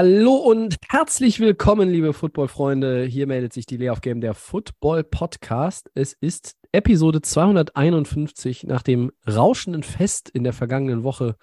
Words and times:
Hallo 0.00 0.36
und 0.36 0.76
herzlich 0.88 1.40
willkommen, 1.40 1.88
liebe 1.88 2.12
Football-Freunde. 2.12 3.02
Hier 3.02 3.26
meldet 3.26 3.52
sich 3.52 3.66
die 3.66 3.76
Layoff 3.76 4.00
Game, 4.00 4.20
der 4.20 4.32
Football 4.32 5.02
Podcast. 5.02 5.90
Es 5.96 6.12
ist 6.12 6.54
Episode 6.70 7.20
251 7.20 8.62
nach 8.62 8.82
dem 8.82 9.10
rauschenden 9.28 9.82
Fest 9.82 10.28
in 10.28 10.44
der 10.44 10.52
vergangenen 10.52 11.02
Woche, 11.02 11.34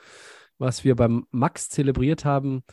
was 0.57 0.85
wir 0.85 0.95
beim 0.95 1.25
Max 1.31 1.67
zelebriert 1.67 2.23
haben. 2.23 2.63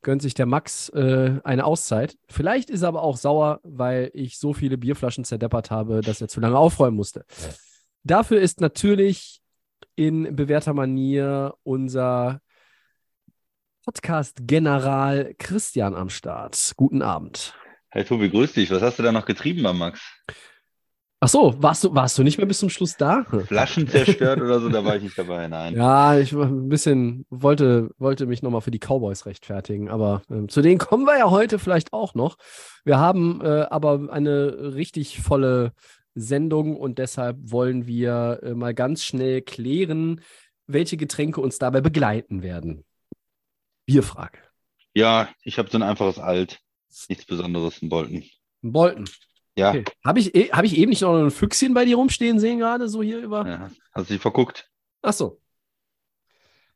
Gönnt 0.00 0.22
sich 0.22 0.32
der 0.32 0.46
Max 0.46 0.88
äh, 0.88 1.38
eine 1.44 1.66
Auszeit. 1.66 2.16
Vielleicht 2.30 2.70
ist 2.70 2.80
er 2.80 2.88
aber 2.88 3.02
auch 3.02 3.18
sauer, 3.18 3.60
weil 3.62 4.10
ich 4.14 4.38
so 4.38 4.54
viele 4.54 4.78
Bierflaschen 4.78 5.24
zerdeppert 5.24 5.70
habe, 5.70 6.00
dass 6.00 6.22
er 6.22 6.28
zu 6.28 6.40
lange 6.40 6.56
aufräumen 6.56 6.96
musste. 6.96 7.26
Dafür 8.04 8.40
ist 8.40 8.62
natürlich 8.62 9.42
in 9.96 10.34
bewährter 10.34 10.72
Manier 10.72 11.52
unser 11.62 12.40
Podcast-General 13.86 15.32
Christian 15.38 15.94
am 15.94 16.10
Start. 16.10 16.72
Guten 16.76 17.02
Abend. 17.02 17.54
Hey 17.88 18.02
Tobi, 18.02 18.28
grüß 18.28 18.52
dich. 18.52 18.68
Was 18.72 18.82
hast 18.82 18.98
du 18.98 19.04
da 19.04 19.12
noch 19.12 19.26
getrieben 19.26 19.62
beim 19.62 19.78
Max? 19.78 20.00
Ach 21.20 21.28
so, 21.28 21.54
warst 21.62 21.84
du, 21.84 21.94
warst 21.94 22.18
du 22.18 22.24
nicht 22.24 22.36
mehr 22.36 22.48
bis 22.48 22.58
zum 22.58 22.68
Schluss 22.68 22.96
da? 22.96 23.24
Flaschen 23.46 23.86
zerstört 23.86 24.40
oder 24.40 24.58
so? 24.58 24.68
Da 24.70 24.84
war 24.84 24.96
ich 24.96 25.04
nicht 25.04 25.16
dabei. 25.16 25.46
Nein. 25.46 25.76
Ja, 25.76 26.18
ich 26.18 26.34
war 26.34 26.46
ein 26.46 26.68
bisschen 26.68 27.26
wollte, 27.30 27.90
wollte 27.96 28.26
mich 28.26 28.42
nochmal 28.42 28.60
für 28.60 28.72
die 28.72 28.80
Cowboys 28.80 29.24
rechtfertigen, 29.24 29.88
aber 29.88 30.22
äh, 30.30 30.48
zu 30.48 30.62
denen 30.62 30.78
kommen 30.78 31.04
wir 31.04 31.16
ja 31.16 31.30
heute 31.30 31.60
vielleicht 31.60 31.92
auch 31.92 32.14
noch. 32.14 32.38
Wir 32.84 32.98
haben 32.98 33.40
äh, 33.40 33.66
aber 33.70 34.08
eine 34.10 34.74
richtig 34.74 35.20
volle 35.20 35.72
Sendung 36.16 36.76
und 36.76 36.98
deshalb 36.98 37.36
wollen 37.40 37.86
wir 37.86 38.40
äh, 38.42 38.54
mal 38.54 38.74
ganz 38.74 39.04
schnell 39.04 39.42
klären, 39.42 40.22
welche 40.66 40.96
Getränke 40.96 41.40
uns 41.40 41.60
dabei 41.60 41.80
begleiten 41.80 42.42
werden. 42.42 42.84
Bierfrage. 43.86 44.38
Ja, 44.94 45.28
ich 45.42 45.58
habe 45.58 45.70
so 45.70 45.78
ein 45.78 45.82
einfaches 45.82 46.18
Alt. 46.18 46.60
Nichts 47.08 47.24
Besonderes 47.26 47.78
in 47.82 47.88
Bolton. 47.88 48.24
Bolton. 48.62 49.08
Ja, 49.56 49.70
Okay. 49.70 49.84
Habe 50.04 50.18
ich, 50.20 50.34
eh- 50.34 50.50
hab 50.50 50.64
ich 50.64 50.76
eben 50.76 50.90
nicht 50.90 51.02
noch 51.02 51.14
ein 51.16 51.30
Füchschen 51.30 51.72
bei 51.74 51.84
dir 51.84 51.96
rumstehen 51.96 52.38
sehen, 52.38 52.58
gerade 52.58 52.88
so 52.88 53.02
hier 53.02 53.18
über? 53.18 53.46
ja. 53.46 53.70
hast 53.92 54.10
du 54.10 54.14
dich 54.14 54.20
verguckt? 54.22 54.68
Ach 55.02 55.12
so. 55.12 55.40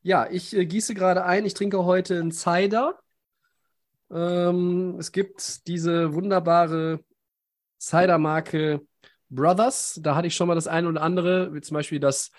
Ja, 0.03 0.27
ich 0.31 0.55
äh, 0.55 0.65
gieße 0.65 0.93
gerade 0.95 1.23
ein. 1.25 1.45
Ich 1.45 1.53
trinke 1.53 1.83
heute 1.85 2.19
einen 2.19 2.31
Cider. 2.31 2.97
Ähm, 4.11 4.95
es 4.99 5.11
gibt 5.11 5.67
diese 5.67 6.13
wunderbare 6.13 7.03
Cider-Marke 7.79 8.81
Brothers. 9.29 9.99
Da 10.01 10.15
hatte 10.15 10.27
ich 10.27 10.35
schon 10.35 10.47
mal 10.47 10.55
das 10.55 10.67
eine 10.67 10.87
oder 10.87 11.01
andere, 11.01 11.53
wie 11.53 11.61
zum 11.61 11.75
Beispiel 11.75 11.99
das 11.99 12.31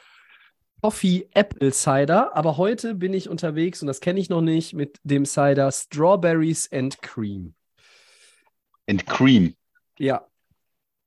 Coffee 0.83 1.28
Apple 1.33 1.72
Cider. 1.72 2.36
Aber 2.36 2.56
heute 2.56 2.94
bin 2.97 3.14
ich 3.14 3.28
unterwegs 3.28 3.83
und 3.83 3.86
das 3.86 4.00
kenne 4.00 4.19
ich 4.19 4.28
noch 4.28 4.41
nicht 4.41 4.75
mit 4.75 4.98
dem 5.05 5.24
Cider 5.24 5.70
Strawberries 5.70 6.70
and 6.72 7.00
Cream. 7.02 7.55
And 8.89 9.06
Cream. 9.06 9.55
Ja. 9.98 10.27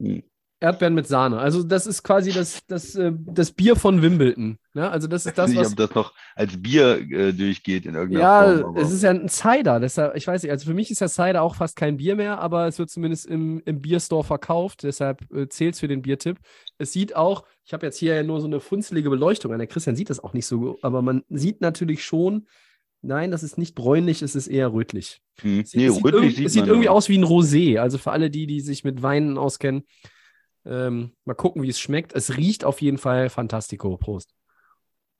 Hm. 0.01 0.23
Erdbeeren 0.61 0.93
mit 0.93 1.05
Sahne. 1.07 1.37
Also, 1.37 1.63
das 1.63 1.85
ist 1.85 2.01
quasi 2.03 2.31
das, 2.31 2.61
das, 2.67 2.95
äh, 2.95 3.11
das 3.13 3.51
Bier 3.51 3.75
von 3.75 4.01
Wimbledon. 4.01 4.57
Ja, 4.73 4.89
also, 4.89 5.07
das 5.07 5.25
ist 5.25 5.37
das, 5.37 5.49
nicht, 5.49 5.59
was. 5.59 5.71
ob 5.71 5.75
das 5.77 5.93
noch 5.95 6.13
als 6.33 6.61
Bier 6.61 6.97
äh, 7.11 7.33
durchgeht 7.33 7.85
in 7.85 7.95
irgendeiner 7.95 8.23
Ja, 8.23 8.57
Form. 8.61 8.69
aber- 8.71 8.81
es 8.81 8.91
ist 8.91 9.03
ja 9.03 9.09
ein 9.09 9.27
Cider. 9.27 9.79
Deshalb, 9.79 10.15
ich 10.15 10.25
weiß 10.25 10.43
nicht, 10.43 10.51
also 10.51 10.65
für 10.65 10.73
mich 10.73 10.91
ist 10.91 11.01
ja 11.01 11.09
Cider 11.09 11.41
auch 11.41 11.55
fast 11.55 11.75
kein 11.75 11.97
Bier 11.97 12.15
mehr, 12.15 12.39
aber 12.39 12.67
es 12.67 12.79
wird 12.79 12.89
zumindest 12.89 13.25
im, 13.25 13.61
im 13.65 13.81
Bierstore 13.81 14.23
verkauft. 14.23 14.83
Deshalb 14.83 15.29
äh, 15.33 15.47
zählt 15.49 15.73
es 15.73 15.81
für 15.81 15.89
den 15.89 16.01
Biertipp. 16.01 16.39
Es 16.77 16.93
sieht 16.93 17.15
auch, 17.15 17.43
ich 17.65 17.73
habe 17.73 17.85
jetzt 17.85 17.97
hier 17.97 18.15
ja 18.15 18.23
nur 18.23 18.39
so 18.39 18.47
eine 18.47 18.59
funzelige 18.61 19.09
Beleuchtung 19.09 19.51
an. 19.51 19.59
Der 19.59 19.67
Christian 19.67 19.95
sieht 19.95 20.09
das 20.09 20.23
auch 20.23 20.33
nicht 20.33 20.45
so, 20.45 20.59
gut, 20.59 20.77
aber 20.83 21.01
man 21.01 21.23
sieht 21.29 21.59
natürlich 21.61 22.03
schon, 22.05 22.47
nein, 23.01 23.29
das 23.29 23.43
ist 23.43 23.57
nicht 23.57 23.75
bräunlich, 23.75 24.21
es 24.21 24.35
ist 24.35 24.47
eher 24.47 24.71
rötlich. 24.71 25.21
Hm. 25.41 25.59
Es 25.59 25.71
sieht, 25.71 25.81
Nee, 25.81 25.87
es 25.87 25.95
sieht, 25.95 26.05
rötlich 26.05 26.21
irgendwie, 26.21 26.35
sieht 26.37 26.45
es 26.47 26.53
sieht 26.53 26.67
irgendwie 26.67 26.89
aus 26.89 27.09
wie 27.09 27.17
ein 27.17 27.25
Rosé. 27.25 27.77
Also 27.79 27.97
für 27.97 28.11
alle 28.11 28.29
die, 28.29 28.47
die 28.47 28.61
sich 28.61 28.83
mit 28.85 29.03
Weinen 29.03 29.37
auskennen, 29.37 29.83
ähm, 30.65 31.11
mal 31.25 31.33
gucken, 31.33 31.61
wie 31.61 31.69
es 31.69 31.79
schmeckt. 31.79 32.13
Es 32.13 32.37
riecht 32.37 32.63
auf 32.63 32.81
jeden 32.81 32.97
Fall 32.97 33.29
fantastico. 33.29 33.97
Prost. 33.97 34.33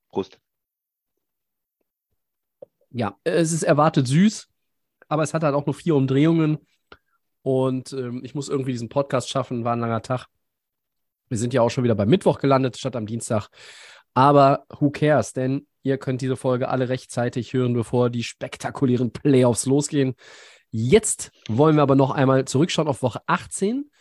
Prost. 0.09 0.39
Ja, 2.89 3.17
es 3.23 3.51
ist 3.51 3.63
erwartet 3.63 4.07
süß, 4.07 4.47
aber 5.07 5.23
es 5.23 5.33
hat 5.33 5.43
halt 5.43 5.53
auch 5.53 5.65
nur 5.65 5.75
vier 5.75 5.95
Umdrehungen. 5.95 6.59
Und 7.41 7.93
ähm, 7.93 8.21
ich 8.23 8.33
muss 8.33 8.49
irgendwie 8.49 8.71
diesen 8.71 8.89
Podcast 8.89 9.29
schaffen, 9.29 9.63
war 9.63 9.73
ein 9.73 9.79
langer 9.79 10.01
Tag. 10.01 10.27
Wir 11.29 11.37
sind 11.37 11.53
ja 11.53 11.61
auch 11.61 11.69
schon 11.69 11.83
wieder 11.83 11.95
beim 11.95 12.09
Mittwoch 12.09 12.39
gelandet, 12.39 12.77
statt 12.77 12.95
am 12.95 13.05
Dienstag. 13.05 13.49
Aber 14.13 14.65
who 14.79 14.89
cares? 14.91 15.33
Denn 15.33 15.67
ihr 15.83 15.97
könnt 15.97 16.21
diese 16.21 16.37
Folge 16.37 16.69
alle 16.69 16.89
rechtzeitig 16.89 17.53
hören, 17.53 17.73
bevor 17.73 18.09
die 18.09 18.23
spektakulären 18.23 19.11
Playoffs 19.11 19.65
losgehen. 19.65 20.15
Jetzt 20.71 21.31
wollen 21.47 21.75
wir 21.75 21.83
aber 21.83 21.95
noch 21.95 22.11
einmal 22.11 22.45
zurückschauen 22.45 22.87
auf 22.87 23.01
Woche 23.01 23.21
18. 23.27 23.91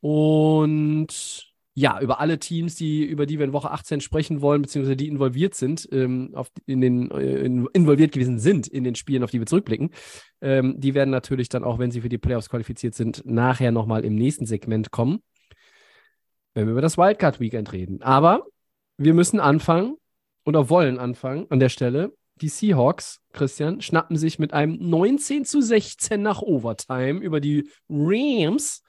Und 0.00 1.48
ja, 1.78 2.00
über 2.00 2.18
alle 2.18 2.40
Teams, 2.40 2.74
die, 2.74 3.04
über 3.04 3.24
die 3.24 3.38
wir 3.38 3.44
in 3.44 3.52
Woche 3.52 3.70
18 3.70 4.00
sprechen 4.00 4.40
wollen, 4.40 4.62
beziehungsweise 4.62 4.96
die 4.96 5.06
involviert 5.06 5.54
sind, 5.54 5.88
ähm, 5.92 6.32
auf, 6.34 6.50
in 6.66 6.80
den, 6.80 7.08
äh, 7.12 7.44
in, 7.44 7.68
involviert 7.72 8.10
gewesen 8.10 8.40
sind 8.40 8.66
in 8.66 8.82
den 8.82 8.96
Spielen, 8.96 9.22
auf 9.22 9.30
die 9.30 9.38
wir 9.38 9.46
zurückblicken, 9.46 9.90
ähm, 10.40 10.74
die 10.80 10.94
werden 10.94 11.10
natürlich 11.10 11.48
dann 11.48 11.62
auch, 11.62 11.78
wenn 11.78 11.92
sie 11.92 12.00
für 12.00 12.08
die 12.08 12.18
Playoffs 12.18 12.48
qualifiziert 12.48 12.96
sind, 12.96 13.22
nachher 13.24 13.70
nochmal 13.70 14.04
im 14.04 14.16
nächsten 14.16 14.44
Segment 14.44 14.90
kommen, 14.90 15.22
wenn 16.54 16.66
wir 16.66 16.72
über 16.72 16.82
das 16.82 16.98
Wildcard 16.98 17.38
Weekend 17.38 17.72
reden. 17.72 18.02
Aber 18.02 18.46
wir 18.96 19.14
müssen 19.14 19.38
anfangen 19.38 19.96
oder 20.44 20.68
wollen 20.70 20.98
anfangen 20.98 21.46
an 21.48 21.60
der 21.60 21.68
Stelle. 21.68 22.12
Die 22.40 22.48
Seahawks, 22.48 23.20
Christian, 23.32 23.80
schnappen 23.82 24.16
sich 24.16 24.40
mit 24.40 24.52
einem 24.52 24.78
19 24.80 25.44
zu 25.44 25.60
16 25.60 26.20
nach 26.20 26.42
Overtime 26.42 27.20
über 27.20 27.38
die 27.38 27.70
Rams 27.88 28.82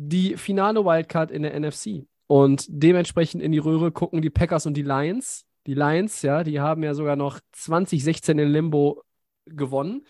die 0.00 0.36
finale 0.36 0.84
Wildcard 0.84 1.30
in 1.30 1.42
der 1.42 1.58
NFC. 1.58 2.06
Und 2.28 2.66
dementsprechend 2.68 3.42
in 3.42 3.52
die 3.52 3.58
Röhre 3.58 3.90
gucken 3.90 4.22
die 4.22 4.30
Packers 4.30 4.64
und 4.66 4.74
die 4.74 4.82
Lions. 4.82 5.44
Die 5.66 5.74
Lions, 5.74 6.22
ja, 6.22 6.44
die 6.44 6.60
haben 6.60 6.82
ja 6.82 6.94
sogar 6.94 7.16
noch 7.16 7.40
2016 7.52 8.38
in 8.38 8.48
Limbo 8.48 9.02
gewonnen. 9.46 10.06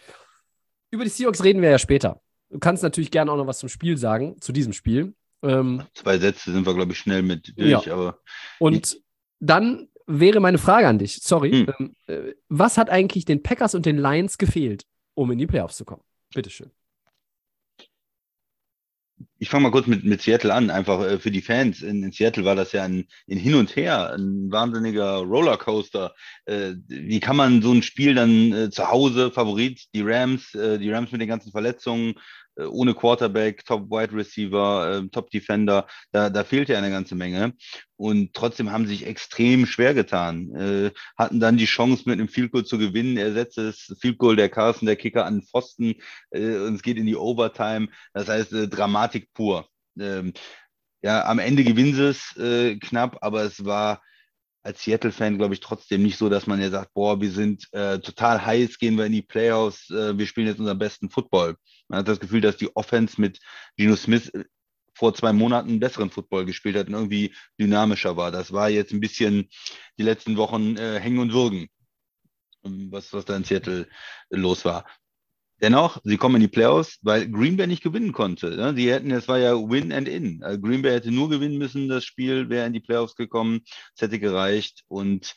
Über 0.90 1.04
die 1.04 1.10
Seahawks 1.10 1.42
reden 1.42 1.62
wir 1.62 1.70
ja 1.70 1.78
später. 1.78 2.20
Du 2.50 2.58
kannst 2.58 2.82
natürlich 2.82 3.10
gerne 3.10 3.32
auch 3.32 3.36
noch 3.36 3.46
was 3.46 3.58
zum 3.58 3.68
Spiel 3.68 3.96
sagen, 3.96 4.36
zu 4.40 4.52
diesem 4.52 4.72
Spiel. 4.72 5.14
Ähm, 5.42 5.82
Zwei 5.94 6.18
Sätze 6.18 6.52
sind 6.52 6.66
wir, 6.66 6.74
glaube 6.74 6.92
ich, 6.92 6.98
schnell 6.98 7.22
mit 7.22 7.54
durch, 7.58 7.86
Ja. 7.86 7.92
aber 7.92 8.18
und 8.58 9.00
dann 9.40 9.88
wäre 10.06 10.40
meine 10.40 10.58
Frage 10.58 10.88
an 10.88 10.98
dich, 10.98 11.20
sorry, 11.22 11.50
Hm. 11.66 11.74
ähm, 11.78 11.94
äh, 12.06 12.34
was 12.48 12.76
hat 12.78 12.90
eigentlich 12.90 13.24
den 13.24 13.42
Packers 13.42 13.74
und 13.74 13.86
den 13.86 13.98
Lions 13.98 14.38
gefehlt, 14.38 14.84
um 15.14 15.30
in 15.30 15.38
die 15.38 15.46
Playoffs 15.46 15.76
zu 15.76 15.84
kommen? 15.84 16.02
Bitteschön. 16.34 16.70
Ich 19.38 19.48
fange 19.48 19.64
mal 19.64 19.70
kurz 19.70 19.86
mit, 19.86 20.04
mit 20.04 20.20
Seattle 20.20 20.52
an, 20.52 20.70
einfach 20.70 21.00
äh, 21.02 21.18
für 21.18 21.30
die 21.30 21.42
Fans. 21.42 21.82
In, 21.82 22.02
in 22.02 22.12
Seattle 22.12 22.44
war 22.44 22.56
das 22.56 22.72
ja 22.72 22.84
ein, 22.84 23.06
ein 23.30 23.36
Hin 23.36 23.54
und 23.54 23.74
Her, 23.76 24.14
ein 24.14 24.50
wahnsinniger 24.50 25.18
Rollercoaster. 25.18 26.14
Äh, 26.46 26.74
wie 26.88 27.20
kann 27.20 27.36
man 27.36 27.62
so 27.62 27.72
ein 27.72 27.82
Spiel 27.82 28.14
dann 28.14 28.52
äh, 28.52 28.70
zu 28.70 28.90
Hause, 28.90 29.30
Favorit, 29.30 29.86
die 29.94 30.02
Rams, 30.02 30.54
äh, 30.54 30.78
die 30.78 30.90
Rams 30.90 31.12
mit 31.12 31.20
den 31.20 31.28
ganzen 31.28 31.52
Verletzungen, 31.52 32.14
ohne 32.66 32.94
Quarterback, 32.94 33.64
Top 33.64 33.90
Wide 33.90 34.14
Receiver, 34.14 35.02
äh, 35.04 35.08
Top 35.08 35.30
Defender, 35.30 35.86
da, 36.12 36.30
da 36.30 36.44
fehlt 36.44 36.68
ja 36.68 36.78
eine 36.78 36.90
ganze 36.90 37.14
Menge. 37.14 37.54
Und 37.96 38.32
trotzdem 38.34 38.70
haben 38.70 38.86
sie 38.86 38.96
sich 38.96 39.06
extrem 39.06 39.66
schwer 39.66 39.94
getan, 39.94 40.54
äh, 40.54 40.90
hatten 41.16 41.40
dann 41.40 41.56
die 41.56 41.66
Chance, 41.66 42.04
mit 42.06 42.14
einem 42.18 42.28
Field 42.28 42.52
Goal 42.52 42.64
zu 42.64 42.78
gewinnen. 42.78 43.16
Er 43.16 43.32
setzt 43.32 43.58
das 43.58 43.96
Field 44.00 44.18
Goal 44.18 44.36
der 44.36 44.48
Carson, 44.48 44.86
der 44.86 44.96
Kicker, 44.96 45.26
an 45.26 45.40
den 45.40 45.42
Pfosten 45.42 45.94
äh, 46.30 46.56
und 46.58 46.74
es 46.74 46.82
geht 46.82 46.96
in 46.96 47.06
die 47.06 47.16
Overtime. 47.16 47.88
Das 48.12 48.28
heißt, 48.28 48.52
äh, 48.52 48.68
Dramatik 48.68 49.32
pur. 49.34 49.68
Ähm, 49.98 50.32
ja, 51.02 51.24
am 51.26 51.38
Ende 51.38 51.64
gewinnen 51.64 51.94
sie 51.94 52.08
es 52.08 52.36
äh, 52.36 52.76
knapp, 52.76 53.18
aber 53.20 53.42
es 53.42 53.64
war 53.64 54.02
als 54.68 54.82
Seattle-Fan, 54.82 55.38
glaube 55.38 55.54
ich, 55.54 55.60
trotzdem 55.60 56.02
nicht 56.02 56.18
so, 56.18 56.28
dass 56.28 56.46
man 56.46 56.60
ja 56.60 56.68
sagt, 56.68 56.92
boah, 56.92 57.22
wir 57.22 57.30
sind 57.30 57.66
äh, 57.72 57.98
total 58.00 58.44
heiß, 58.44 58.78
gehen 58.78 58.98
wir 58.98 59.06
in 59.06 59.12
die 59.12 59.22
Playoffs, 59.22 59.88
äh, 59.88 60.16
wir 60.18 60.26
spielen 60.26 60.46
jetzt 60.46 60.60
unseren 60.60 60.78
besten 60.78 61.08
Football. 61.08 61.56
Man 61.88 62.00
hat 62.00 62.08
das 62.08 62.20
Gefühl, 62.20 62.42
dass 62.42 62.58
die 62.58 62.76
Offense 62.76 63.18
mit 63.18 63.40
Geno 63.78 63.96
Smith 63.96 64.28
äh, 64.28 64.44
vor 64.94 65.14
zwei 65.14 65.32
Monaten 65.32 65.80
besseren 65.80 66.10
Football 66.10 66.44
gespielt 66.44 66.76
hat 66.76 66.88
und 66.88 66.92
irgendwie 66.92 67.34
dynamischer 67.58 68.18
war. 68.18 68.30
Das 68.30 68.52
war 68.52 68.68
jetzt 68.68 68.92
ein 68.92 69.00
bisschen 69.00 69.48
die 69.98 70.02
letzten 70.02 70.36
Wochen 70.36 70.76
äh, 70.76 71.00
hängen 71.00 71.20
und 71.20 71.32
würgen, 71.32 71.68
was, 72.62 73.10
was 73.14 73.24
da 73.24 73.36
in 73.36 73.44
Seattle 73.44 73.88
los 74.28 74.66
war. 74.66 74.84
Dennoch, 75.60 76.00
sie 76.04 76.16
kommen 76.16 76.36
in 76.36 76.42
die 76.42 76.48
Playoffs, 76.48 76.98
weil 77.02 77.28
Green 77.28 77.56
Bay 77.56 77.66
nicht 77.66 77.82
gewinnen 77.82 78.12
konnte. 78.12 78.50
Ne? 78.56 78.74
Die 78.74 78.90
hätten, 78.90 79.10
es 79.10 79.26
war 79.26 79.38
ja 79.38 79.54
Win 79.54 79.92
and 79.92 80.08
In. 80.08 80.42
Also 80.42 80.60
Green 80.60 80.82
Bay 80.82 80.92
hätte 80.92 81.10
nur 81.10 81.28
gewinnen 81.28 81.58
müssen, 81.58 81.88
das 81.88 82.04
Spiel 82.04 82.48
wäre 82.48 82.66
in 82.66 82.72
die 82.72 82.80
Playoffs 82.80 83.16
gekommen, 83.16 83.62
es 83.94 84.02
hätte 84.02 84.20
gereicht. 84.20 84.84
Und 84.86 85.34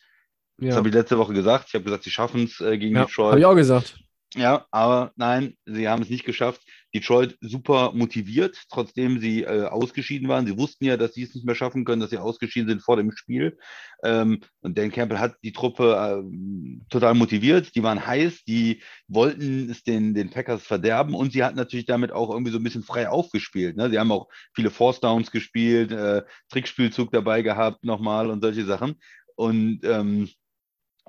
ja. 0.59 0.69
das 0.69 0.77
habe 0.77 0.89
ich 0.89 0.93
letzte 0.93 1.17
Woche 1.17 1.33
gesagt. 1.33 1.65
Ich 1.69 1.73
habe 1.73 1.85
gesagt, 1.85 2.03
sie 2.03 2.11
schaffen 2.11 2.43
es 2.43 2.61
äh, 2.61 2.77
gegen 2.77 2.95
ja, 2.95 3.05
Detroit. 3.05 3.31
Habe 3.31 3.39
ich 3.39 3.45
auch 3.45 3.55
gesagt. 3.55 3.97
Ja, 4.35 4.65
aber 4.71 5.11
nein, 5.15 5.57
sie 5.65 5.89
haben 5.89 6.03
es 6.03 6.09
nicht 6.09 6.23
geschafft. 6.23 6.61
Detroit 6.93 7.37
super 7.41 7.91
motiviert, 7.93 8.57
trotzdem 8.69 9.19
sie 9.19 9.43
äh, 9.43 9.65
ausgeschieden 9.65 10.27
waren. 10.27 10.45
Sie 10.45 10.57
wussten 10.57 10.85
ja, 10.85 10.97
dass 10.97 11.13
sie 11.13 11.23
es 11.23 11.33
nicht 11.33 11.45
mehr 11.45 11.55
schaffen 11.55 11.85
können, 11.85 12.01
dass 12.01 12.09
sie 12.09 12.17
ausgeschieden 12.17 12.69
sind 12.69 12.81
vor 12.81 12.97
dem 12.97 13.11
Spiel. 13.11 13.57
Ähm, 14.03 14.41
und 14.61 14.77
Dan 14.77 14.91
Campbell 14.91 15.19
hat 15.19 15.35
die 15.43 15.53
Truppe 15.53 16.23
äh, 16.23 16.83
total 16.89 17.13
motiviert. 17.13 17.75
Die 17.75 17.83
waren 17.83 18.05
heiß, 18.05 18.43
die 18.43 18.81
wollten 19.07 19.69
es 19.69 19.83
den, 19.83 20.13
den 20.13 20.29
Packers 20.29 20.63
verderben 20.63 21.15
und 21.15 21.31
sie 21.33 21.43
hatten 21.43 21.57
natürlich 21.57 21.85
damit 21.85 22.11
auch 22.11 22.29
irgendwie 22.29 22.51
so 22.51 22.57
ein 22.57 22.63
bisschen 22.63 22.83
frei 22.83 23.09
aufgespielt. 23.09 23.77
Ne? 23.77 23.89
Sie 23.89 23.97
haben 23.97 24.11
auch 24.11 24.27
viele 24.53 24.71
Force 24.71 24.99
Downs 24.99 25.31
gespielt, 25.31 25.91
äh, 25.91 26.23
Trickspielzug 26.49 27.11
dabei 27.11 27.41
gehabt 27.41 27.83
nochmal 27.85 28.29
und 28.29 28.41
solche 28.41 28.65
Sachen. 28.65 28.95
Und 29.35 29.79
ähm, 29.83 30.29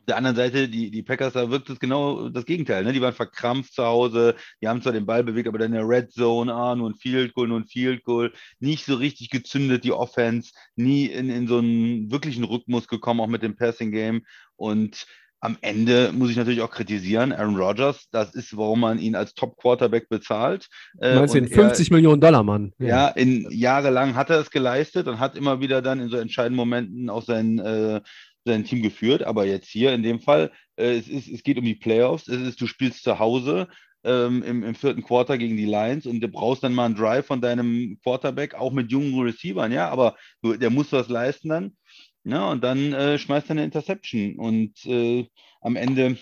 auf 0.03 0.07
der 0.07 0.17
anderen 0.17 0.37
Seite, 0.37 0.69
die, 0.69 0.91
die 0.91 1.03
Packers, 1.05 1.35
da 1.35 1.49
wirkt 1.49 1.71
es 1.71 1.79
genau 1.79 2.29
das 2.29 2.45
Gegenteil. 2.45 2.83
Ne? 2.83 2.93
Die 2.93 3.01
waren 3.01 3.15
verkrampft 3.15 3.73
zu 3.73 3.85
Hause, 3.85 4.35
die 4.61 4.67
haben 4.67 4.83
zwar 4.83 4.93
den 4.93 5.07
Ball 5.07 5.23
bewegt, 5.23 5.47
aber 5.47 5.59
dann 5.59 5.73
in 5.73 5.79
der 5.79 5.89
Red 5.89 6.11
Zone, 6.11 6.53
ah, 6.53 6.75
nur 6.75 6.91
ein 6.91 6.97
Field 6.97 7.35
Goal, 7.35 7.47
nur 7.47 7.61
ein 7.61 7.67
Field 7.67 8.03
Goal, 8.03 8.33
nicht 8.59 8.85
so 8.85 8.97
richtig 8.97 9.31
gezündet, 9.31 9.85
die 9.85 9.93
Offense, 9.93 10.51
nie 10.75 11.07
in, 11.07 11.31
in 11.31 11.47
so 11.47 11.59
einen 11.59 12.11
wirklichen 12.11 12.43
Rhythmus 12.43 12.89
gekommen, 12.89 13.21
auch 13.21 13.29
mit 13.29 13.45
dem 13.45 13.55
Passing 13.55 13.93
Game. 13.93 14.23
Und 14.57 15.07
am 15.39 15.57
Ende 15.61 16.11
muss 16.13 16.31
ich 16.31 16.37
natürlich 16.37 16.63
auch 16.63 16.71
kritisieren, 16.71 17.33
Aaron 17.33 17.57
Rodgers, 17.57 18.09
das 18.11 18.35
ist, 18.35 18.57
warum 18.57 18.81
man 18.81 18.99
ihn 18.99 19.15
als 19.15 19.35
Top-Quarterback 19.35 20.09
bezahlt. 20.09 20.69
Äh, 21.01 21.15
meinst 21.15 21.35
den 21.35 21.47
50 21.47 21.91
er, 21.91 21.95
Millionen 21.95 22.21
Dollar, 22.21 22.43
Mann? 22.43 22.73
Ja. 22.79 22.87
ja, 22.87 23.09
in 23.09 23.49
jahrelang 23.51 24.17
hat 24.17 24.31
er 24.31 24.41
es 24.41 24.51
geleistet 24.51 25.07
und 25.07 25.21
hat 25.21 25.37
immer 25.37 25.61
wieder 25.61 25.81
dann 25.81 26.01
in 26.01 26.09
so 26.09 26.17
entscheidenden 26.17 26.57
Momenten 26.57 27.09
auch 27.09 27.23
sein 27.23 27.61
äh, 27.61 28.01
sein 28.45 28.65
Team 28.65 28.83
geführt, 28.83 29.23
aber 29.23 29.47
jetzt 29.47 29.69
hier 29.69 29.93
in 29.93 30.03
dem 30.03 30.21
Fall, 30.21 30.51
äh, 30.77 30.97
es, 30.97 31.09
ist, 31.09 31.29
es 31.29 31.43
geht 31.43 31.59
um 31.59 31.65
die 31.65 31.75
Playoffs, 31.75 32.29
es 32.29 32.41
ist, 32.41 32.61
du 32.61 32.67
spielst 32.67 33.03
zu 33.05 33.19
Hause 33.19 33.69
ähm, 34.05 34.43
im, 34.43 34.63
im 34.65 34.75
vierten 34.75 35.03
Quarter 35.03 35.39
gegen 35.39 35.57
die 35.57 35.65
Lions 35.65 36.07
und 36.07 36.21
du 36.21 36.29
brauchst 36.29 36.63
dann 36.65 36.75
mal 36.75 36.87
einen 36.87 36.97
Drive 36.97 37.27
von 37.27 37.41
deinem 37.41 37.99
Quarterback, 38.03 38.55
auch 38.55 38.73
mit 38.73 38.91
jungen 38.91 39.19
Receivern, 39.21 39.73
ja, 39.73 39.89
aber 39.89 40.17
du, 40.43 40.57
der 40.57 40.71
muss 40.71 40.93
was 40.93 41.09
leisten 41.09 41.49
dann. 41.49 41.77
Ja, 42.25 42.39
ne, 42.39 42.51
und 42.51 42.65
dann 42.65 42.93
äh, 42.93 43.19
schmeißt 43.19 43.49
er 43.49 43.53
eine 43.53 43.65
Interception 43.65 44.37
und 44.37 44.87
äh, 44.87 45.27
am 45.61 45.75
Ende 45.75 46.19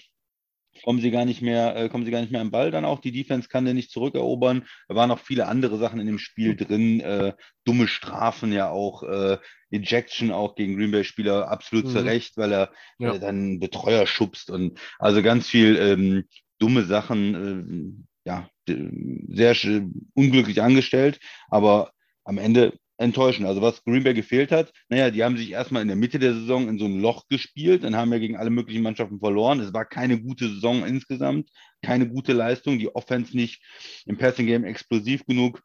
kommen 0.83 1.01
sie 1.01 1.11
gar 1.11 1.25
nicht 1.25 1.43
mehr, 1.43 1.77
äh, 1.77 1.89
kommen 1.89 2.05
sie 2.05 2.11
gar 2.11 2.21
nicht 2.21 2.33
mehr 2.33 2.41
am 2.41 2.51
Ball 2.51 2.71
dann 2.71 2.85
auch. 2.85 3.01
Die 3.01 3.13
Defense 3.13 3.49
kann 3.49 3.65
den 3.65 3.77
nicht 3.77 3.91
zurückerobern. 3.91 4.67
Da 4.89 4.95
waren 4.95 5.09
noch 5.09 5.19
viele 5.21 5.47
andere 5.47 5.79
Sachen 5.79 6.01
in 6.01 6.07
dem 6.07 6.19
Spiel 6.19 6.57
drin, 6.57 7.01
äh, 7.01 7.33
dumme 7.65 7.89
Strafen 7.89 8.53
ja 8.53 8.71
auch, 8.71 9.03
äh, 9.03 9.39
Ejection 9.71 10.33
auch 10.33 10.57
gegen 10.57 10.77
Green 10.77 10.91
Bay 10.91 11.05
Spieler 11.05 11.49
absolut 11.49 11.87
mhm. 11.87 11.91
zu 11.91 12.05
Recht, 12.05 12.37
weil 12.37 12.53
er, 12.53 12.73
ja. 12.99 13.19
dann 13.19 13.61
Betreuer 13.61 14.07
schubst 14.07 14.51
und 14.51 14.79
also 14.99 15.23
ganz 15.23 15.49
viel 15.49 15.77
ähm, 15.77 16.25
dumme 16.59 16.85
Sachen, 16.85 18.05
äh, 18.27 18.29
ja, 18.29 18.49
sehr 19.29 19.57
unglücklich 20.15 20.63
angestellt, 20.63 21.19
aber 21.49 21.93
am 22.25 22.39
Ende 22.39 22.75
enttäuschend. 23.01 23.47
Also 23.47 23.63
was 23.63 23.83
Green 23.83 24.05
Bay 24.05 24.13
gefehlt 24.13 24.53
hat, 24.53 24.73
naja, 24.89 25.11
die 25.11 25.25
haben 25.25 25.37
sich 25.37 25.51
erstmal 25.51 25.83
in 25.83 25.89
der 25.89 25.97
Mitte 25.97 26.19
der 26.19 26.35
Saison 26.35 26.69
in 26.69 26.79
so 26.79 26.85
ein 26.85 27.01
Loch 27.01 27.27
gespielt, 27.29 27.83
dann 27.83 27.97
haben 27.97 28.11
wir 28.11 28.21
gegen 28.21 28.37
alle 28.37 28.51
möglichen 28.51 28.83
Mannschaften 28.83 29.19
verloren. 29.19 29.59
Es 29.61 29.73
war 29.73 29.87
keine 29.87 30.21
gute 30.21 30.49
Saison 30.49 30.85
insgesamt, 30.85 31.49
keine 31.83 32.07
gute 32.07 32.35
Leistung, 32.35 32.79
die 32.79 32.95
Offense 32.95 33.35
nicht 33.35 33.63
im 34.05 34.19
Passing 34.19 34.47
Game 34.47 34.65
explosiv 34.65 35.25
genug. 35.25 35.63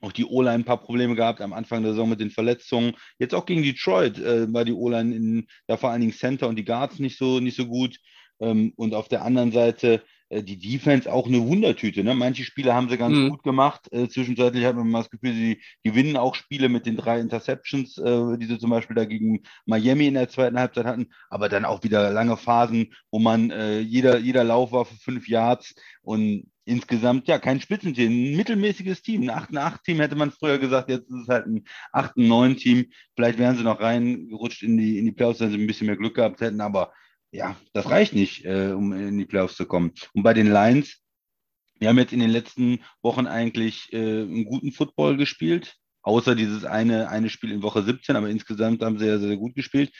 Auch 0.00 0.12
die 0.12 0.24
O-Line 0.24 0.54
ein 0.54 0.64
paar 0.64 0.82
Probleme 0.82 1.14
gehabt 1.16 1.40
am 1.40 1.52
Anfang 1.52 1.82
der 1.82 1.92
Saison 1.92 2.08
mit 2.08 2.20
den 2.20 2.30
Verletzungen. 2.30 2.94
Jetzt 3.18 3.34
auch 3.34 3.46
gegen 3.46 3.62
Detroit 3.62 4.18
äh, 4.18 4.52
war 4.52 4.64
die 4.64 4.72
O-Line 4.72 5.14
in, 5.14 5.46
da 5.66 5.76
vor 5.76 5.90
allen 5.90 6.00
Dingen 6.00 6.12
Center 6.12 6.48
und 6.48 6.56
die 6.56 6.64
Guards 6.64 6.98
nicht 7.00 7.18
so, 7.18 7.40
nicht 7.40 7.56
so 7.56 7.66
gut. 7.66 7.98
Ähm, 8.40 8.72
und 8.76 8.94
auf 8.94 9.08
der 9.08 9.22
anderen 9.22 9.52
Seite 9.52 10.02
die 10.40 10.58
Defense 10.58 11.12
auch 11.12 11.26
eine 11.26 11.46
Wundertüte. 11.46 12.02
Ne? 12.02 12.14
Manche 12.14 12.44
Spiele 12.44 12.74
haben 12.74 12.88
sie 12.88 12.96
ganz 12.96 13.16
mhm. 13.16 13.30
gut 13.30 13.42
gemacht. 13.42 13.92
Äh, 13.92 14.08
zwischenzeitlich 14.08 14.64
hat 14.64 14.76
man 14.76 14.88
mal 14.88 15.00
das 15.00 15.10
Gefühl, 15.10 15.34
sie 15.34 15.60
gewinnen 15.82 16.16
auch 16.16 16.34
Spiele 16.34 16.68
mit 16.68 16.86
den 16.86 16.96
drei 16.96 17.20
Interceptions, 17.20 17.98
äh, 17.98 18.38
die 18.38 18.46
sie 18.46 18.58
zum 18.58 18.70
Beispiel 18.70 18.96
da 18.96 19.04
gegen 19.04 19.42
Miami 19.66 20.06
in 20.06 20.14
der 20.14 20.28
zweiten 20.28 20.58
Halbzeit 20.58 20.86
hatten. 20.86 21.08
Aber 21.28 21.48
dann 21.48 21.64
auch 21.64 21.82
wieder 21.82 22.10
lange 22.10 22.36
Phasen, 22.36 22.94
wo 23.10 23.18
man 23.18 23.50
äh, 23.50 23.80
jeder, 23.80 24.18
jeder 24.18 24.44
Lauf 24.44 24.72
war 24.72 24.84
für 24.84 24.96
fünf 24.96 25.28
Yards 25.28 25.74
und 26.02 26.44
insgesamt 26.64 27.28
ja 27.28 27.38
kein 27.38 27.60
Spitzenteam, 27.60 28.10
ein 28.10 28.36
mittelmäßiges 28.36 29.02
Team. 29.02 29.28
Ein 29.28 29.30
8-8-Team 29.30 30.00
hätte 30.00 30.14
man 30.14 30.30
früher 30.30 30.58
gesagt, 30.58 30.88
jetzt 30.88 31.10
ist 31.10 31.22
es 31.22 31.28
halt 31.28 31.46
ein 31.46 31.64
8-9-Team. 31.92 32.86
Vielleicht 33.16 33.38
wären 33.38 33.56
sie 33.56 33.64
noch 33.64 33.80
reingerutscht 33.80 34.62
in 34.62 34.76
die, 34.76 34.98
in 34.98 35.04
die 35.04 35.12
Playoffs, 35.12 35.40
wenn 35.40 35.50
sie 35.50 35.58
ein 35.58 35.66
bisschen 35.66 35.86
mehr 35.86 35.96
Glück 35.96 36.14
gehabt 36.14 36.40
hätten, 36.40 36.60
aber 36.60 36.92
ja, 37.32 37.56
das 37.72 37.88
reicht 37.88 38.12
nicht, 38.12 38.44
äh, 38.44 38.72
um 38.72 38.92
in 38.92 39.18
die 39.18 39.24
Playoffs 39.24 39.56
zu 39.56 39.66
kommen. 39.66 39.92
Und 40.12 40.22
bei 40.22 40.34
den 40.34 40.52
Lions, 40.52 40.98
wir 41.78 41.88
haben 41.88 41.98
jetzt 41.98 42.12
in 42.12 42.20
den 42.20 42.30
letzten 42.30 42.84
Wochen 43.00 43.26
eigentlich 43.26 43.92
äh, 43.92 44.22
einen 44.22 44.44
guten 44.44 44.70
Football 44.70 45.16
gespielt, 45.16 45.76
außer 46.02 46.34
dieses 46.34 46.64
eine, 46.64 47.08
eine 47.08 47.30
Spiel 47.30 47.50
in 47.50 47.62
Woche 47.62 47.82
17, 47.82 48.16
aber 48.16 48.28
insgesamt 48.28 48.82
haben 48.82 48.98
sie 48.98 49.06
ja 49.06 49.18
sehr 49.18 49.36
gut 49.36 49.54
gespielt. 49.54 49.90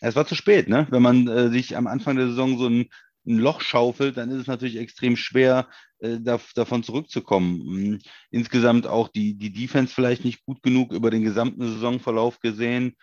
Es 0.00 0.16
war 0.16 0.26
zu 0.26 0.34
spät, 0.34 0.68
ne? 0.68 0.88
Wenn 0.90 1.02
man 1.02 1.28
äh, 1.28 1.48
sich 1.50 1.76
am 1.76 1.86
Anfang 1.86 2.16
der 2.16 2.26
Saison 2.26 2.58
so 2.58 2.66
ein, 2.66 2.88
ein, 3.24 3.38
Loch 3.38 3.60
schaufelt, 3.60 4.16
dann 4.16 4.30
ist 4.30 4.40
es 4.40 4.46
natürlich 4.48 4.76
extrem 4.76 5.16
schwer, 5.16 5.68
äh, 6.00 6.18
da, 6.20 6.40
davon 6.56 6.82
zurückzukommen. 6.82 7.60
Hm, 7.60 7.98
insgesamt 8.30 8.88
auch 8.88 9.06
die, 9.08 9.38
die 9.38 9.52
Defense 9.52 9.94
vielleicht 9.94 10.24
nicht 10.24 10.44
gut 10.44 10.60
genug 10.64 10.92
über 10.92 11.12
den 11.12 11.22
gesamten 11.22 11.64
Saisonverlauf 11.64 12.40
gesehen. 12.40 12.96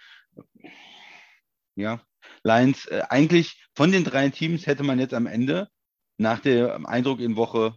Ja, 1.75 2.01
Lions, 2.43 2.85
äh, 2.87 3.03
eigentlich 3.09 3.63
von 3.75 3.91
den 3.91 4.03
drei 4.03 4.29
Teams 4.29 4.67
hätte 4.67 4.83
man 4.83 4.99
jetzt 4.99 5.13
am 5.13 5.27
Ende 5.27 5.69
nach 6.17 6.39
dem 6.39 6.85
Eindruck 6.85 7.19
in 7.19 7.35
Woche 7.35 7.75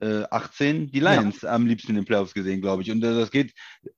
18 0.00 0.90
die 0.90 1.00
Lions 1.00 1.42
ja. 1.42 1.54
am 1.54 1.66
liebsten 1.66 1.90
in 1.90 1.96
den 1.96 2.04
Playoffs 2.04 2.34
gesehen, 2.34 2.60
glaube 2.60 2.82
ich. 2.82 2.90
Und 2.90 3.02
äh, 3.02 3.14
das 3.14 3.30
geht 3.30 3.52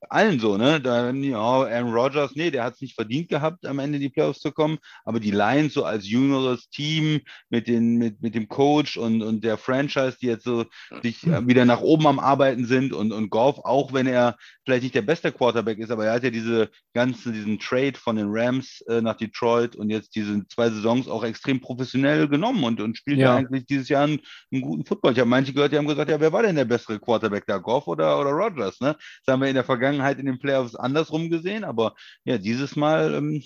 allen 0.08 0.38
so, 0.38 0.56
ne? 0.56 0.80
Da, 0.80 1.10
ja, 1.10 1.38
Aaron 1.38 1.92
Rodgers, 1.92 2.32
nee, 2.34 2.50
der 2.50 2.64
hat 2.64 2.74
es 2.74 2.80
nicht 2.80 2.94
verdient 2.94 3.28
gehabt, 3.28 3.66
am 3.66 3.78
Ende 3.78 3.96
in 3.96 4.02
die 4.02 4.08
Playoffs 4.08 4.40
zu 4.40 4.52
kommen. 4.52 4.78
Aber 5.04 5.20
die 5.20 5.30
Lions 5.30 5.74
so 5.74 5.84
als 5.84 6.08
jüngeres 6.08 6.68
Team 6.70 7.20
mit, 7.50 7.66
den, 7.66 7.96
mit, 7.96 8.22
mit 8.22 8.34
dem 8.34 8.48
Coach 8.48 8.96
und, 8.96 9.22
und 9.22 9.42
der 9.42 9.58
Franchise, 9.58 10.16
die 10.20 10.26
jetzt 10.26 10.44
so 10.44 10.66
sich 11.02 11.26
äh, 11.26 11.46
wieder 11.46 11.64
nach 11.64 11.80
oben 11.80 12.06
am 12.06 12.18
Arbeiten 12.18 12.64
sind 12.66 12.92
und, 12.92 13.12
und 13.12 13.30
Goff, 13.30 13.58
auch 13.64 13.92
wenn 13.92 14.06
er 14.06 14.36
vielleicht 14.64 14.82
nicht 14.82 14.94
der 14.94 15.02
beste 15.02 15.32
Quarterback 15.32 15.78
ist, 15.78 15.90
aber 15.90 16.06
er 16.06 16.12
hat 16.12 16.24
ja 16.24 16.30
diese 16.30 16.68
ganzen, 16.94 17.32
diesen 17.32 17.58
Trade 17.58 17.94
von 17.99 18.16
den 18.16 18.28
Rams 18.28 18.82
äh, 18.82 19.00
nach 19.00 19.16
Detroit 19.16 19.76
und 19.76 19.90
jetzt 19.90 20.14
diese 20.14 20.46
zwei 20.49 20.70
Saisons 20.70 21.08
auch 21.08 21.25
extrem 21.25 21.61
professionell 21.61 22.28
genommen 22.28 22.62
und, 22.64 22.80
und 22.80 22.96
spielt 22.96 23.18
ja. 23.18 23.34
eigentlich 23.34 23.66
dieses 23.66 23.88
Jahr 23.88 24.04
einen, 24.04 24.20
einen 24.52 24.62
guten 24.62 24.84
Football. 24.84 25.12
Ich 25.12 25.18
habe 25.18 25.30
manche 25.30 25.52
gehört, 25.52 25.73
die 25.73 25.78
haben 25.78 25.88
gesagt, 25.88 26.11
ja, 26.11 26.21
wer 26.21 26.33
war 26.33 26.42
denn 26.42 26.57
der 26.57 26.64
bessere 26.64 26.99
Quarterback 26.99 27.45
da, 27.47 27.59
Goff 27.59 27.87
oder, 27.87 28.21
oder 28.21 28.30
Rodgers? 28.30 28.80
Ne? 28.80 28.97
Das 29.25 29.33
haben 29.33 29.40
wir 29.40 29.49
in 29.49 29.54
der 29.54 29.64
Vergangenheit 29.64 30.18
in 30.18 30.26
den 30.26 30.38
Playoffs 30.38 30.75
andersrum 30.75 31.30
gesehen, 31.30 31.64
aber 31.64 31.95
ja, 32.25 32.38
dieses 32.38 32.76
Mal 32.76 33.14
ähm, 33.14 33.42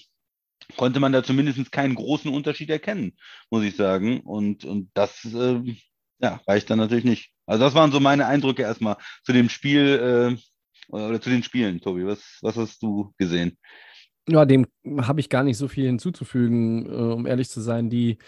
konnte 0.76 1.00
man 1.00 1.12
da 1.12 1.22
zumindest 1.22 1.72
keinen 1.72 1.94
großen 1.94 2.32
Unterschied 2.32 2.70
erkennen, 2.70 3.12
muss 3.50 3.64
ich 3.64 3.76
sagen. 3.76 4.20
Und, 4.20 4.64
und 4.64 4.90
das 4.94 5.24
äh, 5.24 5.60
ja, 6.18 6.40
reicht 6.46 6.70
dann 6.70 6.78
natürlich 6.78 7.04
nicht. 7.04 7.32
Also 7.46 7.64
das 7.64 7.74
waren 7.74 7.92
so 7.92 8.00
meine 8.00 8.26
Eindrücke 8.26 8.62
erstmal 8.62 8.96
zu 9.24 9.32
dem 9.32 9.48
Spiel 9.48 10.36
äh, 10.38 10.42
oder 10.88 11.20
zu 11.20 11.30
den 11.30 11.42
Spielen, 11.42 11.80
Tobi. 11.80 12.06
Was, 12.06 12.38
was 12.42 12.56
hast 12.56 12.82
du 12.82 13.12
gesehen? 13.18 13.58
Ja, 14.28 14.44
dem 14.44 14.66
habe 15.00 15.20
ich 15.20 15.28
gar 15.28 15.42
nicht 15.42 15.56
so 15.56 15.66
viel 15.66 15.86
hinzuzufügen, 15.86 16.86
äh, 16.86 17.12
um 17.12 17.26
ehrlich 17.26 17.50
zu 17.50 17.60
sein. 17.60 17.90
Die 17.90 18.18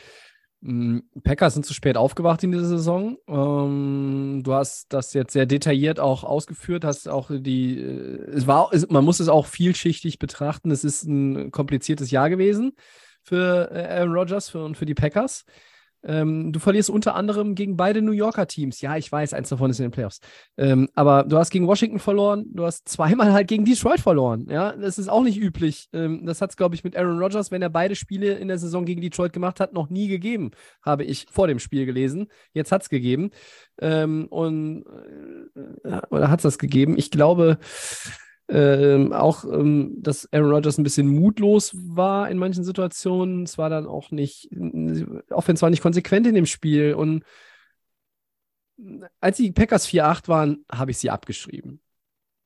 Packers 1.22 1.54
sind 1.54 1.66
zu 1.66 1.74
spät 1.74 1.98
aufgewacht 1.98 2.42
in 2.42 2.50
dieser 2.50 2.64
Saison. 2.64 3.18
Ähm, 3.28 4.40
du 4.42 4.54
hast 4.54 4.92
das 4.94 5.12
jetzt 5.12 5.34
sehr 5.34 5.44
detailliert 5.44 6.00
auch 6.00 6.24
ausgeführt, 6.24 6.84
hast 6.84 7.06
auch 7.06 7.30
die, 7.30 7.78
äh, 7.78 8.30
es 8.30 8.46
war, 8.46 8.70
es, 8.72 8.88
man 8.88 9.04
muss 9.04 9.20
es 9.20 9.28
auch 9.28 9.46
vielschichtig 9.46 10.18
betrachten. 10.18 10.70
Es 10.70 10.82
ist 10.82 11.04
ein 11.04 11.50
kompliziertes 11.50 12.10
Jahr 12.10 12.30
gewesen 12.30 12.72
für 13.22 13.70
äh, 13.72 13.98
Aaron 13.98 14.14
Rodgers 14.14 14.48
für, 14.48 14.64
und 14.64 14.76
für 14.78 14.86
die 14.86 14.94
Packers. 14.94 15.44
Ähm, 16.04 16.52
du 16.52 16.60
verlierst 16.60 16.90
unter 16.90 17.14
anderem 17.14 17.54
gegen 17.54 17.76
beide 17.76 18.02
New 18.02 18.12
Yorker 18.12 18.46
Teams. 18.46 18.80
Ja, 18.80 18.96
ich 18.96 19.10
weiß, 19.10 19.32
eins 19.32 19.48
davon 19.48 19.70
ist 19.70 19.78
in 19.78 19.84
den 19.84 19.90
Playoffs. 19.90 20.20
Ähm, 20.56 20.88
aber 20.94 21.24
du 21.24 21.38
hast 21.38 21.50
gegen 21.50 21.66
Washington 21.66 21.98
verloren, 21.98 22.46
du 22.52 22.64
hast 22.64 22.88
zweimal 22.88 23.32
halt 23.32 23.48
gegen 23.48 23.64
Detroit 23.64 24.00
verloren. 24.00 24.46
Ja, 24.50 24.72
das 24.72 24.98
ist 24.98 25.08
auch 25.08 25.22
nicht 25.22 25.38
üblich. 25.38 25.88
Ähm, 25.92 26.26
das 26.26 26.40
hat 26.40 26.50
es, 26.50 26.56
glaube 26.56 26.74
ich, 26.74 26.84
mit 26.84 26.96
Aaron 26.96 27.18
Rodgers, 27.18 27.50
wenn 27.50 27.62
er 27.62 27.70
beide 27.70 27.96
Spiele 27.96 28.34
in 28.34 28.48
der 28.48 28.58
Saison 28.58 28.84
gegen 28.84 29.00
Detroit 29.00 29.32
gemacht 29.32 29.60
hat, 29.60 29.72
noch 29.72 29.88
nie 29.88 30.08
gegeben, 30.08 30.50
habe 30.82 31.04
ich 31.04 31.26
vor 31.30 31.46
dem 31.46 31.58
Spiel 31.58 31.86
gelesen. 31.86 32.28
Jetzt 32.52 32.72
hat 32.72 32.82
es 32.82 32.88
gegeben. 32.88 33.30
Ähm, 33.80 34.26
und 34.28 34.84
äh, 35.84 36.00
oder 36.10 36.30
hat 36.30 36.40
es 36.40 36.44
das 36.44 36.58
gegeben? 36.58 36.96
Ich 36.96 37.10
glaube, 37.10 37.58
ähm, 38.48 39.12
auch, 39.12 39.44
ähm, 39.44 39.96
dass 40.00 40.30
Aaron 40.32 40.50
Rodgers 40.50 40.78
ein 40.78 40.84
bisschen 40.84 41.08
mutlos 41.08 41.72
war 41.74 42.30
in 42.30 42.38
manchen 42.38 42.64
Situationen. 42.64 43.44
Es 43.44 43.58
war 43.58 43.70
dann 43.70 43.86
auch 43.86 44.10
nicht, 44.10 44.50
Offense 45.30 45.62
war 45.62 45.70
nicht 45.70 45.82
konsequent 45.82 46.26
in 46.26 46.34
dem 46.34 46.46
Spiel 46.46 46.94
und 46.94 47.24
als 49.20 49.36
die 49.36 49.52
Packers 49.52 49.86
4-8 49.86 50.28
waren, 50.28 50.64
habe 50.70 50.90
ich 50.90 50.98
sie 50.98 51.10
abgeschrieben. 51.10 51.80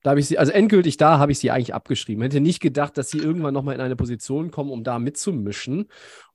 Da 0.02 0.10
habe 0.10 0.20
ich 0.20 0.28
sie, 0.28 0.38
also 0.38 0.52
endgültig 0.52 0.96
da 0.96 1.18
habe 1.18 1.32
ich 1.32 1.38
sie 1.40 1.50
eigentlich 1.50 1.74
abgeschrieben. 1.74 2.22
Hätte 2.22 2.40
nicht 2.40 2.60
gedacht, 2.60 2.96
dass 2.96 3.10
sie 3.10 3.18
irgendwann 3.18 3.52
nochmal 3.54 3.74
in 3.74 3.80
eine 3.80 3.96
Position 3.96 4.50
kommen, 4.52 4.70
um 4.70 4.84
da 4.84 4.98
mitzumischen. 4.98 5.88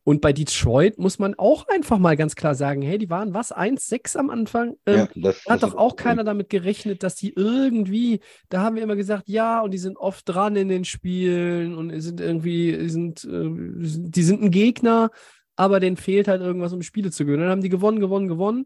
Und 0.04 0.20
bei 0.20 0.34
Detroit 0.34 1.00
muss 1.00 1.18
man 1.18 1.34
auch 1.36 1.66
einfach 1.70 1.98
mal 1.98 2.18
ganz 2.18 2.36
klar 2.36 2.56
sagen: 2.56 2.82
hey, 2.82 2.98
die 2.98 3.10
waren 3.10 3.34
was? 3.34 3.54
1-6 3.54 4.18
am 4.18 4.30
Anfang? 4.30 4.76
Ähm, 4.86 4.96
Ja, 4.98 5.08
das- 5.16 5.46
hat 5.46 5.64
das- 5.64 5.72
doch 5.72 5.78
auch 5.78 5.96
keiner 5.96 6.26
damit 6.26 6.50
gerechnet, 6.50 7.04
dass 7.04 7.16
die 7.16 7.32
irgendwie, 7.34 8.20
da 8.50 8.62
haben 8.64 8.76
wir 8.76 8.84
immer 8.84 8.98
gesagt, 8.98 9.30
ja, 9.30 9.62
und 9.62 9.72
die 9.72 9.78
sind 9.78 9.96
oft 9.98 10.28
dran 10.28 10.58
in 10.58 10.68
den 10.68 10.84
Spielen 10.84 11.76
und 11.76 11.98
sind 12.02 12.20
irgendwie, 12.20 12.90
sind, 12.90 13.24
äh, 13.24 13.50
die 13.50 14.24
sind 14.24 14.42
ein 14.42 14.52
Gegner, 14.52 15.10
aber 15.56 15.80
denen 15.80 15.96
fehlt 15.96 16.28
halt 16.28 16.42
irgendwas, 16.42 16.74
um 16.74 16.82
Spiele 16.82 17.12
zu 17.12 17.24
gewinnen. 17.26 17.44
Dann 17.44 17.52
haben 17.52 17.62
die 17.62 17.70
gewonnen, 17.70 18.02
gewonnen, 18.02 18.28
gewonnen. 18.28 18.66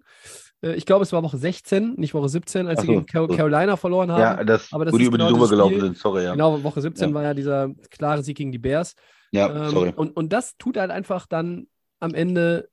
Äh, 0.62 0.74
Ich 0.76 0.86
glaube, 0.86 1.04
es 1.04 1.12
war 1.14 1.24
Woche 1.24 1.38
16, 1.38 1.94
nicht 1.96 2.14
Woche 2.14 2.30
17, 2.30 2.68
als 2.68 2.80
Ach 2.80 2.82
sie 2.82 2.88
so, 2.88 2.94
gegen 2.94 3.06
Car 3.06 3.28
so. 3.28 3.36
Carolina 3.36 3.76
verloren 3.78 4.12
haben. 4.12 4.20
Ja, 4.22 4.44
das, 4.44 4.72
aber 4.72 4.86
das 4.86 4.94
wo 4.94 4.98
die 4.98 5.06
über 5.06 5.18
die 5.18 5.24
genau 5.24 5.32
drüber 5.32 5.44
das 5.46 5.50
gelaufen 5.52 5.80
sind, 5.80 5.98
sorry, 5.98 6.24
ja. 6.24 6.32
Genau, 6.34 6.64
Woche 6.64 6.82
17 6.82 7.10
Ja. 7.10 7.16
war 7.16 7.24
ja 7.24 7.34
dieser 7.34 7.70
klare 7.90 8.24
Sieg 8.24 8.38
gegen 8.38 8.52
die 8.52 8.58
Bears. 8.60 8.96
Ja, 9.32 9.66
Ähm, 9.66 9.72
sorry. 9.72 9.94
und, 9.96 10.16
und 10.16 10.32
das 10.34 10.56
tut 10.58 10.78
halt 10.78 10.92
einfach 10.92 11.26
dann 11.28 11.68
am 12.00 12.14
Ende 12.14 12.70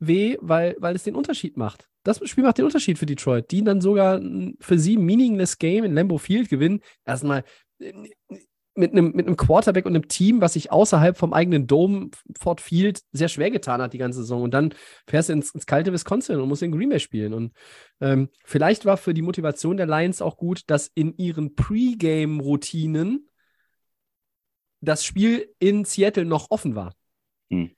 weh, 0.00 0.36
weil, 0.40 0.76
weil 0.78 0.94
es 0.96 1.04
den 1.04 1.14
Unterschied 1.14 1.56
macht. 1.56 1.88
Das 2.02 2.20
Spiel 2.28 2.44
macht 2.44 2.58
den 2.58 2.66
Unterschied 2.66 2.98
für 2.98 3.06
Detroit, 3.06 3.50
die 3.50 3.64
dann 3.64 3.80
sogar 3.80 4.20
für 4.60 4.78
sie 4.78 4.98
meaningless 4.98 5.56
Game 5.58 5.84
in 5.84 5.94
Lambeau 5.94 6.18
Field 6.18 6.50
gewinnen. 6.50 6.80
Erstmal 7.06 7.44
äh, 7.78 7.92
mit 8.74 8.92
einem, 8.92 9.12
mit 9.12 9.26
einem 9.26 9.36
Quarterback 9.36 9.86
und 9.86 9.94
einem 9.94 10.08
Team, 10.08 10.40
was 10.40 10.54
sich 10.54 10.72
außerhalb 10.72 11.16
vom 11.16 11.32
eigenen 11.32 11.66
Dome 11.66 12.10
Ford 12.38 12.60
Field 12.60 13.02
sehr 13.12 13.28
schwer 13.28 13.50
getan 13.50 13.80
hat 13.80 13.92
die 13.92 13.98
ganze 13.98 14.20
Saison. 14.20 14.42
Und 14.42 14.52
dann 14.52 14.74
fährst 15.06 15.28
du 15.28 15.32
ins, 15.32 15.54
ins 15.54 15.66
kalte 15.66 15.92
Wisconsin 15.92 16.40
und 16.40 16.48
musst 16.48 16.62
in 16.62 16.72
Green 16.72 16.88
Bay 16.88 17.00
spielen. 17.00 17.34
Und 17.34 17.52
ähm, 18.00 18.30
vielleicht 18.44 18.84
war 18.84 18.96
für 18.96 19.14
die 19.14 19.22
Motivation 19.22 19.76
der 19.76 19.86
Lions 19.86 20.20
auch 20.20 20.36
gut, 20.36 20.62
dass 20.66 20.90
in 20.94 21.16
ihren 21.16 21.54
Pre-Game-Routinen 21.54 23.28
das 24.80 25.04
Spiel 25.04 25.54
in 25.58 25.84
Seattle 25.84 26.24
noch 26.24 26.50
offen 26.50 26.74
war. 26.74 26.94
Hm. 27.50 27.70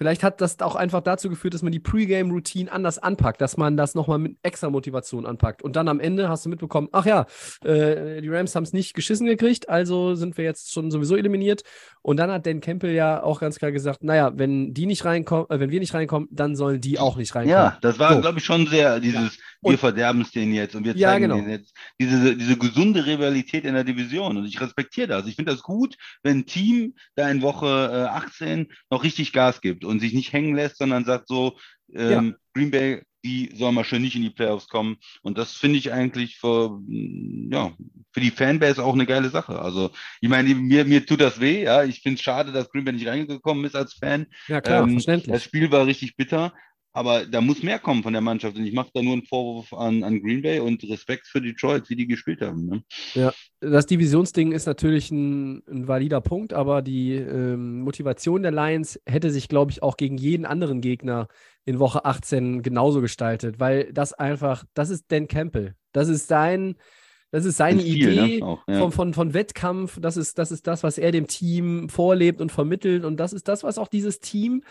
Vielleicht 0.00 0.22
hat 0.22 0.40
das 0.40 0.58
auch 0.60 0.76
einfach 0.76 1.02
dazu 1.02 1.28
geführt, 1.28 1.52
dass 1.52 1.60
man 1.60 1.72
die 1.72 1.78
Pre-Game-Routine 1.78 2.72
anders 2.72 2.98
anpackt, 2.98 3.38
dass 3.38 3.58
man 3.58 3.76
das 3.76 3.94
nochmal 3.94 4.16
mit 4.18 4.38
extra 4.42 4.70
Motivation 4.70 5.26
anpackt. 5.26 5.60
Und 5.60 5.76
dann 5.76 5.88
am 5.88 6.00
Ende 6.00 6.30
hast 6.30 6.46
du 6.46 6.48
mitbekommen, 6.48 6.88
ach 6.90 7.04
ja, 7.04 7.26
äh, 7.62 8.22
die 8.22 8.30
Rams 8.30 8.56
haben 8.56 8.62
es 8.62 8.72
nicht 8.72 8.94
geschissen 8.94 9.26
gekriegt, 9.26 9.68
also 9.68 10.14
sind 10.14 10.38
wir 10.38 10.44
jetzt 10.46 10.72
schon 10.72 10.90
sowieso 10.90 11.16
eliminiert. 11.16 11.64
Und 12.00 12.16
dann 12.16 12.30
hat 12.30 12.46
Dan 12.46 12.62
Campbell 12.62 12.94
ja 12.94 13.22
auch 13.22 13.40
ganz 13.40 13.58
klar 13.58 13.72
gesagt, 13.72 14.02
naja, 14.02 14.32
wenn 14.36 14.72
die 14.72 14.86
nicht 14.86 15.04
reinkommen, 15.04 15.50
äh, 15.50 15.60
wenn 15.60 15.70
wir 15.70 15.80
nicht 15.80 15.92
reinkommen, 15.92 16.30
dann 16.30 16.56
sollen 16.56 16.80
die 16.80 16.98
auch 16.98 17.18
nicht 17.18 17.34
reinkommen. 17.34 17.50
Ja, 17.52 17.76
das 17.82 17.98
war, 17.98 18.14
So. 18.14 18.22
glaube 18.22 18.38
ich, 18.38 18.44
schon 18.46 18.68
sehr 18.68 19.00
dieses, 19.00 19.36
wir 19.62 19.78
verderben 19.78 20.22
es 20.22 20.30
denen 20.30 20.54
jetzt 20.54 20.74
und 20.74 20.84
wir 20.84 20.96
Ja, 20.96 21.08
zeigen 21.08 21.22
genau. 21.22 21.36
denen 21.36 21.50
jetzt 21.50 21.74
diese, 22.00 22.36
diese 22.36 22.56
gesunde 22.56 23.06
Rivalität 23.06 23.64
in 23.64 23.74
der 23.74 23.84
Division. 23.84 24.36
Und 24.38 24.46
ich 24.46 24.60
respektiere 24.60 25.08
das. 25.08 25.26
Ich 25.26 25.36
finde 25.36 25.52
das 25.52 25.62
gut, 25.62 25.96
wenn 26.22 26.38
ein 26.38 26.46
Team 26.46 26.94
da 27.14 27.30
in 27.30 27.42
Woche 27.42 27.66
äh, 27.66 28.08
18 28.08 28.68
noch 28.90 29.04
richtig 29.04 29.32
Gas 29.32 29.60
gibt 29.60 29.84
und 29.84 30.00
sich 30.00 30.12
nicht 30.14 30.32
hängen 30.32 30.54
lässt, 30.54 30.78
sondern 30.78 31.04
sagt 31.04 31.28
so, 31.28 31.58
ähm, 31.94 32.36
Green 32.54 32.70
Bay, 32.70 33.02
die 33.24 33.50
soll 33.54 33.72
mal 33.72 33.84
schön 33.84 34.00
nicht 34.02 34.16
in 34.16 34.22
die 34.22 34.30
Playoffs 34.30 34.68
kommen. 34.68 34.96
Und 35.22 35.36
das 35.36 35.52
finde 35.52 35.78
ich 35.78 35.92
eigentlich 35.92 36.38
für, 36.38 36.70
mm, 36.86 37.50
ja, 37.52 37.72
für 38.12 38.20
die 38.20 38.30
Fanbase 38.30 38.82
auch 38.82 38.94
eine 38.94 39.06
geile 39.06 39.28
Sache. 39.28 39.60
Also, 39.60 39.90
ich 40.20 40.28
meine, 40.28 40.54
mir, 40.54 40.84
mir 40.86 41.04
tut 41.04 41.20
das 41.20 41.38
weh, 41.40 41.64
ja. 41.64 41.84
Ich 41.84 42.00
finde 42.00 42.16
es 42.16 42.22
schade, 42.22 42.50
dass 42.52 42.70
Green 42.70 42.84
Bay 42.84 42.94
nicht 42.94 43.06
reingekommen 43.06 43.64
ist 43.64 43.76
als 43.76 43.94
Fan. 43.94 44.26
Ja, 44.48 44.60
klar, 44.60 44.82
Ähm, 44.82 44.92
verständlich. 44.92 45.34
Das 45.34 45.44
Spiel 45.44 45.70
war 45.70 45.86
richtig 45.86 46.16
bitter, 46.16 46.54
aber 46.92 47.26
da 47.26 47.40
muss 47.40 47.62
mehr 47.62 47.78
kommen 47.78 48.02
von 48.02 48.12
der 48.12 48.22
Mannschaft. 48.22 48.56
Und 48.56 48.64
ich 48.64 48.72
mache 48.72 48.90
da 48.92 49.02
nur 49.02 49.12
einen 49.12 49.24
Vorwurf 49.24 49.72
an, 49.72 50.02
an 50.02 50.20
Green 50.20 50.42
Bay 50.42 50.60
und 50.60 50.82
Respekt 50.84 51.26
für 51.26 51.40
Detroit, 51.40 51.88
wie 51.88 51.96
die 51.96 52.06
gespielt 52.06 52.40
haben. 52.40 52.66
Ne? 52.66 53.32
das 53.60 53.86
Divisionsding 53.86 54.52
ist 54.52 54.66
natürlich 54.66 55.10
ein, 55.10 55.62
ein 55.68 55.86
valider 55.86 56.20
Punkt, 56.20 56.52
aber 56.52 56.82
die 56.82 57.14
ähm, 57.14 57.82
Motivation 57.82 58.42
der 58.42 58.52
Lions 58.52 58.98
hätte 59.06 59.30
sich, 59.30 59.48
glaube 59.48 59.70
ich, 59.70 59.82
auch 59.82 59.96
gegen 59.96 60.16
jeden 60.16 60.46
anderen 60.46 60.80
Gegner 60.80 61.28
in 61.64 61.78
Woche 61.78 62.04
18 62.04 62.62
genauso 62.62 63.00
gestaltet, 63.00 63.60
weil 63.60 63.92
das 63.92 64.12
einfach, 64.12 64.64
das 64.74 64.90
ist 64.90 65.04
Dan 65.08 65.28
Campbell. 65.28 65.74
Das 65.92 66.08
ist 66.08 66.28
sein, 66.28 66.76
das 67.32 67.44
ist 67.44 67.58
seine 67.58 67.80
Ein 67.80 67.86
Stil, 67.86 68.14
ne? 68.14 68.26
Idee 68.26 68.42
Auch, 68.42 68.66
ja. 68.66 68.78
von, 68.78 68.92
von, 68.92 69.14
von 69.14 69.34
Wettkampf. 69.34 69.98
Das 70.00 70.16
ist, 70.16 70.38
das 70.38 70.50
ist 70.50 70.66
das, 70.66 70.82
was 70.82 70.98
er 70.98 71.12
dem 71.12 71.28
Team 71.28 71.88
vorlebt 71.88 72.40
und 72.40 72.50
vermittelt. 72.50 73.04
Und 73.04 73.18
das 73.18 73.32
ist 73.32 73.46
das, 73.46 73.62
was 73.62 73.78
auch 73.78 73.88
dieses 73.88 74.18
Team 74.18 74.64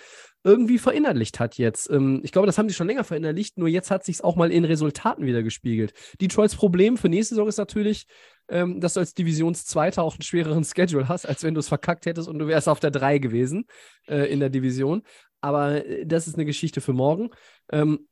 irgendwie 0.43 0.77
verinnerlicht 0.77 1.39
hat 1.39 1.57
jetzt. 1.57 1.89
Ähm, 1.89 2.21
ich 2.23 2.31
glaube, 2.31 2.45
das 2.45 2.57
haben 2.57 2.69
sie 2.69 2.75
schon 2.75 2.87
länger 2.87 3.03
verinnerlicht, 3.03 3.57
nur 3.57 3.67
jetzt 3.67 3.91
hat 3.91 4.05
sich 4.05 4.17
es 4.17 4.21
auch 4.21 4.35
mal 4.35 4.51
in 4.51 4.65
Resultaten 4.65 5.25
wieder 5.25 5.43
gespiegelt. 5.43 5.93
Detroits 6.21 6.55
Problem 6.55 6.97
für 6.97 7.09
nächste 7.09 7.35
Saison 7.35 7.47
ist 7.47 7.57
natürlich, 7.57 8.07
ähm, 8.47 8.79
dass 8.79 8.93
du 8.93 9.01
als 9.01 9.13
Divisionszweiter 9.13 10.01
auch 10.01 10.15
einen 10.15 10.21
schwereren 10.21 10.63
Schedule 10.63 11.07
hast, 11.07 11.25
als 11.25 11.43
wenn 11.43 11.53
du 11.53 11.59
es 11.59 11.67
verkackt 11.67 12.05
hättest 12.05 12.29
und 12.29 12.39
du 12.39 12.47
wärst 12.47 12.69
auf 12.69 12.79
der 12.79 12.91
3 12.91 13.17
gewesen 13.19 13.65
äh, 14.07 14.31
in 14.31 14.39
der 14.39 14.49
Division. 14.49 15.03
Aber 15.41 15.85
äh, 15.85 16.05
das 16.05 16.27
ist 16.27 16.35
eine 16.35 16.45
Geschichte 16.45 16.81
für 16.81 16.93
morgen. 16.93 17.29
Ähm, 17.71 18.07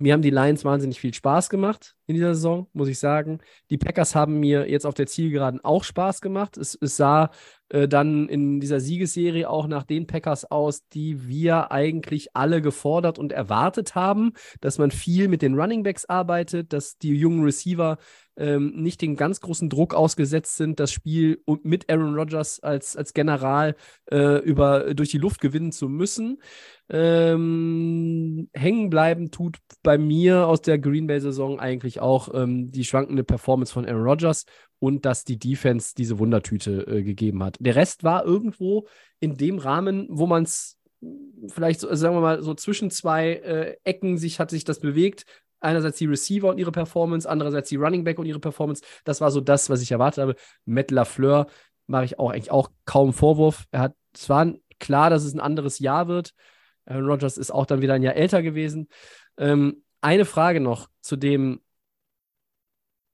mir 0.00 0.12
haben 0.12 0.22
die 0.22 0.30
Lions 0.30 0.64
wahnsinnig 0.64 1.00
viel 1.00 1.12
Spaß 1.12 1.50
gemacht 1.50 1.96
in 2.06 2.14
dieser 2.14 2.34
Saison, 2.34 2.68
muss 2.72 2.88
ich 2.88 3.00
sagen. 3.00 3.40
Die 3.70 3.78
Packers 3.78 4.14
haben 4.14 4.38
mir 4.38 4.70
jetzt 4.70 4.86
auf 4.86 4.94
der 4.94 5.08
Zielgeraden 5.08 5.64
auch 5.64 5.82
Spaß 5.82 6.20
gemacht. 6.20 6.56
Es, 6.56 6.78
es 6.80 6.96
sah 6.96 7.30
äh, 7.70 7.88
dann 7.88 8.28
in 8.28 8.60
dieser 8.60 8.80
Siegesserie 8.80 9.48
auch 9.48 9.66
nach 9.66 9.84
den 9.84 10.06
Packers 10.06 10.50
aus, 10.50 10.88
die 10.88 11.28
wir 11.28 11.70
eigentlich 11.70 12.34
alle 12.34 12.62
gefordert 12.62 13.18
und 13.18 13.32
erwartet 13.32 13.94
haben, 13.94 14.32
dass 14.60 14.78
man 14.78 14.90
viel 14.90 15.28
mit 15.28 15.42
den 15.42 15.54
Runningbacks 15.58 16.06
arbeitet, 16.06 16.72
dass 16.72 16.98
die 16.98 17.14
jungen 17.14 17.44
Receiver 17.44 17.98
ähm, 18.38 18.72
nicht 18.76 19.02
den 19.02 19.16
ganz 19.16 19.40
großen 19.40 19.68
Druck 19.68 19.94
ausgesetzt 19.94 20.56
sind, 20.56 20.80
das 20.80 20.92
Spiel 20.92 21.42
mit 21.62 21.90
Aaron 21.90 22.14
Rodgers 22.14 22.60
als, 22.60 22.96
als 22.96 23.12
General 23.12 23.74
äh, 24.10 24.38
über, 24.42 24.94
durch 24.94 25.10
die 25.10 25.18
Luft 25.18 25.40
gewinnen 25.40 25.72
zu 25.72 25.88
müssen. 25.88 26.40
Ähm, 26.88 28.48
hängen 28.54 28.88
bleiben 28.88 29.30
tut 29.30 29.58
bei 29.82 29.98
mir 29.98 30.46
aus 30.46 30.62
der 30.62 30.78
Green 30.78 31.06
Bay-Saison 31.06 31.60
eigentlich 31.60 32.00
auch 32.00 32.32
ähm, 32.32 32.70
die 32.70 32.84
schwankende 32.84 33.24
Performance 33.24 33.72
von 33.72 33.84
Aaron 33.84 34.04
Rodgers 34.04 34.46
und 34.78 35.04
dass 35.04 35.24
die 35.24 35.38
Defense 35.38 35.94
diese 35.96 36.18
Wundertüte 36.18 36.86
äh, 36.86 37.02
gegeben 37.02 37.42
hat. 37.42 37.56
Der 37.60 37.76
Rest 37.76 38.04
war 38.04 38.24
irgendwo 38.24 38.86
in 39.20 39.36
dem 39.36 39.58
Rahmen, 39.58 40.06
wo 40.10 40.26
man 40.26 40.44
es 40.44 40.78
vielleicht, 41.48 41.80
so, 41.80 41.94
sagen 41.94 42.14
wir 42.16 42.20
mal, 42.20 42.42
so 42.42 42.54
zwischen 42.54 42.90
zwei 42.90 43.34
äh, 43.34 43.76
Ecken 43.84 44.18
sich 44.18 44.40
hat 44.40 44.50
sich 44.50 44.64
das 44.64 44.80
bewegt. 44.80 45.24
Einerseits 45.60 45.98
die 45.98 46.06
Receiver 46.06 46.48
und 46.48 46.58
ihre 46.58 46.70
Performance, 46.70 47.28
andererseits 47.28 47.68
die 47.68 47.76
Running 47.76 48.04
Back 48.04 48.18
und 48.18 48.26
ihre 48.26 48.38
Performance. 48.38 48.82
Das 49.04 49.20
war 49.20 49.30
so 49.30 49.40
das, 49.40 49.70
was 49.70 49.82
ich 49.82 49.90
erwartet 49.90 50.22
habe. 50.22 50.36
Matt 50.64 50.90
LaFleur 50.90 51.46
mache 51.86 52.04
ich 52.04 52.18
auch 52.18 52.30
eigentlich 52.30 52.52
auch 52.52 52.70
kaum 52.84 53.12
Vorwurf. 53.12 53.64
Er 53.72 53.80
hat 53.80 53.94
zwar 54.12 54.52
klar, 54.78 55.10
dass 55.10 55.24
es 55.24 55.34
ein 55.34 55.40
anderes 55.40 55.80
Jahr 55.80 56.06
wird. 56.06 56.32
Aaron 56.86 57.06
Rodgers 57.06 57.38
ist 57.38 57.50
auch 57.50 57.66
dann 57.66 57.82
wieder 57.82 57.94
ein 57.94 58.02
Jahr 58.02 58.14
älter 58.14 58.42
gewesen. 58.42 58.88
Ähm, 59.36 59.82
eine 60.00 60.24
Frage 60.24 60.60
noch 60.60 60.88
zu 61.00 61.16
dem 61.16 61.60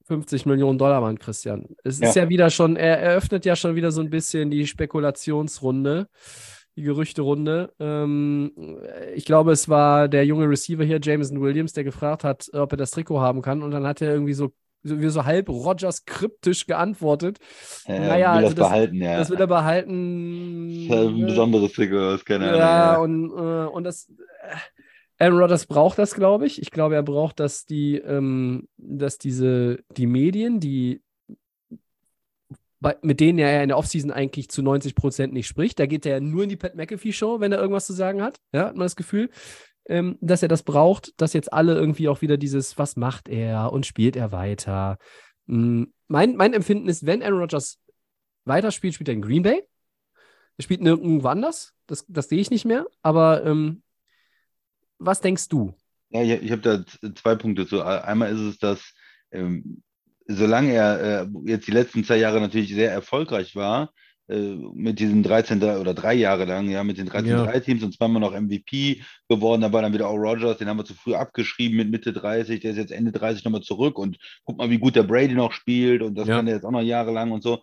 50 0.05 0.47
Millionen 0.47 0.79
Dollar 0.79 1.01
Mann, 1.01 1.19
Christian. 1.19 1.67
Es 1.83 1.99
ist 1.99 2.15
ja 2.15 2.29
wieder 2.29 2.51
schon, 2.51 2.77
er 2.77 2.99
eröffnet 2.99 3.45
ja 3.45 3.57
schon 3.57 3.75
wieder 3.75 3.91
so 3.91 4.03
ein 4.03 4.11
bisschen 4.11 4.51
die 4.51 4.67
Spekulationsrunde, 4.67 6.09
die 6.77 6.83
Gerüchterunde. 6.83 7.73
Ähm, 7.81 8.53
ich 9.15 9.25
glaube, 9.25 9.53
es 9.53 9.69
war 9.69 10.09
der 10.09 10.27
junge 10.27 10.49
Receiver 10.49 10.85
hier, 10.85 11.01
Jameson 11.03 11.41
Williams, 11.41 11.73
der 11.73 11.85
gefragt 11.85 12.23
hat, 12.23 12.49
ob 12.53 12.73
er 12.73 12.77
das 12.77 12.91
Trikot 12.91 13.21
haben 13.21 13.41
kann. 13.41 13.63
Und 13.63 13.71
dann 13.71 13.87
hat 13.87 14.03
er 14.03 14.13
irgendwie 14.13 14.35
so, 14.35 14.53
wie 14.83 15.09
so 15.09 15.25
halb 15.25 15.49
Rogers 15.49 16.05
kryptisch 16.05 16.67
geantwortet. 16.67 17.39
Äh, 17.87 18.01
naja, 18.01 18.37
will 18.37 18.45
also 18.45 18.49
das 18.49 18.55
das, 18.57 18.69
behalten, 18.69 18.97
ja. 18.97 19.17
das 19.17 19.31
will 19.31 19.41
er 19.41 19.47
behalten. 19.47 20.89
Das 20.89 20.99
ist 21.01 21.07
ein 21.07 21.27
besonderes 21.27 21.73
Trikot, 21.73 22.11
das 22.11 22.25
keine 22.27 22.49
Ahnung. 22.49 22.61
Ja, 22.61 22.93
Ja, 22.93 22.99
und, 22.99 23.31
äh, 23.31 23.69
und 23.71 23.85
das. 23.85 24.13
Aaron 25.25 25.39
Rodgers 25.39 25.65
braucht 25.67 25.99
das, 25.99 26.15
glaube 26.15 26.47
ich. 26.47 26.61
Ich 26.61 26.71
glaube, 26.71 26.95
er 26.95 27.03
braucht, 27.03 27.41
dass 27.41 27.65
die, 27.65 27.97
ähm, 27.97 28.69
dass 28.77 29.17
diese, 29.17 29.79
die 29.97 30.07
Medien, 30.07 30.61
die 30.61 31.01
mit 33.01 33.21
denen 33.21 33.39
er 33.39 33.63
in 33.63 33.69
der 33.69 33.79
Offseason 33.79 34.11
eigentlich 34.11 34.51
zu 34.51 34.61
90 34.61 34.95
Prozent 34.95 35.33
nicht 35.33 35.47
spricht, 35.47 35.79
da 35.79 35.87
geht 35.87 36.05
er 36.05 36.13
ja 36.13 36.21
nur 36.21 36.43
in 36.43 36.51
die 36.51 36.57
Pat 36.57 36.75
McAfee 36.75 37.15
Show, 37.15 37.41
wenn 37.41 37.51
er 37.51 37.59
irgendwas 37.59 37.87
zu 37.87 37.95
sagen 37.95 38.21
hat. 38.21 38.41
Ja, 38.53 38.67
hat 38.67 38.77
man 38.77 38.85
das 38.85 38.97
Gefühl, 38.97 39.31
ähm, 39.87 40.19
dass 40.21 40.43
er 40.43 40.49
das 40.49 40.65
braucht, 40.65 41.19
dass 41.19 41.33
jetzt 41.33 41.51
alle 41.51 41.75
irgendwie 41.75 42.09
auch 42.09 42.21
wieder 42.21 42.37
dieses, 42.37 42.77
was 42.77 42.97
macht 42.97 43.31
er 43.31 43.73
und 43.73 43.87
spielt 43.87 44.17
er 44.17 44.33
weiter. 44.33 44.99
Mm, 45.47 45.85
mein, 46.09 46.37
mein 46.37 46.53
Empfinden 46.53 46.89
ist, 46.89 47.07
wenn 47.07 47.23
Aaron 47.23 47.41
Rodgers 47.41 47.79
weiterspielt, 48.45 48.93
spielt 48.93 49.09
er 49.09 49.15
in 49.15 49.23
Green 49.23 49.43
Bay. 49.43 49.63
Er 50.59 50.63
spielt 50.63 50.83
nirgendwo 50.83 51.29
anders. 51.29 51.73
Das, 51.87 52.05
das 52.07 52.29
sehe 52.29 52.41
ich 52.41 52.51
nicht 52.51 52.67
mehr. 52.67 52.87
Aber 53.01 53.47
ähm, 53.47 53.83
was 54.99 55.21
denkst 55.21 55.49
du? 55.49 55.75
Ja, 56.11 56.23
ich, 56.23 56.43
ich 56.43 56.53
habe 56.53 56.63
da 56.63 57.13
zwei 57.15 57.35
Punkte 57.35 57.67
zu. 57.67 57.83
Einmal 57.83 58.33
ist 58.33 58.41
es, 58.41 58.59
dass 58.59 58.95
ähm, 59.33 59.83
solange 60.27 60.73
er 60.73 61.23
äh, 61.23 61.27
jetzt 61.45 61.67
die 61.67 61.73
letzten 61.73 62.05
zwei 62.05 62.17
Jahre 62.17 62.41
natürlich 62.41 62.73
sehr 62.75 62.93
erfolgreich 62.93 63.57
war, 63.57 63.93
äh, 64.29 64.55
mit 64.75 65.01
diesen 65.01 65.23
13 65.23 65.63
oder 65.63 65.93
drei 65.93 66.15
Jahre 66.15 66.45
lang, 66.47 66.71
ja, 66.71 66.83
mit 66.85 66.97
den 66.99 67.07
13 67.07 67.31
Ja. 67.31 67.45
drei 67.45 67.61
Teams 67.61 67.83
und 67.83 67.95
zweimal 67.95 68.21
noch 68.21 68.33
MVP 68.33 69.03
geworden. 69.29 69.61
Da 69.63 69.73
war 69.73 69.83
dann 69.83 69.93
wieder 69.93 70.09
auch 70.09 70.17
Rogers, 70.17 70.59
den 70.59 70.69
haben 70.69 70.79
wir 70.79 70.85
zu 70.85 70.95
früh 70.95 71.15
abgeschrieben 71.15 71.77
mit 71.77 71.91
Mitte 71.91 72.13
30, 72.13 72.61
der 72.61 72.71
ist 72.71 72.77
jetzt 72.79 72.93
Ende 72.93 73.13
30 73.13 73.45
nochmal 73.45 73.61
zurück 73.63 73.99
und 73.99 74.17
guck 74.45 74.57
mal, 74.57 74.71
wie 74.71 74.79
gut 74.79 74.97
der 74.97 75.03
Brady 75.03 75.35
noch 75.35 75.53
spielt 75.53 76.01
und 76.01 76.15
das 76.15 76.29
Ja. 76.29 76.37
kann 76.37 76.47
er 76.47 76.55
jetzt 76.55 76.65
auch 76.65 76.71
noch 76.71 76.81
jahrelang 76.81 77.33
und 77.33 77.43
so. 77.43 77.63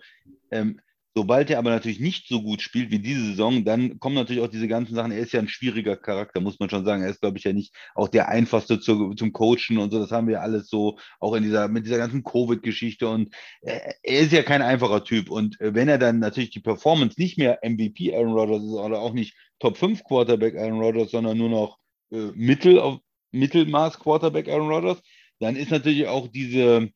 Ähm, 0.51 0.79
sobald 1.13 1.49
er 1.49 1.59
aber 1.59 1.71
natürlich 1.71 1.99
nicht 1.99 2.27
so 2.27 2.41
gut 2.41 2.61
spielt 2.61 2.91
wie 2.91 2.99
diese 2.99 3.25
Saison, 3.25 3.65
dann 3.65 3.99
kommen 3.99 4.15
natürlich 4.15 4.41
auch 4.41 4.49
diese 4.49 4.67
ganzen 4.67 4.95
Sachen. 4.95 5.11
Er 5.11 5.19
ist 5.19 5.33
ja 5.33 5.39
ein 5.39 5.49
schwieriger 5.49 5.97
Charakter, 5.97 6.39
muss 6.39 6.59
man 6.59 6.69
schon 6.69 6.85
sagen. 6.85 7.03
Er 7.03 7.09
ist, 7.09 7.21
glaube 7.21 7.37
ich, 7.37 7.43
ja 7.43 7.53
nicht 7.53 7.73
auch 7.95 8.07
der 8.07 8.29
einfachste 8.29 8.79
zu, 8.79 9.13
zum 9.13 9.33
Coachen 9.33 9.77
und 9.77 9.91
so. 9.91 9.99
Das 9.99 10.11
haben 10.11 10.27
wir 10.27 10.41
alles 10.41 10.69
so, 10.69 10.97
auch 11.19 11.33
in 11.35 11.43
dieser, 11.43 11.67
mit 11.67 11.85
dieser 11.85 11.97
ganzen 11.97 12.23
Covid-Geschichte 12.23 13.07
und 13.07 13.33
äh, 13.61 13.93
er 14.03 14.19
ist 14.19 14.31
ja 14.31 14.43
kein 14.43 14.61
einfacher 14.61 15.03
Typ. 15.03 15.29
Und 15.29 15.59
äh, 15.59 15.73
wenn 15.73 15.89
er 15.89 15.97
dann 15.97 16.19
natürlich 16.19 16.51
die 16.51 16.61
Performance 16.61 17.19
nicht 17.19 17.37
mehr 17.37 17.59
MVP 17.63 18.15
Aaron 18.15 18.33
Rodgers 18.33 18.63
ist 18.63 18.71
oder 18.71 18.99
auch 18.99 19.13
nicht 19.13 19.35
Top 19.59 19.77
5 19.77 20.03
Quarterback 20.03 20.55
Aaron 20.55 20.79
Rodgers, 20.79 21.11
sondern 21.11 21.37
nur 21.37 21.49
noch 21.49 21.77
äh, 22.11 22.31
Mittel 22.35 22.79
auf 22.79 22.99
Mittelmaß 23.31 23.99
Quarterback 23.99 24.47
Aaron 24.49 24.69
Rodgers, 24.69 25.01
dann 25.39 25.55
ist 25.55 25.71
natürlich 25.71 26.07
auch 26.07 26.27
diese 26.27 26.89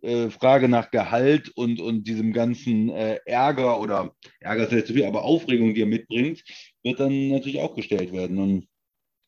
äh, 0.00 0.30
Frage 0.30 0.68
nach 0.68 0.90
Gehalt 0.90 1.50
und, 1.54 1.80
und 1.80 2.04
diesem 2.08 2.32
ganzen 2.32 2.88
äh, 2.90 3.18
Ärger 3.26 3.80
oder 3.80 4.14
Ärger 4.40 4.64
ist 4.64 4.68
vielleicht 4.70 4.86
zu 4.86 4.94
viel, 4.94 5.04
aber 5.04 5.24
Aufregung, 5.24 5.74
die 5.74 5.82
er 5.82 5.86
mitbringt, 5.86 6.42
wird 6.82 7.00
dann 7.00 7.28
natürlich 7.28 7.60
auch 7.60 7.74
gestellt 7.74 8.12
werden. 8.12 8.38
Und 8.38 8.66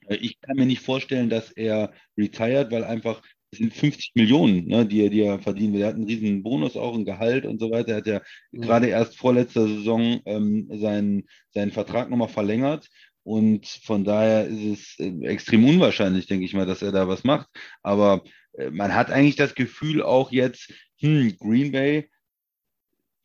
äh, 0.09 0.16
ich 0.16 0.40
kann 0.40 0.56
mir 0.56 0.66
nicht 0.66 0.80
vorstellen, 0.83 1.30
dass 1.30 1.52
er 1.52 1.92
retired, 2.16 2.71
weil 2.71 2.85
einfach 2.85 3.23
es 3.52 3.59
sind 3.59 3.73
50 3.73 4.12
Millionen, 4.14 4.66
ne, 4.66 4.85
die, 4.87 5.02
er, 5.02 5.11
die 5.11 5.23
er 5.23 5.38
verdienen 5.38 5.75
will. 5.75 5.83
Er 5.83 5.88
hat 5.88 5.94
einen 5.94 6.06
riesen 6.06 6.42
Bonus, 6.42 6.76
auch 6.76 6.94
ein 6.94 7.04
Gehalt 7.04 7.47
und 7.47 7.61
so 7.61 7.71
weiter. 7.71 7.92
Er 7.92 7.97
hat 7.99 8.06
ja 8.06 8.21
Mhm. 8.52 8.62
gerade 8.62 8.87
erst 8.88 9.16
vorletzter 9.16 9.66
Saison 9.68 10.21
ähm, 10.26 10.68
seinen, 10.73 11.25
seinen 11.50 11.71
Vertrag 11.71 12.11
nochmal 12.11 12.28
verlängert. 12.28 12.88
Und 13.23 13.66
von 13.66 14.04
daher 14.04 14.47
ist 14.47 14.99
es 14.99 14.99
äh, 14.99 15.25
extrem 15.26 15.64
unwahrscheinlich, 15.64 16.26
denke 16.26 16.44
ich 16.44 16.52
mal, 16.54 16.66
dass 16.66 16.83
er 16.83 16.92
da 16.92 17.09
was 17.09 17.25
macht. 17.25 17.49
Aber 17.83 18.23
man 18.70 18.94
hat 18.94 19.11
eigentlich 19.11 19.37
das 19.37 19.54
Gefühl 19.54 20.02
auch 20.02 20.32
jetzt, 20.32 20.73
hm, 21.00 21.37
Green 21.38 21.73
Bay, 21.73 22.08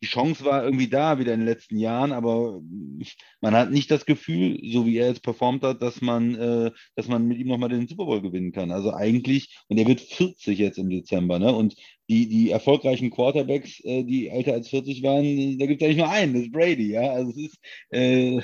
die 0.02 0.06
Chance 0.06 0.44
war 0.44 0.64
irgendwie 0.64 0.88
da, 0.88 1.18
wieder 1.18 1.34
in 1.34 1.40
den 1.40 1.48
letzten 1.48 1.76
Jahren, 1.76 2.12
aber 2.12 2.62
man 3.40 3.54
hat 3.54 3.70
nicht 3.70 3.90
das 3.90 4.06
Gefühl, 4.06 4.58
so 4.72 4.86
wie 4.86 4.96
er 4.96 5.08
jetzt 5.08 5.22
performt 5.22 5.62
hat, 5.62 5.82
dass 5.82 6.00
man, 6.00 6.34
äh, 6.36 6.70
dass 6.96 7.06
man 7.06 7.26
mit 7.26 7.38
ihm 7.38 7.48
nochmal 7.48 7.68
den 7.68 7.86
Super 7.86 8.06
Bowl 8.06 8.22
gewinnen 8.22 8.52
kann. 8.52 8.70
Also 8.70 8.94
eigentlich, 8.94 9.58
und 9.68 9.76
er 9.76 9.86
wird 9.86 10.00
40 10.00 10.58
jetzt 10.58 10.78
im 10.78 10.88
Dezember, 10.88 11.38
ne? 11.38 11.52
Und 11.52 11.76
die, 12.08 12.28
die 12.28 12.50
erfolgreichen 12.50 13.10
Quarterbacks, 13.10 13.80
äh, 13.84 14.02
die 14.04 14.28
älter 14.28 14.54
als 14.54 14.68
40 14.68 15.02
waren, 15.02 15.58
da 15.58 15.66
gibt 15.66 15.82
es 15.82 15.86
eigentlich 15.86 15.98
nur 15.98 16.10
einen, 16.10 16.32
das 16.32 16.42
ist 16.44 16.52
Brady, 16.52 16.92
ja. 16.92 17.12
Also 17.12 17.30
es 17.32 17.36
ist, 17.36 17.58
äh, 17.90 18.40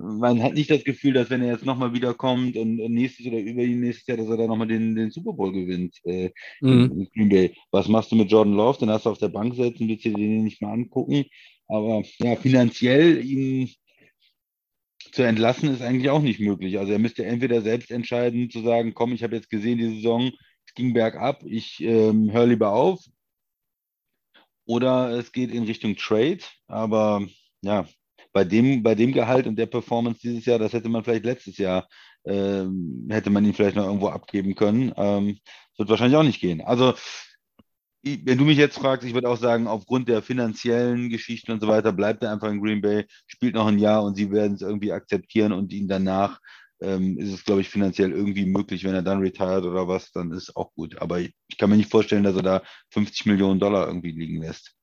man 0.00 0.42
hat 0.42 0.54
nicht 0.54 0.70
das 0.70 0.84
Gefühl, 0.84 1.12
dass 1.12 1.30
wenn 1.30 1.42
er 1.42 1.52
jetzt 1.52 1.64
nochmal 1.66 1.92
wiederkommt 1.92 2.56
und, 2.56 2.76
nächstes 2.76 3.26
oder 3.26 3.38
über 3.38 3.62
ihn 3.62 3.80
nächstes 3.80 4.06
Jahr, 4.06 4.16
dass 4.16 4.28
er 4.28 4.36
da 4.38 4.46
nochmal 4.46 4.68
den, 4.68 4.94
den 4.94 5.10
Super 5.10 5.32
Bowl 5.32 5.52
gewinnt. 5.52 5.96
Äh, 6.04 6.30
Mhm. 6.60 7.08
in. 7.14 7.54
Was 7.70 7.88
machst 7.88 8.10
du 8.12 8.16
mit 8.16 8.30
Jordan 8.30 8.54
Love? 8.54 8.78
Den 8.78 8.90
hast 8.90 9.06
du 9.06 9.10
auf 9.10 9.18
der 9.18 9.28
Bank 9.28 9.54
sitzen, 9.54 9.88
willst 9.88 10.04
du 10.04 10.10
dir 10.10 10.16
den 10.16 10.44
nicht 10.44 10.62
mal 10.62 10.72
angucken. 10.72 11.24
Aber 11.68 12.02
ja, 12.18 12.36
finanziell 12.36 13.24
ihn 13.24 13.70
zu 15.12 15.22
entlassen 15.22 15.70
ist 15.72 15.82
eigentlich 15.82 16.10
auch 16.10 16.22
nicht 16.22 16.40
möglich. 16.40 16.78
Also 16.78 16.92
er 16.92 16.98
müsste 16.98 17.24
entweder 17.24 17.62
selbst 17.62 17.90
entscheiden, 17.90 18.50
zu 18.50 18.62
sagen, 18.62 18.94
komm, 18.94 19.12
ich 19.12 19.22
habe 19.22 19.36
jetzt 19.36 19.50
gesehen, 19.50 19.78
die 19.78 19.96
Saison, 19.96 20.30
es 20.66 20.74
ging 20.74 20.92
bergab, 20.92 21.42
ich 21.44 21.80
ähm, 21.80 22.32
höre 22.32 22.46
lieber 22.46 22.72
auf. 22.72 23.04
Oder 24.66 25.10
es 25.10 25.32
geht 25.32 25.50
in 25.52 25.64
Richtung 25.64 25.96
Trade. 25.96 26.40
Aber 26.68 27.26
ja, 27.62 27.86
bei 28.32 28.44
dem, 28.44 28.82
bei 28.82 28.94
dem 28.94 29.12
Gehalt 29.12 29.46
und 29.46 29.56
der 29.56 29.66
Performance 29.66 30.20
dieses 30.20 30.44
Jahr, 30.46 30.58
das 30.58 30.72
hätte 30.72 30.88
man 30.88 31.04
vielleicht 31.04 31.24
letztes 31.24 31.58
Jahr, 31.58 31.88
ähm, 32.24 33.08
hätte 33.10 33.30
man 33.30 33.44
ihn 33.44 33.54
vielleicht 33.54 33.76
noch 33.76 33.86
irgendwo 33.86 34.08
abgeben 34.08 34.54
können. 34.54 34.92
Ähm, 34.96 35.38
wird 35.76 35.88
wahrscheinlich 35.88 36.16
auch 36.16 36.22
nicht 36.22 36.40
gehen. 36.40 36.60
Also, 36.60 36.94
wenn 38.02 38.38
du 38.38 38.44
mich 38.44 38.56
jetzt 38.56 38.78
fragst, 38.78 39.06
ich 39.06 39.14
würde 39.14 39.28
auch 39.28 39.36
sagen, 39.36 39.66
aufgrund 39.66 40.08
der 40.08 40.22
finanziellen 40.22 41.10
Geschichten 41.10 41.52
und 41.52 41.60
so 41.60 41.68
weiter, 41.68 41.92
bleibt 41.92 42.22
er 42.22 42.32
einfach 42.32 42.50
in 42.50 42.60
Green 42.60 42.80
Bay, 42.80 43.04
spielt 43.26 43.54
noch 43.54 43.66
ein 43.66 43.78
Jahr 43.78 44.02
und 44.04 44.16
sie 44.16 44.30
werden 44.30 44.54
es 44.54 44.62
irgendwie 44.62 44.92
akzeptieren 44.92 45.52
und 45.52 45.72
ihn 45.72 45.88
danach 45.88 46.40
ähm, 46.80 47.18
ist 47.18 47.32
es, 47.32 47.44
glaube 47.44 47.60
ich, 47.60 47.68
finanziell 47.68 48.12
irgendwie 48.12 48.46
möglich, 48.46 48.84
wenn 48.84 48.94
er 48.94 49.02
dann 49.02 49.20
retired 49.20 49.64
oder 49.64 49.86
was, 49.86 50.12
dann 50.12 50.32
ist 50.32 50.56
auch 50.56 50.72
gut. 50.74 51.00
Aber 51.00 51.20
ich 51.20 51.34
kann 51.58 51.70
mir 51.70 51.76
nicht 51.76 51.90
vorstellen, 51.90 52.24
dass 52.24 52.36
er 52.36 52.42
da 52.42 52.62
50 52.90 53.26
Millionen 53.26 53.60
Dollar 53.60 53.86
irgendwie 53.86 54.12
liegen 54.12 54.40
lässt. 54.42 54.74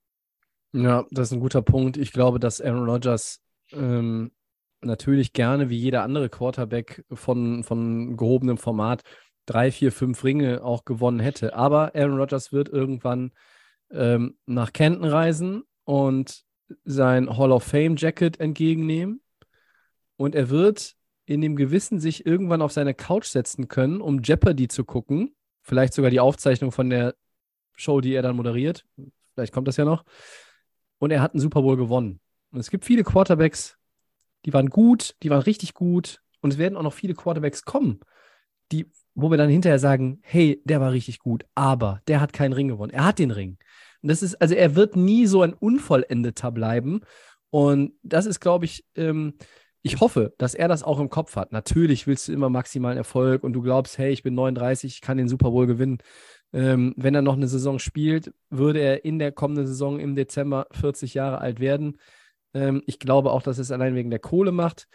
Ja, 0.73 1.05
das 1.11 1.29
ist 1.29 1.33
ein 1.33 1.39
guter 1.39 1.61
Punkt. 1.61 1.97
Ich 1.97 2.11
glaube, 2.11 2.39
dass 2.39 2.61
Aaron 2.61 2.89
Rodgers 2.89 3.41
ähm, 3.71 4.31
natürlich 4.81 5.33
gerne 5.33 5.69
wie 5.69 5.77
jeder 5.77 6.03
andere 6.03 6.29
Quarterback 6.29 7.03
von, 7.11 7.63
von 7.63 8.17
gehobenem 8.17 8.57
Format 8.57 9.03
drei, 9.45 9.71
vier, 9.71 9.91
fünf 9.91 10.23
Ringe 10.23 10.63
auch 10.63 10.85
gewonnen 10.85 11.19
hätte. 11.19 11.55
Aber 11.55 11.95
Aaron 11.95 12.19
Rodgers 12.19 12.51
wird 12.51 12.69
irgendwann 12.69 13.31
ähm, 13.91 14.37
nach 14.45 14.73
Canton 14.73 15.05
reisen 15.05 15.63
und 15.85 16.43
sein 16.83 17.37
Hall 17.37 17.51
of 17.51 17.63
Fame 17.63 17.95
Jacket 17.95 18.39
entgegennehmen. 18.39 19.21
Und 20.17 20.35
er 20.35 20.49
wird 20.49 20.95
in 21.25 21.41
dem 21.41 21.55
Gewissen 21.55 21.99
sich 21.99 22.25
irgendwann 22.25 22.61
auf 22.61 22.71
seine 22.71 22.93
Couch 22.93 23.25
setzen 23.25 23.67
können, 23.67 24.01
um 24.01 24.21
Jeopardy 24.21 24.67
zu 24.67 24.83
gucken. 24.83 25.35
Vielleicht 25.61 25.93
sogar 25.93 26.11
die 26.11 26.19
Aufzeichnung 26.19 26.71
von 26.71 26.89
der 26.89 27.15
Show, 27.75 28.01
die 28.01 28.13
er 28.13 28.21
dann 28.21 28.35
moderiert. 28.35 28.85
Vielleicht 29.33 29.53
kommt 29.53 29.67
das 29.67 29.77
ja 29.77 29.85
noch. 29.85 30.03
Und 30.99 31.11
er 31.11 31.21
hat 31.21 31.33
einen 31.33 31.41
Super 31.41 31.61
Bowl 31.61 31.77
gewonnen. 31.77 32.19
Und 32.51 32.59
es 32.59 32.69
gibt 32.69 32.85
viele 32.85 33.03
Quarterbacks, 33.03 33.77
die 34.45 34.53
waren 34.53 34.69
gut, 34.69 35.15
die 35.23 35.29
waren 35.29 35.41
richtig 35.41 35.73
gut. 35.73 36.21
Und 36.41 36.53
es 36.53 36.57
werden 36.57 36.77
auch 36.77 36.83
noch 36.83 36.93
viele 36.93 37.13
Quarterbacks 37.13 37.63
kommen, 37.63 37.99
die, 38.71 38.91
wo 39.15 39.29
wir 39.29 39.37
dann 39.37 39.49
hinterher 39.49 39.79
sagen, 39.79 40.19
hey, 40.21 40.61
der 40.65 40.79
war 40.79 40.91
richtig 40.91 41.19
gut, 41.19 41.45
aber 41.55 42.01
der 42.07 42.21
hat 42.21 42.33
keinen 42.33 42.53
Ring 42.53 42.67
gewonnen. 42.67 42.93
Er 42.93 43.05
hat 43.05 43.19
den 43.19 43.31
Ring. 43.31 43.57
Und 44.01 44.09
das 44.09 44.21
ist, 44.21 44.35
also 44.35 44.55
er 44.55 44.75
wird 44.75 44.95
nie 44.95 45.25
so 45.25 45.41
ein 45.41 45.53
Unvollendeter 45.53 46.51
bleiben. 46.51 47.01
Und 47.49 47.93
das 48.03 48.25
ist, 48.25 48.39
glaube 48.39 48.65
ich, 48.65 48.85
ähm, 48.95 49.33
ich 49.81 49.99
hoffe, 49.99 50.33
dass 50.37 50.53
er 50.53 50.67
das 50.67 50.83
auch 50.83 50.99
im 50.99 51.09
Kopf 51.09 51.35
hat. 51.35 51.51
Natürlich 51.51 52.07
willst 52.07 52.27
du 52.27 52.33
immer 52.33 52.49
maximalen 52.49 52.97
Erfolg 52.97 53.43
und 53.43 53.53
du 53.53 53.61
glaubst, 53.61 53.97
hey, 53.97 54.11
ich 54.11 54.23
bin 54.23 54.35
39, 54.35 54.95
ich 54.95 55.01
kann 55.01 55.17
den 55.17 55.29
Super 55.29 55.51
Bowl 55.51 55.65
gewinnen. 55.65 55.99
Ähm, 56.53 56.93
wenn 56.97 57.13
er 57.13 57.21
noch 57.21 57.35
eine 57.35 57.47
Saison 57.47 57.77
spielt, 57.77 58.33
würde 58.49 58.79
er 58.79 59.03
in 59.05 59.19
der 59.19 59.31
kommenden 59.31 59.67
Saison 59.67 59.99
im 59.99 60.15
Dezember 60.15 60.67
40 60.71 61.13
Jahre 61.13 61.39
alt 61.39 61.59
werden. 61.59 61.97
Ähm, 62.53 62.81
ich 62.85 62.99
glaube 62.99 63.31
auch, 63.31 63.41
dass 63.41 63.57
er 63.57 63.63
es 63.63 63.71
allein 63.71 63.95
wegen 63.95 64.09
der 64.09 64.19
Kohle 64.19 64.51
macht. 64.51 64.87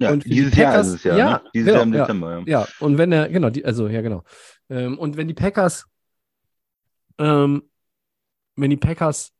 Ja, 0.00 0.14
dieses 0.14 0.54
Jahr 0.56 0.72
Packers- 0.72 0.88
ist 0.88 0.94
es 0.94 1.04
ja, 1.04 1.16
ja, 1.16 1.30
ne? 1.30 1.42
Dieses 1.54 1.66
genau, 1.66 1.78
Jahr 1.78 1.86
im 1.86 1.94
ja. 1.94 2.00
Dezember, 2.02 2.38
ja. 2.38 2.60
Ja, 2.60 2.68
und 2.80 2.98
wenn 2.98 3.12
er, 3.12 3.28
genau, 3.28 3.50
die, 3.50 3.64
also 3.64 3.88
ja, 3.88 4.00
genau. 4.00 4.22
Ähm, 4.68 4.98
und 4.98 5.16
wenn 5.16 5.28
die 5.28 5.34
Packers, 5.34 5.86
ähm, 7.18 7.62
wenn 8.56 8.70
die 8.70 8.76
Packers 8.76 9.32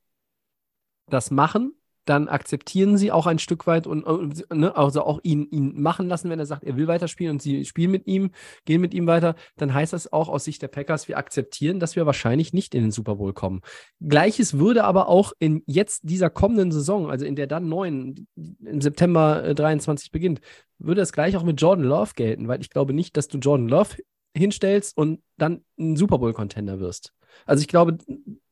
das 1.06 1.30
machen, 1.30 1.77
dann 2.08 2.28
akzeptieren 2.28 2.96
sie 2.96 3.12
auch 3.12 3.26
ein 3.26 3.38
Stück 3.38 3.66
weit 3.66 3.86
und 3.86 4.04
äh, 4.06 4.54
ne, 4.54 4.76
also 4.76 5.02
auch 5.02 5.20
ihn, 5.22 5.46
ihn 5.50 5.80
machen 5.80 6.08
lassen, 6.08 6.30
wenn 6.30 6.38
er 6.38 6.46
sagt, 6.46 6.64
er 6.64 6.76
will 6.76 6.88
weiterspielen 6.88 7.32
und 7.32 7.42
sie 7.42 7.64
spielen 7.64 7.90
mit 7.90 8.06
ihm, 8.06 8.30
gehen 8.64 8.80
mit 8.80 8.94
ihm 8.94 9.06
weiter, 9.06 9.34
dann 9.56 9.74
heißt 9.74 9.92
das 9.92 10.12
auch 10.12 10.28
aus 10.28 10.44
Sicht 10.44 10.62
der 10.62 10.68
Packers, 10.68 11.08
wir 11.08 11.18
akzeptieren, 11.18 11.80
dass 11.80 11.96
wir 11.96 12.06
wahrscheinlich 12.06 12.52
nicht 12.52 12.74
in 12.74 12.82
den 12.82 12.90
Super 12.90 13.16
Bowl 13.16 13.32
kommen. 13.32 13.60
Gleiches 14.00 14.58
würde 14.58 14.84
aber 14.84 15.08
auch 15.08 15.32
in 15.38 15.62
jetzt 15.66 16.02
dieser 16.04 16.30
kommenden 16.30 16.72
Saison, 16.72 17.10
also 17.10 17.24
in 17.24 17.36
der 17.36 17.46
dann 17.46 17.68
neuen, 17.68 18.26
im 18.36 18.80
September 18.80 19.44
äh, 19.44 19.54
23 19.54 20.10
beginnt, 20.10 20.40
würde 20.78 21.00
das 21.00 21.12
gleich 21.12 21.36
auch 21.36 21.44
mit 21.44 21.60
Jordan 21.60 21.84
Love 21.84 22.12
gelten, 22.14 22.48
weil 22.48 22.60
ich 22.60 22.70
glaube 22.70 22.92
nicht, 22.92 23.16
dass 23.16 23.28
du 23.28 23.38
Jordan 23.38 23.68
Love 23.68 23.96
hinstellst 24.36 24.96
und 24.96 25.20
dann 25.36 25.64
ein 25.78 25.96
Super 25.96 26.18
Bowl-Contender 26.18 26.80
wirst. 26.80 27.12
Also 27.46 27.60
ich 27.60 27.68
glaube, 27.68 27.98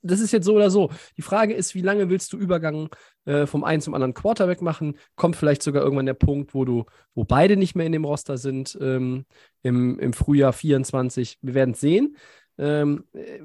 das 0.06 0.20
ist 0.20 0.32
jetzt 0.32 0.44
so 0.44 0.54
oder 0.54 0.70
so. 0.70 0.90
Die 1.16 1.22
Frage 1.22 1.54
ist, 1.54 1.74
wie 1.74 1.82
lange 1.82 2.08
willst 2.08 2.32
du 2.32 2.38
Übergang 2.38 2.88
äh, 3.24 3.46
vom 3.46 3.64
einen 3.64 3.82
zum 3.82 3.94
anderen 3.94 4.14
Quarterback 4.14 4.62
machen? 4.62 4.96
Kommt 5.16 5.36
vielleicht 5.36 5.62
sogar 5.62 5.82
irgendwann 5.82 6.06
der 6.06 6.14
Punkt, 6.14 6.54
wo 6.54 6.64
du, 6.64 6.84
wo 7.14 7.24
beide 7.24 7.56
nicht 7.56 7.74
mehr 7.74 7.86
in 7.86 7.92
dem 7.92 8.04
Roster 8.04 8.38
sind 8.38 8.78
ähm, 8.80 9.26
im, 9.62 9.98
im 9.98 10.12
Frühjahr 10.12 10.52
24. 10.52 11.38
Wir 11.42 11.54
werden 11.54 11.72
es 11.72 11.80
sehen. 11.80 12.16
Ähm, 12.58 13.04
äh, 13.12 13.40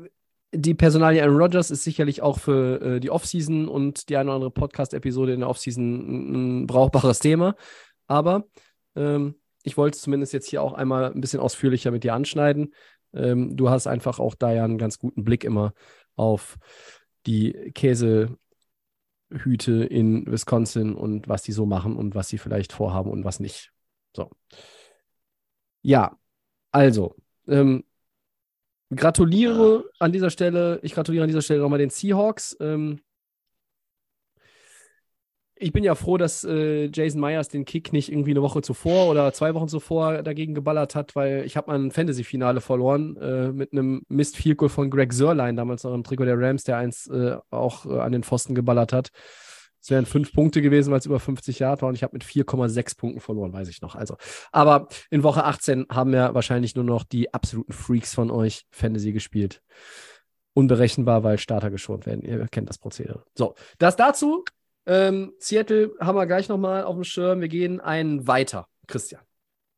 die 0.54 0.74
Personalie 0.74 1.24
Aaron 1.24 1.38
Rodgers 1.38 1.71
ist 1.71 1.84
sicherlich 1.84 2.21
auch 2.21 2.39
für 2.39 2.82
äh, 2.82 3.00
die 3.00 3.10
Offseason 3.10 3.67
und 3.67 4.10
die 4.10 4.17
eine 4.17 4.30
oder 4.30 4.36
andere 4.36 4.52
Podcast-Episode 4.52 5.34
in 5.34 5.39
der 5.39 5.50
Offseason 5.50 5.84
ein, 5.84 6.63
ein 6.63 6.67
brauchbares 6.67 7.19
Thema. 7.19 7.56
Aber 8.08 8.45
ähm, 8.95 9.36
ich 9.63 9.78
wollte 9.78 9.95
es 9.95 10.02
zumindest 10.02 10.34
jetzt 10.34 10.50
hier 10.50 10.62
auch 10.62 10.74
einmal 10.74 11.12
ein 11.12 11.21
bisschen 11.21 11.39
ausführlicher 11.39 11.91
mit 11.91 12.04
dir 12.04 12.13
anschneiden. 12.13 12.74
Ähm, 13.13 13.56
du 13.56 13.69
hast 13.69 13.88
einfach 13.88 14.19
auch 14.19 14.36
da 14.36 14.52
ja 14.52 14.63
einen 14.63 14.78
ganz 14.78 15.00
guten 15.00 15.24
Blick 15.24 15.43
immer 15.43 15.74
auf 16.15 16.58
die 17.26 17.71
Käsehüte 17.74 18.38
in 19.89 20.26
Wisconsin 20.32 20.95
und 20.95 21.28
was 21.28 21.43
die 21.43 21.52
so 21.52 21.65
machen 21.65 21.95
und 21.95 22.15
was 22.15 22.30
sie 22.30 22.38
vielleicht 22.38 22.74
vorhaben 22.74 23.10
und 23.10 23.24
was 23.24 23.39
nicht. 23.39 23.71
So. 24.15 24.30
Ja, 25.82 26.17
also, 26.71 27.15
ähm, 27.47 27.84
gratuliere 28.93 29.89
an 30.00 30.12
dieser 30.12 30.30
Stelle, 30.30 30.80
ich 30.84 30.93
gratuliere 30.93 31.24
an 31.24 31.30
dieser 31.30 31.41
Stelle 31.41 31.62
nochmal 31.62 31.80
den 31.80 31.89
Seahawks. 31.89 32.58
Ähm, 32.60 33.02
ich 35.62 35.71
bin 35.71 35.84
ja 35.84 35.95
froh, 35.95 36.17
dass 36.17 36.43
äh, 36.43 36.89
Jason 36.91 37.21
Myers 37.21 37.47
den 37.47 37.65
Kick 37.65 37.93
nicht 37.93 38.12
irgendwie 38.12 38.32
eine 38.32 38.41
Woche 38.41 38.62
zuvor 38.62 39.10
oder 39.10 39.32
zwei 39.34 39.54
Wochen 39.54 39.67
zuvor 39.67 40.24
dagegen 40.24 40.56
geballert 40.56 40.95
hat, 40.95 41.15
weil 41.15 41.45
ich 41.45 41.56
habe 41.56 41.71
mal 41.71 41.91
Fantasy-Finale 41.91 42.62
verloren 42.62 43.15
äh, 43.17 43.52
mit 43.52 43.71
einem 43.71 44.04
mist 44.10 44.41
goal 44.58 44.69
von 44.69 44.89
Greg 44.89 45.13
Sörlein, 45.13 45.56
damals 45.56 45.84
noch 45.84 45.93
im 45.93 46.04
Trikot 46.04 46.26
der 46.26 46.39
Rams, 46.39 46.63
der 46.63 46.78
eins 46.78 47.08
äh, 47.08 47.38
auch 47.52 47.86
äh, 47.86 48.00
an 48.00 48.12
den 48.12 48.24
Pfosten 48.24 48.56
geballert 48.56 48.91
hat. 48.91 49.10
Es 49.80 49.89
wären 49.89 50.06
fünf 50.06 50.34
Punkte 50.34 50.62
gewesen, 50.62 50.91
weil 50.91 51.00
es 51.00 51.06
über 51.06 51.19
50 51.19 51.60
Jahre 51.60 51.82
war 51.82 51.89
und 51.89 51.95
ich 51.95 52.04
habe 52.04 52.13
mit 52.13 52.24
4,6 52.24 52.97
Punkten 52.97 53.19
verloren, 53.19 53.54
weiß 53.54 53.67
ich 53.69 53.82
noch. 53.82 53.95
Also, 53.95 54.15
aber 54.52 54.88
in 55.10 55.24
Woche 55.24 55.43
18 55.43 55.88
haben 55.89 56.13
ja 56.13 56.34
wahrscheinlich 56.34 56.76
nur 56.76 56.84
noch 56.84 57.04
die 57.04 57.34
absoluten 57.34 57.74
Freaks 57.74 58.13
von 58.13 58.30
euch 58.30 58.65
Fantasy 58.71 59.12
gespielt. 59.12 59.62
Unberechenbar, 60.54 61.24
weil 61.24 61.38
Starter 61.38 61.71
geschont 61.71 62.06
werden. 62.06 62.21
Ihr 62.24 62.47
kennt 62.47 62.69
das 62.69 62.78
Prozedere. 62.78 63.24
So, 63.36 63.56
das 63.80 63.95
dazu. 63.95 64.43
Ähm, 64.86 65.34
Seattle 65.39 65.94
haben 66.00 66.15
wir 66.15 66.26
gleich 66.26 66.50
nochmal 66.50 66.84
auf 66.84 66.96
dem 66.96 67.04
Schirm. 67.04 67.41
Wir 67.41 67.48
gehen 67.48 67.80
einen 67.80 68.28
weiter. 68.28 68.67
Christian. 68.88 69.22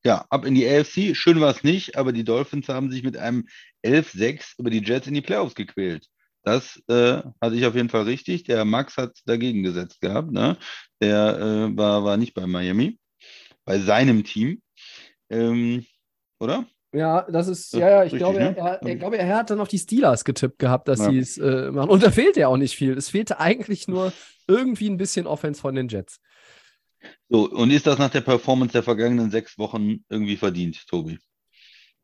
Ja, 0.06 0.26
ab 0.30 0.46
in 0.46 0.56
die 0.56 0.68
AFC. 0.68 1.16
Schön 1.16 1.40
war 1.40 1.52
es 1.52 1.64
nicht, 1.64 1.96
aber 1.96 2.12
die 2.12 2.26
Dolphins 2.26 2.68
haben 2.68 2.92
sich 2.92 3.04
mit 3.04 3.16
einem 3.16 3.48
11-6 3.86 4.56
über 4.60 4.70
die 4.70 4.84
Jets 4.84 5.08
in 5.08 5.14
die 5.14 5.22
Playoffs 5.22 5.56
gequält. 5.56 6.08
Das 6.44 6.82
äh, 6.90 7.22
hatte 7.42 7.56
ich 7.56 7.66
auf 7.66 7.76
jeden 7.76 7.90
Fall 7.90 8.04
richtig. 8.04 8.44
Der 8.44 8.66
Max 8.66 8.98
hat 8.98 9.18
dagegen 9.26 9.64
gesetzt 9.64 10.02
gehabt. 10.02 10.32
Ne? 10.32 10.58
Der 11.02 11.38
äh, 11.38 11.78
war, 11.78 12.04
war 12.04 12.18
nicht 12.18 12.34
bei 12.34 12.46
Miami, 12.46 13.00
bei 13.64 13.80
seinem 13.80 14.26
Team. 14.26 14.62
Ähm, 15.30 15.86
oder? 16.40 16.66
Ja, 16.94 17.24
das 17.24 17.48
ist, 17.48 17.74
ja, 17.74 17.90
ja, 17.90 18.04
ich 18.04 18.14
glaube, 18.14 18.38
ne? 18.38 18.56
er, 18.56 18.82
er, 18.82 18.96
glaube, 18.96 19.18
er 19.18 19.36
hat 19.36 19.50
dann 19.50 19.60
auf 19.60 19.68
die 19.68 19.80
Steelers 19.80 20.24
getippt 20.24 20.60
gehabt, 20.60 20.88
dass 20.88 21.00
ja. 21.00 21.10
sie 21.10 21.18
es 21.18 21.38
äh, 21.40 21.72
machen. 21.72 21.90
Und 21.90 22.04
da 22.04 22.12
fehlt 22.12 22.38
ja 22.38 22.48
auch 22.48 22.58
nicht 22.58 22.76
viel. 22.76 22.96
Es 22.96 23.10
fehlte 23.10 23.40
eigentlich 23.40 23.88
nur 23.88 24.14
irgendwie 24.48 24.90
ein 24.90 24.98
bisschen 24.98 25.26
Offense 25.26 25.60
von 25.60 25.74
den 25.74 25.88
Jets. 25.88 26.20
So, 27.30 27.50
und 27.50 27.72
ist 27.72 27.88
das 27.88 27.98
nach 27.98 28.12
der 28.12 28.22
Performance 28.22 28.74
der 28.74 28.84
vergangenen 28.84 29.32
sechs 29.32 29.58
Wochen 29.58 30.04
irgendwie 30.08 30.38
verdient, 30.38 30.86
Tobi? 30.88 31.18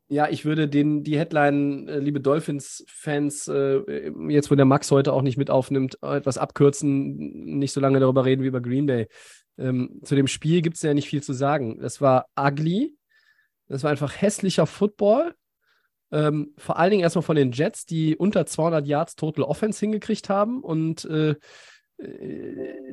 Ja, 0.08 0.28
ich 0.28 0.44
würde 0.44 0.66
den, 0.66 1.04
die 1.04 1.16
Headline, 1.16 1.86
äh, 1.86 1.98
liebe 2.00 2.20
Dolphins-Fans, 2.20 3.46
äh, 3.46 4.10
jetzt 4.28 4.50
wo 4.50 4.56
der 4.56 4.64
Max 4.64 4.90
heute 4.90 5.12
auch 5.12 5.22
nicht 5.22 5.36
mit 5.36 5.50
aufnimmt, 5.50 6.02
etwas 6.02 6.36
abkürzen, 6.36 7.58
nicht 7.58 7.72
so 7.72 7.80
lange 7.80 8.00
darüber 8.00 8.24
reden 8.24 8.42
wie 8.42 8.48
über 8.48 8.60
Green 8.60 8.86
Bay. 8.86 9.06
Ähm, 9.56 10.00
zu 10.02 10.16
dem 10.16 10.26
Spiel 10.26 10.62
gibt 10.62 10.76
es 10.76 10.82
ja 10.82 10.94
nicht 10.94 11.08
viel 11.08 11.22
zu 11.22 11.32
sagen. 11.32 11.78
Das 11.78 12.00
war 12.00 12.26
ugly, 12.36 12.96
das 13.70 13.82
war 13.82 13.90
einfach 13.90 14.20
hässlicher 14.20 14.66
Football. 14.66 15.34
Ähm, 16.12 16.54
vor 16.58 16.78
allen 16.78 16.90
Dingen 16.90 17.02
erstmal 17.02 17.22
von 17.22 17.36
den 17.36 17.52
Jets, 17.52 17.86
die 17.86 18.16
unter 18.16 18.44
200 18.44 18.86
Yards 18.86 19.14
Total 19.14 19.44
Offense 19.44 19.80
hingekriegt 19.80 20.28
haben 20.28 20.60
und 20.60 21.04
äh, 21.04 21.36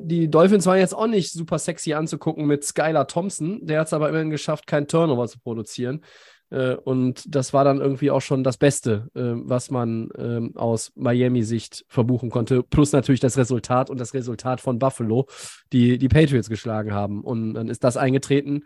die 0.00 0.30
Dolphins 0.30 0.66
waren 0.66 0.78
jetzt 0.78 0.94
auch 0.94 1.06
nicht 1.06 1.32
super 1.32 1.58
sexy 1.58 1.94
anzugucken 1.94 2.46
mit 2.46 2.64
Skylar 2.64 3.06
Thompson. 3.06 3.66
Der 3.66 3.80
hat 3.80 3.86
es 3.86 3.92
aber 3.92 4.08
immerhin 4.08 4.30
geschafft, 4.30 4.66
kein 4.66 4.86
Turnover 4.86 5.26
zu 5.28 5.38
produzieren. 5.40 6.04
Äh, 6.50 6.74
und 6.74 7.22
das 7.34 7.52
war 7.52 7.64
dann 7.64 7.80
irgendwie 7.80 8.10
auch 8.10 8.20
schon 8.20 8.44
das 8.44 8.58
Beste, 8.58 9.08
äh, 9.14 9.20
was 9.20 9.70
man 9.70 10.10
ähm, 10.16 10.56
aus 10.56 10.92
Miami-Sicht 10.94 11.84
verbuchen 11.88 12.30
konnte. 12.30 12.62
Plus 12.62 12.92
natürlich 12.92 13.20
das 13.20 13.38
Resultat 13.38 13.90
und 13.90 13.98
das 13.98 14.14
Resultat 14.14 14.60
von 14.60 14.78
Buffalo, 14.78 15.26
die 15.72 15.98
die 15.98 16.08
Patriots 16.08 16.48
geschlagen 16.48 16.92
haben. 16.92 17.22
Und 17.22 17.54
dann 17.54 17.68
ist 17.68 17.84
das 17.84 17.96
eingetreten, 17.96 18.64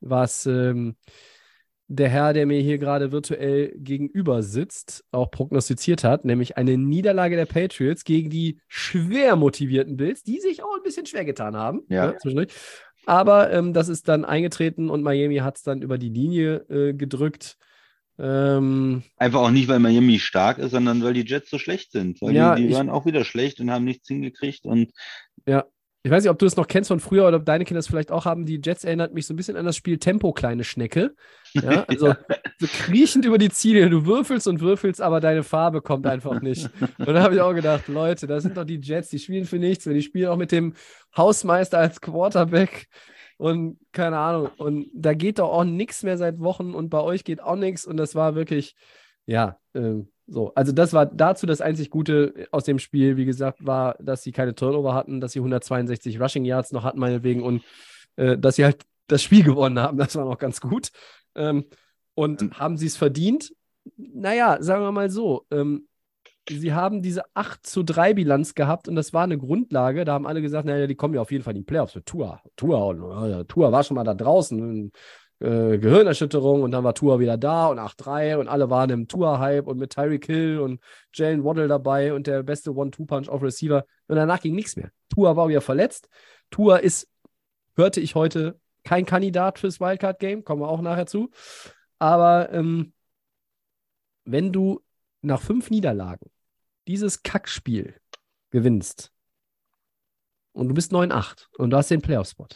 was 0.00 0.46
ähm, 0.46 0.96
der 1.88 2.08
Herr, 2.08 2.32
der 2.32 2.46
mir 2.46 2.60
hier 2.60 2.78
gerade 2.78 3.12
virtuell 3.12 3.74
gegenüber 3.76 4.42
sitzt, 4.42 5.04
auch 5.10 5.30
prognostiziert 5.30 6.04
hat, 6.04 6.24
nämlich 6.24 6.56
eine 6.56 6.78
Niederlage 6.78 7.36
der 7.36 7.46
Patriots 7.46 8.04
gegen 8.04 8.30
die 8.30 8.60
schwer 8.68 9.36
motivierten 9.36 9.96
Bills, 9.96 10.22
die 10.22 10.40
sich 10.40 10.62
auch 10.62 10.76
ein 10.76 10.82
bisschen 10.82 11.06
schwer 11.06 11.24
getan 11.24 11.56
haben. 11.56 11.82
Ja. 11.88 12.16
zwischendurch. 12.16 12.52
Aber 13.04 13.52
ähm, 13.52 13.72
das 13.72 13.88
ist 13.88 14.08
dann 14.08 14.24
eingetreten 14.24 14.88
und 14.88 15.02
Miami 15.02 15.36
hat 15.38 15.56
es 15.56 15.62
dann 15.62 15.82
über 15.82 15.98
die 15.98 16.08
Linie 16.08 16.64
äh, 16.68 16.94
gedrückt. 16.94 17.56
Ähm, 18.18 19.02
Einfach 19.16 19.40
auch 19.40 19.50
nicht, 19.50 19.68
weil 19.68 19.80
Miami 19.80 20.18
stark 20.18 20.58
ist, 20.58 20.70
sondern 20.70 21.02
weil 21.02 21.14
die 21.14 21.26
Jets 21.26 21.50
so 21.50 21.58
schlecht 21.58 21.92
sind. 21.92 22.22
Weil 22.22 22.34
ja, 22.34 22.54
die, 22.54 22.68
die 22.68 22.74
waren 22.74 22.90
auch 22.90 23.06
wieder 23.06 23.24
schlecht 23.24 23.60
und 23.60 23.70
haben 23.70 23.84
nichts 23.84 24.06
hingekriegt. 24.06 24.64
Und 24.64 24.92
ja, 25.46 25.64
ich 26.04 26.10
weiß 26.10 26.24
nicht, 26.24 26.30
ob 26.30 26.38
du 26.38 26.46
es 26.46 26.56
noch 26.56 26.66
kennst 26.66 26.88
von 26.88 26.98
früher 26.98 27.28
oder 27.28 27.36
ob 27.36 27.44
deine 27.44 27.64
Kinder 27.64 27.78
es 27.78 27.86
vielleicht 27.86 28.10
auch 28.10 28.24
haben. 28.24 28.44
Die 28.44 28.60
Jets 28.62 28.82
erinnert 28.82 29.14
mich 29.14 29.26
so 29.26 29.34
ein 29.34 29.36
bisschen 29.36 29.56
an 29.56 29.64
das 29.64 29.76
Spiel 29.76 29.98
Tempo, 29.98 30.32
kleine 30.32 30.64
Schnecke. 30.64 31.14
Ja, 31.52 31.84
also 31.88 32.14
so 32.58 32.66
kriechend 32.66 33.24
über 33.24 33.38
die 33.38 33.50
Ziele. 33.50 33.88
Du 33.88 34.04
würfelst 34.04 34.48
und 34.48 34.60
würfelst, 34.60 35.00
aber 35.00 35.20
deine 35.20 35.44
Farbe 35.44 35.80
kommt 35.80 36.08
einfach 36.08 36.40
nicht. 36.40 36.68
Und 36.98 37.06
da 37.06 37.22
habe 37.22 37.36
ich 37.36 37.40
auch 37.40 37.54
gedacht, 37.54 37.86
Leute, 37.86 38.26
das 38.26 38.42
sind 38.42 38.56
doch 38.56 38.64
die 38.64 38.80
Jets, 38.80 39.10
die 39.10 39.20
spielen 39.20 39.44
für 39.44 39.58
nichts. 39.58 39.84
Die 39.84 40.02
spielen 40.02 40.28
auch 40.28 40.36
mit 40.36 40.50
dem 40.50 40.74
Hausmeister 41.16 41.78
als 41.78 42.00
Quarterback. 42.00 42.88
Und 43.36 43.78
keine 43.92 44.18
Ahnung. 44.18 44.50
Und 44.56 44.88
da 44.94 45.14
geht 45.14 45.38
doch 45.38 45.50
auch 45.50 45.64
nichts 45.64 46.02
mehr 46.02 46.18
seit 46.18 46.40
Wochen 46.40 46.74
und 46.74 46.90
bei 46.90 47.00
euch 47.00 47.22
geht 47.22 47.40
auch 47.40 47.56
nichts. 47.56 47.86
Und 47.86 47.96
das 47.96 48.16
war 48.16 48.34
wirklich, 48.34 48.74
ja, 49.24 49.58
äh, 49.74 50.00
so, 50.32 50.50
also 50.54 50.72
das 50.72 50.94
war 50.94 51.04
dazu 51.04 51.44
das 51.44 51.60
einzig 51.60 51.90
Gute 51.90 52.48
aus 52.52 52.64
dem 52.64 52.78
Spiel, 52.78 53.18
wie 53.18 53.26
gesagt, 53.26 53.66
war, 53.66 53.96
dass 54.00 54.22
sie 54.22 54.32
keine 54.32 54.54
Turnover 54.54 54.94
hatten, 54.94 55.20
dass 55.20 55.32
sie 55.32 55.40
162 55.40 56.18
Rushing 56.18 56.46
Yards 56.46 56.72
noch 56.72 56.84
hatten, 56.84 56.98
meinetwegen, 56.98 57.42
und 57.42 57.62
äh, 58.16 58.38
dass 58.38 58.56
sie 58.56 58.64
halt 58.64 58.82
das 59.08 59.22
Spiel 59.22 59.44
gewonnen 59.44 59.78
haben. 59.78 59.98
Das 59.98 60.16
war 60.16 60.24
noch 60.24 60.38
ganz 60.38 60.62
gut. 60.62 60.88
Ähm, 61.34 61.66
und 62.14 62.40
mhm. 62.40 62.58
haben 62.58 62.78
sie 62.78 62.86
es 62.86 62.96
verdient? 62.96 63.52
Naja, 63.98 64.56
sagen 64.62 64.82
wir 64.82 64.90
mal 64.90 65.10
so. 65.10 65.44
Ähm, 65.50 65.86
sie 66.48 66.72
haben 66.72 67.02
diese 67.02 67.24
8 67.34 67.66
zu 67.66 67.82
3 67.82 68.14
Bilanz 68.14 68.54
gehabt 68.54 68.88
und 68.88 68.96
das 68.96 69.12
war 69.12 69.24
eine 69.24 69.36
Grundlage. 69.36 70.06
Da 70.06 70.14
haben 70.14 70.26
alle 70.26 70.40
gesagt, 70.40 70.64
naja, 70.64 70.86
die 70.86 70.94
kommen 70.94 71.12
ja 71.12 71.20
auf 71.20 71.30
jeden 71.30 71.44
Fall 71.44 71.52
in 71.52 71.60
die 71.60 71.66
Playoffs 71.66 71.98
Tour. 72.06 72.40
Tour, 72.56 73.44
Tour 73.48 73.70
war 73.70 73.84
schon 73.84 73.96
mal 73.96 74.04
da 74.04 74.14
draußen 74.14 74.92
äh, 75.42 75.78
Gehirnerschütterung 75.78 76.62
und 76.62 76.70
dann 76.70 76.84
war 76.84 76.94
Tua 76.94 77.18
wieder 77.18 77.36
da 77.36 77.66
und 77.66 77.78
8-3 77.78 78.36
und 78.36 78.48
alle 78.48 78.70
waren 78.70 78.90
im 78.90 79.08
Tua-Hype 79.08 79.66
und 79.66 79.78
mit 79.78 79.92
Tyreek 79.92 80.26
Hill 80.26 80.60
und 80.60 80.80
Jalen 81.12 81.44
Waddle 81.44 81.68
dabei 81.68 82.14
und 82.14 82.26
der 82.26 82.42
beste 82.42 82.74
One-Two-Punch 82.74 83.28
auf 83.28 83.42
Receiver. 83.42 83.84
Und 84.06 84.16
danach 84.16 84.40
ging 84.40 84.54
nichts 84.54 84.76
mehr. 84.76 84.90
Tua 85.08 85.36
war 85.36 85.48
wieder 85.48 85.60
verletzt. 85.60 86.08
Tua 86.50 86.76
ist, 86.76 87.08
hörte 87.74 88.00
ich 88.00 88.14
heute, 88.14 88.60
kein 88.84 89.04
Kandidat 89.04 89.58
fürs 89.58 89.80
Wildcard-Game, 89.80 90.44
kommen 90.44 90.62
wir 90.62 90.68
auch 90.68 90.80
nachher 90.80 91.06
zu. 91.06 91.30
Aber 91.98 92.52
ähm, 92.52 92.92
wenn 94.24 94.52
du 94.52 94.80
nach 95.22 95.40
fünf 95.40 95.70
Niederlagen 95.70 96.30
dieses 96.86 97.22
Kackspiel 97.22 97.94
gewinnst 98.50 99.12
und 100.52 100.68
du 100.68 100.74
bist 100.74 100.92
9-8 100.92 101.46
und 101.58 101.70
du 101.70 101.76
hast 101.76 101.90
den 101.90 102.02
Playoff-Spot, 102.02 102.48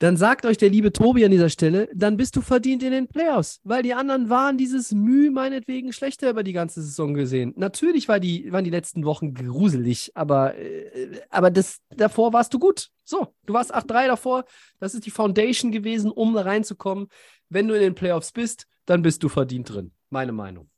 dann 0.00 0.16
sagt 0.16 0.46
euch 0.46 0.56
der 0.56 0.70
liebe 0.70 0.92
Tobi 0.92 1.26
an 1.26 1.30
dieser 1.30 1.50
Stelle, 1.50 1.86
dann 1.94 2.16
bist 2.16 2.34
du 2.34 2.40
verdient 2.40 2.82
in 2.82 2.90
den 2.90 3.06
Playoffs, 3.06 3.60
weil 3.64 3.82
die 3.82 3.92
anderen 3.92 4.30
waren 4.30 4.56
dieses 4.56 4.92
Mühe 4.92 5.30
meinetwegen 5.30 5.92
schlechter 5.92 6.30
über 6.30 6.42
die 6.42 6.54
ganze 6.54 6.80
Saison 6.80 7.12
gesehen. 7.12 7.52
Natürlich 7.56 8.08
war 8.08 8.18
die, 8.18 8.50
waren 8.50 8.64
die 8.64 8.70
letzten 8.70 9.04
Wochen 9.04 9.34
gruselig, 9.34 10.10
aber, 10.14 10.56
äh, 10.56 11.20
aber 11.28 11.50
das, 11.50 11.80
davor 11.90 12.32
warst 12.32 12.54
du 12.54 12.58
gut. 12.58 12.88
So, 13.04 13.34
du 13.44 13.52
warst 13.52 13.74
8-3 13.74 14.06
davor, 14.06 14.46
das 14.78 14.94
ist 14.94 15.04
die 15.04 15.10
Foundation 15.10 15.70
gewesen, 15.70 16.10
um 16.10 16.32
da 16.32 16.42
reinzukommen. 16.42 17.08
Wenn 17.50 17.68
du 17.68 17.74
in 17.74 17.82
den 17.82 17.94
Playoffs 17.94 18.32
bist, 18.32 18.66
dann 18.86 19.02
bist 19.02 19.22
du 19.22 19.28
verdient 19.28 19.68
drin. 19.68 19.92
Meine 20.08 20.32
Meinung. 20.32 20.70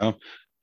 Ja, 0.00 0.14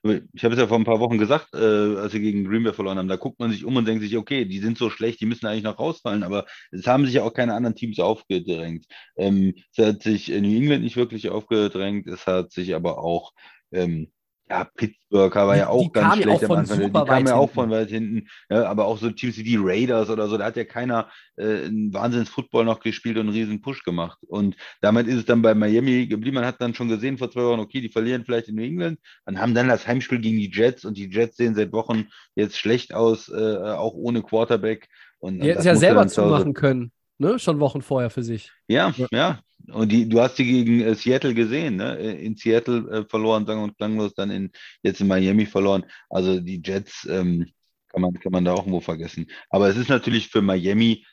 ich 0.04 0.44
habe 0.44 0.56
es 0.56 0.60
ja 0.60 0.68
vor 0.68 0.80
ein 0.80 0.84
paar 0.84 1.00
Wochen 1.00 1.18
gesagt, 1.18 1.54
äh, 1.54 1.58
als 1.98 2.12
sie 2.12 2.22
gegen 2.22 2.46
Green 2.46 2.64
Bay 2.64 2.74
verloren 2.74 2.98
haben. 2.98 3.08
Da 3.08 3.18
guckt 3.18 3.40
man 3.40 3.52
sich 3.52 3.66
um 3.66 3.76
und 3.76 3.88
denkt 3.88 4.04
sich, 4.04 4.18
okay, 4.18 4.46
die 4.46 4.60
sind 4.60 4.78
so 4.78 4.90
schlecht, 4.90 5.22
die 5.22 5.26
müssen 5.28 5.46
eigentlich 5.46 5.64
noch 5.64 5.80
rausfallen. 5.80 6.24
Aber 6.24 6.46
es 6.72 6.88
haben 6.88 7.06
sich 7.06 7.16
ja 7.16 7.24
auch 7.24 7.34
keine 7.34 7.54
anderen 7.54 7.76
Teams 7.76 8.00
aufgedrängt. 8.00 8.86
Ähm, 9.16 9.54
es 9.76 9.86
hat 9.86 10.04
sich 10.04 10.30
New 10.30 10.58
England 10.58 10.84
nicht 10.84 10.98
wirklich 10.98 11.30
aufgedrängt. 11.30 12.08
Es 12.08 12.26
hat 12.26 12.52
sich 12.52 12.74
aber 12.74 12.98
auch 12.98 13.34
ähm, 13.72 14.12
ja, 14.52 14.66
Pittsburgh 14.66 15.34
war 15.34 15.56
ja 15.56 15.70
auch 15.70 15.84
die 15.84 15.92
ganz 15.94 16.22
schlecht 16.22 16.44
am 16.44 16.52
Anfang. 16.52 16.80
Die 16.80 16.92
kamen 16.92 17.28
ja 17.28 17.36
auch 17.36 17.50
von 17.50 17.70
weit 17.70 17.90
hinten. 17.90 18.28
Ja, 18.50 18.66
aber 18.66 18.86
auch 18.86 18.98
so 18.98 19.10
Teams 19.10 19.38
wie 19.38 19.44
die 19.44 19.58
Raiders 19.58 20.10
oder 20.10 20.28
so, 20.28 20.38
da 20.38 20.46
hat 20.46 20.58
ja 20.58 20.66
keiner 20.66 21.10
äh, 21.38 21.64
einen 21.66 21.94
Wahnsinns-Football 21.94 22.66
noch 22.66 22.82
gespielt 22.82 23.16
und 23.16 23.28
einen 23.28 23.36
riesen 23.36 23.62
Push 23.62 23.84
gemacht. 23.84 24.18
Und 24.28 24.58
damit 24.82 25.08
ist 25.08 25.16
es 25.16 25.26
dann 25.26 25.42
bei 25.42 25.56
Miami 25.56 26.06
geblieben. 26.08 26.36
Man 26.36 26.46
hat 26.46 26.60
dann 26.60 26.74
schon 26.74 26.90
gesehen 26.90 27.18
vor 27.18 27.32
zwei 27.32 27.44
Wochen, 27.44 27.62
okay, 27.62 27.80
die 27.80 27.88
verlieren 27.88 28.26
vielleicht 28.26 28.50
in 28.50 28.56
New 28.56 28.64
England 28.64 29.00
und 29.26 29.40
haben 29.40 29.56
dann 29.56 29.70
das 29.70 29.88
Heimspiel 29.88 30.20
gegen 30.20 30.38
die 30.38 30.52
Jets 30.52 30.84
und 30.84 30.98
die 30.98 31.10
Jets 31.10 31.38
sehen 31.38 31.56
seit 31.56 31.72
Wochen 31.72 32.10
jetzt 32.36 32.58
schlecht 32.58 32.94
aus, 32.94 33.30
äh, 33.30 33.58
auch 33.58 33.94
ohne 33.94 34.22
Quarterback. 34.22 34.90
Und, 35.20 35.40
die 35.40 35.48
hätten 35.48 35.60
es 35.60 35.66
ja 35.66 35.76
selber 35.76 36.08
zumachen 36.08 36.54
können, 36.54 36.92
ne? 37.22 37.40
schon 37.40 37.60
Wochen 37.60 37.82
vorher 37.82 38.10
für 38.10 38.24
sich. 38.24 38.52
Ja, 38.68 38.94
ja. 38.98 39.08
ja. 39.12 39.40
Und 39.72 39.92
die, 39.92 40.10
du 40.10 40.20
hast 40.20 40.38
sie 40.38 40.46
gegen 40.46 40.82
äh, 40.82 40.96
Seattle 40.96 41.34
gesehen, 41.34 41.78
ne? 41.78 41.98
Äh, 41.98 42.26
in 42.26 42.36
Seattle 42.36 42.90
äh, 42.90 43.06
verloren, 43.08 43.46
sang 43.46 43.64
und 43.64 43.78
klanglos, 43.78 44.14
dann 44.16 44.32
in, 44.32 44.52
jetzt 44.82 45.02
in 45.02 45.08
Miami 45.08 45.46
verloren. 45.46 45.86
Also 46.10 46.40
die 46.40 46.62
Jets 46.64 47.08
ähm, 47.10 47.48
kann, 47.90 48.02
man, 48.02 48.14
kann 48.16 48.32
man 48.32 48.44
da 48.44 48.54
auch 48.54 48.60
irgendwo 48.60 48.82
vergessen. 48.82 49.28
Aber 49.50 49.70
es 49.70 49.78
ist 49.78 49.90
natürlich 49.90 50.30
für 50.30 50.42
Miami, 50.42 51.06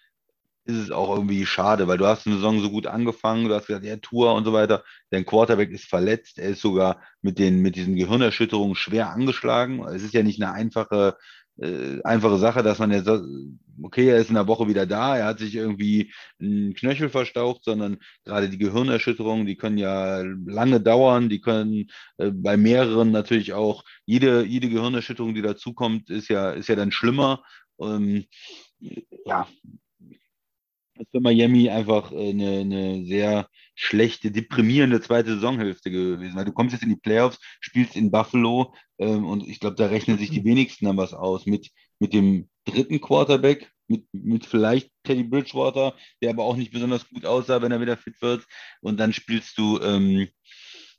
ist 0.65 0.77
es 0.77 0.91
auch 0.91 1.15
irgendwie 1.15 1.47
schade, 1.47 1.89
weil 1.89 1.99
du 1.99 2.07
hast 2.07 2.27
eine 2.27 2.37
Saison 2.37 2.61
so 2.61 2.71
gut 2.71 2.87
angefangen, 2.87 3.49
du 3.49 3.55
hast 3.55 3.67
gesagt, 3.67 3.85
ja, 3.85 3.97
Tour 3.97 4.35
und 4.35 4.45
so 4.45 4.53
weiter. 4.53 4.85
Dein 5.11 5.25
Quarterback 5.25 5.71
ist 5.71 5.87
verletzt, 5.87 6.39
er 6.39 6.51
ist 6.51 6.61
sogar 6.61 7.03
mit, 7.23 7.39
den, 7.39 7.61
mit 7.61 7.77
diesen 7.77 7.97
Gehirnerschütterungen 7.97 8.75
schwer 8.75 9.11
angeschlagen. 9.11 9.85
Es 9.89 10.03
ist 10.03 10.15
ja 10.15 10.23
nicht 10.23 10.43
eine 10.43 10.53
einfache 10.53 11.17
äh, 11.59 12.01
einfache 12.03 12.39
Sache, 12.39 12.63
dass 12.63 12.79
man 12.79 12.93
jetzt, 12.93 13.09
okay, 13.83 14.09
er 14.09 14.19
ist 14.19 14.29
in 14.29 14.35
der 14.35 14.47
Woche 14.47 14.69
wieder 14.69 14.87
da, 14.87 15.17
er 15.17 15.27
hat 15.27 15.39
sich 15.39 15.55
irgendwie 15.55 16.13
einen 16.41 16.75
Knöchel 16.75 17.09
verstaucht, 17.09 17.65
sondern 17.65 17.99
gerade 18.25 18.49
die 18.49 18.59
Gehirnerschütterungen, 18.59 19.47
die 19.47 19.57
können 19.57 19.79
ja 19.79 20.23
lange 20.47 20.81
dauern, 20.81 21.29
die 21.29 21.41
können 21.41 21.91
äh, 22.19 22.31
bei 22.31 22.57
mehreren 22.57 23.11
natürlich 23.11 23.53
auch, 23.53 23.85
jede, 24.05 24.45
jede 24.45 24.69
Gehirnerschütterung, 24.69 25.35
die 25.35 25.43
dazukommt, 25.43 26.11
ist 26.11 26.29
ja, 26.29 26.51
ist 26.51 26.69
ja 26.69 26.77
dann 26.77 26.93
schlimmer. 26.93 27.43
Ähm, 27.81 28.25
ja, 29.27 29.47
ist 31.01 31.11
für 31.11 31.21
Miami 31.21 31.71
einfach 31.71 32.13
äh, 32.13 32.31
eine, 32.31 32.61
eine 32.61 33.05
sehr 33.05 33.49
schlechte, 33.75 34.31
deprimierende 34.31 35.01
zweite 35.01 35.35
Saisonhälfte 35.35 35.91
gewesen. 35.91 36.37
Weil 36.37 36.45
du 36.45 36.53
kommst 36.53 36.73
jetzt 36.73 36.83
in 36.83 36.91
die 36.91 36.97
Playoffs, 36.97 37.39
spielst 37.61 37.97
in 37.97 38.11
Buffalo 38.11 38.75
ähm, 38.99 39.25
und 39.25 39.47
ich 39.47 39.61
glaube, 39.61 39.77
da 39.77 39.87
rechnen 39.87 40.19
sich 40.19 40.31
die 40.31 40.45
wenigsten 40.45 40.87
dann 40.87 40.97
was 40.97 41.15
aus 41.15 41.47
mit, 41.47 41.71
mit 41.99 42.13
dem 42.13 42.49
dritten 42.65 43.01
Quarterback, 43.01 43.71
mit, 43.87 44.07
mit 44.13 44.47
vielleicht 44.47 44.91
Teddy 45.05 45.25
Bridgewater, 45.25 45.95
der 46.21 46.31
aber 46.31 46.45
auch 46.45 46.57
nicht 46.57 46.73
besonders 46.73 47.09
gut 47.09 47.25
aussah, 47.25 47.63
wenn 47.63 47.73
er 47.73 47.81
wieder 47.81 47.97
fit 47.97 48.21
wird. 48.21 48.45
Und 48.81 48.99
dann 48.99 49.13
spielst 49.13 49.57
du, 49.59 49.81
ähm, 49.81 50.29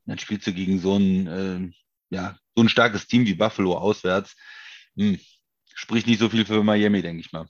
dann 0.05 0.17
spielst 0.17 0.47
du 0.47 0.53
gegen 0.53 0.79
so 0.79 0.95
ein, 0.95 1.27
äh, 1.27 2.15
ja, 2.15 2.38
so 2.55 2.63
ein 2.63 2.69
starkes 2.69 3.07
Team 3.07 3.25
wie 3.25 3.35
Buffalo 3.35 3.77
auswärts. 3.77 4.35
Hm. 4.97 5.19
Spricht 5.75 6.07
nicht 6.07 6.19
so 6.19 6.29
viel 6.29 6.45
für 6.45 6.63
Miami, 6.63 7.01
denke 7.01 7.21
ich 7.21 7.31
mal. 7.31 7.47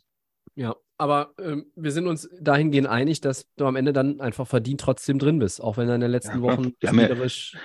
Ja, 0.56 0.76
aber 1.00 1.34
ähm, 1.40 1.72
wir 1.76 1.92
sind 1.92 2.08
uns 2.08 2.30
dahingehend 2.40 2.88
einig, 2.88 3.22
dass 3.22 3.48
du 3.56 3.66
am 3.66 3.76
Ende 3.76 3.94
dann 3.94 4.20
einfach 4.20 4.46
verdient 4.46 4.82
trotzdem 4.82 5.18
drin 5.18 5.40
bist, 5.40 5.62
auch 5.64 5.78
wenn 5.78 5.88
er 5.88 5.96
in 5.96 6.02
den 6.02 6.12
letzten 6.12 6.38
ja, 6.38 6.42
Wochen 6.42 6.74
spielerisch. 6.84 7.54
Ja 7.54 7.60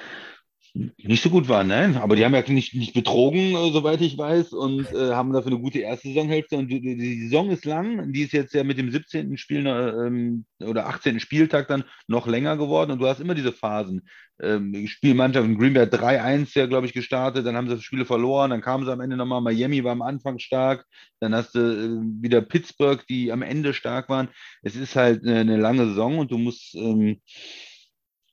nicht 0.75 1.23
so 1.23 1.31
gut 1.31 1.49
waren, 1.49 1.69
ne? 1.69 2.01
Aber 2.03 2.17
die 2.17 2.25
haben 2.25 2.35
ja 2.35 2.43
nicht, 2.49 2.75
nicht 2.75 2.95
betrogen, 2.95 3.55
äh, 3.55 3.71
soweit 3.71 4.01
ich 4.01 4.19
weiß, 4.19 4.53
und 4.53 4.93
äh, 4.93 5.13
haben 5.13 5.33
dafür 5.33 5.53
eine 5.53 5.61
gute 5.61 5.79
erste 5.79 6.09
Saisonhälfte. 6.09 6.57
Und 6.57 6.67
die, 6.67 6.81
die, 6.81 7.21
Saison 7.23 7.51
ist 7.51 7.65
lang, 7.65 8.13
die 8.13 8.23
ist 8.23 8.33
jetzt 8.33 8.55
ja 8.55 8.65
mit 8.65 8.77
dem 8.77 8.91
17. 8.91 9.37
Spiel 9.37 9.65
ähm, 9.67 10.47
oder 10.61 10.89
18. 10.89 11.21
Spieltag 11.21 11.69
dann 11.69 11.85
noch 12.09 12.27
länger 12.27 12.57
geworden. 12.57 12.91
Und 12.91 12.99
du 12.99 13.07
hast 13.07 13.21
immer 13.21 13.37
diese 13.37 13.53
Phasen. 13.53 14.09
Ähm, 14.43 14.89
Spielmannschaft 14.89 15.47
in 15.47 15.57
Green 15.57 15.75
Bay 15.75 15.85
3-1 15.85 16.59
ja, 16.59 16.67
glaube 16.67 16.87
ich, 16.87 16.93
gestartet, 16.93 17.47
dann 17.47 17.57
haben 17.57 17.69
sie 17.69 17.81
Spiele 17.81 18.05
verloren, 18.05 18.51
dann 18.51 18.63
kamen 18.63 18.85
sie 18.85 18.93
am 18.93 19.01
Ende 19.01 19.17
nochmal, 19.17 19.41
Miami 19.41 19.85
war 19.85 19.93
am 19.93 20.03
Anfang 20.03 20.41
stark, 20.41 20.87
dann 21.21 21.37
hast 21.37 21.55
du 21.55 21.61
äh, 21.61 22.21
wieder 22.21 22.41
Pittsburgh, 22.41 23.01
die 23.09 23.31
am 23.31 23.43
Ende 23.43 23.75
stark 23.75 24.09
waren. 24.09 24.29
Es 24.63 24.75
ist 24.75 24.97
halt 24.97 25.23
eine, 25.23 25.39
eine 25.39 25.57
lange 25.57 25.87
Saison 25.87 26.19
und 26.19 26.33
du 26.33 26.39
musst. 26.39 26.75
Ähm, 26.75 27.21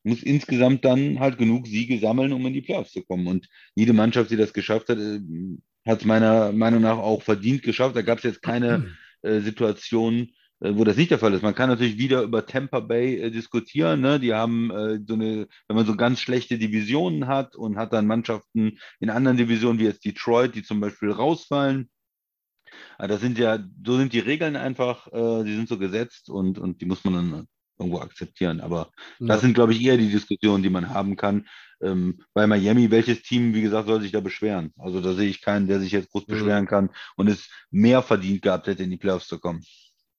muss 0.03 0.23
insgesamt 0.23 0.85
dann 0.85 1.19
halt 1.19 1.37
genug 1.37 1.67
Siege 1.67 1.99
sammeln, 1.99 2.33
um 2.33 2.45
in 2.45 2.53
die 2.53 2.61
Playoffs 2.61 2.91
zu 2.91 3.03
kommen. 3.03 3.27
Und 3.27 3.47
jede 3.75 3.93
Mannschaft, 3.93 4.31
die 4.31 4.37
das 4.37 4.53
geschafft 4.53 4.89
hat, 4.89 4.97
äh, 4.97 5.19
hat 5.85 5.99
es 5.99 6.05
meiner 6.05 6.51
Meinung 6.51 6.81
nach 6.81 6.97
auch 6.97 7.21
verdient 7.21 7.63
geschafft. 7.63 7.95
Da 7.95 8.01
gab 8.01 8.19
es 8.19 8.23
jetzt 8.23 8.41
keine 8.41 8.95
äh, 9.21 9.39
Situation, 9.39 10.31
äh, 10.61 10.75
wo 10.75 10.83
das 10.83 10.97
nicht 10.97 11.11
der 11.11 11.19
Fall 11.19 11.33
ist. 11.33 11.43
Man 11.43 11.55
kann 11.55 11.69
natürlich 11.69 11.97
wieder 11.97 12.21
über 12.21 12.45
Tampa 12.45 12.79
Bay 12.79 13.17
äh, 13.17 13.31
diskutieren. 13.31 14.01
Ne? 14.01 14.19
Die 14.19 14.33
haben 14.33 14.71
äh, 14.71 14.99
so 15.05 15.15
eine, 15.15 15.47
wenn 15.67 15.75
man 15.75 15.85
so 15.85 15.95
ganz 15.95 16.19
schlechte 16.19 16.57
Divisionen 16.57 17.27
hat 17.27 17.55
und 17.55 17.77
hat 17.77 17.93
dann 17.93 18.07
Mannschaften 18.07 18.79
in 18.99 19.09
anderen 19.09 19.37
Divisionen 19.37 19.79
wie 19.79 19.85
jetzt 19.85 20.05
Detroit, 20.05 20.55
die 20.55 20.63
zum 20.63 20.79
Beispiel 20.79 21.11
rausfallen. 21.11 21.89
Das 22.97 23.19
sind 23.19 23.37
ja, 23.37 23.59
so 23.85 23.97
sind 23.97 24.13
die 24.13 24.19
Regeln 24.19 24.55
einfach, 24.55 25.07
äh, 25.07 25.43
die 25.43 25.55
sind 25.55 25.67
so 25.67 25.77
gesetzt 25.77 26.29
und, 26.29 26.57
und 26.59 26.81
die 26.81 26.85
muss 26.85 27.03
man 27.03 27.13
dann 27.13 27.47
irgendwo 27.81 27.99
akzeptieren. 27.99 28.61
Aber 28.61 28.91
ja. 29.19 29.27
das 29.27 29.41
sind, 29.41 29.53
glaube 29.53 29.73
ich, 29.73 29.83
eher 29.83 29.97
die 29.97 30.09
Diskussionen, 30.09 30.63
die 30.63 30.69
man 30.69 30.89
haben 30.89 31.15
kann. 31.15 31.47
Ähm, 31.81 32.21
bei 32.33 32.47
Miami, 32.47 32.91
welches 32.91 33.23
Team, 33.23 33.53
wie 33.53 33.61
gesagt, 33.61 33.87
soll 33.87 34.01
sich 34.01 34.11
da 34.11 34.19
beschweren? 34.19 34.73
Also 34.77 35.01
da 35.01 35.13
sehe 35.13 35.29
ich 35.29 35.41
keinen, 35.41 35.67
der 35.67 35.79
sich 35.79 35.91
jetzt 35.91 36.11
groß 36.11 36.27
mhm. 36.27 36.31
beschweren 36.31 36.67
kann 36.67 36.89
und 37.15 37.27
es 37.27 37.49
mehr 37.71 38.01
verdient 38.01 38.41
gehabt 38.41 38.67
hätte, 38.67 38.83
in 38.83 38.91
die 38.91 38.97
Playoffs 38.97 39.27
zu 39.27 39.39
kommen. 39.39 39.63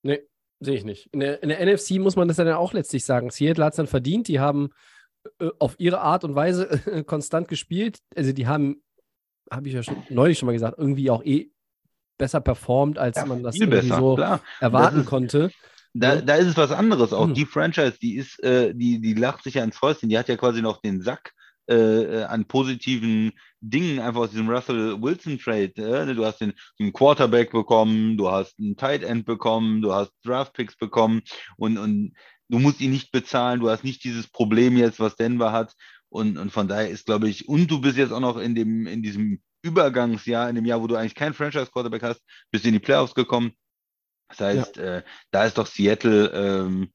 Nee, 0.02 0.20
sehe 0.60 0.74
ich 0.74 0.84
nicht. 0.84 1.08
In 1.12 1.20
der, 1.20 1.42
in 1.42 1.48
der 1.48 1.64
NFC 1.64 1.92
muss 1.92 2.16
man 2.16 2.28
das 2.28 2.36
dann 2.36 2.48
auch 2.48 2.72
letztlich 2.72 3.04
sagen. 3.04 3.30
Seattle 3.30 3.64
hat 3.64 3.72
es 3.72 3.76
dann 3.76 3.86
verdient. 3.86 4.28
Die 4.28 4.40
haben 4.40 4.70
äh, 5.38 5.50
auf 5.58 5.76
ihre 5.78 6.00
Art 6.00 6.24
und 6.24 6.34
Weise 6.34 6.68
äh, 6.86 7.04
konstant 7.04 7.48
gespielt. 7.48 7.98
Also 8.16 8.32
die 8.32 8.46
haben, 8.46 8.82
habe 9.50 9.68
ich 9.68 9.74
ja 9.74 9.82
schon 9.82 10.02
neulich 10.10 10.38
schon 10.38 10.46
mal 10.46 10.52
gesagt, 10.52 10.78
irgendwie 10.78 11.10
auch 11.10 11.24
eh 11.24 11.52
besser 12.18 12.40
performt, 12.40 12.98
als 12.98 13.16
ja, 13.16 13.26
man 13.26 13.42
das 13.42 13.56
irgendwie 13.56 13.80
besser, 13.80 13.96
so 13.98 14.14
klar. 14.16 14.40
erwarten 14.60 15.00
ist, 15.00 15.06
konnte. 15.06 15.50
Da, 15.94 16.16
da 16.16 16.36
ist 16.36 16.46
es 16.46 16.56
was 16.56 16.70
anderes 16.70 17.12
auch. 17.12 17.26
Hm. 17.26 17.34
Die 17.34 17.44
Franchise, 17.44 17.98
die 18.00 18.16
ist, 18.16 18.42
äh, 18.42 18.74
die, 18.74 19.00
die 19.00 19.14
lacht 19.14 19.44
sich 19.44 19.54
ja 19.54 19.64
ins 19.64 19.76
Fäustchen, 19.76 20.08
die 20.08 20.18
hat 20.18 20.28
ja 20.28 20.36
quasi 20.36 20.62
noch 20.62 20.80
den 20.80 21.02
Sack 21.02 21.32
äh, 21.68 21.74
äh 21.74 22.24
an 22.24 22.46
positiven 22.46 23.32
Dingen 23.60 24.00
einfach 24.00 24.22
aus 24.22 24.30
diesem 24.30 24.48
Russell 24.48 25.00
Wilson 25.00 25.38
Trade. 25.38 25.72
Äh? 25.76 26.14
Du 26.14 26.24
hast 26.24 26.40
den, 26.40 26.54
den, 26.78 26.92
Quarterback 26.92 27.52
bekommen, 27.52 28.16
du 28.16 28.30
hast 28.30 28.58
einen 28.58 28.76
Tight 28.76 29.02
End 29.02 29.26
bekommen, 29.26 29.82
du 29.82 29.92
hast 29.92 30.12
Draft 30.24 30.54
Picks 30.54 30.76
bekommen 30.76 31.22
und, 31.56 31.76
und 31.76 32.14
du 32.48 32.58
musst 32.58 32.80
ihn 32.80 32.90
nicht 32.90 33.12
bezahlen, 33.12 33.60
du 33.60 33.68
hast 33.68 33.84
nicht 33.84 34.02
dieses 34.04 34.28
Problem 34.28 34.76
jetzt, 34.76 34.98
was 34.98 35.16
Denver 35.16 35.52
hat. 35.52 35.74
Und, 36.08 36.36
und 36.36 36.52
von 36.52 36.68
daher 36.68 36.90
ist, 36.90 37.06
glaube 37.06 37.28
ich, 37.28 37.48
und 37.48 37.70
du 37.70 37.80
bist 37.80 37.96
jetzt 37.96 38.12
auch 38.12 38.20
noch 38.20 38.36
in 38.36 38.54
dem, 38.54 38.86
in 38.86 39.02
diesem 39.02 39.40
Übergangsjahr, 39.62 40.50
in 40.50 40.56
dem 40.56 40.66
Jahr, 40.66 40.82
wo 40.82 40.86
du 40.86 40.96
eigentlich 40.96 41.14
keinen 41.14 41.32
Franchise-Quarterback 41.32 42.02
hast, 42.02 42.20
bist 42.50 42.66
in 42.66 42.74
die 42.74 42.80
Playoffs 42.80 43.14
gekommen. 43.14 43.52
Das 44.36 44.40
heißt, 44.40 44.76
ja. 44.76 44.96
äh, 44.98 45.02
da 45.30 45.44
ist 45.44 45.58
doch 45.58 45.66
Seattle 45.66 46.28
ähm, 46.28 46.92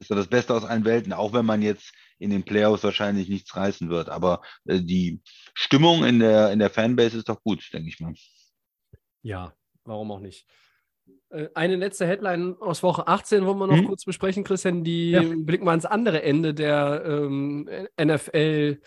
ist 0.00 0.10
doch 0.10 0.16
das 0.16 0.28
Beste 0.28 0.54
aus 0.54 0.64
allen 0.64 0.84
Welten, 0.84 1.12
auch 1.12 1.32
wenn 1.32 1.44
man 1.44 1.62
jetzt 1.62 1.92
in 2.18 2.30
den 2.30 2.42
Playoffs 2.42 2.82
wahrscheinlich 2.82 3.28
nichts 3.28 3.54
reißen 3.54 3.90
wird. 3.90 4.08
Aber 4.08 4.42
äh, 4.64 4.80
die 4.80 5.20
Stimmung 5.54 6.04
in 6.04 6.18
der, 6.20 6.52
in 6.52 6.58
der 6.58 6.70
Fanbase 6.70 7.18
ist 7.18 7.28
doch 7.28 7.42
gut, 7.42 7.68
denke 7.72 7.88
ich 7.88 8.00
mal. 8.00 8.14
Ja, 9.22 9.54
warum 9.84 10.10
auch 10.10 10.20
nicht? 10.20 10.46
Äh, 11.30 11.48
eine 11.54 11.76
letzte 11.76 12.06
Headline 12.06 12.56
aus 12.60 12.82
Woche 12.82 13.06
18 13.06 13.44
wollen 13.44 13.58
wir 13.58 13.66
noch 13.66 13.76
hm? 13.76 13.86
kurz 13.86 14.04
besprechen, 14.04 14.44
Christian. 14.44 14.84
Die 14.84 15.10
ja. 15.12 15.22
blicken 15.22 15.64
wir 15.64 15.70
ans 15.70 15.86
andere 15.86 16.22
Ende 16.22 16.54
der 16.54 17.02
ähm, 17.04 17.68
NFL. 18.00 18.80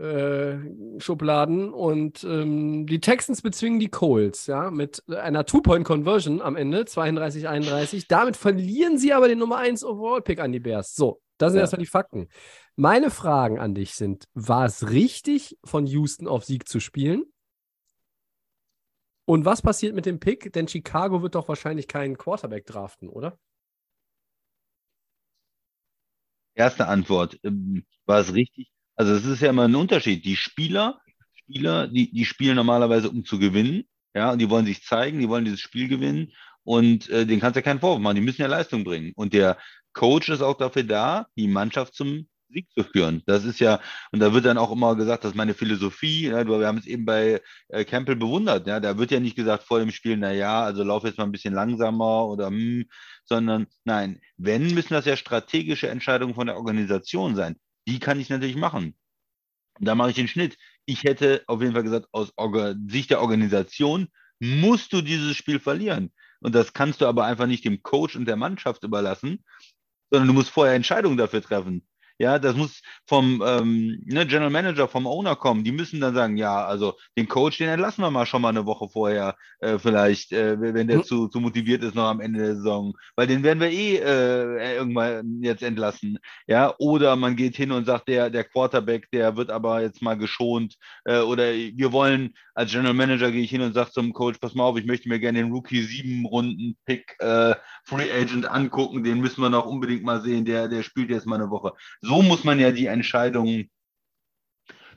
Äh, 0.00 0.58
Schubladen 0.98 1.74
und 1.74 2.24
ähm, 2.24 2.86
die 2.86 3.00
Texans 3.00 3.42
bezwingen 3.42 3.80
die 3.80 3.90
Colts, 3.90 4.46
ja, 4.46 4.70
mit 4.70 5.04
einer 5.10 5.44
Two-Point-Conversion 5.44 6.40
am 6.40 6.56
Ende, 6.56 6.84
32-31. 6.84 8.06
Damit 8.08 8.38
verlieren 8.38 8.96
sie 8.96 9.12
aber 9.12 9.28
den 9.28 9.38
Nummer 9.38 9.58
1 9.58 9.84
Overall-Pick 9.84 10.40
an 10.40 10.52
die 10.52 10.60
Bears. 10.60 10.94
So, 10.94 11.20
das 11.36 11.52
sind 11.52 11.58
ja. 11.58 11.64
erstmal 11.64 11.80
die 11.80 11.86
Fakten. 11.86 12.28
Meine 12.76 13.10
Fragen 13.10 13.58
an 13.58 13.74
dich 13.74 13.92
sind: 13.92 14.24
War 14.32 14.64
es 14.64 14.88
richtig, 14.88 15.58
von 15.64 15.86
Houston 15.86 16.28
auf 16.28 16.46
Sieg 16.46 16.66
zu 16.66 16.80
spielen? 16.80 17.24
Und 19.26 19.44
was 19.44 19.60
passiert 19.60 19.94
mit 19.94 20.06
dem 20.06 20.18
Pick? 20.18 20.50
Denn 20.54 20.66
Chicago 20.66 21.20
wird 21.20 21.34
doch 21.34 21.46
wahrscheinlich 21.46 21.88
keinen 21.88 22.16
Quarterback 22.16 22.64
draften, 22.64 23.10
oder? 23.10 23.38
Erste 26.54 26.86
Antwort. 26.86 27.38
Ähm, 27.42 27.84
war 28.06 28.20
es 28.20 28.32
richtig? 28.32 28.72
Also 29.00 29.14
es 29.14 29.24
ist 29.24 29.40
ja 29.40 29.48
immer 29.48 29.64
ein 29.64 29.74
Unterschied. 29.74 30.26
Die 30.26 30.36
Spieler, 30.36 31.00
Spieler, 31.34 31.88
die, 31.88 32.12
die 32.12 32.26
spielen 32.26 32.56
normalerweise, 32.56 33.08
um 33.08 33.24
zu 33.24 33.38
gewinnen. 33.38 33.84
Ja, 34.14 34.32
und 34.32 34.40
die 34.40 34.50
wollen 34.50 34.66
sich 34.66 34.84
zeigen, 34.84 35.20
die 35.20 35.28
wollen 35.30 35.46
dieses 35.46 35.60
Spiel 35.60 35.88
gewinnen. 35.88 36.34
Und 36.64 37.08
äh, 37.08 37.24
denen 37.24 37.40
kannst 37.40 37.56
du 37.56 37.60
ja 37.60 37.64
keinen 37.64 37.80
Vorwurf 37.80 37.98
machen. 38.02 38.16
Die 38.16 38.20
müssen 38.20 38.42
ja 38.42 38.46
Leistung 38.46 38.84
bringen. 38.84 39.12
Und 39.16 39.32
der 39.32 39.56
Coach 39.94 40.28
ist 40.28 40.42
auch 40.42 40.58
dafür 40.58 40.82
da, 40.82 41.28
die 41.34 41.48
Mannschaft 41.48 41.94
zum 41.94 42.28
Sieg 42.50 42.66
zu 42.76 42.84
führen. 42.84 43.22
Das 43.24 43.46
ist 43.46 43.58
ja, 43.58 43.80
und 44.12 44.20
da 44.20 44.34
wird 44.34 44.44
dann 44.44 44.58
auch 44.58 44.70
immer 44.70 44.94
gesagt, 44.94 45.24
das 45.24 45.30
ist 45.30 45.36
meine 45.36 45.54
Philosophie. 45.54 46.26
Ja, 46.26 46.46
wir 46.46 46.66
haben 46.66 46.76
es 46.76 46.86
eben 46.86 47.06
bei 47.06 47.40
äh, 47.68 47.86
Campbell 47.86 48.16
bewundert. 48.16 48.66
Ja, 48.66 48.80
da 48.80 48.98
wird 48.98 49.12
ja 49.12 49.20
nicht 49.20 49.34
gesagt 49.34 49.62
vor 49.64 49.78
dem 49.78 49.92
Spiel, 49.92 50.18
na 50.18 50.30
ja, 50.32 50.62
also 50.62 50.84
lauf 50.84 51.04
jetzt 51.04 51.16
mal 51.16 51.24
ein 51.24 51.32
bisschen 51.32 51.54
langsamer 51.54 52.26
oder 52.26 52.48
hm, 52.48 52.84
sondern 53.24 53.66
nein, 53.84 54.20
wenn 54.36 54.74
müssen 54.74 54.92
das 54.92 55.06
ja 55.06 55.16
strategische 55.16 55.88
Entscheidungen 55.88 56.34
von 56.34 56.48
der 56.48 56.58
Organisation 56.58 57.34
sein 57.34 57.56
die 57.90 57.98
kann 57.98 58.20
ich 58.20 58.28
natürlich 58.28 58.56
machen. 58.56 58.94
Da 59.80 59.94
mache 59.94 60.10
ich 60.10 60.16
den 60.16 60.28
Schnitt. 60.28 60.56
Ich 60.86 61.02
hätte 61.02 61.42
auf 61.48 61.60
jeden 61.60 61.72
Fall 61.72 61.82
gesagt, 61.82 62.06
aus 62.12 62.32
Sicht 62.86 63.10
der 63.10 63.20
Organisation 63.20 64.08
musst 64.38 64.92
du 64.92 65.02
dieses 65.02 65.36
Spiel 65.36 65.58
verlieren. 65.58 66.12
Und 66.40 66.54
das 66.54 66.72
kannst 66.72 67.00
du 67.00 67.06
aber 67.06 67.24
einfach 67.24 67.46
nicht 67.46 67.64
dem 67.64 67.82
Coach 67.82 68.14
und 68.14 68.26
der 68.26 68.36
Mannschaft 68.36 68.84
überlassen, 68.84 69.44
sondern 70.10 70.28
du 70.28 70.34
musst 70.34 70.50
vorher 70.50 70.74
Entscheidungen 70.74 71.16
dafür 71.16 71.42
treffen. 71.42 71.86
Ja, 72.20 72.38
das 72.38 72.54
muss 72.54 72.82
vom 73.06 73.42
ähm, 73.46 74.02
ne, 74.04 74.26
General 74.26 74.50
Manager, 74.50 74.88
vom 74.88 75.06
Owner 75.06 75.36
kommen. 75.36 75.64
Die 75.64 75.72
müssen 75.72 76.02
dann 76.02 76.14
sagen, 76.14 76.36
ja, 76.36 76.66
also 76.66 76.92
den 77.16 77.26
Coach, 77.26 77.56
den 77.56 77.70
entlassen 77.70 78.04
wir 78.04 78.10
mal 78.10 78.26
schon 78.26 78.42
mal 78.42 78.50
eine 78.50 78.66
Woche 78.66 78.90
vorher, 78.90 79.36
äh, 79.60 79.78
vielleicht, 79.78 80.30
äh, 80.32 80.60
wenn 80.60 80.86
der 80.86 80.98
mhm. 80.98 81.04
zu, 81.04 81.28
zu 81.28 81.40
motiviert 81.40 81.82
ist 81.82 81.94
noch 81.94 82.08
am 82.08 82.20
Ende 82.20 82.40
der 82.40 82.56
Saison. 82.56 82.92
Weil 83.16 83.26
den 83.26 83.42
werden 83.42 83.60
wir 83.60 83.70
eh 83.70 83.96
äh, 83.96 84.76
irgendwann 84.76 85.42
jetzt 85.42 85.62
entlassen. 85.62 86.18
Ja, 86.46 86.74
oder 86.78 87.16
man 87.16 87.36
geht 87.36 87.56
hin 87.56 87.72
und 87.72 87.86
sagt, 87.86 88.06
der, 88.08 88.28
der 88.28 88.44
Quarterback, 88.44 89.10
der 89.12 89.38
wird 89.38 89.50
aber 89.50 89.80
jetzt 89.80 90.02
mal 90.02 90.18
geschont. 90.18 90.74
Äh, 91.06 91.20
oder 91.20 91.54
wir 91.54 91.90
wollen, 91.90 92.34
als 92.52 92.70
General 92.70 92.92
Manager 92.92 93.30
gehe 93.30 93.44
ich 93.44 93.50
hin 93.50 93.62
und 93.62 93.72
sage 93.72 93.92
zum 93.92 94.12
Coach, 94.12 94.36
pass 94.38 94.54
mal 94.54 94.64
auf, 94.64 94.76
ich 94.76 94.84
möchte 94.84 95.08
mir 95.08 95.20
gerne 95.20 95.38
den 95.38 95.52
Rookie 95.52 95.80
sieben 95.80 96.26
Runden 96.26 96.76
Pick 96.84 97.16
äh, 97.20 97.54
Free 97.84 98.12
Agent 98.12 98.44
angucken, 98.44 99.04
den 99.04 99.20
müssen 99.20 99.40
wir 99.40 99.48
noch 99.48 99.64
unbedingt 99.64 100.02
mal 100.02 100.20
sehen, 100.20 100.44
der, 100.44 100.68
der 100.68 100.82
spielt 100.82 101.08
jetzt 101.08 101.24
mal 101.24 101.36
eine 101.36 101.48
Woche. 101.48 101.72
So 102.02 102.09
so 102.10 102.22
muss 102.22 102.42
man 102.42 102.58
ja 102.58 102.72
die 102.72 102.86
Entscheidung 102.86 103.70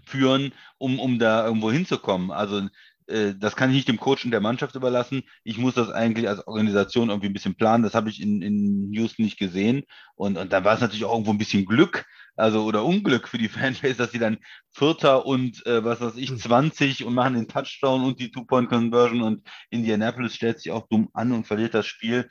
führen, 0.04 0.52
um, 0.80 1.00
um 1.00 1.20
da 1.20 1.46
irgendwo 1.46 1.72
hinzukommen. 1.72 2.32
Also 2.32 2.68
äh, 3.08 3.36
das 3.38 3.56
kann 3.56 3.70
ich 3.70 3.76
nicht 3.76 3.88
dem 3.88 4.00
Coach 4.00 4.26
und 4.26 4.32
der 4.32 4.42
Mannschaft 4.42 4.76
überlassen. 4.76 5.22
Ich 5.44 5.60
muss 5.60 5.76
das 5.76 5.90
eigentlich 5.90 6.28
als 6.28 6.46
Organisation 6.48 7.10
irgendwie 7.10 7.28
ein 7.28 7.34
bisschen 7.34 7.56
planen. 7.56 7.84
Das 7.84 7.94
habe 7.94 8.10
ich 8.10 8.20
in, 8.20 8.42
in 8.42 8.92
Houston 8.94 9.24
nicht 9.24 9.38
gesehen. 9.38 9.84
Und, 10.16 10.38
und 10.38 10.52
da 10.52 10.64
war 10.64 10.74
es 10.74 10.82
natürlich 10.82 11.06
auch 11.06 11.14
irgendwo 11.14 11.32
ein 11.32 11.38
bisschen 11.38 11.66
Glück, 11.66 12.06
also 12.36 12.64
oder 12.66 12.84
Unglück 12.84 13.28
für 13.28 13.38
die 13.38 13.50
Fanbase, 13.50 13.96
dass 13.96 14.12
sie 14.12 14.20
dann 14.20 14.40
Vierter 14.72 15.26
und 15.28 15.64
äh, 15.68 15.84
was 15.84 16.02
weiß 16.02 16.16
ich, 16.18 16.36
20 16.36 17.00
hm. 17.00 17.08
und 17.08 17.14
machen 17.14 17.36
den 17.36 17.48
Touchdown 17.48 18.04
und 18.04 18.20
die 18.20 18.32
Two-Point-Conversion 18.32 19.22
und 19.22 19.48
Indianapolis 19.70 20.34
stellt 20.34 20.60
sich 20.60 20.72
auch 20.72 20.88
dumm 20.90 21.10
an 21.14 21.32
und 21.32 21.46
verliert 21.46 21.76
das 21.76 21.86
Spiel. 21.86 22.28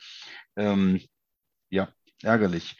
Ähm, 0.57 0.99
ja, 1.69 1.87
ärgerlich 2.21 2.75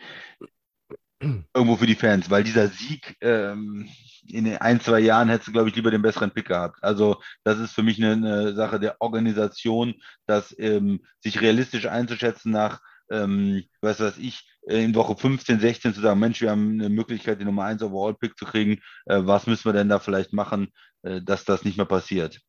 irgendwo 1.53 1.77
für 1.77 1.85
die 1.85 1.95
Fans, 1.95 2.29
weil 2.29 2.43
dieser 2.43 2.67
Sieg 2.67 3.15
ähm, 3.21 3.89
in 4.27 4.55
ein, 4.57 4.79
zwei 4.79 4.99
Jahren 4.99 5.29
hättest 5.29 5.49
du, 5.49 5.51
glaube 5.51 5.69
ich, 5.69 5.75
lieber 5.75 5.91
den 5.91 6.01
besseren 6.01 6.31
Pick 6.31 6.47
gehabt. 6.47 6.83
Also 6.83 7.21
das 7.43 7.59
ist 7.59 7.73
für 7.73 7.83
mich 7.83 8.03
eine, 8.03 8.13
eine 8.13 8.53
Sache 8.55 8.79
der 8.79 9.01
Organisation, 9.01 9.95
das 10.25 10.55
ähm, 10.57 11.01
sich 11.19 11.41
realistisch 11.41 11.87
einzuschätzen 11.87 12.51
nach, 12.51 12.81
ähm, 13.09 13.63
was 13.81 13.99
weiß 13.99 14.17
ich, 14.17 14.49
in 14.67 14.95
Woche 14.95 15.15
15, 15.15 15.59
16 15.59 15.93
zu 15.93 16.01
sagen, 16.01 16.19
Mensch, 16.19 16.39
wir 16.41 16.51
haben 16.51 16.79
eine 16.79 16.89
Möglichkeit, 16.89 17.41
die 17.41 17.45
Nummer 17.45 17.65
1 17.65 17.83
Overall-Pick 17.83 18.37
zu 18.37 18.45
kriegen. 18.45 18.79
Äh, 19.05 19.21
was 19.23 19.45
müssen 19.47 19.65
wir 19.65 19.73
denn 19.73 19.89
da 19.89 19.99
vielleicht 19.99 20.33
machen, 20.33 20.69
äh, 21.01 21.21
dass 21.21 21.43
das 21.43 21.65
nicht 21.65 21.77
mehr 21.77 21.85
passiert? 21.85 22.39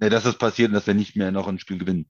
Äh, 0.00 0.10
dass 0.10 0.24
das 0.24 0.38
passiert 0.38 0.68
und 0.68 0.74
dass 0.74 0.86
wir 0.86 0.94
nicht 0.94 1.16
mehr 1.16 1.32
noch 1.32 1.48
ein 1.48 1.58
Spiel 1.58 1.78
gewinnen. 1.78 2.08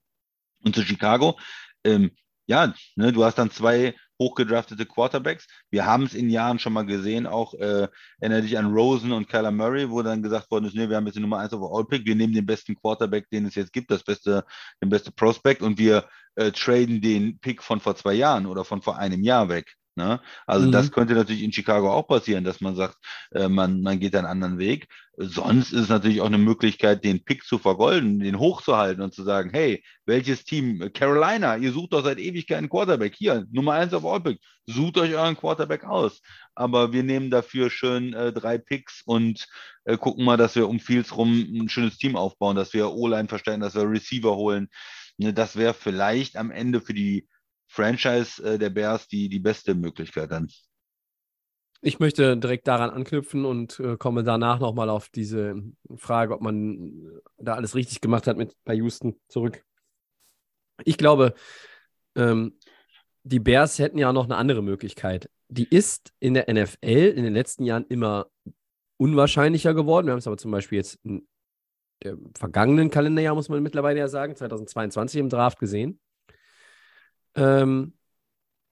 Und 0.63 0.75
zu 0.75 0.83
Chicago, 0.83 1.39
ähm, 1.85 2.11
ja, 2.47 2.75
ne, 2.97 3.13
du 3.13 3.25
hast 3.25 3.37
dann 3.39 3.51
zwei 3.51 3.95
hochgedraftete 4.19 4.87
Quarterbacks. 4.87 5.47
Wir 5.71 5.87
haben 5.87 6.05
es 6.05 6.15
in 6.15 6.31
Jahren 6.31 6.59
schon 6.59 6.73
mal 6.73 6.87
gesehen, 6.87 7.27
auch 7.27 7.55
äh, 7.55 7.89
erinnere 8.21 8.43
dich 8.43 8.59
an 8.59 8.73
Rosen 8.73 9.13
und 9.13 9.29
Kyler 9.29 9.51
Murray, 9.51 9.91
wo 9.91 10.03
dann 10.03 10.23
gesagt 10.23 10.51
worden 10.51 10.67
ist, 10.67 10.75
nee, 10.75 10.89
wir 10.89 10.97
haben 10.97 11.07
jetzt 11.07 11.17
die 11.17 11.21
Nummer 11.21 11.39
1 11.39 11.53
Overall 11.53 11.85
Pick, 11.85 12.05
wir 12.05 12.15
nehmen 12.15 12.33
den 12.33 12.47
besten 12.47 12.75
Quarterback, 12.75 13.29
den 13.31 13.47
es 13.47 13.55
jetzt 13.55 13.73
gibt, 13.73 13.91
das 13.91 14.03
beste, 14.03 14.45
den 14.83 14.89
beste 14.89 15.13
Prospect 15.13 15.63
und 15.63 15.79
wir 15.79 16.09
äh, 16.35 16.51
traden 16.53 17.01
den 17.01 17.39
Pick 17.39 17.63
von 17.63 17.81
vor 17.81 17.97
zwei 17.97 18.15
Jahren 18.15 18.47
oder 18.47 18.65
von 18.65 18.83
vor 18.83 18.99
einem 18.99 19.23
Jahr 19.23 19.49
weg. 19.49 19.78
Ne? 19.99 20.21
Also 20.47 20.69
mhm. 20.69 20.73
das 20.73 20.93
könnte 20.93 21.15
natürlich 21.15 21.43
in 21.43 21.53
Chicago 21.53 21.93
auch 21.93 22.07
passieren, 22.07 22.45
dass 22.45 22.61
man 22.61 22.77
sagt, 22.77 22.97
äh, 23.33 23.49
man, 23.49 23.83
man 23.83 23.99
geht 23.99 24.15
einen 24.15 24.27
anderen 24.27 24.59
Weg. 24.59 24.87
Sonst 25.17 25.73
ist 25.73 25.83
es 25.83 25.89
natürlich 25.89 26.21
auch 26.21 26.27
eine 26.27 26.39
Möglichkeit, 26.39 27.03
den 27.03 27.25
Pick 27.25 27.43
zu 27.43 27.59
vergolden, 27.59 28.21
den 28.21 28.39
hochzuhalten 28.39 29.03
und 29.03 29.13
zu 29.13 29.25
sagen, 29.25 29.51
hey, 29.53 29.83
welches 30.07 30.45
Team? 30.45 30.91
Carolina, 30.95 31.57
ihr 31.57 31.73
sucht 31.73 31.93
doch 31.93 32.05
seit 32.05 32.21
Ewigkeit 32.21 32.59
einen 32.59 32.69
Quarterback. 32.69 33.17
Hier, 33.17 33.45
Nummer 33.51 33.73
eins 33.73 33.93
auf 33.93 34.07
All-Pick. 34.07 34.39
Sucht 34.67 34.97
euch 34.97 35.15
euren 35.15 35.37
Quarterback 35.37 35.83
aus. 35.83 36.21
Aber 36.55 36.93
wir 36.93 37.03
nehmen 37.03 37.31
dafür 37.31 37.69
schön 37.69 38.15
äh, 38.15 38.33
drei 38.33 38.59
Picks 38.59 39.03
und 39.05 39.49
äh, 39.85 39.97
gucken 39.97 40.25
mal, 40.25 40.37
dass 40.37 40.55
wir 40.55 40.69
um 40.69 40.79
Fields 40.79 41.17
rum 41.17 41.33
ein 41.53 41.69
schönes 41.69 41.99
Team 41.99 42.15
aufbauen, 42.15 42.55
dass 42.55 42.73
wir 42.73 42.93
O-Line 42.93 43.29
verstärken, 43.29 43.61
dass 43.61 43.75
wir 43.75 43.91
Receiver 43.91 44.37
holen. 44.37 44.69
Ne, 45.17 45.35
das 45.35 45.57
wäre 45.57 45.75
vielleicht 45.75 46.37
am 46.37 46.53
Ende 46.53 46.81
für 46.81 46.95
die 46.95 47.27
Franchise 47.69 48.43
äh, 48.43 48.59
der 48.59 48.71
Bears 48.71 49.07
die, 49.09 49.29
die 49.29 49.39
beste 49.39 49.75
Möglichkeit 49.75 50.31
dann. 50.33 50.49
Ich 51.81 52.01
möchte 52.01 52.37
direkt 52.37 52.67
daran 52.67 52.91
anknüpfen 52.91 53.45
und 53.45 53.79
äh, 53.79 53.97
komme 53.97 54.25
danach 54.25 54.59
nochmal 54.59 54.91
auf 54.91 55.11
diese 55.11 55.63
Frage, 55.97 56.35
ob 56.35 56.41
man 56.41 57.21
da 57.37 57.55
alles 57.55 57.77
richtig 57.77 58.01
gemacht 58.01 58.27
hat 58.27 58.37
mit 58.37 58.57
bei 58.65 58.75
Houston 58.75 59.21
zurück. 59.29 59.63
Ich 60.85 60.99
glaube, 60.99 61.35
ähm, 62.17 62.59
die 63.23 63.39
Bears 63.39 63.79
hätten 63.79 63.99
ja 63.99 64.13
noch 64.13 64.25
eine 64.25 64.37
andere 64.37 64.63
Möglichkeit. 64.63 65.31
Die 65.49 65.69
ist 65.69 66.13
in 66.19 66.35
der 66.35 66.53
NFL 66.53 67.13
in 67.17 67.23
den 67.23 67.35
letzten 67.35 67.65
Jahren 67.65 67.87
immer 67.89 68.27
unwahrscheinlicher 68.97 69.73
geworden. 69.75 70.07
Wir 70.07 70.13
haben 70.13 70.19
es 70.19 70.27
aber 70.27 70.37
zum 70.37 70.51
Beispiel 70.51 70.79
jetzt 70.79 70.99
dem 71.05 72.33
vergangenen 72.35 72.91
Kalenderjahr, 72.91 73.35
muss 73.35 73.49
man 73.49 73.63
mittlerweile 73.63 73.99
ja 73.99 74.09
sagen, 74.09 74.35
2022 74.35 75.21
im 75.21 75.29
Draft 75.29 75.59
gesehen. 75.59 76.01
Ähm, 77.35 77.95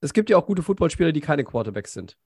es 0.00 0.12
gibt 0.12 0.30
ja 0.30 0.36
auch 0.36 0.46
gute 0.46 0.62
Footballspieler, 0.62 1.12
die 1.12 1.20
keine 1.20 1.44
Quarterbacks 1.44 1.92
sind. 1.92 2.16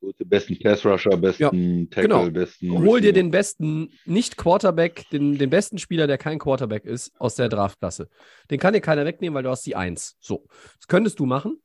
Gute, 0.00 0.26
besten 0.26 0.58
Pass-Rusher, 0.58 1.16
besten 1.16 1.42
ja, 1.42 1.86
Tackle, 1.90 2.02
genau. 2.02 2.30
besten. 2.30 2.70
Hol 2.70 3.00
dir 3.00 3.12
den 3.12 3.30
besten 3.30 3.90
Nicht-Quarterback, 4.04 5.08
den, 5.10 5.38
den 5.38 5.50
besten 5.50 5.78
Spieler, 5.78 6.06
der 6.06 6.18
kein 6.18 6.38
Quarterback 6.38 6.84
ist, 6.84 7.18
aus 7.18 7.34
der 7.34 7.48
Draftklasse. 7.48 8.08
Den 8.50 8.60
kann 8.60 8.74
dir 8.74 8.80
keiner 8.80 9.06
wegnehmen, 9.06 9.34
weil 9.34 9.42
du 9.42 9.50
hast 9.50 9.64
die 9.66 9.74
Eins. 9.74 10.16
So. 10.20 10.46
Das 10.76 10.86
könntest 10.86 11.18
du 11.18 11.26
machen. 11.26 11.62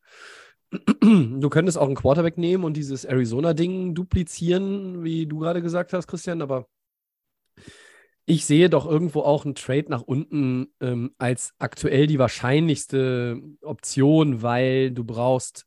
Du 1.01 1.49
könntest 1.49 1.77
auch 1.77 1.87
einen 1.87 1.95
Quarterback 1.95 2.37
nehmen 2.37 2.63
und 2.63 2.77
dieses 2.77 3.03
Arizona-Ding 3.03 3.93
duplizieren, 3.93 5.03
wie 5.03 5.25
du 5.25 5.39
gerade 5.39 5.61
gesagt 5.61 5.91
hast, 5.91 6.07
Christian, 6.07 6.41
aber 6.41 6.67
ich 8.25 8.45
sehe 8.45 8.69
doch 8.69 8.85
irgendwo 8.85 9.21
auch 9.21 9.45
einen 9.45 9.55
Trade 9.55 9.85
nach 9.89 10.01
unten 10.01 10.73
ähm, 10.79 11.13
als 11.17 11.53
aktuell 11.59 12.07
die 12.07 12.19
wahrscheinlichste 12.19 13.41
Option, 13.61 14.41
weil 14.41 14.91
du 14.91 15.03
brauchst 15.03 15.65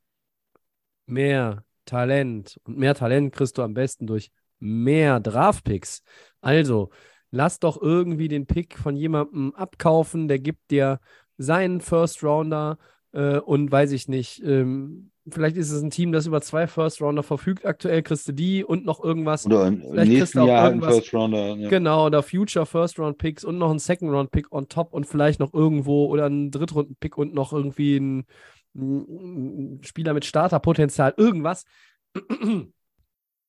mehr 1.07 1.65
Talent. 1.85 2.61
Und 2.65 2.79
mehr 2.79 2.95
Talent 2.95 3.35
kriegst 3.35 3.59
du 3.59 3.63
am 3.63 3.75
besten 3.75 4.07
durch 4.07 4.31
mehr 4.59 5.21
Draftpicks. 5.21 6.03
Also, 6.41 6.91
lass 7.31 7.59
doch 7.59 7.81
irgendwie 7.81 8.29
den 8.29 8.47
Pick 8.47 8.79
von 8.79 8.97
jemandem 8.97 9.55
abkaufen, 9.55 10.29
der 10.29 10.39
gibt 10.39 10.71
dir 10.71 11.01
seinen 11.37 11.81
First 11.81 12.23
Rounder 12.23 12.79
äh, 13.13 13.39
und 13.39 13.71
weiß 13.71 13.93
ich 13.93 14.09
nicht, 14.09 14.43
ähm, 14.43 15.11
Vielleicht 15.27 15.57
ist 15.57 15.71
es 15.71 15.83
ein 15.83 15.89
Team, 15.89 16.13
das 16.13 16.27
über 16.27 16.43
zwei 16.43 16.67
First 16.67 17.01
Rounder 17.01 17.23
verfügt. 17.23 17.65
Aktuell 17.65 18.03
kriegst 18.03 18.29
du 18.29 18.33
die 18.33 18.63
und 18.63 18.85
noch 18.85 19.03
irgendwas. 19.03 19.47
Oder 19.47 19.69
im 19.69 19.81
Vielleicht 19.81 20.13
nächsten 20.13 20.47
Jahr 20.47 20.69
einen 20.69 20.83
First 20.83 21.15
Rounder. 21.15 21.57
Ja. 21.57 21.71
Genau, 21.71 22.07
oder 22.07 22.23
Future 22.23 22.67
First 22.67 22.99
Round 22.99 23.17
Picks 23.17 23.43
und 23.43 23.57
noch 23.57 23.71
einen 23.71 23.79
Second 23.79 24.11
Round 24.11 24.31
Pick 24.31 24.53
on 24.53 24.69
top 24.69 24.93
und 24.93 25.07
vielleicht 25.07 25.41
noch 25.41 25.55
irgendwo 25.55 26.07
oder 26.07 26.27
einen 26.27 26.51
Drittrunden 26.51 26.97
Pick 26.97 27.17
und 27.17 27.33
noch 27.33 27.55
irgendwie 27.55 27.97
ein, 27.97 28.27
ein 28.75 29.81
Spieler 29.83 30.13
mit 30.13 30.27
Starterpotenzial. 30.27 31.15
Irgendwas. 31.17 31.65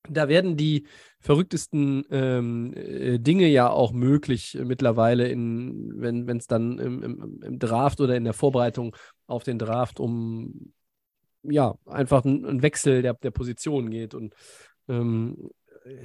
Da 0.07 0.29
werden 0.29 0.55
die 0.55 0.85
verrücktesten 1.19 2.05
ähm, 2.11 2.73
äh, 2.75 3.17
Dinge 3.17 3.47
ja 3.47 3.69
auch 3.69 3.91
möglich 3.91 4.57
mittlerweile, 4.63 5.27
in, 5.27 5.93
wenn 5.97 6.37
es 6.37 6.47
dann 6.47 6.77
im, 6.77 7.03
im, 7.03 7.41
im 7.43 7.59
Draft 7.59 7.99
oder 7.99 8.15
in 8.15 8.23
der 8.23 8.33
Vorbereitung 8.33 8.95
auf 9.25 9.43
den 9.43 9.57
Draft 9.57 9.99
um 9.99 10.71
ja, 11.49 11.75
einfach 11.85 12.25
ein, 12.25 12.45
ein 12.45 12.61
Wechsel 12.61 13.01
der, 13.01 13.13
der 13.13 13.31
Position 13.31 13.89
geht. 13.89 14.13
Und 14.13 14.33
ähm, 14.87 15.49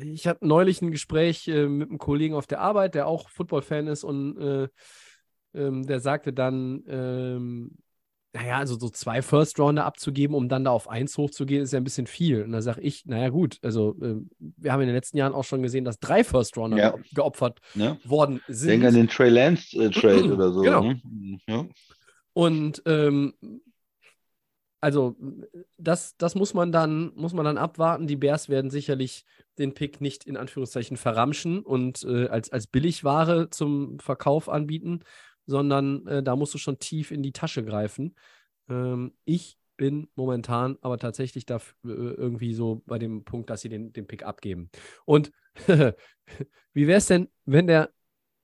ich 0.03 0.27
hatte 0.27 0.47
neulich 0.47 0.83
ein 0.83 0.91
Gespräch 0.91 1.49
äh, 1.49 1.67
mit 1.67 1.89
einem 1.89 1.99
Kollegen 1.99 2.35
auf 2.35 2.47
der 2.47 2.61
Arbeit, 2.61 2.95
der 2.95 3.07
auch 3.07 3.29
Football-Fan 3.31 3.87
ist 3.87 4.05
und 4.05 4.39
äh, 4.39 4.69
ähm, 5.55 5.87
der 5.87 6.01
sagte 6.01 6.33
dann, 6.33 6.85
ähm, 6.89 7.79
naja, 8.33 8.59
also 8.59 8.79
so 8.79 8.89
zwei 8.89 9.23
First-Rounder 9.23 9.85
abzugeben, 9.85 10.37
um 10.37 10.49
dann 10.49 10.65
da 10.65 10.71
auf 10.71 10.89
eins 10.89 11.19
hochzugehen, 11.19 11.63
ist 11.63 11.73
ja 11.73 11.81
ein 11.81 11.85
bisschen 11.85 12.07
viel. 12.07 12.45
Und 12.45 12.53
da 12.53 12.63
sage 12.63 12.81
ich, 12.81 13.05
naja 13.07 13.29
gut, 13.29 13.59
also 13.63 13.97
äh, 14.01 14.17
wir 14.39 14.73
haben 14.73 14.81
in 14.83 14.87
den 14.87 14.95
letzten 14.95 15.17
Jahren 15.17 15.35
auch 15.35 15.43
schon 15.45 15.63
gesehen, 15.63 15.85
dass 15.85 15.99
drei 15.99 16.23
First-Rounder 16.23 16.77
ja. 16.77 16.95
geopfert 17.13 17.59
ja. 17.75 17.97
worden 18.05 18.41
sind. 18.47 18.71
Denk 18.71 18.85
an 18.85 18.95
den 18.95 19.09
Trey 19.09 19.31
Lance-Trade 19.31 20.21
äh, 20.21 20.31
oder 20.33 20.53
so. 20.53 20.61
Genau. 20.61 20.83
Ne? 20.83 21.01
Ja. 21.49 21.67
Und 22.33 22.83
ähm, 22.87 23.35
also 24.81 25.17
das, 25.77 26.17
das 26.17 26.35
muss 26.35 26.55
man 26.55 26.73
dann, 26.73 27.13
muss 27.15 27.35
man 27.35 27.45
dann 27.45 27.59
abwarten. 27.59 28.07
Die 28.07 28.17
Bears 28.17 28.49
werden 28.49 28.71
sicherlich 28.71 29.25
den 29.59 29.75
Pick 29.75 30.01
nicht 30.01 30.25
in 30.25 30.37
Anführungszeichen 30.37 30.97
verramschen 30.97 31.61
und 31.61 32.03
äh, 32.05 32.29
als, 32.29 32.51
als 32.51 32.67
Billigware 32.67 33.51
zum 33.51 33.99
Verkauf 33.99 34.49
anbieten, 34.49 35.01
sondern 35.47 36.07
äh, 36.07 36.23
da 36.23 36.37
musst 36.37 36.55
du 36.55 36.59
schon 36.59 36.79
tief 36.79 37.11
in 37.11 37.23
die 37.23 37.33
Tasche 37.33 37.65
greifen. 37.65 38.15
Ähm, 38.69 39.13
ich 39.25 39.59
bin 39.77 40.09
momentan 40.15 40.79
aber 40.83 40.99
tatsächlich 40.99 41.47
da 41.47 41.57
äh, 41.57 41.89
irgendwie 41.89 42.55
so 42.55 42.83
bei 42.87 42.99
dem 42.99 43.25
Punkt, 43.25 43.51
dass 43.51 43.63
sie 43.63 43.69
den, 43.69 43.93
den 43.93 44.07
Pick 44.07 44.25
abgeben. 44.25 44.71
Und 45.05 45.31
wie 45.67 46.87
wäre 46.87 46.99
es 46.99 47.07
denn, 47.07 47.29
wenn 47.45 47.67
der 47.67 47.91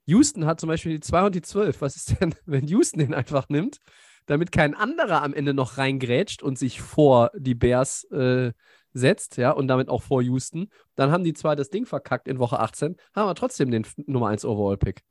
Houston 0.07 0.46
hat 0.46 0.61
zum 0.61 0.68
Beispiel 0.68 0.92
die 0.92 1.01
2 1.01 1.27
und 1.27 1.35
die 1.35 1.42
12? 1.42 1.81
Was 1.81 1.96
ist 1.96 2.20
denn, 2.20 2.35
wenn 2.46 2.66
Houston 2.66 3.01
den 3.01 3.14
einfach 3.14 3.49
nimmt? 3.49 3.79
Damit 4.27 4.53
kein 4.53 4.75
anderer 4.75 5.23
am 5.23 5.35
Ende 5.35 5.55
noch 5.55 5.79
reingrätscht 5.79 6.43
und 6.43 6.59
sich 6.59 6.81
vor 6.81 7.31
die 7.37 7.55
Bears 7.55 8.05
äh, 8.11 8.53
setzt, 8.93 9.37
ja, 9.37 9.51
und 9.51 9.69
damit 9.69 9.89
auch 9.89 10.03
vor 10.03 10.23
Houston, 10.23 10.69
dann 10.95 11.11
haben 11.11 11.24
die 11.24 11.35
zwar 11.35 11.57
das 11.57 11.70
Ding 11.70 11.87
verkackt 11.87 12.29
in 12.29 12.39
Woche 12.39 12.61
18, 12.61 12.97
haben 13.14 13.24
aber 13.24 13.35
trotzdem 13.35 13.70
den 13.70 13.87
Nummer 14.07 14.29
1 14.29 14.45
Overall-Pick. 14.45 15.03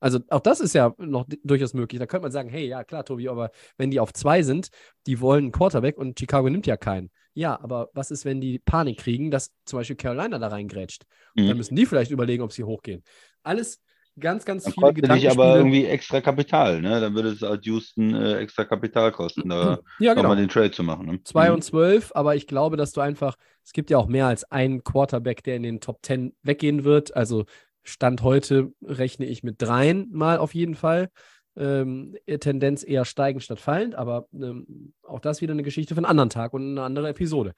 Also 0.00 0.18
auch 0.28 0.40
das 0.40 0.60
ist 0.60 0.74
ja 0.74 0.92
noch 0.98 1.24
durchaus 1.44 1.72
möglich. 1.72 1.98
Da 1.98 2.06
könnte 2.06 2.24
man 2.24 2.32
sagen, 2.32 2.50
hey, 2.50 2.66
ja 2.66 2.84
klar, 2.84 3.06
Tobi, 3.06 3.28
aber 3.28 3.50
wenn 3.78 3.90
die 3.90 4.00
auf 4.00 4.12
zwei 4.12 4.42
sind, 4.42 4.68
die 5.06 5.20
wollen 5.20 5.44
einen 5.44 5.52
Quarterback 5.52 5.96
und 5.96 6.18
Chicago 6.18 6.50
nimmt 6.50 6.66
ja 6.66 6.76
keinen. 6.76 7.10
Ja, 7.32 7.58
aber 7.58 7.88
was 7.94 8.10
ist, 8.10 8.26
wenn 8.26 8.40
die 8.40 8.58
Panik 8.58 8.98
kriegen, 8.98 9.30
dass 9.30 9.50
zum 9.64 9.78
Beispiel 9.78 9.96
Carolina 9.96 10.38
da 10.38 10.48
reingrätscht? 10.48 11.04
Mhm. 11.34 11.48
Dann 11.48 11.56
müssen 11.56 11.74
die 11.74 11.86
vielleicht 11.86 12.10
überlegen, 12.10 12.42
ob 12.42 12.52
sie 12.52 12.64
hochgehen. 12.64 13.02
Alles 13.42 13.80
ganz, 14.18 14.44
ganz 14.44 14.64
dann 14.64 14.72
viele 14.72 14.94
Gedanken. 14.94 15.22
nicht 15.22 15.30
aber 15.30 15.56
irgendwie 15.56 15.84
extra 15.84 16.20
Kapital, 16.20 16.80
ne? 16.80 17.00
Dann 17.00 17.14
würde 17.14 17.30
es 17.30 17.42
halt 17.42 17.64
Houston 17.66 18.14
äh, 18.14 18.38
extra 18.38 18.64
Kapital 18.64 19.12
kosten, 19.12 19.48
da 19.48 19.78
ja, 19.98 20.14
genau. 20.14 20.28
mal 20.28 20.36
den 20.36 20.48
Trade 20.48 20.70
zu 20.70 20.82
machen. 20.82 21.06
Ne? 21.06 21.20
2 21.24 21.48
mhm. 21.48 21.54
und 21.54 21.62
12, 21.62 22.12
aber 22.14 22.36
ich 22.36 22.46
glaube, 22.46 22.76
dass 22.76 22.92
du 22.92 23.00
einfach, 23.00 23.36
es 23.64 23.72
gibt 23.72 23.90
ja 23.90 23.98
auch 23.98 24.06
mehr 24.06 24.26
als 24.26 24.44
einen 24.50 24.84
Quarterback, 24.84 25.42
der 25.42 25.56
in 25.56 25.62
den 25.62 25.80
Top 25.80 25.98
10 26.02 26.34
weggehen 26.42 26.84
wird. 26.84 27.14
Also 27.16 27.44
Stand 27.82 28.22
heute 28.22 28.72
rechne 28.82 29.26
ich 29.26 29.42
mit 29.42 29.60
dreien 29.60 30.08
mal 30.10 30.38
auf 30.38 30.54
jeden 30.54 30.74
Fall. 30.74 31.10
Ähm, 31.56 32.16
Tendenz 32.40 32.82
eher 32.82 33.04
steigend 33.04 33.42
statt 33.42 33.60
fallend, 33.60 33.94
aber 33.94 34.26
ähm, 34.32 34.92
auch 35.02 35.20
das 35.20 35.40
wieder 35.40 35.52
eine 35.52 35.62
Geschichte 35.62 35.94
für 35.94 35.98
einen 35.98 36.06
anderen 36.06 36.30
Tag 36.30 36.52
und 36.52 36.70
eine 36.70 36.82
andere 36.82 37.10
Episode. 37.10 37.54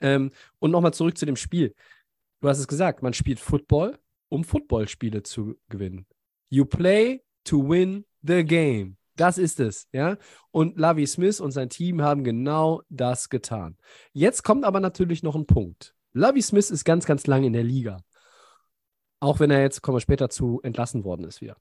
Ähm, 0.00 0.32
und 0.58 0.70
nochmal 0.70 0.92
zurück 0.92 1.16
zu 1.16 1.26
dem 1.26 1.36
Spiel. 1.36 1.74
Du 2.40 2.48
hast 2.48 2.58
es 2.58 2.68
gesagt, 2.68 3.02
man 3.02 3.14
spielt 3.14 3.40
Football, 3.40 3.98
um 4.28 4.44
Footballspiele 4.44 5.22
zu 5.22 5.56
gewinnen. 5.68 6.06
You 6.48 6.64
play 6.64 7.22
to 7.44 7.68
win 7.68 8.04
the 8.22 8.44
game. 8.44 8.96
Das 9.16 9.36
ist 9.36 9.58
es, 9.58 9.88
ja. 9.92 10.16
Und 10.52 10.78
Lavi 10.78 11.06
Smith 11.06 11.40
und 11.40 11.50
sein 11.50 11.70
Team 11.70 12.02
haben 12.02 12.22
genau 12.22 12.82
das 12.88 13.28
getan. 13.28 13.76
Jetzt 14.12 14.44
kommt 14.44 14.64
aber 14.64 14.80
natürlich 14.80 15.22
noch 15.22 15.34
ein 15.34 15.46
Punkt. 15.46 15.94
Lavi 16.12 16.40
Smith 16.40 16.70
ist 16.70 16.84
ganz, 16.84 17.04
ganz 17.04 17.26
lange 17.26 17.48
in 17.48 17.52
der 17.52 17.64
Liga. 17.64 17.98
Auch 19.20 19.40
wenn 19.40 19.50
er 19.50 19.60
jetzt, 19.60 19.82
kommen 19.82 19.96
wir 19.96 20.00
später 20.00 20.30
zu, 20.30 20.60
entlassen 20.62 21.04
worden 21.04 21.24
ist 21.24 21.40
wieder. 21.40 21.56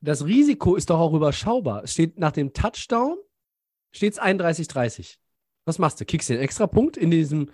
Das 0.00 0.24
Risiko 0.24 0.76
ist 0.76 0.90
doch 0.90 1.00
auch 1.00 1.12
überschaubar. 1.12 1.84
Es 1.84 1.92
steht 1.92 2.18
nach 2.18 2.32
dem 2.32 2.52
Touchdown, 2.52 3.18
steht 3.90 4.14
es 4.14 4.20
31-30. 4.20 5.16
Was 5.64 5.78
machst 5.78 6.00
du? 6.00 6.04
Kickst 6.04 6.28
du 6.28 6.34
den 6.34 6.42
extra 6.42 6.66
Punkt 6.66 6.96
in 6.96 7.10
diesem 7.10 7.50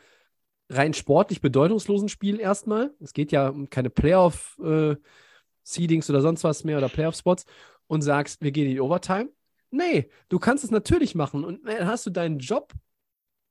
rein 0.68 0.94
sportlich 0.94 1.40
bedeutungslosen 1.40 2.08
Spiel 2.08 2.40
erstmal? 2.40 2.92
Es 3.00 3.12
geht 3.12 3.32
ja 3.32 3.48
um 3.48 3.68
keine 3.70 3.90
Playoff-Seedings 3.90 6.08
äh, 6.08 6.12
oder 6.12 6.20
sonst 6.20 6.44
was 6.44 6.64
mehr 6.64 6.78
oder 6.78 6.88
Playoff-Spots 6.88 7.44
und 7.86 8.02
sagst, 8.02 8.42
wir 8.42 8.52
gehen 8.52 8.66
in 8.66 8.72
die 8.72 8.80
Overtime. 8.80 9.30
Nee, 9.70 10.10
du 10.28 10.38
kannst 10.38 10.64
es 10.64 10.70
natürlich 10.70 11.14
machen 11.14 11.44
und 11.44 11.66
dann 11.66 11.86
hast 11.86 12.06
du 12.06 12.10
deinen 12.10 12.38
Job 12.38 12.72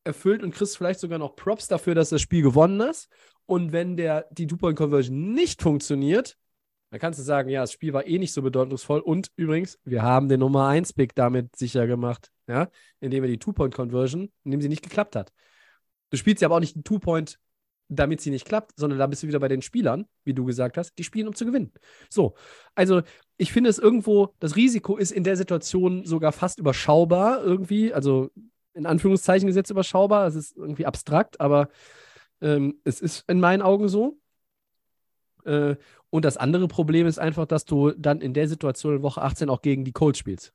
erfüllt 0.04 0.42
und 0.42 0.54
kriegst 0.54 0.78
vielleicht 0.78 1.00
sogar 1.00 1.20
noch 1.20 1.36
Props 1.36 1.68
dafür, 1.68 1.94
dass 1.94 2.10
du 2.10 2.16
das 2.16 2.22
Spiel 2.22 2.42
gewonnen 2.42 2.82
hast. 2.82 3.10
Und 3.46 3.72
wenn 3.72 3.98
der, 3.98 4.28
die 4.32 4.48
Two-Point-Conversion 4.48 5.34
nicht 5.34 5.62
funktioniert, 5.62 6.38
dann 6.90 7.00
kannst 7.00 7.20
du 7.20 7.24
sagen, 7.24 7.50
ja, 7.50 7.62
das 7.62 7.74
Spiel 7.74 7.94
war 7.94 8.08
eh 8.08 8.18
nicht 8.18 8.34
so 8.34 8.42
bedeutungsvoll. 8.42 9.02
Und 9.02 9.32
übrigens, 9.36 9.78
wir 9.84 10.02
haben 10.02 10.30
den 10.30 10.40
Nummer 10.40 10.70
1-Pick 10.70 11.14
damit 11.16 11.56
sicher 11.56 11.86
gemacht, 11.86 12.32
ja, 12.48 12.70
indem 13.00 13.24
wir 13.24 13.30
die 13.30 13.40
Two-Point-Conversion, 13.40 14.32
indem 14.44 14.62
sie 14.62 14.70
nicht 14.70 14.84
geklappt 14.84 15.16
hat. 15.16 15.34
Du 16.10 16.18
spielst 16.18 16.42
ja 16.42 16.48
aber 16.48 16.56
auch 16.56 16.62
nicht 16.62 16.76
einen 16.76 16.84
Two-Point, 16.84 17.40
damit 17.90 18.22
sie 18.22 18.32
nicht 18.32 18.46
klappt, 18.46 18.74
sondern 18.76 19.00
da 19.00 19.08
bist 19.08 19.24
du 19.24 19.28
wieder 19.28 19.40
bei 19.40 19.48
den 19.48 19.62
Spielern, 19.62 20.06
wie 20.24 20.34
du 20.34 20.46
gesagt 20.46 20.78
hast, 20.78 20.98
die 20.98 21.04
spielen, 21.04 21.28
um 21.28 21.36
zu 21.36 21.46
gewinnen. 21.46 21.72
So, 22.10 22.36
also 22.76 23.02
ich 23.38 23.52
finde 23.52 23.70
es 23.70 23.80
irgendwo, 23.80 24.34
das 24.40 24.56
Risiko 24.56 24.98
ist 24.98 25.12
in 25.12 25.24
der 25.24 25.38
Situation 25.38 26.06
sogar 26.06 26.32
fast 26.32 26.60
überschaubar 26.60 27.44
irgendwie, 27.44 27.94
also 27.94 28.30
in 28.74 28.86
Anführungszeichen 28.86 29.48
gesetzt 29.48 29.72
überschaubar, 29.72 30.28
es 30.28 30.36
ist 30.36 30.58
irgendwie 30.58 30.86
abstrakt, 30.86 31.40
aber 31.40 31.70
ähm, 32.42 32.80
es 32.84 33.00
ist 33.00 33.28
in 33.30 33.40
meinen 33.40 33.62
Augen 33.62 33.88
so. 33.88 34.20
Äh, 35.46 35.76
und 36.10 36.26
das 36.26 36.38
andere 36.38 36.68
Problem 36.68 37.08
ist 37.08 37.20
einfach, 37.20 37.46
dass 37.46 37.66
du 37.66 37.92
dann 37.92 38.22
in 38.22 38.34
der 38.34 38.48
Situation 38.48 38.98
in 38.98 39.02
Woche 39.02 39.22
18 39.22 39.50
auch 39.50 39.62
gegen 39.62 39.84
die 39.84 39.94
Colts 39.94 40.20
spielst. 40.20 40.54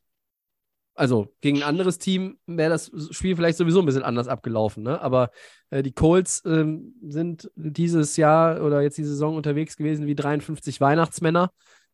Also 0.94 1.32
gegen 1.40 1.58
ein 1.58 1.62
anderes 1.68 1.98
Team 1.98 2.38
wäre 2.46 2.70
das 2.70 2.90
Spiel 3.10 3.34
vielleicht 3.34 3.56
sowieso 3.56 3.80
ein 3.80 3.86
bisschen 3.86 4.02
anders 4.02 4.28
abgelaufen, 4.28 4.82
ne? 4.82 5.00
Aber 5.00 5.30
äh, 5.70 5.82
die 5.82 5.92
Colts 5.92 6.42
ähm, 6.44 6.94
sind 7.02 7.50
dieses 7.54 8.16
Jahr 8.18 8.62
oder 8.62 8.82
jetzt 8.82 8.98
die 8.98 9.04
Saison 9.04 9.36
unterwegs 9.36 9.76
gewesen 9.76 10.06
wie 10.06 10.14
53 10.14 10.80
Weihnachtsmänner, 10.80 11.50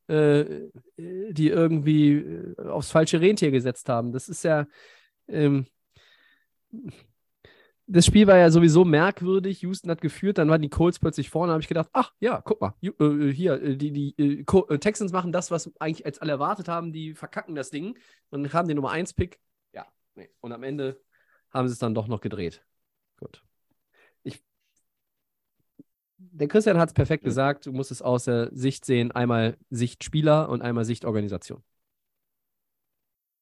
äh, 0.08 0.44
die 0.96 1.48
irgendwie 1.48 2.14
äh, 2.14 2.68
aufs 2.68 2.90
falsche 2.90 3.20
Rentier 3.20 3.52
gesetzt 3.52 3.88
haben. 3.88 4.12
Das 4.12 4.28
ist 4.28 4.42
ja, 4.42 4.66
ähm, 5.28 5.66
das 7.90 8.04
Spiel 8.04 8.26
war 8.26 8.36
ja 8.36 8.50
sowieso 8.50 8.84
merkwürdig. 8.84 9.62
Houston 9.62 9.90
hat 9.90 10.02
geführt, 10.02 10.36
dann 10.36 10.50
waren 10.50 10.60
die 10.60 10.68
Colts 10.68 10.98
plötzlich 10.98 11.30
vorne. 11.30 11.50
Da 11.50 11.54
habe 11.54 11.62
ich 11.62 11.68
gedacht, 11.68 11.88
ach 11.94 12.12
ja, 12.20 12.42
guck 12.42 12.60
mal, 12.60 12.74
äh, 12.82 13.32
hier, 13.32 13.54
äh, 13.62 13.76
die, 13.76 13.92
die 13.92 14.18
äh, 14.18 14.78
Texans 14.78 15.10
machen 15.10 15.32
das, 15.32 15.50
was 15.50 15.72
eigentlich 15.80 16.04
als 16.04 16.18
alle 16.18 16.32
erwartet 16.32 16.68
haben. 16.68 16.92
Die 16.92 17.14
verkacken 17.14 17.54
das 17.54 17.70
Ding 17.70 17.98
und 18.30 18.52
haben 18.52 18.68
den 18.68 18.76
Nummer 18.76 18.92
1-Pick. 18.92 19.40
Ja, 19.72 19.86
nee. 20.14 20.28
Und 20.40 20.52
am 20.52 20.62
Ende 20.62 21.00
haben 21.50 21.66
sie 21.66 21.72
es 21.72 21.78
dann 21.78 21.94
doch 21.94 22.08
noch 22.08 22.20
gedreht. 22.20 22.62
Gut. 23.16 23.42
Ich, 24.22 24.42
der 26.18 26.48
Christian 26.48 26.78
hat 26.78 26.90
es 26.90 26.94
perfekt 26.94 27.24
gesagt. 27.24 27.64
Du 27.64 27.72
musst 27.72 27.90
es 27.90 28.02
aus 28.02 28.24
der 28.24 28.50
Sicht 28.52 28.84
sehen: 28.84 29.12
einmal 29.12 29.56
Sicht 29.70 30.04
Spieler 30.04 30.50
und 30.50 30.60
einmal 30.60 30.84
Sicht 30.84 31.06
Organisation. 31.06 31.62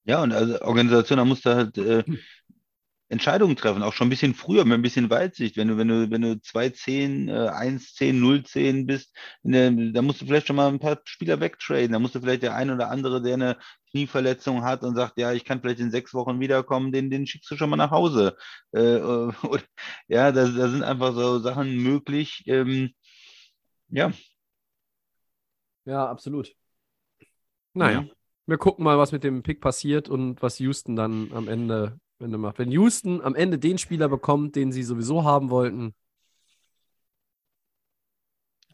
Ja, 0.04 0.22
und 0.22 0.32
also 0.32 0.60
Organisation, 0.60 1.16
da 1.16 1.24
musst 1.24 1.44
du 1.44 1.50
halt 1.50 1.76
äh, 1.78 2.04
Entscheidungen 3.08 3.54
treffen, 3.54 3.82
auch 3.82 3.92
schon 3.92 4.08
ein 4.08 4.10
bisschen 4.10 4.34
früher, 4.34 4.64
mit 4.64 4.74
ein 4.74 4.82
bisschen 4.82 5.10
Weitsicht. 5.10 5.56
Wenn 5.56 5.68
du, 5.68 5.76
wenn 5.76 5.88
du, 5.88 6.10
wenn 6.10 6.22
du 6.22 6.40
2, 6.40 6.70
10, 6.70 7.28
äh, 7.28 7.48
1, 7.48 7.94
10, 7.94 8.18
0, 8.18 8.42
10 8.42 8.86
bist, 8.86 9.16
der, 9.42 9.70
da 9.70 10.02
musst 10.02 10.20
du 10.20 10.26
vielleicht 10.26 10.48
schon 10.48 10.56
mal 10.56 10.68
ein 10.68 10.80
paar 10.80 11.00
Spieler 11.04 11.38
wegtraden. 11.40 11.92
Da 11.92 11.98
musst 12.00 12.16
du 12.16 12.20
vielleicht 12.20 12.42
der 12.42 12.56
ein 12.56 12.70
oder 12.70 12.90
andere, 12.90 13.22
der 13.22 13.34
eine 13.34 13.58
Knieverletzung 13.90 14.64
hat 14.64 14.82
und 14.82 14.96
sagt, 14.96 15.18
ja, 15.18 15.32
ich 15.32 15.44
kann 15.44 15.60
vielleicht 15.60 15.80
in 15.80 15.92
sechs 15.92 16.14
Wochen 16.14 16.40
wiederkommen, 16.40 16.90
den, 16.90 17.08
den 17.10 17.26
schickst 17.26 17.50
du 17.50 17.56
schon 17.56 17.70
mal 17.70 17.76
nach 17.76 17.92
Hause. 17.92 18.36
Äh, 18.72 18.80
äh, 18.80 19.32
ja, 20.08 20.32
da, 20.32 20.48
da 20.48 20.68
sind 20.68 20.82
einfach 20.82 21.14
so 21.14 21.38
Sachen 21.38 21.76
möglich. 21.76 22.42
Ähm, 22.46 22.90
ja. 23.88 24.12
Ja, 25.84 26.06
absolut. 26.08 26.52
Naja. 27.72 28.00
Ja. 28.00 28.08
Wir 28.46 28.58
gucken 28.58 28.84
mal, 28.84 28.98
was 28.98 29.12
mit 29.12 29.24
dem 29.24 29.42
Pick 29.42 29.60
passiert 29.60 30.08
und 30.08 30.42
was 30.42 30.58
Houston 30.58 30.96
dann 30.96 31.32
am 31.32 31.48
Ende 31.48 31.98
wenn 32.18 32.32
du 32.32 32.38
macht. 32.38 32.58
Wenn 32.58 32.70
Houston 32.70 33.20
am 33.20 33.34
Ende 33.34 33.58
den 33.58 33.78
Spieler 33.78 34.08
bekommt, 34.08 34.56
den 34.56 34.72
sie 34.72 34.82
sowieso 34.82 35.24
haben 35.24 35.50
wollten, 35.50 35.94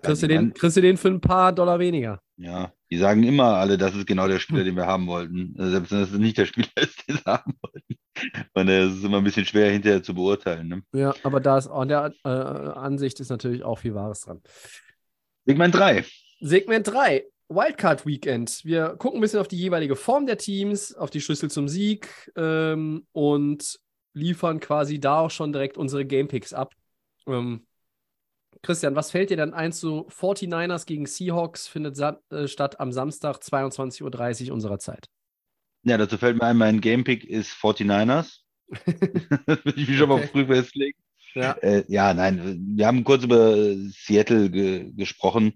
kriegst, 0.03 0.23
du, 0.23 0.29
den, 0.29 0.53
kriegst 0.53 0.77
du 0.77 0.81
den 0.81 0.97
für 0.97 1.09
ein 1.09 1.21
paar 1.21 1.53
Dollar 1.53 1.79
weniger. 1.79 2.21
Ja, 2.37 2.73
die 2.91 2.99
sagen 2.99 3.23
immer 3.23 3.57
alle, 3.57 3.79
das 3.79 3.95
ist 3.95 4.07
genau 4.07 4.27
der 4.27 4.39
Spieler, 4.41 4.65
den 4.65 4.77
wir 4.77 4.87
haben 4.87 5.07
wollten. 5.07 5.55
Also 5.59 5.71
selbst 5.71 5.93
wenn 5.93 6.01
das 6.01 6.11
nicht 6.13 6.39
der 6.39 6.47
Spieler 6.47 6.69
ist, 6.77 7.09
den 7.09 7.17
sie 7.17 7.23
haben 7.27 7.55
wollten. 7.63 7.97
Und 8.53 8.69
es 8.69 8.95
ist 8.95 9.05
immer 9.05 9.19
ein 9.19 9.25
bisschen 9.25 9.47
schwer 9.47 9.71
hinterher 9.71 10.03
zu 10.03 10.15
beurteilen. 10.15 10.69
Ne? 10.69 10.83
Ja, 10.93 11.15
aber 11.23 11.41
da 11.41 11.59
ist 11.59 11.69
an 11.69 11.89
der 11.89 12.13
äh, 12.25 12.29
Ansicht 12.29 13.21
ist 13.21 13.31
natürlich 13.31 13.63
auch 13.63 13.79
viel 13.79 13.95
Wahres 13.95 14.21
dran. 14.21 14.43
Segment 15.45 15.75
3. 15.75 16.05
Segment 16.41 16.87
3. 16.87 17.25
Wildcard 17.55 18.07
Weekend. 18.07 18.65
Wir 18.65 18.97
gucken 18.99 19.19
ein 19.19 19.21
bisschen 19.21 19.41
auf 19.41 19.49
die 19.49 19.59
jeweilige 19.59 19.97
Form 19.97 20.27
der 20.27 20.39
Teams, 20.39 20.95
auf 20.95 21.11
die 21.11 21.21
Schlüssel 21.21 21.51
zum 21.51 21.69
Sieg 21.69 22.33
ähm, 22.37 23.07
und 23.13 23.79
liefern 24.15 24.61
quasi 24.61 25.01
da 25.01 25.21
auch 25.21 25.31
schon 25.31 25.53
direkt 25.53 25.79
unsere 25.79 26.05
Gamepicks 26.05 26.53
ab. 26.53 26.75
Ähm, 27.27 27.67
Christian, 28.63 28.95
was 28.95 29.11
fällt 29.11 29.31
dir 29.31 29.37
dann 29.37 29.55
ein 29.55 29.73
zu 29.73 30.07
49ers 30.09 30.87
gegen 30.87 31.07
Seahawks? 31.07 31.67
Findet 31.67 31.99
äh, 32.31 32.47
statt 32.47 32.79
am 32.81 32.93
Samstag 32.93 33.39
22.30 33.39 34.49
Uhr 34.49 34.55
unserer 34.55 34.79
Zeit. 34.79 35.09
Ja, 35.85 35.97
dazu 35.99 36.19
fällt 36.19 36.37
mir 36.39 36.47
ein, 36.47 36.57
mein 36.57 36.81
Gamepick 36.81 37.25
ist 37.25 37.53
49ers. 37.53 38.41
Will 38.87 39.75
ich 39.77 39.89
mich 39.89 39.99
schon 39.99 40.09
mal 40.09 40.27
früh 40.29 40.47
festlegen. 40.47 40.99
Ja. 41.35 41.53
Äh, 41.63 41.85
ja, 41.89 42.13
nein, 42.15 42.63
wir 42.77 42.87
haben 42.87 43.05
kurz 43.05 43.25
über 43.25 43.75
Seattle 43.91 44.51
ge 44.51 44.93
gesprochen 44.93 45.55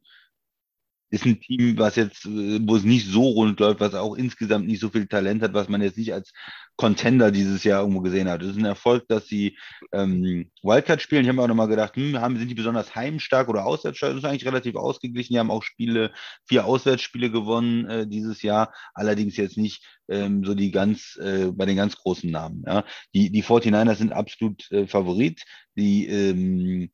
ist 1.11 1.25
ein 1.25 1.41
Team, 1.41 1.79
was 1.79 1.97
jetzt, 1.97 2.27
äh, 2.27 2.59
wo 2.63 2.77
es 2.77 2.85
nicht 2.85 3.07
so 3.07 3.23
rund 3.29 3.61
läuft, 3.61 3.81
was 3.81 3.95
auch 3.95 4.15
insgesamt 4.15 4.67
nicht 4.67 4.81
so 4.81 4.91
viel 4.91 5.07
Talent 5.07 5.43
hat, 5.43 5.55
was 5.55 5.69
man 5.69 5.83
jetzt 5.83 5.99
nicht 5.99 6.13
als 6.13 6.33
Contender 6.77 7.31
dieses 7.31 7.65
Jahr 7.65 7.81
irgendwo 7.81 8.01
gesehen 8.01 8.29
hat. 8.29 8.43
Es 8.43 8.51
ist 8.51 8.59
ein 8.59 8.65
Erfolg, 8.65 9.07
dass 9.09 9.27
sie 9.27 9.57
ähm, 9.93 10.51
Wildcard 10.63 11.01
spielen. 11.01 11.23
Ich 11.23 11.29
habe 11.29 11.37
mir 11.37 11.43
auch 11.43 11.49
nochmal 11.49 11.69
gedacht, 11.69 11.97
hm, 11.97 12.21
haben, 12.21 12.37
sind 12.37 12.49
die 12.49 12.55
besonders 12.55 12.95
heimstark 12.95 13.49
oder 13.49 13.65
auswärtsstark? 13.65 14.13
Das 14.13 14.19
ist 14.19 14.29
eigentlich 14.29 14.47
relativ 14.47 14.75
ausgeglichen. 14.77 15.35
Die 15.35 15.39
haben 15.39 15.51
auch 15.51 15.63
Spiele, 15.63 16.13
vier 16.47 16.67
Auswärtsspiele 16.67 17.31
gewonnen 17.31 17.87
äh, 17.87 18.07
dieses 18.07 18.43
Jahr. 18.43 18.75
Allerdings 18.93 19.37
jetzt 19.37 19.57
nicht 19.57 19.87
ähm, 20.09 20.45
so 20.45 20.55
die 20.55 20.71
ganz, 20.71 21.17
äh, 21.17 21.51
bei 21.53 21.67
den 21.67 21.77
ganz 21.77 21.97
großen 21.97 22.31
Namen. 22.31 22.65
Ja. 22.67 22.85
Die, 23.15 23.31
die 23.31 23.43
49ers 23.43 23.97
sind 23.97 24.13
absolut 24.13 24.71
äh, 24.71 24.87
Favorit. 24.87 25.43
Die 25.77 26.07
ähm, 26.07 26.91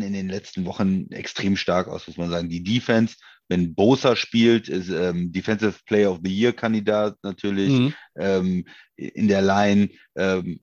sahen 0.00 0.06
in 0.06 0.12
den 0.12 0.28
letzten 0.28 0.64
Wochen 0.64 1.10
extrem 1.10 1.56
stark 1.56 1.88
aus, 1.88 2.06
muss 2.06 2.16
man 2.16 2.30
sagen. 2.30 2.48
Die 2.48 2.62
Defense, 2.62 3.16
wenn 3.48 3.74
Bosa 3.74 4.16
spielt, 4.16 4.68
ist 4.68 4.90
ähm, 4.90 5.32
Defensive 5.32 5.80
Player 5.86 6.12
of 6.12 6.20
the 6.24 6.32
Year 6.32 6.52
Kandidat 6.52 7.16
natürlich 7.22 7.70
mhm. 7.70 7.94
ähm, 8.18 8.64
in 8.96 9.28
der 9.28 9.42
Line. 9.42 9.90
Ähm, 10.16 10.60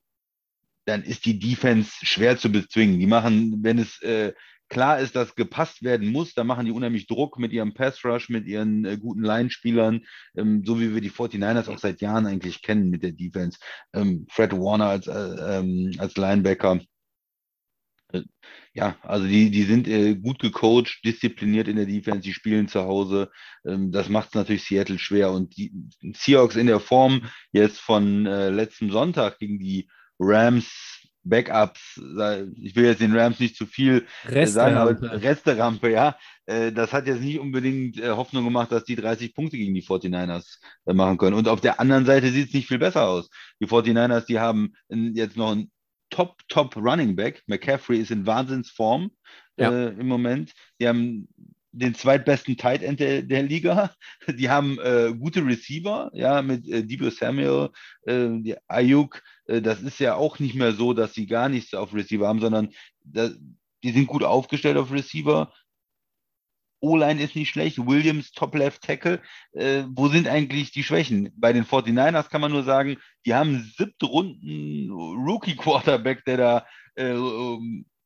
dann 0.86 1.04
ist 1.04 1.26
die 1.26 1.38
Defense 1.38 1.92
schwer 2.04 2.38
zu 2.38 2.50
bezwingen. 2.50 3.00
Die 3.00 3.08
machen, 3.08 3.62
wenn 3.62 3.78
es 3.78 4.02
äh, 4.02 4.32
klar 4.70 5.00
ist, 5.00 5.18
dass 5.18 5.36
gepasst 5.36 5.84
werden 5.84 6.08
muss, 6.14 6.34
dann 6.34 6.48
machen 6.48 6.66
die 6.66 6.72
unheimlich 6.72 7.08
Druck 7.08 7.40
mit 7.40 7.52
ihrem 7.52 7.74
Pass 7.74 8.06
Rush, 8.06 8.30
mit 8.30 8.46
ihren 8.48 8.86
äh, 8.86 8.98
guten 8.98 9.22
Line-Spielern, 9.22 10.06
ähm, 10.38 10.64
so 10.66 10.80
wie 10.80 10.94
wir 10.94 11.02
die 11.02 11.12
49ers 11.12 11.70
auch 11.70 11.78
seit 11.78 12.00
Jahren 12.00 12.26
eigentlich 12.26 12.62
kennen 12.62 12.90
mit 12.90 13.04
der 13.04 13.12
Defense. 13.12 13.60
Ähm, 13.94 14.28
Fred 14.30 14.54
Warner 14.54 14.88
als, 14.88 15.08
äh, 15.08 15.58
ähm, 15.60 15.92
als 15.98 16.16
Linebacker 16.16 16.80
ja, 18.74 18.96
also 19.02 19.28
die, 19.28 19.50
die 19.50 19.64
sind 19.64 19.88
äh, 19.88 20.16
gut 20.16 20.40
gecoacht, 20.40 21.02
diszipliniert 21.04 21.68
in 21.68 21.76
der 21.76 21.86
Defense, 21.86 22.22
die 22.22 22.34
spielen 22.34 22.68
zu 22.68 22.82
Hause. 22.84 23.32
Ähm, 23.66 23.92
das 23.92 24.10
macht 24.10 24.30
es 24.30 24.36
natürlich 24.36 24.64
Seattle 24.64 25.00
schwer. 25.00 25.32
Und 25.32 25.58
die 25.58 25.74
Seahawks 26.14 26.56
in 26.56 26.68
der 26.68 26.80
Form 26.80 27.24
jetzt 27.52 27.80
von 27.80 28.26
äh, 28.26 28.50
letztem 28.50 28.92
Sonntag 28.92 29.40
gegen 29.40 29.60
die 29.60 29.90
Rams 30.20 31.04
Backups, 31.24 32.00
ich 32.56 32.74
will 32.78 32.86
jetzt 32.86 33.02
den 33.02 33.14
Rams 33.14 33.42
nicht 33.42 33.58
zu 33.58 33.66
viel 33.66 34.08
sagen, 34.46 34.78
aber 34.78 35.22
Resterampe, 35.22 35.92
ja. 35.92 36.18
Das 36.46 36.94
hat 36.94 37.06
jetzt 37.06 37.20
nicht 37.20 37.40
unbedingt 37.40 38.02
Hoffnung 38.02 38.46
gemacht, 38.46 38.72
dass 38.72 38.86
die 38.86 38.96
30 38.96 39.36
Punkte 39.36 39.58
gegen 39.58 39.74
die 39.74 39.84
49ers 39.84 40.60
machen 40.86 41.18
können. 41.18 41.36
Und 41.36 41.50
auf 41.50 41.60
der 41.60 41.82
anderen 41.82 42.06
Seite 42.06 42.32
sieht 42.32 42.48
es 42.48 42.54
nicht 42.54 42.70
viel 42.70 42.80
besser 42.80 43.10
aus. 43.10 43.30
Die 43.60 43.68
49ers, 43.68 44.26
die 44.26 44.40
haben 44.40 44.72
jetzt 44.88 45.36
noch 45.36 45.52
einen 45.52 45.70
Top, 46.18 46.42
Top 46.48 46.76
Running 46.76 47.16
Back. 47.16 47.44
McCaffrey 47.46 48.00
ist 48.00 48.10
in 48.10 48.26
Wahnsinnsform 48.26 49.12
ja. 49.56 49.72
äh, 49.72 49.90
im 49.90 50.08
Moment. 50.08 50.52
Die 50.82 50.88
haben 50.88 51.28
den 51.72 51.94
zweitbesten 51.94 52.58
Tight 52.58 52.82
End 52.82 53.00
der, 53.00 53.22
der 53.22 53.44
Liga. 53.44 53.94
Die 54.28 54.50
haben 54.50 54.80
äh, 54.80 55.14
gute 55.14 55.46
Receiver, 55.46 56.10
ja, 56.16 56.42
mit 56.42 56.68
äh, 56.68 56.84
Debo 56.84 57.12
Samuel, 57.12 57.70
äh, 58.08 58.56
Ayuk. 58.68 59.22
Äh, 59.46 59.62
das 59.62 59.84
ist 59.84 60.00
ja 60.00 60.16
auch 60.16 60.40
nicht 60.40 60.56
mehr 60.56 60.72
so, 60.72 60.94
dass 60.94 61.14
sie 61.14 61.28
gar 61.28 61.50
nichts 61.50 61.76
auf 61.76 61.94
Receiver 61.94 62.28
haben, 62.28 62.42
sondern 62.42 62.70
da, 63.04 63.30
die 63.84 63.92
sind 63.92 64.08
gut 64.08 64.24
aufgestellt 64.24 64.78
auf 64.78 64.92
Receiver. 64.92 65.54
O-Line 66.80 67.22
ist 67.22 67.36
nicht 67.36 67.50
schlecht, 67.50 67.86
Williams 67.86 68.32
Top 68.32 68.56
Left 68.56 68.84
Tackle. 68.84 69.22
Äh, 69.54 69.84
wo 69.90 70.08
sind 70.08 70.28
eigentlich 70.28 70.72
die 70.72 70.84
Schwächen? 70.84 71.32
Bei 71.36 71.54
den 71.54 71.66
49ers 71.66 72.30
kann 72.30 72.42
man 72.42 72.52
nur 72.52 72.64
sagen, 72.64 72.98
die 73.26 73.34
haben 73.34 73.72
siebte 73.78 74.06
Runden 74.06 74.92
Rookie 74.92 75.56
Quarterback, 75.56 76.24
der 76.26 76.38
da 76.38 76.66
äh, 76.96 77.16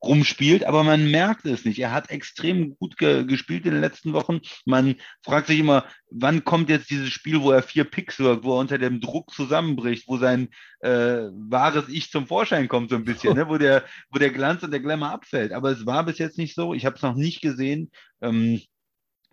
rumspielt, 0.03 0.63
aber 0.63 0.83
man 0.83 1.11
merkt 1.11 1.45
es 1.45 1.63
nicht. 1.63 1.79
Er 1.79 1.91
hat 1.91 2.09
extrem 2.09 2.75
gut 2.77 2.97
ge 2.97 3.23
gespielt 3.25 3.65
in 3.65 3.73
den 3.73 3.81
letzten 3.81 4.13
Wochen. 4.13 4.39
Man 4.65 4.95
fragt 5.23 5.47
sich 5.47 5.59
immer, 5.59 5.85
wann 6.09 6.43
kommt 6.43 6.69
jetzt 6.69 6.89
dieses 6.89 7.09
Spiel, 7.09 7.41
wo 7.41 7.51
er 7.51 7.61
vier 7.61 7.83
Picks 7.83 8.19
wirkt, 8.19 8.43
wo 8.43 8.55
er 8.55 8.59
unter 8.59 8.77
dem 8.79 8.99
Druck 8.99 9.31
zusammenbricht, 9.31 10.07
wo 10.07 10.17
sein 10.17 10.49
äh, 10.79 11.29
wahres 11.31 11.87
Ich 11.89 12.09
zum 12.09 12.25
Vorschein 12.25 12.67
kommt, 12.67 12.89
so 12.89 12.95
ein 12.95 13.05
bisschen, 13.05 13.35
ne? 13.35 13.47
wo, 13.49 13.57
der, 13.57 13.83
wo 14.09 14.17
der 14.17 14.31
Glanz 14.31 14.63
und 14.63 14.71
der 14.71 14.79
Glamour 14.79 15.11
abfällt. 15.11 15.53
Aber 15.53 15.69
es 15.69 15.85
war 15.85 16.03
bis 16.05 16.17
jetzt 16.17 16.37
nicht 16.37 16.55
so. 16.55 16.73
Ich 16.73 16.85
habe 16.85 16.95
es 16.95 17.01
noch 17.03 17.15
nicht 17.15 17.41
gesehen. 17.41 17.91
Ähm, 18.21 18.61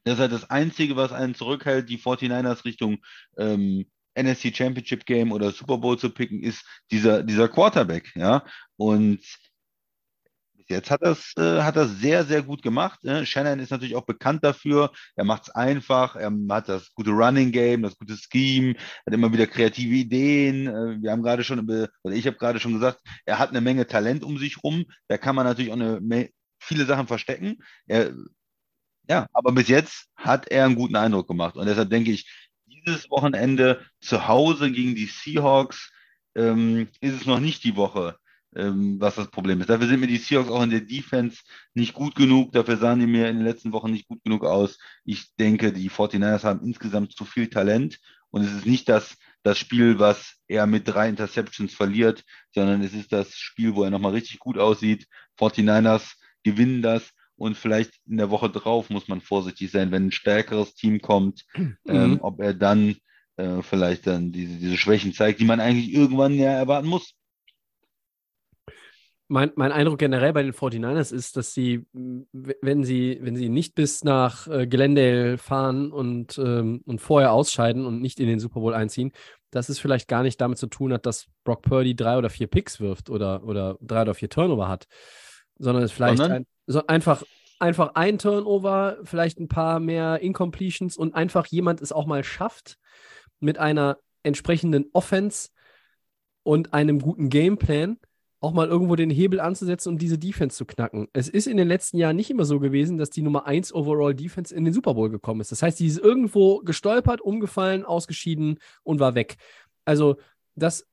das 0.04 0.14
ist 0.14 0.20
halt 0.20 0.32
das 0.32 0.50
Einzige, 0.50 0.96
was 0.96 1.12
einen 1.12 1.34
zurückhält, 1.34 1.88
die 1.88 1.98
49ers 1.98 2.64
Richtung 2.64 2.98
ähm, 3.38 3.86
NSC 4.14 4.52
Championship 4.54 5.06
Game 5.06 5.32
oder 5.32 5.50
Super 5.52 5.78
Bowl 5.78 5.98
zu 5.98 6.10
picken, 6.10 6.42
ist 6.42 6.64
dieser, 6.90 7.22
dieser 7.22 7.48
Quarterback, 7.48 8.12
ja. 8.16 8.44
Und 8.76 9.20
Jetzt 10.68 10.90
hat 10.90 11.02
das, 11.02 11.32
äh, 11.38 11.62
hat 11.62 11.76
das 11.76 11.98
sehr, 11.98 12.24
sehr 12.24 12.42
gut 12.42 12.62
gemacht. 12.62 13.02
Ne? 13.02 13.24
Shannon 13.24 13.58
ist 13.58 13.70
natürlich 13.70 13.96
auch 13.96 14.04
bekannt 14.04 14.44
dafür. 14.44 14.92
Er 15.16 15.24
macht 15.24 15.44
es 15.44 15.50
einfach. 15.50 16.14
Er 16.16 16.30
hat 16.50 16.68
das 16.68 16.92
gute 16.94 17.10
Running 17.10 17.52
Game, 17.52 17.82
das 17.82 17.96
gute 17.96 18.16
Scheme, 18.16 18.74
hat 19.06 19.14
immer 19.14 19.32
wieder 19.32 19.46
kreative 19.46 19.94
Ideen. 19.94 20.66
Äh, 20.66 21.02
wir 21.02 21.10
haben 21.10 21.22
gerade 21.22 21.42
schon, 21.42 21.60
oder 21.60 22.14
ich 22.14 22.26
habe 22.26 22.36
gerade 22.36 22.60
schon 22.60 22.74
gesagt, 22.74 23.00
er 23.24 23.38
hat 23.38 23.50
eine 23.50 23.60
Menge 23.60 23.86
Talent 23.86 24.24
um 24.24 24.38
sich 24.38 24.62
rum. 24.62 24.84
Da 25.08 25.16
kann 25.16 25.34
man 25.34 25.46
natürlich 25.46 25.70
auch 25.72 25.76
eine, 25.76 26.28
viele 26.60 26.84
Sachen 26.84 27.06
verstecken. 27.06 27.58
Er, 27.86 28.12
ja, 29.08 29.26
aber 29.32 29.52
bis 29.52 29.68
jetzt 29.68 30.06
hat 30.16 30.48
er 30.48 30.66
einen 30.66 30.76
guten 30.76 30.96
Eindruck 30.96 31.28
gemacht. 31.28 31.56
Und 31.56 31.66
deshalb 31.66 31.88
denke 31.90 32.10
ich, 32.10 32.30
dieses 32.66 33.10
Wochenende 33.10 33.84
zu 34.00 34.28
Hause 34.28 34.70
gegen 34.70 34.94
die 34.94 35.06
Seahawks 35.06 35.90
ähm, 36.34 36.88
ist 37.00 37.14
es 37.14 37.26
noch 37.26 37.40
nicht 37.40 37.64
die 37.64 37.76
Woche, 37.76 38.16
ähm, 38.59 39.00
was 39.00 39.14
das 39.14 39.30
Problem 39.30 39.61
ist. 39.61 39.70
Dafür 39.70 39.86
sind 39.86 40.00
mir 40.00 40.09
die 40.09 40.16
Seahawks 40.16 40.50
auch 40.50 40.62
in 40.62 40.70
der 40.70 40.80
Defense 40.80 41.42
nicht 41.74 41.94
gut 41.94 42.14
genug. 42.14 42.52
Dafür 42.52 42.76
sahen 42.76 43.00
die 43.00 43.06
mir 43.06 43.28
in 43.28 43.36
den 43.36 43.46
letzten 43.46 43.72
Wochen 43.72 43.92
nicht 43.92 44.09
gut 44.09 44.22
genug 44.24 44.44
aus. 44.44 44.78
Ich 45.04 45.34
denke, 45.36 45.72
die 45.72 45.90
49ers 45.90 46.42
haben 46.42 46.64
insgesamt 46.64 47.12
zu 47.12 47.24
viel 47.24 47.48
Talent 47.48 47.98
und 48.30 48.42
es 48.42 48.52
ist 48.52 48.66
nicht 48.66 48.88
das, 48.88 49.16
das 49.42 49.59
Spiel, 49.59 49.98
was 49.98 50.34
er 50.48 50.66
mit 50.66 50.88
drei 50.88 51.09
Interceptions 51.09 51.72
verliert, 51.72 52.24
sondern 52.52 52.82
es 52.82 52.92
ist 52.92 53.12
das 53.12 53.34
Spiel, 53.34 53.74
wo 53.74 53.84
er 53.84 53.90
nochmal 53.90 54.12
richtig 54.12 54.40
gut 54.40 54.59
aussieht. 54.59 55.06
49ers 55.38 56.14
gewinnen 56.42 56.82
das 56.82 57.11
und 57.36 57.56
vielleicht 57.56 57.92
in 58.09 58.16
der 58.16 58.30
Woche 58.30 58.50
drauf 58.50 58.90
muss 58.90 59.06
man 59.06 59.20
vorsichtig 59.20 59.70
sein, 59.70 59.92
wenn 59.92 60.06
ein 60.06 60.12
stärkeres 60.12 60.74
Team 60.74 61.00
kommt, 61.00 61.44
mhm. 61.56 61.76
ähm, 61.86 62.18
ob 62.20 62.40
er 62.40 62.54
dann 62.54 62.96
äh, 63.36 63.62
vielleicht 63.62 64.09
dann 64.09 64.32
diese, 64.32 64.56
diese 64.56 64.76
Schwächen 64.76 65.12
zeigt, 65.12 65.38
die 65.38 65.44
man 65.44 65.61
eigentlich 65.61 65.92
irgendwann 65.92 66.34
ja 66.34 66.50
erwarten 66.50 66.88
muss 66.88 67.14
mein, 69.29 69.53
mein 69.57 69.72
Eindruck 69.72 69.99
generell 69.99 70.33
bei 70.33 70.43
den 70.43 70.55
49ers 70.55 71.12
ist, 71.12 71.37
dass 71.37 71.53
sie, 71.53 71.87
wenn 71.93 72.83
sie, 72.83 73.18
wenn 73.20 73.37
sie 73.37 73.51
nicht 73.51 73.74
bis 73.74 74.03
nach 74.03 74.49
äh, 74.49 74.66
Glendale 74.66 75.37
fahren 75.37 75.93
und, 75.93 76.39
ähm, 76.39 76.83
und 76.87 77.01
vorher 77.01 77.33
ausscheiden 77.33 77.85
und 77.85 78.01
nicht 78.01 78.20
in 78.20 78.26
den 78.26 78.41
Super 78.41 78.61
Bowl 78.61 78.74
einziehen, 78.74 79.12
dass 79.51 79.68
es 79.68 79.79
vielleicht 79.79 80.09
gar 80.09 80.22
nicht 80.22 80.41
damit 80.41 80.59
zu 80.59 80.66
tun 80.66 80.95
hat, 80.95 81.05
dass 81.05 81.26
Brock 81.45 81.62
Purdy 81.62 81.95
drei 81.95 82.16
oder 82.16 82.31
vier 82.31 82.47
Picks 82.47 82.81
wirft 82.81 83.11
oder, 83.11 83.45
oder 83.45 83.76
drei 83.83 84.03
oder 84.03 84.14
vier 84.14 84.31
Turnover 84.31 84.66
hat, 84.68 84.87
sondern 85.59 85.85
es 85.85 85.93
vielleicht 85.93 86.22
ein, 86.22 86.47
so 86.66 86.87
einfach, 86.87 87.22
einfach 87.59 87.95
ein 87.95 88.18
Turnover, 88.18 88.97
vielleicht 89.05 89.39
ein 89.41 89.49
paar 89.49 89.79
mehr 89.79 90.20
Incompletions 90.20 90.97
und 90.97 91.14
einfach 91.14 91.47
jemand 91.47 91.83
es 91.83 91.93
auch 91.93 92.07
mal 92.07 92.24
schafft, 92.24 92.79
mit 93.41 93.59
einer 93.59 93.99
entsprechenden 94.22 94.87
Offense 94.95 95.51
und 96.43 96.72
einem 96.72 96.99
guten 96.99 97.29
Gameplan 97.29 97.99
auch 98.41 98.53
mal 98.53 98.68
irgendwo 98.68 98.95
den 98.95 99.11
Hebel 99.11 99.41
anzusetzen 99.41 99.91
und 99.91 100.03
diese 100.03 100.18
Defense 100.18 100.57
zu 100.57 100.64
knacken. 100.64 101.09
Es 101.12 101.28
ist 101.28 101.47
in 101.47 101.57
den 101.57 101.66
letzten 101.66 101.97
Jahren 101.97 102.16
nicht 102.16 102.30
immer 102.30 102.45
so 102.45 102.61
gewesen, 102.61 102.97
dass 102.97 103.11
die 103.11 103.22
Nummer 103.22 103.47
1 103.47 103.74
Overall 103.74 104.14
Defense 104.14 104.55
in 104.55 104.64
den 104.64 104.72
Super 104.72 104.95
Bowl 104.95 105.11
gekommen 105.11 105.41
ist. 105.41 105.51
Das 105.51 105.62
heißt, 105.62 105.80
die 105.80 105.86
ist 105.86 105.99
irgendwo 105.99 106.61
gestolpert, 106.61 107.20
umgefallen, 107.20 107.84
ausgeschieden 107.84 108.61
und 108.84 109.01
war 109.01 109.14
weg. 109.14 109.36
Also, 109.84 110.18
dass, 110.55 110.86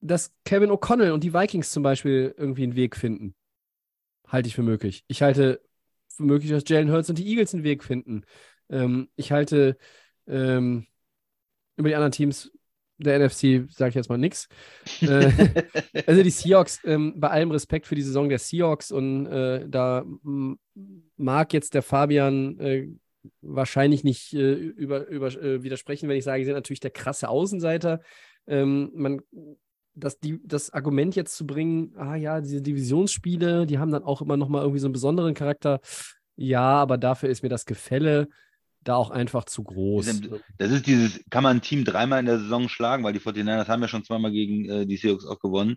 dass 0.00 0.34
Kevin 0.44 0.70
O'Connell 0.70 1.12
und 1.12 1.24
die 1.24 1.32
Vikings 1.32 1.70
zum 1.70 1.82
Beispiel 1.82 2.34
irgendwie 2.36 2.64
einen 2.64 2.76
Weg 2.76 2.96
finden, 2.96 3.34
halte 4.26 4.48
ich 4.48 4.54
für 4.54 4.62
möglich. 4.62 5.04
Ich 5.08 5.22
halte 5.22 5.62
für 6.08 6.24
möglich, 6.24 6.50
dass 6.50 6.64
Jalen 6.66 6.90
Hurts 6.90 7.08
und 7.08 7.18
die 7.18 7.26
Eagles 7.28 7.54
einen 7.54 7.64
Weg 7.64 7.84
finden. 7.84 8.24
Ähm, 8.68 9.08
ich 9.16 9.32
halte 9.32 9.78
ähm, 10.26 10.86
über 11.76 11.88
die 11.88 11.94
anderen 11.94 12.12
Teams 12.12 12.50
der 12.98 13.18
NFC 13.18 13.66
sage 13.70 13.90
ich 13.90 13.94
jetzt 13.94 14.08
mal 14.08 14.18
nichts. 14.18 14.48
Äh, 15.00 15.30
also 16.06 16.22
die 16.22 16.30
Seahawks, 16.30 16.80
ähm, 16.84 17.14
bei 17.16 17.28
allem 17.28 17.50
Respekt 17.50 17.86
für 17.86 17.94
die 17.94 18.02
Saison 18.02 18.28
der 18.28 18.38
Seahawks 18.38 18.90
und 18.90 19.26
äh, 19.26 19.68
da 19.68 20.04
mag 21.16 21.52
jetzt 21.52 21.74
der 21.74 21.82
Fabian 21.82 22.58
äh, 22.58 22.88
wahrscheinlich 23.40 24.04
nicht 24.04 24.34
äh, 24.34 24.52
über, 24.52 25.06
über, 25.08 25.28
äh, 25.28 25.62
widersprechen, 25.62 26.08
wenn 26.08 26.16
ich 26.16 26.24
sage, 26.24 26.42
sie 26.42 26.46
sind 26.46 26.54
natürlich 26.54 26.80
der 26.80 26.90
krasse 26.90 27.28
Außenseiter. 27.28 28.00
Ähm, 28.46 28.90
man, 28.94 29.20
das, 29.94 30.20
die, 30.20 30.40
das 30.44 30.72
Argument 30.72 31.16
jetzt 31.16 31.36
zu 31.36 31.46
bringen, 31.46 31.94
ah 31.96 32.16
ja, 32.16 32.40
diese 32.40 32.62
Divisionsspiele, 32.62 33.66
die 33.66 33.78
haben 33.78 33.90
dann 33.90 34.04
auch 34.04 34.22
immer 34.22 34.36
noch 34.36 34.48
mal 34.48 34.60
irgendwie 34.60 34.78
so 34.78 34.86
einen 34.86 34.92
besonderen 34.92 35.34
Charakter. 35.34 35.80
Ja, 36.36 36.74
aber 36.74 36.98
dafür 36.98 37.30
ist 37.30 37.42
mir 37.42 37.48
das 37.48 37.64
Gefälle 37.64 38.28
da 38.88 38.96
auch 38.96 39.10
einfach 39.10 39.44
zu 39.44 39.64
groß. 39.64 40.22
Das 40.58 40.70
ist 40.70 40.86
dieses, 40.86 41.20
kann 41.30 41.42
man 41.42 41.58
ein 41.58 41.62
Team 41.62 41.84
dreimal 41.84 42.20
in 42.20 42.26
der 42.26 42.38
Saison 42.38 42.68
schlagen, 42.68 43.04
weil 43.04 43.12
die 43.12 43.20
49ers 43.20 43.68
haben 43.68 43.82
ja 43.82 43.88
schon 43.88 44.04
zweimal 44.04 44.30
gegen 44.30 44.68
äh, 44.68 44.86
die 44.86 44.96
Seahawks 44.96 45.26
auch 45.26 45.38
gewonnen. 45.38 45.76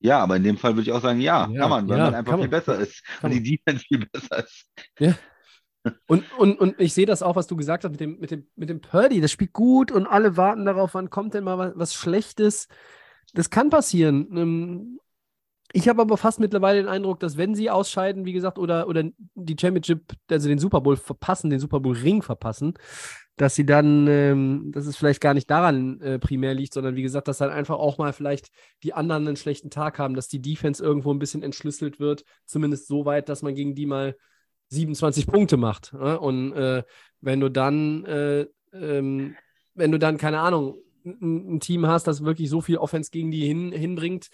Ja, 0.00 0.18
aber 0.18 0.36
in 0.36 0.44
dem 0.44 0.58
Fall 0.58 0.74
würde 0.74 0.82
ich 0.82 0.92
auch 0.92 1.00
sagen, 1.00 1.20
ja, 1.20 1.48
ja 1.50 1.60
kann 1.60 1.70
man, 1.70 1.88
weil 1.88 1.98
ja, 1.98 2.04
man 2.04 2.14
einfach 2.14 2.38
viel 2.38 2.48
besser 2.48 2.78
ist 2.78 3.02
und 3.22 3.30
die 3.30 3.42
Defense 3.42 3.84
viel 3.86 4.06
besser 4.06 4.44
ist. 4.44 4.66
Ja. 4.98 5.14
Und, 6.06 6.24
und, 6.38 6.58
und 6.58 6.80
ich 6.80 6.94
sehe 6.94 7.06
das 7.06 7.22
auch, 7.22 7.36
was 7.36 7.46
du 7.46 7.56
gesagt 7.56 7.84
hast 7.84 7.90
mit 7.90 8.00
dem, 8.00 8.18
mit, 8.18 8.30
dem, 8.30 8.46
mit 8.56 8.68
dem 8.70 8.80
Purdy. 8.80 9.20
Das 9.20 9.30
spielt 9.30 9.52
gut 9.52 9.92
und 9.92 10.06
alle 10.06 10.36
warten 10.36 10.64
darauf, 10.64 10.94
wann 10.94 11.10
kommt 11.10 11.34
denn 11.34 11.44
mal 11.44 11.58
was, 11.58 11.72
was 11.76 11.94
Schlechtes. 11.94 12.68
Das 13.34 13.50
kann 13.50 13.70
passieren. 13.70 14.98
Ich 15.76 15.88
habe 15.88 16.02
aber 16.02 16.16
fast 16.16 16.38
mittlerweile 16.38 16.80
den 16.80 16.88
Eindruck, 16.88 17.18
dass 17.18 17.36
wenn 17.36 17.56
sie 17.56 17.68
ausscheiden, 17.68 18.24
wie 18.24 18.32
gesagt, 18.32 18.60
oder, 18.60 18.86
oder 18.86 19.02
die 19.34 19.56
Championship, 19.60 20.12
also 20.30 20.48
den 20.48 20.60
Super 20.60 20.80
Bowl 20.80 20.96
verpassen, 20.96 21.50
den 21.50 21.58
Super 21.58 21.80
Bowl 21.80 21.96
Ring 21.96 22.22
verpassen, 22.22 22.74
dass 23.34 23.56
sie 23.56 23.66
dann, 23.66 24.06
ähm, 24.06 24.70
dass 24.70 24.86
es 24.86 24.96
vielleicht 24.96 25.20
gar 25.20 25.34
nicht 25.34 25.50
daran 25.50 26.00
äh, 26.00 26.20
primär 26.20 26.54
liegt, 26.54 26.74
sondern 26.74 26.94
wie 26.94 27.02
gesagt, 27.02 27.26
dass 27.26 27.38
dann 27.38 27.50
einfach 27.50 27.74
auch 27.74 27.98
mal 27.98 28.12
vielleicht 28.12 28.50
die 28.84 28.94
anderen 28.94 29.26
einen 29.26 29.36
schlechten 29.36 29.68
Tag 29.68 29.98
haben, 29.98 30.14
dass 30.14 30.28
die 30.28 30.40
Defense 30.40 30.80
irgendwo 30.80 31.12
ein 31.12 31.18
bisschen 31.18 31.42
entschlüsselt 31.42 31.98
wird, 31.98 32.24
zumindest 32.46 32.86
so 32.86 33.04
weit, 33.04 33.28
dass 33.28 33.42
man 33.42 33.56
gegen 33.56 33.74
die 33.74 33.86
mal 33.86 34.14
27 34.68 35.26
Punkte 35.26 35.56
macht. 35.56 35.92
Ja? 35.92 36.14
Und 36.14 36.52
äh, 36.52 36.84
wenn 37.20 37.40
du 37.40 37.48
dann, 37.48 38.04
äh, 38.04 38.46
ähm, 38.72 39.34
wenn 39.74 39.90
du 39.90 39.98
dann, 39.98 40.18
keine 40.18 40.38
Ahnung, 40.38 40.76
ein, 41.04 41.56
ein 41.56 41.60
Team 41.60 41.86
hast, 41.86 42.06
das 42.06 42.24
wirklich 42.24 42.48
so 42.48 42.60
viel 42.60 42.76
Offense 42.76 43.10
gegen 43.10 43.30
die 43.30 43.44
hin, 43.44 43.72
hinbringt, 43.72 44.28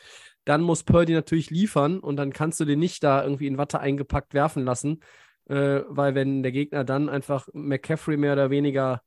dann 0.44 0.62
muss 0.62 0.82
Purdy 0.84 1.12
natürlich 1.12 1.50
liefern 1.50 2.00
und 2.00 2.16
dann 2.16 2.32
kannst 2.32 2.60
du 2.60 2.64
den 2.64 2.78
nicht 2.78 3.02
da 3.04 3.22
irgendwie 3.22 3.46
in 3.46 3.58
Watte 3.58 3.80
eingepackt 3.80 4.34
werfen 4.34 4.64
lassen, 4.64 5.00
äh, 5.48 5.82
weil 5.88 6.14
wenn 6.14 6.42
der 6.42 6.52
Gegner 6.52 6.84
dann 6.84 7.08
einfach 7.08 7.48
McCaffrey 7.52 8.16
mehr 8.16 8.32
oder 8.32 8.50
weniger 8.50 9.02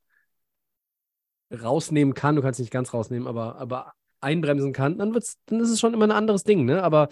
rausnehmen 1.52 2.14
kann, 2.14 2.36
du 2.36 2.42
kannst 2.42 2.60
nicht 2.60 2.72
ganz 2.72 2.92
rausnehmen, 2.94 3.28
aber, 3.28 3.56
aber 3.56 3.92
einbremsen 4.20 4.72
kann, 4.72 4.98
dann, 4.98 5.14
wird's, 5.14 5.38
dann 5.46 5.60
ist 5.60 5.70
es 5.70 5.80
schon 5.80 5.94
immer 5.94 6.06
ein 6.06 6.10
anderes 6.10 6.44
Ding. 6.44 6.64
Ne? 6.64 6.82
Aber 6.82 7.08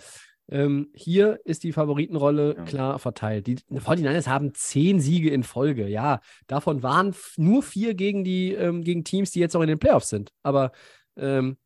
ähm, 0.49 0.91
hier 0.95 1.41
ist 1.45 1.63
die 1.63 1.73
Favoritenrolle 1.73 2.57
ja. 2.57 2.65
klar 2.65 2.99
verteilt. 2.99 3.47
Die 3.47 3.57
49ers 3.57 4.27
haben 4.27 4.55
zehn 4.55 5.01
Siege 5.01 5.31
in 5.31 5.45
Folge. 5.45 5.89
Ja, 5.89 6.21
davon 6.47 6.83
waren 6.83 7.15
nur 7.37 7.63
vier 7.63 7.95
gegen 7.95 8.25
die 8.25 8.53
ähm, 8.53 8.83
gegen 8.83 9.05
Teams, 9.05 9.31
die 9.31 9.41
jetzt 9.41 9.57
auch 9.57 9.63
in 9.63 9.69
den 9.69 9.79
Playoffs 9.79 10.09
sind. 10.09 10.31
Aber 10.43 10.73
ähm, 11.17 11.57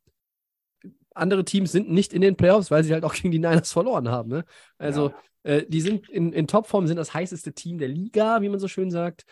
andere 1.17 1.45
Teams 1.45 1.73
sind 1.73 1.91
nicht 1.91 2.13
in 2.13 2.21
den 2.21 2.37
Playoffs, 2.37 2.71
weil 2.71 2.85
sie 2.85 2.93
halt 2.93 3.05
auch 3.05 3.15
gegen 3.15 3.31
die 3.31 3.39
Niners 3.39 3.73
verloren 3.73 4.09
haben. 4.09 4.31
Ne? 4.31 4.45
Also 4.79 5.13
äh, 5.43 5.65
die 5.69 5.81
sind 5.81 6.09
in, 6.09 6.33
in 6.33 6.47
Topform, 6.47 6.87
sind 6.87 6.97
das 6.97 7.15
heißeste 7.15 7.53
Team 7.53 7.79
der 7.79 7.89
Liga, 7.89 8.43
wie 8.43 8.49
man 8.49 8.59
so 8.59 8.69
schön 8.69 8.91
sagt. 8.91 9.25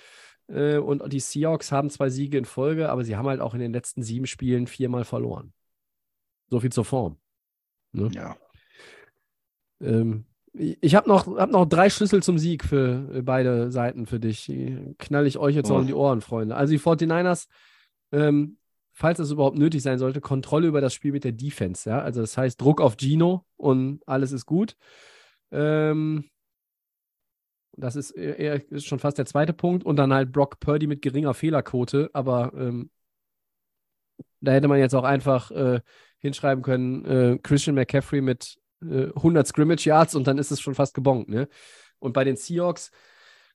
Äh, 0.48 0.78
und 0.78 1.12
die 1.12 1.20
Seahawks 1.20 1.72
haben 1.72 1.90
zwei 1.90 2.10
Siege 2.10 2.38
in 2.38 2.44
Folge, 2.44 2.88
aber 2.88 3.04
sie 3.04 3.16
haben 3.16 3.28
halt 3.28 3.40
auch 3.40 3.54
in 3.54 3.60
den 3.60 3.72
letzten 3.72 4.02
sieben 4.02 4.26
Spielen 4.26 4.66
viermal 4.66 5.04
verloren. 5.04 5.52
So 6.50 6.60
viel 6.60 6.72
zur 6.72 6.84
Form. 6.84 7.18
Ne? 7.92 8.10
Ja. 8.14 8.36
Ähm, 9.80 10.26
ich 10.52 10.94
habe 10.94 11.08
noch, 11.08 11.26
hab 11.36 11.50
noch 11.50 11.66
drei 11.66 11.90
Schlüssel 11.90 12.22
zum 12.22 12.38
Sieg 12.38 12.64
für 12.64 13.10
äh, 13.12 13.22
beide 13.22 13.72
Seiten 13.72 14.06
für 14.06 14.20
dich. 14.20 14.46
Die 14.46 14.94
Knall 14.98 15.26
ich 15.26 15.38
euch 15.38 15.56
jetzt 15.56 15.70
Oh. 15.70 15.74
noch 15.74 15.80
in 15.80 15.88
die 15.88 15.94
Ohren, 15.94 16.20
Freunde. 16.20 16.54
Also 16.54 16.72
die 16.72 16.78
49ers, 16.78 17.48
ähm, 18.12 18.58
falls 18.94 19.18
es 19.18 19.30
überhaupt 19.30 19.58
nötig 19.58 19.82
sein 19.82 19.98
sollte, 19.98 20.20
Kontrolle 20.20 20.68
über 20.68 20.80
das 20.80 20.94
Spiel 20.94 21.12
mit 21.12 21.24
der 21.24 21.32
Defense. 21.32 21.90
Ja? 21.90 22.00
Also 22.00 22.20
das 22.20 22.38
heißt 22.38 22.60
Druck 22.60 22.80
auf 22.80 22.96
Gino 22.96 23.44
und 23.56 24.00
alles 24.06 24.32
ist 24.32 24.46
gut. 24.46 24.76
Ähm, 25.50 26.30
das 27.76 27.96
ist, 27.96 28.12
eher, 28.12 28.70
ist 28.70 28.86
schon 28.86 29.00
fast 29.00 29.18
der 29.18 29.26
zweite 29.26 29.52
Punkt. 29.52 29.84
Und 29.84 29.96
dann 29.96 30.14
halt 30.14 30.32
Brock 30.32 30.60
Purdy 30.60 30.86
mit 30.86 31.02
geringer 31.02 31.34
Fehlerquote. 31.34 32.08
Aber 32.12 32.52
ähm, 32.56 32.90
da 34.40 34.52
hätte 34.52 34.68
man 34.68 34.78
jetzt 34.78 34.94
auch 34.94 35.04
einfach 35.04 35.50
äh, 35.50 35.80
hinschreiben 36.18 36.62
können, 36.62 37.04
äh, 37.04 37.38
Christian 37.42 37.74
McCaffrey 37.74 38.20
mit 38.20 38.56
äh, 38.82 39.06
100 39.16 39.46
Scrimmage 39.46 39.86
Yards 39.86 40.14
und 40.14 40.26
dann 40.26 40.38
ist 40.38 40.52
es 40.52 40.60
schon 40.60 40.74
fast 40.74 40.94
gebongt. 40.94 41.28
Ne? 41.28 41.48
Und 41.98 42.12
bei 42.12 42.22
den 42.22 42.36
Seahawks 42.36 42.92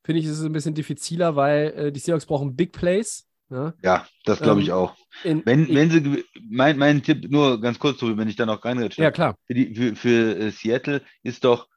finde 0.04 0.20
ich, 0.20 0.26
ist 0.26 0.40
es 0.40 0.44
ein 0.44 0.52
bisschen 0.52 0.74
diffiziler, 0.74 1.36
weil 1.36 1.68
äh, 1.76 1.92
die 1.92 2.00
Seahawks 2.00 2.26
brauchen 2.26 2.56
Big 2.56 2.74
Plays. 2.74 3.29
Ja? 3.50 3.74
Ja, 3.84 4.08
das 4.26 4.40
glaube 4.40 4.62
ich 4.62 4.68
Ähm, 4.68 4.74
auch. 4.74 4.96
In, 5.24 5.46
Wenn, 5.46 5.66
in, 5.68 5.76
wenn 5.76 5.92
sie, 5.92 6.26
mein, 6.50 6.78
mein 6.78 7.04
Tipp, 7.04 7.30
nur 7.30 7.60
ganz 7.62 7.80
kurz, 7.80 7.98
Tobi, 7.98 8.18
wenn 8.18 8.30
ich 8.30 8.36
da 8.36 8.46
noch 8.46 8.64
reinrede, 8.64 9.02
ja, 9.02 9.12
klar. 9.12 9.36
für, 9.46 9.54
die, 9.54 9.76
für, 9.76 9.96
für 9.96 10.38
äh, 10.38 10.52
Seattle 10.52 11.02
ist 11.24 11.44
doch, 11.44 11.68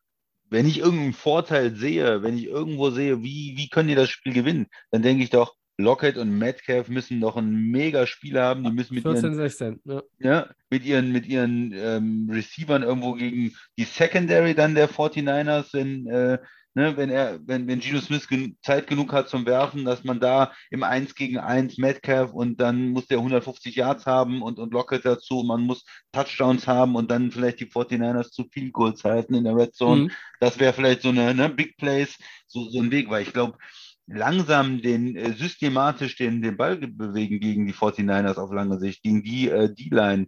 wenn 0.50 0.66
ich 0.66 0.78
irgendeinen 0.78 1.14
Vorteil 1.14 1.74
sehe, 1.74 2.22
wenn 2.22 2.36
ich 2.36 2.46
irgendwo 2.46 2.90
sehe, 2.90 3.22
wie, 3.22 3.54
wie 3.56 3.68
können 3.68 3.88
die 3.88 3.94
das 3.94 4.10
Spiel 4.10 4.34
gewinnen, 4.34 4.66
dann 4.90 5.02
denke 5.02 5.24
ich 5.24 5.30
doch, 5.30 5.54
Lockett 5.78 6.18
und 6.18 6.36
Metcalf 6.38 6.88
müssen 6.88 7.20
doch 7.20 7.36
ein 7.36 7.70
mega 7.70 8.06
Spiel 8.06 8.38
haben, 8.38 8.62
die 8.62 8.70
müssen 8.70 8.94
mit 8.94 9.02
14, 9.02 9.24
ihren 9.24 9.34
16. 9.36 9.80
Ja. 9.84 10.02
ja, 10.18 10.50
mit 10.70 10.84
ihren, 10.84 11.12
mit 11.12 11.26
ihren 11.26 11.72
ähm, 11.72 12.28
Receivern 12.30 12.82
irgendwo 12.82 13.14
gegen 13.14 13.54
die 13.78 13.84
Secondary 13.84 14.54
dann 14.54 14.74
der 14.74 14.88
49ers, 14.90 15.72
wenn, 15.72 16.06
äh, 16.06 16.38
ne, 16.74 16.96
wenn 16.96 17.10
er, 17.10 17.38
wenn, 17.46 17.66
wenn 17.68 17.80
Geno 17.80 18.00
Smith 18.00 18.28
gen 18.28 18.56
Zeit 18.62 18.86
genug 18.86 19.12
hat 19.12 19.28
zum 19.28 19.46
Werfen, 19.46 19.84
dass 19.84 20.04
man 20.04 20.20
da 20.20 20.52
im 20.70 20.82
1 20.82 21.14
gegen 21.14 21.38
1 21.38 21.78
Metcalf 21.78 22.32
und 22.32 22.60
dann 22.60 22.88
muss 22.90 23.06
der 23.06 23.18
150 23.18 23.76
Yards 23.76 24.06
haben 24.06 24.42
und, 24.42 24.58
und 24.58 24.72
Lockett 24.72 25.04
dazu, 25.04 25.42
man 25.46 25.62
muss 25.62 25.84
Touchdowns 26.12 26.66
haben 26.66 26.94
und 26.96 27.10
dann 27.10 27.30
vielleicht 27.30 27.60
die 27.60 27.66
49ers 27.66 28.30
zu 28.30 28.44
viel 28.50 28.70
Goals 28.72 29.04
halten 29.04 29.34
in 29.34 29.44
der 29.44 29.56
Red 29.56 29.74
Zone. 29.74 30.02
Mhm. 30.04 30.10
Das 30.40 30.58
wäre 30.58 30.72
vielleicht 30.72 31.02
so 31.02 31.08
eine 31.10 31.34
ne, 31.34 31.48
Big 31.48 31.76
Plays, 31.76 32.16
so, 32.46 32.68
so 32.68 32.80
ein 32.80 32.90
Weg, 32.90 33.08
weil 33.10 33.22
ich 33.22 33.32
glaube, 33.32 33.58
langsam 34.06 34.82
den 34.82 35.16
äh, 35.16 35.32
systematisch 35.34 36.16
den, 36.16 36.42
den 36.42 36.56
Ball 36.56 36.78
ge- 36.78 36.90
bewegen 36.90 37.40
gegen 37.40 37.66
die 37.66 37.72
49ers 37.72 38.36
auf 38.38 38.52
lange 38.52 38.78
Sicht, 38.78 39.02
gegen 39.02 39.22
die 39.22 39.48
äh, 39.48 39.72
D-Line, 39.72 40.26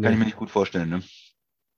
kann 0.00 0.12
ich 0.12 0.18
mir 0.18 0.24
nicht 0.24 0.36
gut 0.36 0.50
vorstellen. 0.50 0.88
Ne? 0.90 1.02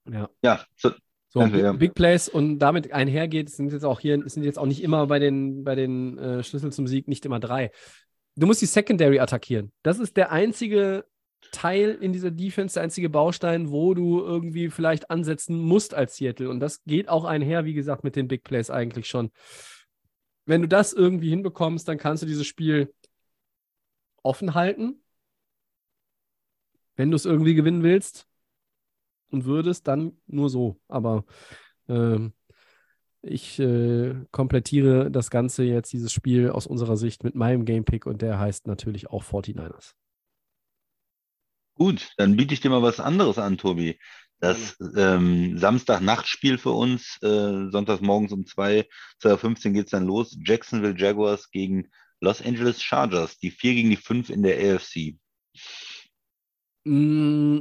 Ja. 0.05 0.31
Ja, 0.43 0.65
so, 0.77 0.91
So, 1.33 1.41
Danke, 1.41 1.57
Big, 1.57 1.65
ja. 1.65 1.73
Big 1.73 1.95
Plays 1.95 2.29
und 2.29 2.59
damit 2.59 2.93
einhergeht, 2.93 3.49
sind 3.49 3.73
jetzt 3.73 3.87
auch 3.87 4.01
hier, 4.01 4.23
sind 4.29 4.43
jetzt 4.43 4.59
auch 4.59 4.67
nicht 4.67 4.83
immer 4.83 5.07
bei 5.07 5.19
den, 5.19 5.65
bei 5.65 5.75
den 5.75 6.19
äh, 6.19 6.45
Schlüssel 6.45 6.71
zum 6.73 6.87
Sieg 6.87 7.09
nicht 7.09 7.25
immer 7.25 7.41
drei. 7.41 7.71
Du 8.37 8.47
musst 8.47 8.61
die 8.61 8.67
Secondary 8.67 9.19
attackieren. 9.19 9.73
Das 9.83 9.99
ist 9.99 10.19
der 10.19 10.31
einzige 10.31 11.07
Teil 11.51 11.97
in 12.03 12.13
dieser 12.13 12.31
Defense, 12.31 12.75
der 12.75 12.83
einzige 12.83 13.09
Baustein, 13.09 13.71
wo 13.71 13.95
du 13.95 14.21
irgendwie 14.21 14.69
vielleicht 14.69 15.11
ansetzen 15.11 15.59
musst 15.59 15.95
als 15.95 16.17
Seattle. 16.17 16.51
Und 16.51 16.61
das 16.61 16.85
geht 16.85 17.09
auch 17.09 17.25
einher, 17.25 17.65
wie 17.65 17.73
gesagt, 17.73 18.05
mit 18.05 18.15
den 18.15 18.29
Big 18.29 18.45
Plays 18.45 18.69
eigentlich 18.69 19.07
schon. 19.07 19.31
Wenn 20.45 20.61
du 20.61 20.69
das 20.69 20.93
irgendwie 20.93 21.31
hinbekommst, 21.31 21.89
dann 21.89 21.97
kannst 21.97 22.23
du 22.23 22.27
dieses 22.27 22.47
Spiel 22.47 22.93
offen 24.23 24.53
halten. 24.53 25.03
Wenn 26.95 27.11
du 27.11 27.17
es 27.17 27.25
irgendwie 27.25 27.55
gewinnen 27.55 27.83
willst 27.83 28.29
und 29.33 29.45
würdest, 29.45 29.89
dann 29.89 30.13
nur 30.27 30.51
so. 30.51 30.81
Aber 30.89 31.25
ähm, 31.89 32.33
ich 33.23 33.59
äh, 33.61 34.15
komplettiere 34.31 35.11
das 35.11 35.31
Ganze 35.31 35.63
jetzt, 35.65 35.93
dieses 35.93 36.13
Spiel 36.13 36.51
aus 36.51 36.67
unserer 36.67 36.97
Sicht 36.97 37.25
mit 37.25 37.35
meinem 37.35 37.65
Gamepick 37.65 38.07
und 38.07 38.21
der 38.21 38.39
heißt 38.39 38.67
natürlich 38.67 39.09
auch 39.11 39.25
49ers. 39.25 39.95
gut, 41.75 42.13
dann 42.17 42.37
biete 42.37 42.55
ich 42.55 42.61
dir 42.61 42.71
mal 42.71 42.83
was 42.83 43.01
anderes 43.01 43.39
an, 43.39 43.59
Tobi. 43.59 43.99
Das 44.41 44.77
ähm, 44.97 45.57
Samstag-Nachtspiel 45.57 46.59
für 46.59 46.73
uns, 46.73 47.17
äh, 47.23 47.71
sonntags 47.71 48.01
morgens 48.01 48.33
um 48.33 48.45
2, 48.45 48.89
2.15 49.23 49.67
Uhr 49.67 49.73
geht 49.73 49.85
es 49.85 49.91
dann 49.93 50.07
los. 50.07 50.37
Jacksonville 50.45 50.99
Jaguars 50.99 51.49
gegen 51.53 51.89
Los 52.21 52.43
Angeles 52.43 52.83
Chargers, 52.83 53.39
die 53.39 53.53
4 53.53 53.75
gegen 53.75 53.91
die 53.91 53.97
5 53.97 54.31
in 54.31 54.43
der 54.43 54.75
AFC. 54.75 55.17
Mm, 56.85 57.61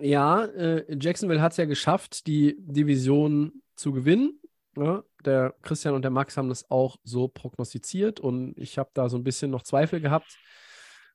ja, 0.00 0.44
äh, 0.44 0.96
Jacksonville 0.98 1.40
hat 1.40 1.52
es 1.52 1.58
ja 1.58 1.64
geschafft, 1.64 2.26
die 2.26 2.56
Division 2.58 3.62
zu 3.76 3.92
gewinnen. 3.92 4.40
Ja, 4.76 5.02
der 5.24 5.54
Christian 5.62 5.94
und 5.94 6.02
der 6.02 6.10
Max 6.10 6.36
haben 6.36 6.48
das 6.48 6.70
auch 6.70 6.96
so 7.04 7.28
prognostiziert 7.28 8.20
und 8.20 8.56
ich 8.56 8.78
habe 8.78 8.90
da 8.94 9.10
so 9.10 9.18
ein 9.18 9.24
bisschen 9.24 9.50
noch 9.50 9.62
Zweifel 9.62 10.00
gehabt 10.00 10.38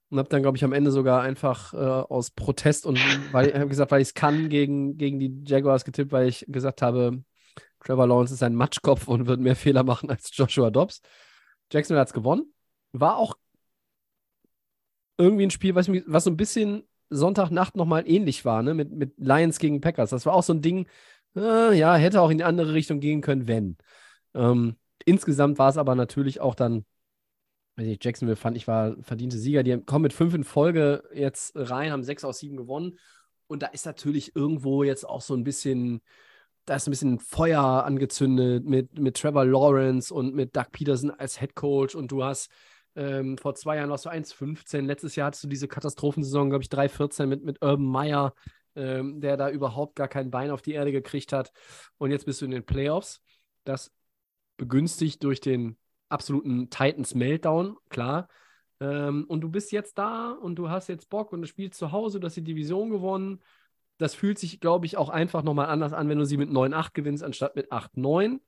und 0.10 0.20
habe 0.20 0.30
dann, 0.30 0.44
glaube 0.44 0.58
ich, 0.58 0.64
am 0.64 0.74
Ende 0.74 0.92
sogar 0.92 1.22
einfach 1.22 1.74
äh, 1.74 1.78
aus 1.78 2.30
Protest 2.32 2.86
und 2.86 3.00
weil 3.32 3.48
ich 3.48 3.70
gesagt, 3.70 3.92
weil 3.92 4.02
ich 4.02 4.10
es 4.10 4.14
kann, 4.14 4.50
gegen, 4.50 4.98
gegen 4.98 5.20
die 5.20 5.42
Jaguars 5.44 5.86
getippt, 5.86 6.12
weil 6.12 6.28
ich 6.28 6.46
gesagt 6.48 6.82
habe, 6.84 7.24
Trevor 7.84 8.08
Lawrence 8.08 8.34
ist 8.34 8.44
ein 8.44 8.56
Matschkopf 8.56 9.08
und 9.08 9.28
wird 9.28 9.40
mehr 9.40 9.56
Fehler 9.56 9.84
machen 9.84 10.10
als 10.10 10.30
Joshua 10.36 10.70
Dobbs. 10.70 11.02
Jacksonville 11.72 12.02
hat 12.02 12.10
es 12.10 12.14
gewonnen. 12.14 12.54
War 12.92 13.18
auch 13.18 13.36
irgendwie 15.18 15.46
ein 15.46 15.52
Spiel, 15.52 15.76
was, 15.76 15.90
was 15.90 16.24
so 16.24 16.30
ein 16.30 16.38
bisschen 16.38 16.88
Sonntagnacht 17.10 17.76
nochmal 17.76 18.08
ähnlich 18.08 18.45
war, 18.45 18.64
ne? 18.64 18.74
Mit, 18.74 18.91
mit 18.91 19.14
Lions 19.18 19.60
gegen 19.60 19.82
Packers. 19.82 20.10
Das 20.10 20.26
war 20.26 20.34
auch 20.34 20.43
so 20.43 20.53
ein 20.53 20.62
Ding, 20.62 20.88
äh, 21.36 21.78
ja, 21.78 21.95
hätte 21.95 22.22
auch 22.22 22.30
in 22.30 22.38
die 22.39 22.43
andere 22.43 22.74
Richtung 22.74 22.99
gehen 22.99 23.22
können, 23.22 23.47
wenn. 23.47 23.78
Ähm, 24.34 24.76
insgesamt 25.05 25.60
war 25.60 25.70
es 25.70 25.78
aber 25.78 25.95
natürlich 25.95 26.41
auch 26.41 26.55
dann, 26.55 26.86
weiß 27.78 27.88
ich, 27.88 28.03
Jacksonville 28.03 28.36
fand 28.36 28.58
ich 28.58 28.68
war 28.68 28.95
verdiente 29.01 29.38
Sieger. 29.38 29.64
Die 29.64 29.78
kommen 29.78 30.03
mit 30.03 30.14
fünf 30.14 30.34
in 30.34 30.43
Folge 30.43 31.03
jetzt 31.14 31.53
rein, 31.55 31.91
haben 31.91 32.03
sechs 32.03 32.24
aus 32.24 32.39
sieben 32.39 32.58
gewonnen. 32.58 32.97
Und 33.47 33.64
da 33.64 33.68
ist 33.68 33.86
natürlich 33.86 34.36
irgendwo 34.36 34.84
jetzt 34.84 35.08
auch 35.08 35.22
so 35.22 35.34
ein 35.34 35.43
bisschen, 35.43 36.01
da 36.66 36.76
ist 36.76 36.88
ein 36.88 36.91
bisschen 36.91 37.20
Feuer 37.20 37.62
angezündet 37.86 38.66
mit, 38.66 38.99
mit 38.99 39.18
Trevor 39.18 39.45
Lawrence 39.45 40.14
und 40.14 40.36
mit 40.36 40.55
Doug 40.55 40.66
Peterson 40.72 41.12
als 41.12 41.39
Head 41.39 41.55
Coach 41.55 41.95
und 41.95 42.12
du 42.12 42.24
hast 42.24 42.51
ähm, 42.98 43.38
vor 43.38 43.54
zwei 43.54 43.78
Jahren 43.78 43.91
warst 43.91 44.06
du 44.06 44.10
1,15. 44.10 44.82
Letztes 44.82 45.16
Jahr 45.16 45.28
hattest 45.28 45.43
du 45.43 45.48
diese 45.48 45.68
Katastrophensaison, 45.68 46.50
glaube 46.50 46.64
ich, 46.64 46.70
3,14 46.70 47.28
mit, 47.28 47.43
mit 47.43 47.62
Urban 47.62 47.86
Meyer, 47.86 48.34
ähm, 48.76 49.22
der 49.22 49.38
da 49.38 49.52
überhaupt 49.52 49.95
gar 49.95 50.08
kein 50.08 50.32
Bein 50.32 50.50
auf 50.50 50.64
die 50.64 50.74
Erde 50.74 50.91
gekriegt 50.91 51.32
hat. 51.32 51.52
Und 52.00 52.10
jetzt 52.10 52.26
bist 52.26 52.41
du 52.41 52.45
in 52.45 52.52
den 52.52 52.66
Playoffs. 52.66 53.22
Das 53.66 53.93
begünstigt 54.58 55.24
durch 55.24 55.39
den 55.41 55.78
absoluten 56.10 56.72
Titans-Meltdown, 56.72 57.78
klar. 57.89 58.30
Ähm, 58.80 59.26
und 59.28 59.41
du 59.41 59.50
bist 59.50 59.72
jetzt 59.72 60.00
da 60.00 60.32
und 60.32 60.56
du 60.56 60.72
hast 60.72 60.88
jetzt 60.88 61.10
Bock 61.10 61.32
und 61.34 61.41
du 61.41 61.48
spielst 61.48 61.78
zu 61.78 61.91
Hause, 61.91 62.20
du 62.20 62.26
hast 62.26 62.36
die 62.38 62.43
Division 62.43 62.89
gewonnen. 62.89 63.43
Das 64.00 64.16
fühlt 64.16 64.39
sich, 64.39 64.60
glaube 64.60 64.88
ich, 64.88 64.98
auch 64.98 65.10
einfach 65.10 65.43
nochmal 65.43 65.68
anders 65.68 65.93
an, 65.93 66.10
wenn 66.10 66.18
du 66.18 66.26
sie 66.26 66.38
mit 66.38 66.50
9-8 66.50 66.93
gewinnst, 66.93 67.24
anstatt 67.24 67.56
mit 67.56 67.72
8-9. 67.72 68.39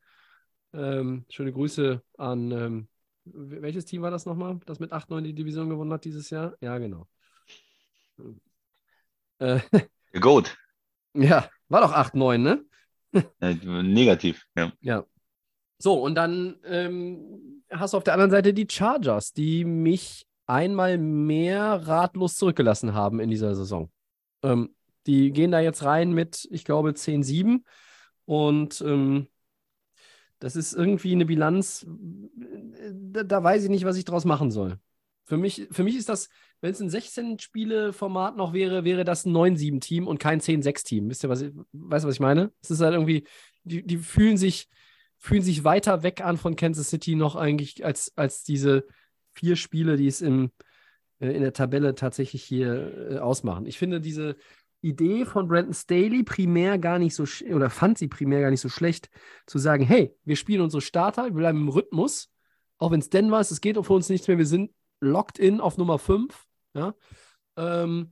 Ähm, 0.74 1.26
schöne 1.30 1.52
Grüße 1.52 2.02
an, 2.18 2.52
ähm, 2.52 2.88
welches 3.26 3.86
Team 3.86 4.02
war 4.02 4.12
das 4.12 4.26
nochmal, 4.26 4.60
das 4.66 4.80
mit 4.80 4.92
8-9 4.92 5.22
die 5.22 5.34
Division 5.34 5.70
gewonnen 5.70 5.94
hat 5.94 6.06
dieses 6.06 6.30
Jahr? 6.30 6.56
Ja, 6.62 6.78
genau. 6.78 7.08
Äh, 9.40 9.60
Goat. 10.20 10.58
ja, 11.14 11.50
war 11.68 11.82
doch 11.82 11.94
8-9, 11.94 12.38
ne? 12.38 12.66
Äh, 13.40 13.54
negativ, 13.84 14.46
ja. 14.56 14.72
Ja. 14.82 15.06
So, 15.78 16.02
und 16.02 16.16
dann 16.16 16.60
ähm, 16.66 17.64
hast 17.72 17.94
du 17.94 17.98
auf 17.98 18.04
der 18.04 18.14
anderen 18.14 18.32
Seite 18.32 18.54
die 18.54 18.68
Chargers, 18.70 19.32
die 19.32 19.64
mich 19.64 20.28
einmal 20.46 20.98
mehr 20.98 21.88
ratlos 21.88 22.36
zurückgelassen 22.36 22.94
haben 22.94 23.20
in 23.20 23.30
dieser 23.30 23.56
Saison. 23.56 23.90
Ähm, 24.44 24.76
die 25.08 25.32
gehen 25.32 25.52
da 25.52 25.60
jetzt 25.60 25.84
rein 25.84 26.12
mit, 26.12 26.48
ich 26.52 26.66
glaube, 26.66 26.90
10-7 26.92 27.64
und 28.26 28.82
ähm, 28.82 29.28
das 30.40 30.56
ist 30.56 30.74
irgendwie 30.74 31.12
eine 31.12 31.26
Bilanz, 31.26 31.86
da, 32.92 33.24
da 33.24 33.44
weiß 33.44 33.64
ich 33.64 33.70
nicht, 33.70 33.86
was 33.86 33.98
ich 33.98 34.06
draus 34.06 34.26
machen 34.26 34.52
soll. 34.52 34.80
Für 35.26 35.38
mich, 35.38 35.68
für 35.72 35.84
mich 35.84 35.96
ist 35.96 36.10
das, 36.10 36.30
wenn 36.62 36.72
es 36.72 36.82
ein 36.82 36.90
16-Spiele-Format 36.90 38.36
noch 38.36 38.52
wäre, 38.54 38.84
wäre 38.84 39.04
das 39.04 39.26
ein 39.26 39.36
9-7-Team 39.36 40.08
und 40.08 40.20
kein 40.20 40.42
10-6-Team. 40.42 41.10
Wisst 41.10 41.24
ihr, 41.24 41.30
was 41.30 41.42
ich, 41.42 41.54
weißt 41.72 42.04
du, 42.04 42.08
was 42.08 42.16
ich 42.16 42.20
meine? 42.20 42.52
Es 42.62 42.72
ist 42.72 42.82
halt 42.82 42.94
irgendwie, 42.94 43.26
die, 43.64 43.86
die 43.86 43.98
fühlen 43.98 44.38
sich, 44.38 44.70
fühlen 45.18 45.44
sich 45.44 45.64
weiter 45.64 46.02
weg 46.04 46.22
an 46.22 46.38
von 46.38 46.56
Kansas 46.56 46.90
City 46.90 47.16
noch 47.16 47.36
eigentlich 47.36 47.86
als, 47.86 48.12
als 48.16 48.44
diese 48.44 48.88
vier 49.34 49.56
Spiele, 49.56 49.98
die 49.98 50.08
es 50.08 50.22
im, 50.22 50.52
äh, 51.20 51.30
in 51.30 51.42
der 51.42 51.54
Tabelle 51.54 51.96
tatsächlich 51.96 52.44
hier 52.44 53.12
äh, 53.12 53.18
ausmachen. 53.20 53.66
Ich 53.66 53.78
finde 53.78 54.02
diese 54.02 54.36
Idee 54.82 55.26
von 55.26 55.48
Brandon 55.48 55.74
Staley 55.74 56.24
primär 56.24 56.78
gar 56.78 57.00
nicht 57.00 57.16
so, 57.16 57.26
oder 57.54 57.70
fand 57.70 57.98
sie 57.98 58.08
primär 58.08 58.42
gar 58.42 58.50
nicht 58.50 58.62
so 58.62 58.70
schlecht, 58.70 59.10
zu 59.46 59.58
sagen, 59.58 59.84
hey, 59.84 60.16
wir 60.24 60.36
spielen 60.36 60.62
unsere 60.62 60.82
Starter, 60.82 61.26
wir 61.26 61.32
bleiben 61.34 61.60
im 61.60 61.70
Rhythmus, 61.70 62.32
auch 62.78 62.92
wenn 62.92 63.02
es 63.02 63.10
Denver 63.10 63.40
ist, 63.40 63.52
es 63.52 63.62
geht 63.62 63.76
für 63.84 63.94
uns 63.94 64.10
nichts 64.10 64.28
mehr, 64.28 64.38
wir 64.38 64.46
sind 64.46 64.72
locked 65.02 65.38
in 65.38 65.60
auf 65.60 65.78
Nummer 65.78 66.00
5, 66.00 66.46
ja, 66.74 66.94
ähm, 67.58 68.12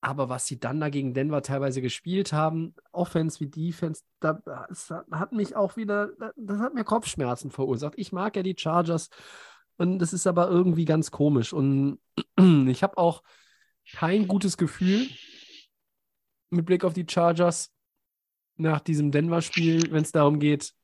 aber 0.00 0.28
was 0.28 0.46
sie 0.46 0.58
dann 0.58 0.80
da 0.80 0.88
gegen 0.88 1.14
Denver 1.14 1.42
teilweise 1.42 1.80
gespielt 1.80 2.32
haben, 2.32 2.74
Offense 2.90 3.38
wie 3.38 3.46
Defense, 3.46 4.02
da, 4.18 4.40
das 4.68 4.90
hat 4.90 5.32
mich 5.32 5.54
auch 5.54 5.76
wieder, 5.76 6.10
das 6.36 6.58
hat 6.58 6.74
mir 6.74 6.82
Kopfschmerzen 6.82 7.52
verursacht. 7.52 7.94
Ich 7.96 8.10
mag 8.10 8.34
ja 8.34 8.42
die 8.42 8.56
Chargers 8.58 9.10
und 9.76 10.00
das 10.00 10.12
ist 10.12 10.26
aber 10.26 10.48
irgendwie 10.48 10.86
ganz 10.86 11.12
komisch. 11.12 11.52
Und 11.52 12.00
ich 12.66 12.82
habe 12.82 12.98
auch 12.98 13.22
kein 13.92 14.26
gutes 14.26 14.56
Gefühl 14.56 15.06
mit 16.52 16.66
Blick 16.66 16.84
auf 16.84 16.92
die 16.92 17.06
Chargers 17.08 17.72
nach 18.56 18.80
diesem 18.80 19.10
Denver-Spiel, 19.10 19.90
wenn 19.90 20.02
es 20.02 20.12
darum 20.12 20.38
geht, 20.38 20.74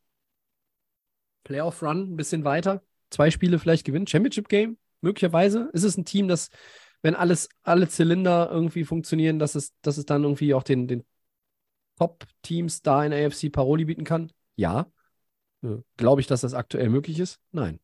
Playoff-Run 1.44 2.12
ein 2.12 2.16
bisschen 2.16 2.44
weiter, 2.44 2.82
zwei 3.10 3.30
Spiele 3.30 3.58
vielleicht 3.58 3.86
gewinnen, 3.86 4.06
Championship-Game, 4.06 4.78
möglicherweise. 5.00 5.70
Ist 5.72 5.84
es 5.84 5.96
ein 5.96 6.04
Team, 6.04 6.28
das, 6.28 6.50
wenn 7.02 7.14
alles, 7.14 7.48
alle 7.62 7.88
Zylinder 7.88 8.50
irgendwie 8.50 8.84
funktionieren, 8.84 9.38
dass 9.38 9.54
es, 9.54 9.72
dass 9.82 9.98
es 9.98 10.06
dann 10.06 10.24
irgendwie 10.24 10.54
auch 10.54 10.62
den, 10.62 10.88
den 10.88 11.04
Top-Teams 11.98 12.82
da 12.82 13.04
in 13.04 13.12
AFC 13.12 13.50
Paroli 13.50 13.84
bieten 13.84 14.04
kann? 14.04 14.32
Ja. 14.56 14.90
Äh, 15.62 15.78
Glaube 15.96 16.20
ich, 16.20 16.26
dass 16.26 16.40
das 16.42 16.54
aktuell 16.54 16.88
möglich 16.88 17.18
ist? 17.18 17.40
Nein. 17.52 17.80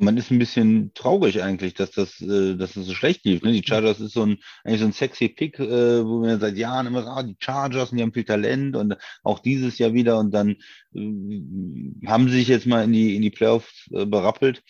Man 0.00 0.16
ist 0.16 0.30
ein 0.30 0.38
bisschen 0.38 0.92
traurig 0.94 1.42
eigentlich, 1.42 1.74
dass 1.74 1.90
das, 1.90 2.20
äh, 2.20 2.56
dass 2.56 2.74
das 2.74 2.86
so 2.86 2.94
schlecht 2.94 3.24
lief. 3.24 3.42
Ne? 3.42 3.52
Die 3.52 3.66
Chargers 3.66 4.00
ist 4.00 4.12
so 4.12 4.22
ein, 4.22 4.38
eigentlich 4.64 4.80
so 4.80 4.86
ein 4.86 4.92
sexy 4.92 5.28
Pick, 5.28 5.58
äh, 5.58 6.04
wo 6.04 6.22
wir 6.22 6.38
seit 6.38 6.56
Jahren 6.56 6.86
immer 6.86 7.02
sagen, 7.02 7.16
ah, 7.16 7.22
die 7.22 7.36
Chargers, 7.38 7.90
die 7.90 8.02
haben 8.02 8.12
viel 8.12 8.24
Talent 8.24 8.76
und 8.76 8.96
auch 9.22 9.38
dieses 9.40 9.78
Jahr 9.78 9.92
wieder 9.92 10.18
und 10.18 10.32
dann 10.32 10.56
äh, 10.94 12.06
haben 12.06 12.28
sie 12.28 12.38
sich 12.38 12.48
jetzt 12.48 12.66
mal 12.66 12.84
in 12.84 12.92
die, 12.92 13.16
in 13.16 13.22
die 13.22 13.30
Playoffs 13.30 13.88
äh, 13.92 14.06
berappelt. 14.06 14.62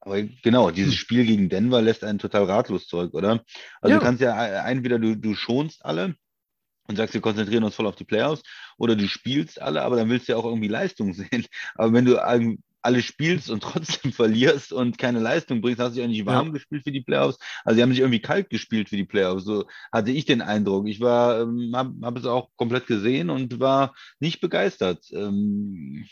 Aber 0.00 0.22
genau, 0.22 0.70
dieses 0.70 0.92
hm. 0.92 0.98
Spiel 0.98 1.26
gegen 1.26 1.48
Denver 1.48 1.82
lässt 1.82 2.04
einen 2.04 2.20
total 2.20 2.44
ratlos 2.44 2.86
zurück, 2.86 3.12
oder? 3.14 3.44
Also 3.80 3.94
ja. 3.94 3.98
du 3.98 4.04
kannst 4.04 4.22
ja 4.22 4.46
äh, 4.46 4.70
entweder 4.70 4.98
du, 4.98 5.16
du 5.16 5.34
schonst 5.34 5.84
alle 5.84 6.14
und 6.88 6.96
sagst, 6.96 7.14
wir 7.14 7.20
konzentrieren 7.20 7.64
uns 7.64 7.74
voll 7.74 7.86
auf 7.86 7.96
die 7.96 8.04
Playoffs, 8.04 8.42
oder 8.78 8.96
du 8.96 9.08
spielst 9.08 9.60
alle, 9.60 9.82
aber 9.82 9.96
dann 9.96 10.08
willst 10.08 10.28
du 10.28 10.32
ja 10.32 10.38
auch 10.38 10.44
irgendwie 10.44 10.68
Leistung 10.68 11.12
sehen. 11.14 11.46
Aber 11.74 11.92
wenn 11.92 12.04
du 12.04 12.22
alles 12.86 13.04
spielst 13.04 13.50
und 13.50 13.62
trotzdem 13.62 14.12
verlierst 14.12 14.72
und 14.72 14.98
keine 14.98 15.20
Leistung 15.20 15.60
bringst, 15.60 15.80
hast 15.80 15.92
du 15.92 15.96
dich 15.96 16.04
auch 16.04 16.08
nicht 16.08 16.26
warm 16.26 16.48
ja. 16.48 16.52
gespielt 16.54 16.84
für 16.84 16.92
die 16.92 17.02
Playoffs. 17.02 17.38
Also 17.64 17.76
sie 17.76 17.82
haben 17.82 17.90
sich 17.90 18.00
irgendwie 18.00 18.22
kalt 18.22 18.48
gespielt 18.50 18.88
für 18.88 18.96
die 18.96 19.04
Playoffs. 19.04 19.44
So 19.44 19.66
hatte 19.92 20.10
ich 20.10 20.24
den 20.24 20.40
Eindruck. 20.40 20.88
Ich 20.88 21.00
war, 21.00 21.42
ähm, 21.42 21.72
habe 21.74 21.94
hab 22.02 22.16
es 22.16 22.24
auch 22.24 22.48
komplett 22.56 22.86
gesehen 22.86 23.30
und 23.30 23.60
war 23.60 23.94
nicht 24.20 24.40
begeistert. 24.40 25.04
Ähm, 25.12 26.06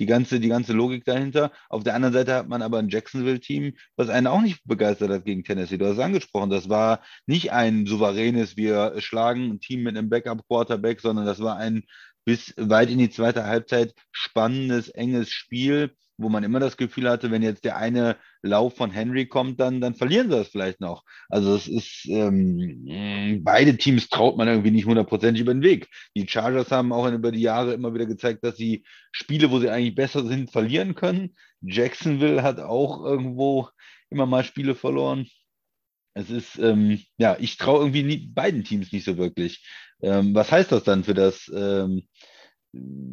die 0.00 0.06
ganze, 0.06 0.40
die 0.40 0.48
ganze 0.48 0.72
Logik 0.72 1.04
dahinter. 1.04 1.52
Auf 1.68 1.84
der 1.84 1.94
anderen 1.94 2.14
Seite 2.14 2.34
hat 2.34 2.48
man 2.48 2.62
aber 2.62 2.78
ein 2.78 2.88
Jacksonville-Team, 2.88 3.74
was 3.96 4.08
einen 4.08 4.26
auch 4.26 4.40
nicht 4.40 4.64
begeistert 4.64 5.10
hat 5.10 5.26
gegen 5.26 5.44
Tennessee. 5.44 5.76
Du 5.76 5.84
hast 5.84 5.94
es 5.94 5.98
angesprochen, 5.98 6.48
das 6.50 6.70
war 6.70 7.00
nicht 7.26 7.52
ein 7.52 7.86
souveränes, 7.86 8.56
wir 8.56 8.94
schlagen 8.98 9.50
ein 9.50 9.60
Team 9.60 9.82
mit 9.82 9.96
einem 9.96 10.08
Backup-Quarterback, 10.08 11.00
sondern 11.00 11.26
das 11.26 11.40
war 11.40 11.58
ein 11.58 11.84
bis 12.24 12.54
weit 12.56 12.90
in 12.90 12.98
die 12.98 13.10
zweite 13.10 13.44
Halbzeit 13.44 13.94
spannendes, 14.12 14.88
enges 14.88 15.30
Spiel, 15.30 15.94
wo 16.20 16.28
man 16.28 16.44
immer 16.44 16.60
das 16.60 16.76
Gefühl 16.76 17.08
hatte, 17.08 17.30
wenn 17.30 17.42
jetzt 17.42 17.64
der 17.64 17.76
eine 17.76 18.16
Lauf 18.42 18.76
von 18.76 18.90
Henry 18.90 19.26
kommt, 19.26 19.58
dann, 19.58 19.80
dann 19.80 19.94
verlieren 19.94 20.30
sie 20.30 20.36
das 20.36 20.48
vielleicht 20.48 20.80
noch. 20.80 21.02
Also 21.28 21.54
es 21.54 21.66
ist, 21.66 22.06
ähm, 22.08 23.40
beide 23.42 23.76
Teams 23.76 24.08
traut 24.08 24.36
man 24.36 24.48
irgendwie 24.48 24.70
nicht 24.70 24.86
hundertprozentig 24.86 25.42
über 25.42 25.54
den 25.54 25.62
Weg. 25.62 25.88
Die 26.14 26.28
Chargers 26.28 26.70
haben 26.70 26.92
auch 26.92 27.10
über 27.10 27.32
die 27.32 27.40
Jahre 27.40 27.72
immer 27.72 27.94
wieder 27.94 28.06
gezeigt, 28.06 28.44
dass 28.44 28.56
sie 28.56 28.84
Spiele, 29.12 29.50
wo 29.50 29.58
sie 29.60 29.70
eigentlich 29.70 29.94
besser 29.94 30.26
sind, 30.26 30.50
verlieren 30.50 30.94
können. 30.94 31.34
Jacksonville 31.62 32.42
hat 32.42 32.60
auch 32.60 33.04
irgendwo 33.04 33.68
immer 34.10 34.26
mal 34.26 34.44
Spiele 34.44 34.74
verloren. 34.74 35.26
Es 36.14 36.28
ist, 36.28 36.58
ähm, 36.58 37.00
ja, 37.18 37.36
ich 37.38 37.56
traue 37.56 37.80
irgendwie 37.80 38.02
nie, 38.02 38.26
beiden 38.26 38.64
Teams 38.64 38.92
nicht 38.92 39.04
so 39.04 39.16
wirklich. 39.16 39.64
Ähm, 40.02 40.34
was 40.34 40.50
heißt 40.50 40.72
das 40.72 40.84
dann 40.84 41.04
für 41.04 41.14
das, 41.14 41.50
ähm, 41.54 42.02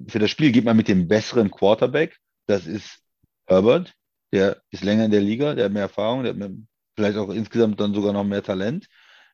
für 0.07 0.19
das 0.19 0.31
Spiel? 0.31 0.51
Geht 0.51 0.65
man 0.65 0.77
mit 0.77 0.87
dem 0.87 1.07
besseren 1.07 1.51
Quarterback? 1.51 2.17
Das 2.47 2.65
ist 2.67 2.99
Herbert, 3.45 3.93
der 4.31 4.61
ist 4.71 4.83
länger 4.83 5.05
in 5.05 5.11
der 5.11 5.21
Liga, 5.21 5.53
der 5.55 5.65
hat 5.65 5.71
mehr 5.71 5.83
Erfahrung, 5.83 6.23
der 6.23 6.31
hat 6.31 6.39
mehr, 6.39 6.51
vielleicht 6.95 7.17
auch 7.17 7.29
insgesamt 7.29 7.79
dann 7.79 7.93
sogar 7.93 8.13
noch 8.13 8.23
mehr 8.23 8.43
Talent. 8.43 8.87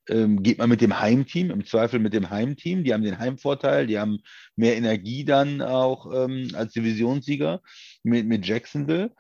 Ähm, 0.09 0.43
geht 0.43 0.57
man 0.57 0.69
mit 0.69 0.81
dem 0.81 0.99
Heimteam, 0.99 1.49
im 1.49 1.65
Zweifel 1.65 1.99
mit 1.99 2.13
dem 2.13 2.29
Heimteam, 2.29 2.83
die 2.83 2.93
haben 2.93 3.03
den 3.03 3.19
Heimvorteil, 3.19 3.87
die 3.87 3.97
haben 3.97 4.19
mehr 4.57 4.75
Energie 4.75 5.23
dann 5.23 5.61
auch 5.61 6.11
ähm, 6.13 6.49
als 6.55 6.73
Divisionssieger 6.73 7.61
mit, 8.03 8.27
mit 8.27 8.45
Jacksonville. 8.45 9.11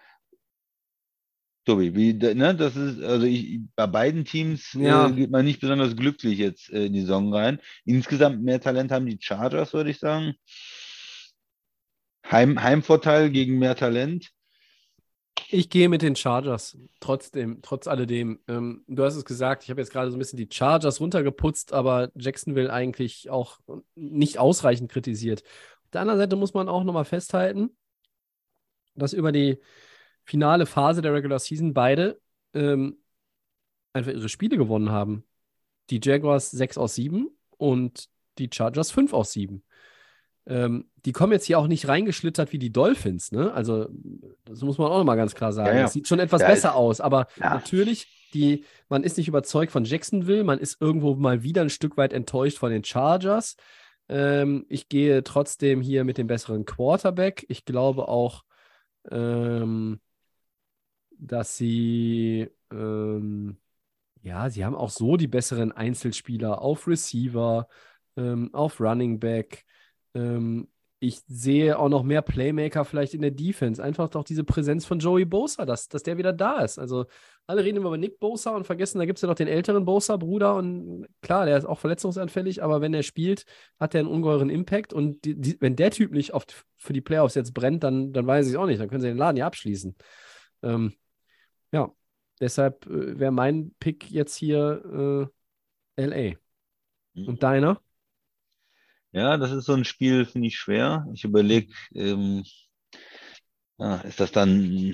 Tobi, 1.65 1.95
wie, 1.95 2.13
ne, 2.13 2.55
das 2.55 2.75
ist, 2.75 3.01
also 3.01 3.25
ich, 3.25 3.61
bei 3.75 3.87
beiden 3.87 4.25
Teams 4.25 4.75
äh, 4.75 4.83
ja. 4.83 5.07
äh, 5.07 5.13
geht 5.13 5.31
man 5.31 5.45
nicht 5.45 5.61
besonders 5.61 5.95
glücklich 5.95 6.37
jetzt 6.37 6.69
äh, 6.71 6.87
in 6.87 6.93
die 6.93 7.01
Saison 7.01 7.33
rein. 7.33 7.59
Insgesamt 7.85 8.43
mehr 8.43 8.59
Talent 8.59 8.91
haben 8.91 9.05
die 9.05 9.17
Chargers, 9.19 9.73
würde 9.73 9.89
ich 9.89 9.99
sagen. 9.99 10.33
Heim, 12.29 12.61
Heimvorteil 12.61 13.29
gegen 13.29 13.59
mehr 13.59 13.75
Talent. 13.75 14.31
Ich 15.49 15.69
gehe 15.69 15.87
mit 15.87 16.01
den 16.01 16.15
Chargers, 16.15 16.77
trotzdem, 16.99 17.61
trotz 17.61 17.87
alledem. 17.87 18.39
Ähm, 18.47 18.83
du 18.87 19.03
hast 19.03 19.15
es 19.15 19.23
gesagt, 19.23 19.63
ich 19.63 19.69
habe 19.69 19.79
jetzt 19.79 19.91
gerade 19.91 20.09
so 20.09 20.17
ein 20.17 20.19
bisschen 20.19 20.37
die 20.37 20.49
Chargers 20.51 20.99
runtergeputzt, 20.99 21.73
aber 21.73 22.11
Jacksonville 22.15 22.73
eigentlich 22.73 23.29
auch 23.29 23.59
nicht 23.95 24.37
ausreichend 24.37 24.91
kritisiert. 24.91 25.43
Auf 25.83 25.91
der 25.91 26.01
anderen 26.01 26.19
Seite 26.19 26.35
muss 26.35 26.53
man 26.53 26.67
auch 26.67 26.83
nochmal 26.83 27.05
festhalten, 27.05 27.69
dass 28.95 29.13
über 29.13 29.31
die 29.31 29.59
finale 30.23 30.65
Phase 30.65 31.01
der 31.01 31.13
Regular 31.13 31.39
Season 31.39 31.73
beide 31.73 32.19
ähm, 32.53 32.97
einfach 33.93 34.11
ihre 34.11 34.29
Spiele 34.29 34.57
gewonnen 34.57 34.91
haben. 34.91 35.23
Die 35.89 35.99
Jaguars 36.01 36.51
6 36.51 36.77
aus 36.77 36.95
7 36.95 37.27
und 37.57 38.07
die 38.37 38.49
Chargers 38.51 38.91
5 38.91 39.13
aus 39.13 39.33
7. 39.33 39.63
Ähm, 40.45 40.89
die 41.05 41.13
kommen 41.13 41.31
jetzt 41.31 41.45
hier 41.45 41.57
auch 41.57 41.67
nicht 41.67 41.87
reingeschlittert 41.87 42.51
wie 42.51 42.59
die 42.59 42.71
Dolphins, 42.71 43.31
ne? 43.31 43.53
Also, 43.53 43.87
das 44.43 44.61
muss 44.61 44.77
man 44.77 44.91
auch 44.91 44.97
nochmal 44.97 45.15
ganz 45.15 45.35
klar 45.35 45.53
sagen. 45.53 45.69
Ja, 45.69 45.75
ja. 45.75 45.81
Das 45.83 45.93
sieht 45.93 46.07
schon 46.07 46.19
etwas 46.19 46.41
ja, 46.41 46.47
besser 46.47 46.75
aus, 46.75 46.99
aber 46.99 47.27
natürlich, 47.39 48.29
die, 48.33 48.65
man 48.89 49.03
ist 49.03 49.17
nicht 49.17 49.29
überzeugt 49.29 49.71
von 49.71 49.85
Jacksonville, 49.85 50.43
man 50.43 50.59
ist 50.59 50.81
irgendwo 50.81 51.15
mal 51.15 51.43
wieder 51.43 51.61
ein 51.61 51.69
Stück 51.69 51.95
weit 51.95 52.11
enttäuscht 52.11 52.57
von 52.57 52.71
den 52.71 52.83
Chargers. 52.83 53.55
Ähm, 54.09 54.65
ich 54.67 54.89
gehe 54.89 55.23
trotzdem 55.23 55.81
hier 55.81 56.03
mit 56.03 56.17
dem 56.17 56.27
besseren 56.27 56.65
Quarterback. 56.65 57.45
Ich 57.47 57.63
glaube 57.63 58.09
auch, 58.09 58.43
ähm, 59.11 60.01
dass 61.27 61.57
sie, 61.57 62.49
ähm, 62.71 63.57
ja, 64.21 64.49
sie 64.49 64.65
haben 64.65 64.75
auch 64.75 64.89
so 64.89 65.17
die 65.17 65.27
besseren 65.27 65.71
Einzelspieler 65.71 66.61
auf 66.61 66.87
Receiver, 66.87 67.67
ähm, 68.17 68.53
auf 68.53 68.79
Running 68.79 69.19
Back. 69.19 69.65
Ähm, 70.13 70.67
ich 70.99 71.21
sehe 71.27 71.77
auch 71.77 71.89
noch 71.89 72.03
mehr 72.03 72.21
Playmaker 72.21 72.85
vielleicht 72.85 73.13
in 73.13 73.21
der 73.21 73.31
Defense. 73.31 73.83
Einfach 73.83 74.07
doch 74.07 74.23
diese 74.23 74.45
Präsenz 74.45 74.85
von 74.85 74.99
Joey 74.99 75.25
Bosa, 75.25 75.65
dass, 75.65 75.89
dass 75.89 76.03
der 76.03 76.17
wieder 76.17 76.31
da 76.31 76.61
ist. 76.61 76.79
Also 76.79 77.05
alle 77.45 77.63
reden 77.65 77.77
immer 77.77 77.87
über 77.87 77.97
Nick 77.97 78.19
Bosa 78.19 78.51
und 78.55 78.65
vergessen, 78.65 78.99
da 78.99 79.05
gibt 79.05 79.17
es 79.17 79.21
ja 79.21 79.27
noch 79.27 79.35
den 79.35 79.49
älteren 79.49 79.83
Bosa-Bruder 79.83 80.55
und 80.55 81.05
klar, 81.21 81.45
der 81.45 81.57
ist 81.57 81.65
auch 81.65 81.79
verletzungsanfällig, 81.79 82.63
aber 82.63 82.79
wenn 82.79 82.93
er 82.93 83.03
spielt, 83.03 83.43
hat 83.81 83.93
er 83.95 83.99
einen 83.99 84.09
ungeheuren 84.09 84.49
Impact 84.49 84.93
und 84.93 85.25
die, 85.25 85.35
die, 85.35 85.57
wenn 85.59 85.75
der 85.75 85.91
Typ 85.91 86.13
nicht 86.13 86.33
oft 86.33 86.65
für 86.77 86.93
die 86.93 87.01
Playoffs 87.01 87.35
jetzt 87.35 87.53
brennt, 87.53 87.83
dann, 87.83 88.13
dann 88.13 88.25
weiß 88.25 88.47
ich 88.47 88.53
es 88.53 88.57
auch 88.57 88.65
nicht, 88.65 88.79
dann 88.79 88.87
können 88.87 89.01
sie 89.01 89.09
den 89.09 89.17
Laden 89.17 89.35
ja 89.35 89.45
abschließen. 89.45 89.95
Ähm, 90.61 90.93
ja, 91.73 91.91
deshalb 92.39 92.85
äh, 92.85 93.19
wäre 93.19 93.31
mein 93.31 93.73
Pick 93.79 94.09
jetzt 94.09 94.35
hier 94.35 95.29
äh, 95.97 96.05
LA. 96.05 96.35
Mhm. 97.15 97.27
Und 97.27 97.43
deiner? 97.43 97.81
Ja, 99.11 99.37
das 99.37 99.51
ist 99.51 99.65
so 99.65 99.73
ein 99.73 99.85
Spiel, 99.85 100.25
finde 100.25 100.47
ich 100.47 100.57
schwer. 100.57 101.05
Ich 101.13 101.23
überlege, 101.23 101.71
ähm, 101.93 102.43
ja, 103.77 103.97
ist 103.97 104.19
das 104.19 104.31
dann, 104.31 104.93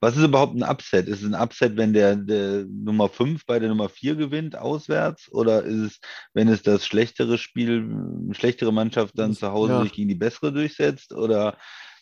was 0.00 0.16
ist 0.16 0.24
überhaupt 0.24 0.54
ein 0.56 0.62
Upset? 0.62 1.06
Ist 1.06 1.22
es 1.22 1.32
ein 1.32 1.40
Upset, 1.40 1.76
wenn 1.76 1.92
der, 1.92 2.16
der 2.16 2.64
Nummer 2.66 3.08
5 3.08 3.46
bei 3.46 3.58
der 3.58 3.68
Nummer 3.68 3.88
4 3.88 4.16
gewinnt, 4.16 4.56
auswärts? 4.56 5.30
Oder 5.32 5.62
ist 5.62 5.80
es, 5.80 6.00
wenn 6.34 6.48
es 6.48 6.62
das 6.62 6.86
schlechtere 6.86 7.38
Spiel, 7.38 7.88
schlechtere 8.32 8.72
Mannschaft 8.72 9.18
dann 9.18 9.34
zu 9.34 9.52
Hause 9.52 9.72
ja. 9.72 9.82
sich 9.82 9.92
gegen 9.92 10.08
die 10.08 10.14
bessere 10.14 10.52
durchsetzt? 10.52 11.12
Oder 11.12 11.56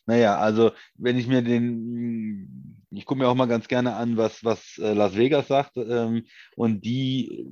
naja, 0.07 0.38
also 0.38 0.72
wenn 0.96 1.18
ich 1.18 1.26
mir 1.26 1.42
den, 1.42 2.86
ich 2.90 3.07
gucke 3.07 3.20
mir 3.20 3.28
auch 3.28 3.34
mal 3.34 3.46
ganz 3.46 3.68
gerne 3.68 3.94
an, 3.94 4.16
was, 4.16 4.44
was 4.44 4.78
äh, 4.78 4.92
Las 4.92 5.16
Vegas 5.16 5.48
sagt, 5.48 5.76
ähm, 5.76 6.24
und 6.57 6.84
die 6.84 7.46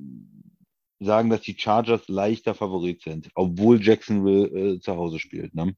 sagen, 0.99 1.29
dass 1.29 1.41
die 1.41 1.57
Chargers 1.57 2.07
leichter 2.07 2.53
Favorit 2.53 3.01
sind, 3.01 3.29
obwohl 3.35 3.81
Jacksonville 3.81 4.75
äh, 4.75 4.79
zu 4.79 4.95
Hause 4.95 5.19
spielt. 5.19 5.53
Ne? 5.53 5.75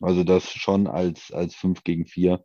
Also 0.00 0.24
das 0.24 0.50
schon 0.50 0.86
als, 0.86 1.32
als 1.32 1.54
5 1.56 1.82
gegen 1.82 2.06
4 2.06 2.44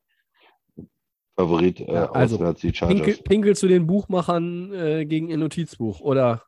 Favorit 1.36 1.82
äh, 1.82 1.94
Ja, 1.94 2.12
also, 2.12 2.36
auswärts 2.38 2.62
die 2.62 2.74
Chargers. 2.74 3.02
Pinkel, 3.02 3.24
Pinkel 3.24 3.56
zu 3.56 3.68
den 3.68 3.86
Buchmachern 3.86 4.74
äh, 4.74 5.06
gegen 5.06 5.30
ihr 5.30 5.38
Notizbuch. 5.38 6.00
Oder 6.00 6.44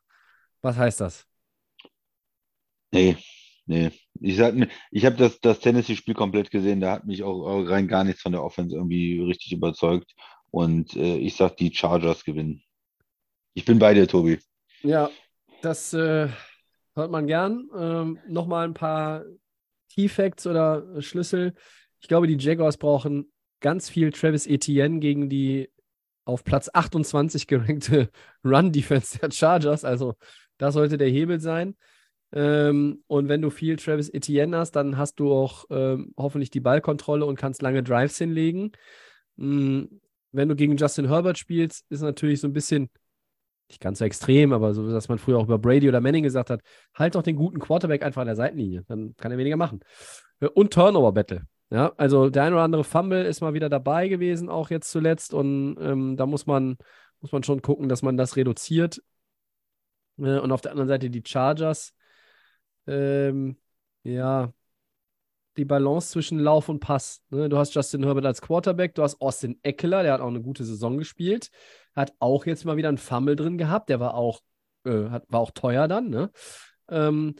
was 0.62 0.76
heißt 0.76 1.00
das? 1.00 1.26
Nee, 2.90 3.16
nee. 3.68 3.90
Ich 4.20 4.38
ich 4.90 5.04
habe 5.06 5.16
das, 5.16 5.40
das 5.40 5.60
Tennessee-Spiel 5.60 6.14
komplett 6.14 6.50
gesehen, 6.50 6.80
da 6.80 6.92
hat 6.92 7.06
mich 7.06 7.22
auch, 7.22 7.46
auch 7.46 7.68
rein 7.68 7.86
gar 7.86 8.02
nichts 8.02 8.22
von 8.22 8.32
der 8.32 8.42
Offense 8.42 8.74
irgendwie 8.74 9.20
richtig 9.20 9.52
überzeugt. 9.52 10.12
Und 10.50 10.96
äh, 10.96 11.16
ich 11.16 11.36
sag, 11.36 11.56
die 11.56 11.72
Chargers 11.72 12.24
gewinnen. 12.24 12.62
Ich 13.54 13.64
bin 13.64 13.78
bei 13.78 13.94
dir, 13.94 14.08
Tobi. 14.08 14.38
Ja, 14.82 15.10
das 15.62 15.92
äh, 15.92 16.28
hört 16.94 17.10
man 17.10 17.26
gern. 17.26 17.68
Ähm, 17.76 18.18
Nochmal 18.26 18.66
ein 18.66 18.74
paar 18.74 19.24
Key 19.90 20.08
Facts 20.08 20.46
oder 20.46 21.00
Schlüssel. 21.02 21.54
Ich 22.00 22.08
glaube, 22.08 22.26
die 22.26 22.36
Jaguars 22.38 22.76
brauchen 22.76 23.30
ganz 23.60 23.90
viel 23.90 24.12
Travis 24.12 24.46
Etienne 24.46 25.00
gegen 25.00 25.28
die 25.28 25.68
auf 26.24 26.44
Platz 26.44 26.70
28 26.72 27.46
gerankte 27.46 28.10
Run-Defense 28.44 29.18
der 29.18 29.30
Chargers. 29.30 29.84
Also, 29.84 30.14
das 30.56 30.74
sollte 30.74 30.98
der 30.98 31.08
Hebel 31.08 31.40
sein. 31.40 31.76
Ähm, 32.32 33.02
und 33.06 33.28
wenn 33.28 33.42
du 33.42 33.50
viel 33.50 33.76
Travis 33.76 34.10
Etienne 34.12 34.56
hast, 34.56 34.72
dann 34.72 34.98
hast 34.98 35.18
du 35.18 35.32
auch 35.32 35.64
ähm, 35.70 36.12
hoffentlich 36.16 36.50
die 36.50 36.60
Ballkontrolle 36.60 37.24
und 37.24 37.36
kannst 37.36 37.62
lange 37.62 37.82
Drives 37.82 38.18
hinlegen. 38.18 38.72
Mm, 39.36 39.84
wenn 40.32 40.48
du 40.48 40.56
gegen 40.56 40.76
Justin 40.76 41.08
Herbert 41.08 41.38
spielst, 41.38 41.86
ist 41.90 42.02
natürlich 42.02 42.40
so 42.40 42.48
ein 42.48 42.52
bisschen 42.52 42.90
nicht 43.70 43.80
ganz 43.80 43.98
so 43.98 44.04
extrem, 44.04 44.52
aber 44.52 44.72
so, 44.72 44.90
dass 44.90 45.08
man 45.08 45.18
früher 45.18 45.38
auch 45.38 45.44
über 45.44 45.58
Brady 45.58 45.88
oder 45.88 46.00
Manning 46.00 46.22
gesagt 46.22 46.50
hat, 46.50 46.62
halt 46.94 47.14
doch 47.14 47.22
den 47.22 47.36
guten 47.36 47.58
Quarterback 47.58 48.02
einfach 48.02 48.22
an 48.22 48.26
der 48.26 48.36
Seitenlinie, 48.36 48.84
dann 48.88 49.14
kann 49.16 49.30
er 49.30 49.38
weniger 49.38 49.56
machen. 49.56 49.80
Äh, 50.40 50.46
Und 50.46 50.72
Turnover-Battle. 50.72 51.42
Ja, 51.70 51.92
also 51.98 52.30
der 52.30 52.44
ein 52.44 52.54
oder 52.54 52.62
andere 52.62 52.84
Fumble 52.84 53.24
ist 53.24 53.42
mal 53.42 53.52
wieder 53.52 53.68
dabei 53.68 54.08
gewesen, 54.08 54.48
auch 54.48 54.70
jetzt 54.70 54.90
zuletzt. 54.90 55.34
Und 55.34 55.76
ähm, 55.80 56.16
da 56.16 56.24
muss 56.24 56.46
man, 56.46 56.78
muss 57.20 57.30
man 57.30 57.42
schon 57.42 57.60
gucken, 57.60 57.90
dass 57.90 58.00
man 58.00 58.16
das 58.16 58.36
reduziert. 58.36 59.02
Äh, 60.18 60.38
und 60.38 60.50
auf 60.50 60.62
der 60.62 60.70
anderen 60.70 60.88
Seite 60.88 61.10
die 61.10 61.22
Chargers. 61.26 61.92
Ähm, 62.88 63.56
ja, 64.02 64.52
die 65.58 65.64
Balance 65.64 66.12
zwischen 66.12 66.38
Lauf 66.38 66.68
und 66.68 66.80
Pass. 66.80 67.22
Ne? 67.30 67.48
Du 67.48 67.58
hast 67.58 67.74
Justin 67.74 68.04
Herbert 68.04 68.24
als 68.24 68.40
Quarterback, 68.40 68.94
du 68.94 69.02
hast 69.02 69.20
Austin 69.20 69.58
Eckler, 69.62 70.02
der 70.02 70.14
hat 70.14 70.20
auch 70.20 70.28
eine 70.28 70.40
gute 70.40 70.64
Saison 70.64 70.96
gespielt, 70.96 71.50
hat 71.94 72.14
auch 72.20 72.46
jetzt 72.46 72.64
mal 72.64 72.76
wieder 72.76 72.88
einen 72.88 72.98
Fumble 72.98 73.36
drin 73.36 73.58
gehabt, 73.58 73.90
der 73.90 74.00
war 74.00 74.14
auch, 74.14 74.40
äh, 74.84 75.10
hat, 75.10 75.24
war 75.28 75.40
auch 75.40 75.50
teuer 75.50 75.88
dann. 75.88 76.08
Ne? 76.08 76.30
Ähm, 76.88 77.34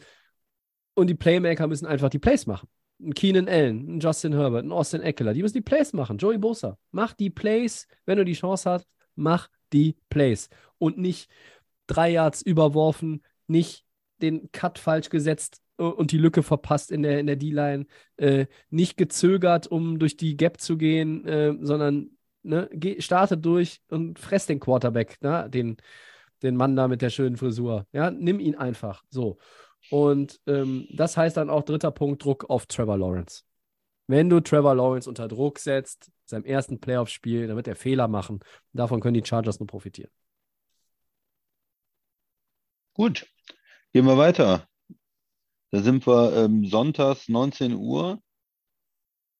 und 0.93 1.07
die 1.07 1.15
Playmaker 1.15 1.67
müssen 1.67 1.85
einfach 1.85 2.09
die 2.09 2.19
Plays 2.19 2.45
machen. 2.45 2.67
Ein 3.01 3.13
Keenan 3.13 3.47
Allen, 3.47 3.95
ein 3.95 3.99
Justin 4.01 4.33
Herbert, 4.33 4.65
ein 4.65 4.73
Austin 4.73 5.01
Eckler, 5.01 5.33
die 5.33 5.41
müssen 5.41 5.53
die 5.53 5.61
Plays 5.61 5.93
machen. 5.93 6.17
Joey 6.17 6.37
Bosa, 6.37 6.77
mach 6.91 7.13
die 7.13 7.29
Plays, 7.29 7.87
wenn 8.05 8.17
du 8.17 8.25
die 8.25 8.33
Chance 8.33 8.69
hast, 8.69 8.87
mach 9.15 9.47
die 9.71 9.97
Plays. 10.09 10.49
Und 10.77 10.97
nicht 10.97 11.31
drei 11.87 12.11
Yards 12.11 12.41
überworfen, 12.41 13.23
nicht 13.47 13.85
den 14.21 14.51
Cut 14.51 14.79
falsch 14.79 15.09
gesetzt 15.09 15.61
äh, 15.77 15.83
und 15.83 16.11
die 16.11 16.17
Lücke 16.17 16.43
verpasst 16.43 16.91
in 16.91 17.03
der, 17.03 17.19
in 17.19 17.27
der 17.27 17.35
D-Line, 17.35 17.85
äh, 18.17 18.45
nicht 18.69 18.97
gezögert, 18.97 19.67
um 19.67 19.99
durch 19.99 20.17
die 20.17 20.37
Gap 20.37 20.59
zu 20.59 20.77
gehen, 20.77 21.25
äh, 21.25 21.55
sondern 21.61 22.11
ne, 22.43 22.69
geh, 22.73 23.01
starte 23.01 23.37
durch 23.37 23.81
und 23.89 24.19
fress 24.19 24.45
den 24.45 24.59
Quarterback, 24.59 25.21
ne, 25.21 25.49
den, 25.49 25.77
den 26.43 26.55
Mann 26.55 26.75
da 26.75 26.87
mit 26.87 27.01
der 27.01 27.09
schönen 27.09 27.37
Frisur. 27.37 27.87
Ja, 27.91 28.11
nimm 28.11 28.39
ihn 28.39 28.55
einfach. 28.55 29.03
So. 29.09 29.37
Und 29.89 30.39
ähm, 30.47 30.87
das 30.91 31.17
heißt 31.17 31.37
dann 31.37 31.49
auch 31.49 31.63
dritter 31.63 31.91
Punkt 31.91 32.23
Druck 32.23 32.49
auf 32.49 32.65
Trevor 32.65 32.97
Lawrence. 32.97 33.43
Wenn 34.07 34.29
du 34.29 34.39
Trevor 34.39 34.75
Lawrence 34.75 35.07
unter 35.07 35.27
Druck 35.27 35.59
setzt, 35.59 36.11
seinem 36.25 36.43
ersten 36.43 36.79
Playoff-Spiel, 36.79 37.47
dann 37.47 37.55
wird 37.55 37.67
er 37.67 37.75
Fehler 37.75 38.07
machen. 38.07 38.39
Davon 38.73 39.01
können 39.01 39.13
die 39.13 39.25
Chargers 39.25 39.59
nur 39.59 39.67
profitieren. 39.67 40.11
Gut, 42.93 43.27
gehen 43.93 44.05
wir 44.05 44.17
weiter. 44.17 44.67
Da 45.71 45.81
sind 45.81 46.07
wir 46.07 46.33
ähm, 46.35 46.65
sonntags 46.65 47.29
19 47.29 47.75
Uhr. 47.75 48.21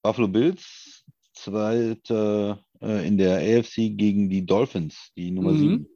Buffalo 0.04 0.28
Bills, 0.28 1.04
zweite 1.34 2.64
äh, 2.82 3.06
in 3.08 3.18
der 3.18 3.38
AFC 3.38 3.98
gegen 3.98 4.30
die 4.30 4.46
Dolphins, 4.46 5.12
die 5.16 5.32
Nummer 5.32 5.52
Mhm. 5.52 5.58
7. 5.58 5.88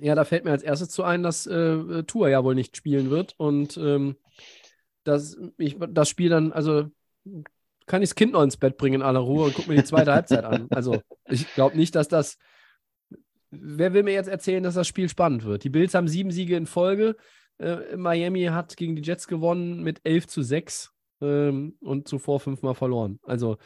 Ja, 0.00 0.14
da 0.14 0.24
fällt 0.24 0.44
mir 0.44 0.50
als 0.50 0.62
erstes 0.62 0.88
zu 0.88 1.04
ein, 1.04 1.22
dass 1.22 1.46
äh, 1.46 2.02
Tua 2.02 2.28
ja 2.28 2.44
wohl 2.44 2.54
nicht 2.54 2.76
spielen 2.76 3.10
wird 3.10 3.34
und 3.38 3.76
ähm, 3.76 4.16
dass 5.04 5.38
ich 5.56 5.76
das 5.78 6.08
Spiel 6.08 6.28
dann, 6.28 6.52
also 6.52 6.90
kann 7.86 8.02
ich 8.02 8.08
das 8.10 8.14
Kind 8.14 8.32
noch 8.32 8.42
ins 8.42 8.56
Bett 8.56 8.76
bringen 8.76 8.96
in 8.96 9.02
aller 9.02 9.20
Ruhe 9.20 9.44
und 9.44 9.54
guck 9.54 9.68
mir 9.68 9.76
die 9.76 9.84
zweite 9.84 10.12
Halbzeit 10.12 10.44
an. 10.44 10.66
Also 10.70 11.00
ich 11.28 11.52
glaube 11.54 11.76
nicht, 11.76 11.94
dass 11.94 12.08
das. 12.08 12.36
Wer 13.60 13.92
will 13.92 14.02
mir 14.02 14.12
jetzt 14.12 14.28
erzählen, 14.28 14.62
dass 14.62 14.74
das 14.74 14.88
Spiel 14.88 15.08
spannend 15.08 15.44
wird? 15.44 15.64
Die 15.64 15.70
Bills 15.70 15.94
haben 15.94 16.08
sieben 16.08 16.30
Siege 16.30 16.56
in 16.56 16.66
Folge. 16.66 17.16
Äh, 17.58 17.96
Miami 17.96 18.44
hat 18.44 18.76
gegen 18.76 18.96
die 18.96 19.02
Jets 19.02 19.26
gewonnen 19.28 19.82
mit 19.82 20.00
11 20.04 20.26
zu 20.26 20.42
6 20.42 20.92
ähm, 21.20 21.76
und 21.80 22.08
zuvor 22.08 22.40
fünfmal 22.40 22.74
verloren. 22.74 23.18
Also 23.22 23.58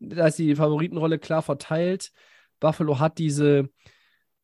da 0.00 0.26
ist 0.26 0.38
die 0.38 0.54
Favoritenrolle 0.54 1.18
klar 1.18 1.42
verteilt. 1.42 2.12
Buffalo 2.60 2.98
hat 2.98 3.18
diese 3.18 3.68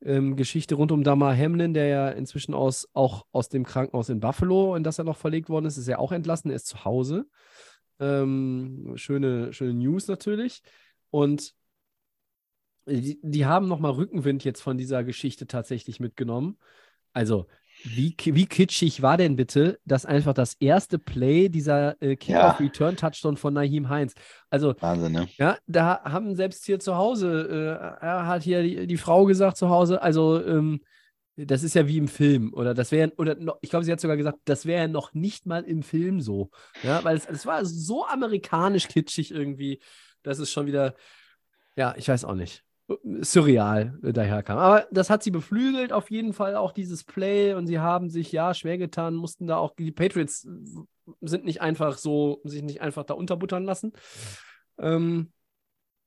ähm, 0.02 0.36
Geschichte 0.36 0.74
rund 0.74 0.92
um 0.92 1.04
Damar 1.04 1.36
Hamlin, 1.36 1.74
der 1.74 1.86
ja 1.86 2.08
inzwischen 2.10 2.54
aus, 2.54 2.88
auch 2.92 3.26
aus 3.32 3.48
dem 3.48 3.64
Krankenhaus 3.64 4.08
in 4.08 4.20
Buffalo, 4.20 4.74
in 4.76 4.82
das 4.82 4.98
er 4.98 5.04
noch 5.04 5.16
verlegt 5.16 5.48
worden 5.48 5.66
ist, 5.66 5.76
ist 5.76 5.88
er 5.88 5.98
auch 5.98 6.12
entlassen, 6.12 6.50
er 6.50 6.56
ist 6.56 6.66
zu 6.66 6.84
Hause. 6.84 7.26
Ähm, 8.00 8.92
schöne, 8.96 9.52
schöne 9.52 9.74
News 9.74 10.06
natürlich. 10.08 10.62
Und 11.10 11.54
die, 12.88 13.18
die 13.22 13.46
haben 13.46 13.68
nochmal 13.68 13.92
Rückenwind 13.92 14.44
jetzt 14.44 14.60
von 14.60 14.78
dieser 14.78 15.04
Geschichte 15.04 15.46
tatsächlich 15.46 16.00
mitgenommen. 16.00 16.58
Also, 17.12 17.46
wie, 17.84 18.16
wie 18.18 18.46
kitschig 18.46 19.02
war 19.02 19.16
denn 19.16 19.36
bitte, 19.36 19.78
dass 19.84 20.04
einfach 20.04 20.34
das 20.34 20.54
erste 20.54 20.98
Play 20.98 21.48
dieser 21.48 22.00
äh, 22.02 22.16
Kickoff-Return-Touchdown 22.16 23.36
von 23.36 23.54
Naheem 23.54 23.88
Heinz? 23.88 24.14
Also, 24.50 24.74
Wahnsinn, 24.80 25.12
ne? 25.12 25.28
ja, 25.36 25.56
da 25.66 26.02
haben 26.04 26.34
selbst 26.34 26.64
hier 26.66 26.80
zu 26.80 26.96
Hause, 26.96 27.48
äh, 27.48 28.04
er 28.04 28.26
hat 28.26 28.42
hier 28.42 28.62
die, 28.62 28.86
die 28.86 28.96
Frau 28.96 29.24
gesagt 29.26 29.56
zu 29.56 29.68
Hause, 29.68 30.02
also 30.02 30.44
ähm, 30.44 30.80
das 31.36 31.62
ist 31.62 31.74
ja 31.74 31.86
wie 31.86 31.98
im 31.98 32.08
Film 32.08 32.52
oder 32.52 32.74
das 32.74 32.90
wäre, 32.90 33.12
oder 33.16 33.36
noch, 33.36 33.58
ich 33.60 33.70
glaube, 33.70 33.84
sie 33.84 33.92
hat 33.92 34.00
sogar 34.00 34.16
gesagt, 34.16 34.38
das 34.44 34.66
wäre 34.66 34.82
ja 34.82 34.88
noch 34.88 35.14
nicht 35.14 35.46
mal 35.46 35.62
im 35.62 35.82
Film 35.82 36.20
so, 36.20 36.50
ja, 36.82 37.04
weil 37.04 37.16
es, 37.16 37.26
es 37.26 37.46
war 37.46 37.64
so 37.64 38.04
amerikanisch 38.06 38.88
kitschig 38.88 39.30
irgendwie, 39.30 39.80
dass 40.24 40.40
es 40.40 40.50
schon 40.50 40.66
wieder, 40.66 40.94
ja, 41.76 41.94
ich 41.96 42.08
weiß 42.08 42.24
auch 42.24 42.34
nicht, 42.34 42.64
surreal 43.20 43.98
äh, 44.02 44.12
daherkam. 44.12 44.58
Aber 44.58 44.86
das 44.90 45.10
hat 45.10 45.22
sie 45.22 45.30
beflügelt, 45.30 45.92
auf 45.92 46.10
jeden 46.10 46.32
Fall 46.32 46.56
auch 46.56 46.72
dieses 46.72 47.04
Play 47.04 47.54
und 47.54 47.66
sie 47.66 47.78
haben 47.78 48.10
sich 48.10 48.32
ja 48.32 48.54
schwer 48.54 48.78
getan, 48.78 49.14
mussten 49.14 49.46
da 49.46 49.56
auch, 49.56 49.74
die 49.74 49.92
Patriots 49.92 50.48
sind 51.20 51.44
nicht 51.44 51.60
einfach 51.60 51.98
so, 51.98 52.40
sich 52.44 52.62
nicht 52.62 52.80
einfach 52.80 53.04
da 53.04 53.14
unterbuttern 53.14 53.64
lassen. 53.64 53.92
Ähm, 54.78 55.32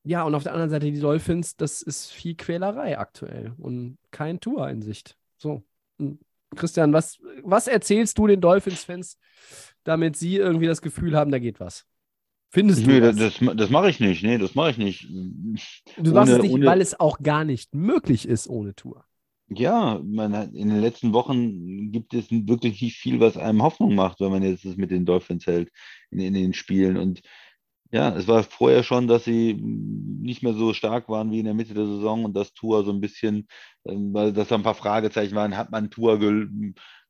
ja, 0.03 0.23
und 0.23 0.33
auf 0.33 0.43
der 0.43 0.53
anderen 0.53 0.71
Seite 0.71 0.91
die 0.91 0.99
Dolphins, 0.99 1.55
das 1.55 1.81
ist 1.83 2.11
viel 2.11 2.35
Quälerei 2.35 2.97
aktuell 2.97 3.53
und 3.57 3.99
kein 4.09 4.39
Tour 4.39 4.67
in 4.69 4.81
Sicht. 4.81 5.15
So. 5.37 5.63
Christian, 6.55 6.91
was, 6.91 7.19
was 7.43 7.67
erzählst 7.67 8.17
du 8.17 8.27
den 8.27 8.41
Dolphins-Fans, 8.41 9.17
damit 9.83 10.17
sie 10.17 10.37
irgendwie 10.37 10.65
das 10.65 10.81
Gefühl 10.81 11.15
haben, 11.15 11.31
da 11.31 11.39
geht 11.39 11.59
was? 11.59 11.85
Findest 12.51 12.85
Nö, 12.85 12.99
du 12.99 13.01
das, 13.01 13.15
das? 13.15 13.39
das, 13.39 13.55
das 13.57 13.69
mache 13.69 13.89
ich 13.89 13.99
nicht. 13.99 14.23
Nee, 14.23 14.37
das 14.37 14.55
mache 14.55 14.71
ich 14.71 14.77
nicht. 14.77 15.07
Du 15.97 16.11
machst 16.11 16.33
es 16.33 16.41
nicht, 16.41 16.53
ohne- 16.53 16.65
weil 16.65 16.81
es 16.81 16.99
auch 16.99 17.19
gar 17.21 17.45
nicht 17.45 17.73
möglich 17.73 18.27
ist 18.27 18.47
ohne 18.47 18.75
Tour. 18.75 19.05
Ja, 19.53 19.99
man 20.03 20.35
hat, 20.35 20.53
in 20.53 20.69
den 20.69 20.79
letzten 20.79 21.11
Wochen 21.11 21.91
gibt 21.91 22.13
es 22.13 22.31
wirklich 22.31 22.81
nicht 22.81 22.97
viel, 22.97 23.19
was 23.19 23.35
einem 23.35 23.61
Hoffnung 23.63 23.95
macht, 23.95 24.21
wenn 24.21 24.31
man 24.31 24.43
jetzt 24.43 24.63
das 24.63 24.77
mit 24.77 24.91
den 24.91 25.05
Dolphins 25.05 25.45
hält 25.45 25.69
in, 26.09 26.19
in 26.19 26.33
den 26.33 26.53
Spielen. 26.53 26.95
Und 26.95 27.21
ja, 27.91 28.15
es 28.15 28.27
war 28.27 28.43
vorher 28.43 28.83
schon, 28.83 29.07
dass 29.07 29.25
sie 29.25 29.55
nicht 29.55 30.43
mehr 30.43 30.53
so 30.53 30.73
stark 30.73 31.09
waren 31.09 31.31
wie 31.31 31.39
in 31.39 31.45
der 31.45 31.53
Mitte 31.53 31.73
der 31.73 31.85
Saison 31.85 32.23
und 32.25 32.33
dass 32.35 32.53
Tour 32.53 32.85
so 32.85 32.91
ein 32.91 33.01
bisschen, 33.01 33.47
ähm, 33.85 34.13
weil 34.13 34.31
dass 34.33 34.47
da 34.49 34.55
ein 34.55 34.63
paar 34.63 34.75
Fragezeichen 34.75 35.35
waren, 35.35 35.57
hat 35.57 35.71
man 35.71 35.89
Tour 35.89 36.17
gel 36.19 36.49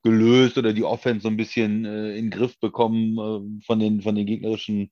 gelöst 0.04 0.58
oder 0.58 0.74
die 0.74 0.84
Offense 0.84 1.24
so 1.24 1.28
ein 1.30 1.38
bisschen 1.38 1.86
äh, 1.86 2.16
in 2.18 2.26
den 2.26 2.32
Griff 2.32 2.60
bekommen 2.60 3.18
äh, 3.62 3.66
von 3.66 3.80
den, 3.80 4.02
von 4.02 4.16
den 4.16 4.26
gegnerischen 4.26 4.91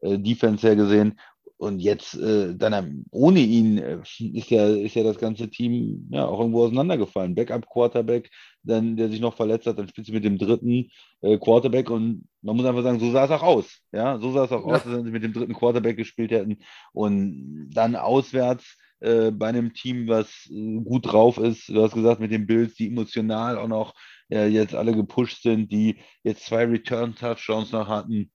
äh, 0.00 0.18
Defense 0.18 0.66
her 0.66 0.76
gesehen. 0.76 1.18
Und 1.56 1.78
jetzt 1.78 2.14
äh, 2.14 2.56
dann 2.56 3.04
ohne 3.12 3.38
ihn 3.38 3.78
äh, 3.78 3.98
ist 4.02 4.50
ja, 4.50 4.66
ist 4.66 4.96
ja 4.96 5.04
das 5.04 5.18
ganze 5.18 5.48
Team 5.48 6.08
ja 6.10 6.26
auch 6.26 6.40
irgendwo 6.40 6.64
auseinandergefallen. 6.64 7.36
Backup-Quarterback, 7.36 8.30
dann 8.64 8.96
der 8.96 9.08
sich 9.10 9.20
noch 9.20 9.36
verletzt 9.36 9.68
hat, 9.68 9.78
dann 9.78 9.86
spielst 9.88 10.10
du 10.10 10.14
mit 10.14 10.24
dem 10.24 10.38
dritten 10.38 10.90
äh, 11.20 11.38
Quarterback 11.38 11.88
und 11.88 12.26
man 12.42 12.56
muss 12.56 12.66
einfach 12.66 12.82
sagen, 12.82 12.98
so 12.98 13.12
sah 13.12 13.26
es 13.26 13.30
auch 13.30 13.44
aus. 13.44 13.78
Ja, 13.92 14.18
so 14.18 14.32
sah 14.32 14.44
es 14.44 14.50
auch 14.52 14.66
Ja. 14.66 14.74
aus, 14.74 14.82
wenn 14.86 15.04
sie 15.04 15.12
mit 15.12 15.22
dem 15.22 15.32
dritten 15.32 15.54
Quarterback 15.54 15.96
gespielt 15.96 16.32
hätten. 16.32 16.58
Und 16.92 17.70
dann 17.72 17.94
auswärts 17.94 18.76
äh, 18.98 19.30
bei 19.30 19.46
einem 19.48 19.72
Team, 19.72 20.08
was 20.08 20.48
äh, 20.50 20.80
gut 20.82 21.12
drauf 21.12 21.38
ist, 21.38 21.68
du 21.68 21.80
hast 21.82 21.94
gesagt, 21.94 22.20
mit 22.20 22.32
den 22.32 22.46
Bills, 22.46 22.74
die 22.74 22.88
emotional 22.88 23.56
auch 23.56 23.68
noch 23.68 23.94
äh, 24.32 24.46
jetzt 24.46 24.74
alle 24.74 24.94
gepusht 24.94 25.42
sind, 25.42 25.70
die 25.70 25.98
jetzt 26.24 26.46
zwei 26.46 26.64
Return-Touchdowns 26.64 27.72
noch 27.72 27.88
hatten 27.88 28.32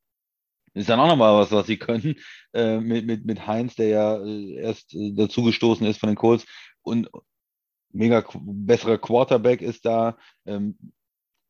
Ist 0.74 0.89
dann 0.89 1.00
auch 1.00 1.08
nochmal 1.08 1.34
was, 1.39 1.52
was 1.52 1.68
sie 1.68 1.78
können. 1.78 2.16
Äh, 2.54 2.80
mit, 2.80 3.06
mit, 3.06 3.26
mit 3.26 3.48
Heinz, 3.48 3.76
der 3.76 3.88
ja 3.88 4.18
äh, 4.24 4.56
erst 4.56 4.93
äh, 4.93 5.14
dazugestoßen 5.14 5.86
ist 5.88 6.00
von 6.00 6.10
den 6.10 6.16
Colts. 6.16 6.45
Und 6.82 7.10
mega 7.91 8.24
besserer 8.36 8.98
Quarterback 8.98 9.62
ist 9.62 9.86
da. 9.86 10.18
Ähm, 10.45 10.78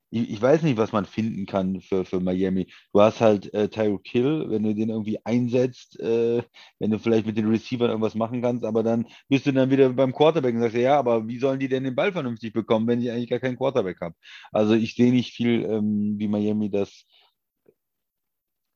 ich, 0.10 0.30
ich 0.30 0.42
weiß 0.42 0.64
nicht, 0.64 0.78
was 0.78 0.92
man 0.92 1.06
finden 1.06 1.46
kann 1.46 1.82
für, 1.82 2.06
für 2.06 2.20
Miami. 2.20 2.68
Du 2.94 3.02
hast 3.02 3.22
halt 3.22 3.54
äh, 3.54 3.70
Tyreek 3.70 4.08
Hill, 4.08 4.46
wenn 4.50 4.64
du 4.64 4.74
den 4.74 4.90
irgendwie 4.90 5.20
einsetzt, 5.26 6.00
äh, 6.00 6.44
wenn 6.80 6.92
du 6.92 7.00
vielleicht 7.00 7.26
mit 7.26 7.38
den 7.38 7.50
Receivern 7.50 7.90
irgendwas 7.90 8.16
machen 8.16 8.42
kannst, 8.42 8.64
aber 8.64 8.84
dann 8.84 9.08
bist 9.30 9.46
du 9.46 9.52
dann 9.52 9.70
wieder 9.70 9.90
beim 9.90 10.14
Quarterback 10.14 10.56
und 10.56 10.62
sagst, 10.62 10.78
ja, 10.78 10.98
aber 10.98 11.28
wie 11.28 11.40
sollen 11.40 11.60
die 11.60 11.70
denn 11.70 11.84
den 11.84 11.96
Ball 11.96 12.12
vernünftig 12.12 12.54
bekommen, 12.54 12.88
wenn 12.88 13.02
ich 13.02 13.12
eigentlich 13.12 13.30
gar 13.30 13.40
keinen 13.40 13.58
Quarterback 13.58 14.00
habe? 14.02 14.16
Also 14.52 14.74
ich 14.74 14.96
sehe 14.96 15.12
nicht 15.12 15.34
viel, 15.34 15.64
ähm, 15.66 16.16
wie 16.18 16.28
Miami 16.28 16.70
das 16.70 17.06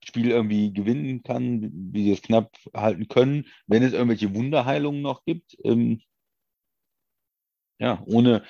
Spiel 0.03 0.31
irgendwie 0.31 0.73
gewinnen 0.73 1.23
kann, 1.23 1.69
wie 1.93 2.03
sie 2.05 2.11
es 2.13 2.21
knapp 2.21 2.51
halten 2.75 3.07
können, 3.07 3.45
wenn 3.67 3.83
es 3.83 3.93
irgendwelche 3.93 4.33
Wunderheilungen 4.33 5.01
noch 5.01 5.23
gibt. 5.25 5.55
Ähm, 5.63 6.01
ja, 7.79 8.01
ohne, 8.05 8.43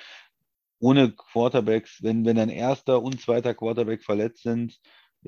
ohne 0.82 1.12
Quarterbacks, 1.12 2.02
wenn, 2.02 2.24
wenn 2.24 2.38
ein 2.38 2.48
erster 2.48 3.02
und 3.02 3.20
zweiter 3.20 3.54
Quarterback 3.54 4.02
verletzt 4.02 4.42
sind, 4.42 4.78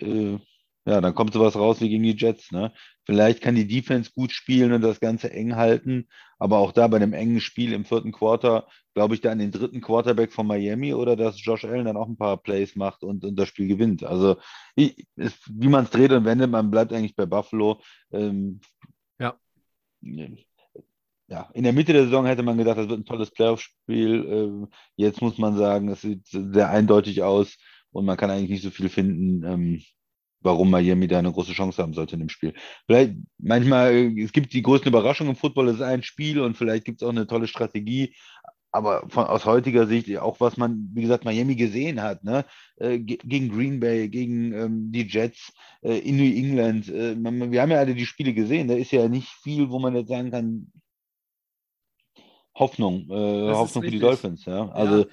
äh, 0.01 0.39
ja, 0.87 1.01
dann 1.01 1.15
kommt 1.15 1.33
sowas 1.33 1.57
raus 1.57 1.81
wie 1.81 1.89
gegen 1.89 2.03
die 2.03 2.17
Jets. 2.17 2.53
Ne? 2.53 2.73
Vielleicht 3.05 3.41
kann 3.41 3.55
die 3.55 3.67
Defense 3.67 4.11
gut 4.15 4.33
spielen 4.33 4.73
und 4.73 4.83
das 4.83 5.01
Ganze 5.01 5.33
eng 5.33 5.57
halten, 5.57 6.09
aber 6.39 6.59
auch 6.59 6.73
da 6.73 6.89
bei 6.89 6.97
einem 6.97 7.15
engen 7.15 7.41
Spiel 7.41 7.73
im 7.73 7.85
vierten 7.85 8.13
Quarter, 8.13 8.67
glaube 8.95 9.15
ich, 9.15 9.21
da 9.21 9.31
an 9.31 9.39
den 9.39 9.53
dritten 9.53 9.81
Quarterback 9.81 10.33
von 10.33 10.47
Miami 10.47 10.93
oder 10.93 11.17
dass 11.17 11.43
Josh 11.43 11.65
Allen 11.65 11.87
dann 11.87 11.97
auch 11.97 12.09
ein 12.09 12.19
paar 12.19 12.37
Plays 12.37 12.77
macht 12.77 13.03
und, 13.03 13.25
und 13.25 13.37
das 13.37 13.49
Spiel 13.49 13.69
gewinnt. 13.69 14.05
Also, 14.05 14.37
ich, 14.75 15.07
ist, 15.17 15.39
wie 15.49 15.69
man 15.69 15.85
es 15.85 15.91
dreht 15.91 16.13
und 16.13 16.25
wendet, 16.27 16.51
man 16.51 16.71
bleibt 16.71 16.93
eigentlich 16.93 17.17
bei 17.17 17.27
Buffalo. 17.27 17.81
Ähm, 18.13 18.61
Ja. 19.19 19.39
Ja, 21.27 21.49
in 21.55 21.64
der 21.64 21.72
Mitte 21.72 21.93
der 21.93 22.05
Saison 22.05 22.27
hätte 22.27 22.43
man 22.43 22.59
gedacht, 22.59 22.77
das 22.79 22.89
wird 22.89 23.01
ein 23.01 23.05
tolles 23.07 23.31
Playoff-Spiel. 23.31 24.27
Ähm, 24.29 24.68
jetzt 24.97 25.22
muss 25.22 25.39
man 25.39 25.57
sagen, 25.57 25.89
es 25.89 26.03
sieht 26.03 26.27
sehr 26.27 26.68
eindeutig 26.70 27.22
aus 27.22 27.57
und 27.93 28.05
man 28.05 28.16
kann 28.16 28.31
eigentlich 28.31 28.51
nicht 28.51 28.62
so 28.62 28.70
viel 28.70 28.91
finden, 28.91 29.43
ähm, 29.45 29.83
warum 30.41 30.70
Miami 30.70 31.09
da 31.09 31.18
eine 31.20 31.33
große 31.33 31.53
Chance 31.53 31.83
haben 31.83 31.95
sollte 31.95 32.14
in 32.16 32.20
dem 32.20 32.29
Spiel. 32.29 32.55
Vielleicht 32.87 33.14
manchmal, 33.39 33.93
äh, 33.95 34.22
es 34.22 34.33
gibt 34.33 34.53
die 34.53 34.61
größten 34.62 34.91
Überraschungen 34.91 35.33
im 35.35 35.37
Football, 35.39 35.68
es 35.68 35.77
ist 35.77 35.83
ein 35.83 36.03
Spiel 36.03 36.41
und 36.41 36.57
vielleicht 36.59 36.85
gibt 36.85 37.01
es 37.01 37.07
auch 37.07 37.12
eine 37.12 37.27
tolle 37.27 37.49
Strategie. 37.49 38.14
Aber 38.72 39.09
von, 39.09 39.27
aus 39.27 39.45
heutiger 39.47 39.87
Sicht, 39.87 40.16
auch 40.18 40.41
was 40.41 40.57
man, 40.57 40.91
wie 40.95 41.03
gesagt, 41.03 41.25
Miami 41.25 41.55
gesehen 41.55 42.03
hat, 42.03 42.25
ne? 42.25 42.45
Äh, 42.77 42.99
ge- 42.99 43.18
gegen 43.25 43.49
Green 43.51 43.79
Bay, 43.81 44.09
gegen 44.09 44.53
ähm, 44.53 44.93
die 44.93 45.07
Jets 45.09 45.53
äh, 45.83 45.99
in 45.99 46.16
New 46.16 46.25
England. 46.25 46.89
Äh, 46.89 47.14
man, 47.14 47.53
wir 47.53 47.62
haben 47.62 47.70
ja 47.70 47.79
alle 47.79 47.95
die 47.95 48.07
Spiele 48.07 48.35
gesehen. 48.35 48.66
Da 48.68 48.75
ist 48.75 48.91
ja 48.91 49.09
nicht 49.09 49.29
viel, 49.43 49.70
wo 49.70 49.79
man 49.79 49.95
jetzt 49.95 50.09
sagen 50.09 50.33
kann, 50.33 50.72
Hoffnung, 52.55 53.09
äh, 53.11 53.53
Hoffnung 53.53 53.85
für 53.85 53.91
die. 53.91 53.99
Dolphins, 53.99 54.45
ja. 54.45 54.69
Also 54.71 55.07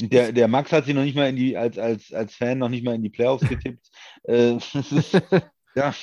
der, 0.00 0.32
der 0.32 0.48
Max 0.48 0.72
hat 0.72 0.86
sie 0.86 0.94
noch 0.94 1.02
nicht 1.02 1.14
mal 1.16 1.28
in 1.28 1.36
die, 1.36 1.56
als, 1.56 1.78
als, 1.78 2.12
als 2.12 2.34
Fan 2.34 2.58
noch 2.58 2.68
nicht 2.70 2.84
mal 2.84 2.94
in 2.94 3.02
die 3.02 3.10
Playoffs 3.10 3.46
getippt. 3.46 3.90
äh, 4.24 4.56
ja, 5.74 5.94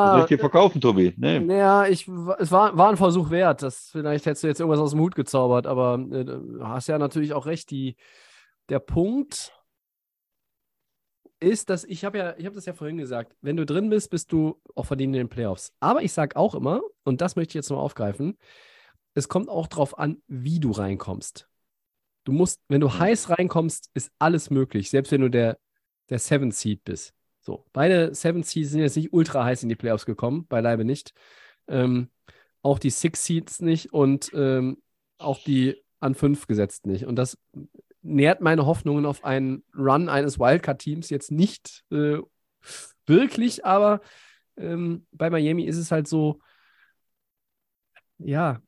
was 0.00 0.10
soll 0.10 0.20
Ja, 0.20 0.20
ich 0.20 0.26
dir 0.26 0.38
verkaufen, 0.38 0.80
Tobi? 0.80 1.14
Nee. 1.16 1.40
naja, 1.40 1.86
ich, 1.86 2.08
es 2.38 2.50
war, 2.50 2.76
war 2.76 2.88
ein 2.90 2.96
Versuch 2.96 3.30
wert. 3.30 3.62
Das, 3.62 3.90
vielleicht 3.90 4.26
hättest 4.26 4.42
du 4.44 4.48
jetzt 4.48 4.60
irgendwas 4.60 4.80
aus 4.80 4.90
dem 4.92 5.00
Hut 5.00 5.14
gezaubert, 5.14 5.66
aber 5.66 5.94
äh, 6.12 6.24
du 6.24 6.60
hast 6.66 6.88
ja 6.88 6.98
natürlich 6.98 7.32
auch 7.32 7.46
recht. 7.46 7.70
Die, 7.70 7.96
der 8.68 8.80
Punkt 8.80 9.52
ist, 11.40 11.70
dass 11.70 11.84
ich 11.84 12.04
habe 12.04 12.18
ja, 12.18 12.34
ich 12.36 12.46
habe 12.46 12.54
das 12.54 12.66
ja 12.66 12.72
vorhin 12.72 12.96
gesagt, 12.96 13.36
wenn 13.40 13.56
du 13.56 13.64
drin 13.64 13.90
bist, 13.90 14.10
bist 14.10 14.32
du 14.32 14.60
auch 14.74 14.84
verdient 14.86 15.14
in 15.14 15.20
den 15.20 15.28
Playoffs. 15.28 15.72
Aber 15.80 16.02
ich 16.02 16.12
sage 16.12 16.36
auch 16.36 16.54
immer, 16.54 16.80
und 17.04 17.20
das 17.20 17.36
möchte 17.36 17.52
ich 17.52 17.54
jetzt 17.54 17.70
noch 17.70 17.78
aufgreifen, 17.78 18.36
es 19.14 19.28
kommt 19.28 19.48
auch 19.48 19.66
darauf 19.66 19.98
an, 19.98 20.22
wie 20.26 20.60
du 20.60 20.70
reinkommst. 20.70 21.48
Du 22.24 22.32
musst, 22.32 22.60
wenn 22.68 22.80
du 22.80 22.92
heiß 22.92 23.30
reinkommst, 23.30 23.90
ist 23.94 24.12
alles 24.18 24.50
möglich, 24.50 24.90
selbst 24.90 25.12
wenn 25.12 25.22
du 25.22 25.30
der, 25.30 25.58
der 26.10 26.18
Seventh 26.18 26.54
Seed 26.54 26.84
bist. 26.84 27.14
So, 27.40 27.64
beide 27.72 28.14
Seventh 28.14 28.46
Seeds 28.46 28.70
sind 28.70 28.80
jetzt 28.80 28.96
nicht 28.96 29.12
ultra 29.12 29.44
heiß 29.44 29.62
in 29.62 29.68
die 29.68 29.76
Playoffs 29.76 30.06
gekommen, 30.06 30.46
beileibe 30.48 30.84
nicht. 30.84 31.12
Ähm, 31.66 32.10
auch 32.62 32.78
die 32.78 32.90
Six 32.90 33.24
Seeds 33.24 33.62
nicht 33.62 33.92
und 33.92 34.30
ähm, 34.34 34.82
auch 35.18 35.42
die 35.42 35.82
an 36.00 36.14
fünf 36.14 36.46
gesetzt 36.46 36.86
nicht. 36.86 37.06
Und 37.06 37.16
das 37.16 37.38
nährt 38.02 38.40
meine 38.40 38.66
Hoffnungen 38.66 39.06
auf 39.06 39.24
einen 39.24 39.64
Run 39.76 40.08
eines 40.08 40.38
Wildcard-Teams 40.38 41.10
jetzt 41.10 41.30
nicht 41.30 41.84
äh, 41.90 42.18
wirklich, 43.06 43.64
aber 43.64 44.00
ähm, 44.56 45.06
bei 45.12 45.30
Miami 45.30 45.64
ist 45.64 45.76
es 45.76 45.90
halt 45.90 46.08
so, 46.08 46.40
ja, 48.18 48.60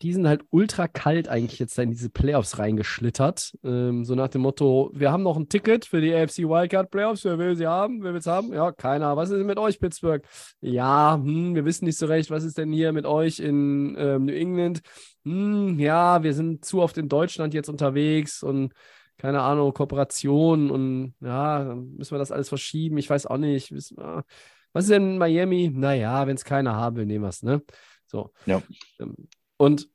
die 0.00 0.12
sind 0.12 0.26
halt 0.26 0.42
ultra 0.50 0.88
kalt 0.88 1.28
eigentlich 1.28 1.58
jetzt 1.58 1.76
da 1.76 1.82
in 1.82 1.90
diese 1.90 2.08
Playoffs 2.08 2.58
reingeschlittert. 2.58 3.52
Ähm, 3.62 4.04
so 4.04 4.14
nach 4.14 4.28
dem 4.28 4.42
Motto, 4.42 4.90
wir 4.94 5.12
haben 5.12 5.22
noch 5.22 5.36
ein 5.36 5.48
Ticket 5.48 5.84
für 5.84 6.00
die 6.00 6.14
AFC 6.14 6.38
Wildcard 6.48 6.90
Playoffs, 6.90 7.24
wer 7.24 7.38
will 7.38 7.56
sie 7.56 7.66
haben? 7.66 8.02
Wer 8.02 8.12
will 8.12 8.20
es 8.20 8.26
haben? 8.26 8.52
Ja, 8.52 8.72
keiner. 8.72 9.16
Was 9.16 9.30
ist 9.30 9.38
denn 9.38 9.46
mit 9.46 9.58
euch, 9.58 9.78
Pittsburgh? 9.80 10.24
Ja, 10.60 11.14
hm, 11.22 11.54
wir 11.54 11.64
wissen 11.64 11.84
nicht 11.84 11.98
so 11.98 12.06
recht, 12.06 12.30
was 12.30 12.44
ist 12.44 12.58
denn 12.58 12.72
hier 12.72 12.92
mit 12.92 13.04
euch 13.06 13.38
in 13.40 13.94
ähm, 13.98 14.24
New 14.26 14.32
England? 14.34 14.80
Hm, 15.24 15.78
ja, 15.78 16.22
wir 16.22 16.34
sind 16.34 16.64
zu 16.64 16.80
oft 16.80 16.96
in 16.98 17.08
Deutschland 17.08 17.52
jetzt 17.54 17.68
unterwegs 17.68 18.42
und 18.42 18.72
keine 19.18 19.42
Ahnung, 19.42 19.72
Kooperation 19.72 20.70
und 20.70 21.14
ja, 21.20 21.62
dann 21.64 21.94
müssen 21.94 22.12
wir 22.14 22.18
das 22.18 22.32
alles 22.32 22.48
verschieben. 22.48 22.98
Ich 22.98 23.08
weiß 23.08 23.26
auch 23.26 23.36
nicht. 23.36 23.70
Wir- 23.70 24.24
Was 24.72 24.84
ist 24.84 24.90
denn 24.90 25.12
in 25.12 25.18
Miami? 25.18 25.70
Naja, 25.72 26.26
wenn 26.26 26.34
es 26.34 26.44
keiner 26.44 26.74
haben 26.74 26.96
will, 26.96 27.06
nehmen 27.06 27.24
wir 27.24 27.28
es, 27.28 27.42
ne? 27.42 27.62
So. 28.06 28.32
Ja. 28.46 28.62
Ähm, 28.98 29.14
Und 29.62 29.88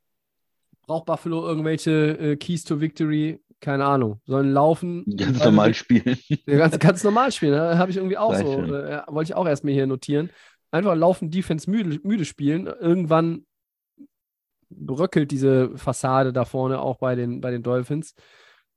braucht 0.85 1.07
Buffalo 1.07 1.45
irgendwelche 1.45 1.91
äh, 1.91 2.37
Keys 2.37 2.63
to 2.63 2.79
Victory? 2.79 3.41
Keine 3.59 3.83
Ahnung. 3.83 4.21
Sollen 4.25 4.53
laufen. 4.53 5.03
Ganz 5.17 5.43
normal 5.43 5.73
spielen. 5.73 6.17
ganz, 6.45 6.79
ganz 6.79 7.03
normal 7.03 7.33
spielen. 7.33 7.51
Ne? 7.51 7.77
Habe 7.77 7.91
ich 7.91 7.97
irgendwie 7.97 8.17
auch 8.17 8.33
Sehr 8.33 8.45
so. 8.45 8.61
Äh, 8.73 9.01
wollte 9.07 9.31
ich 9.31 9.35
auch 9.35 9.45
erstmal 9.45 9.73
hier 9.73 9.85
notieren. 9.85 10.29
Einfach 10.71 10.95
laufen, 10.95 11.31
Defense 11.31 11.69
müde, 11.69 11.99
müde 12.01 12.23
spielen. 12.23 12.67
Irgendwann 12.67 13.45
bröckelt 14.69 15.31
diese 15.31 15.77
Fassade 15.77 16.31
da 16.31 16.45
vorne 16.45 16.79
auch 16.79 16.99
bei 16.99 17.15
den, 17.15 17.41
bei 17.41 17.51
den 17.51 17.61
Dolphins. 17.61 18.15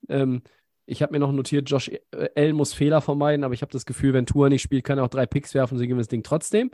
Ähm, 0.08 0.42
ich 0.86 1.02
habe 1.02 1.12
mir 1.12 1.20
noch 1.20 1.30
notiert, 1.30 1.70
Josh 1.70 1.88
Allen 2.34 2.56
muss 2.56 2.72
Fehler 2.72 3.00
vermeiden, 3.00 3.44
aber 3.44 3.54
ich 3.54 3.62
habe 3.62 3.70
das 3.70 3.86
Gefühl, 3.86 4.12
wenn 4.12 4.26
Tour 4.26 4.48
nicht 4.48 4.62
spielt, 4.62 4.82
kann 4.82 4.98
er 4.98 5.04
auch 5.04 5.08
drei 5.08 5.26
Picks 5.26 5.54
werfen, 5.54 5.78
sie 5.78 5.84
gewinnen 5.86 6.00
das 6.00 6.08
Ding 6.08 6.24
trotzdem. 6.24 6.72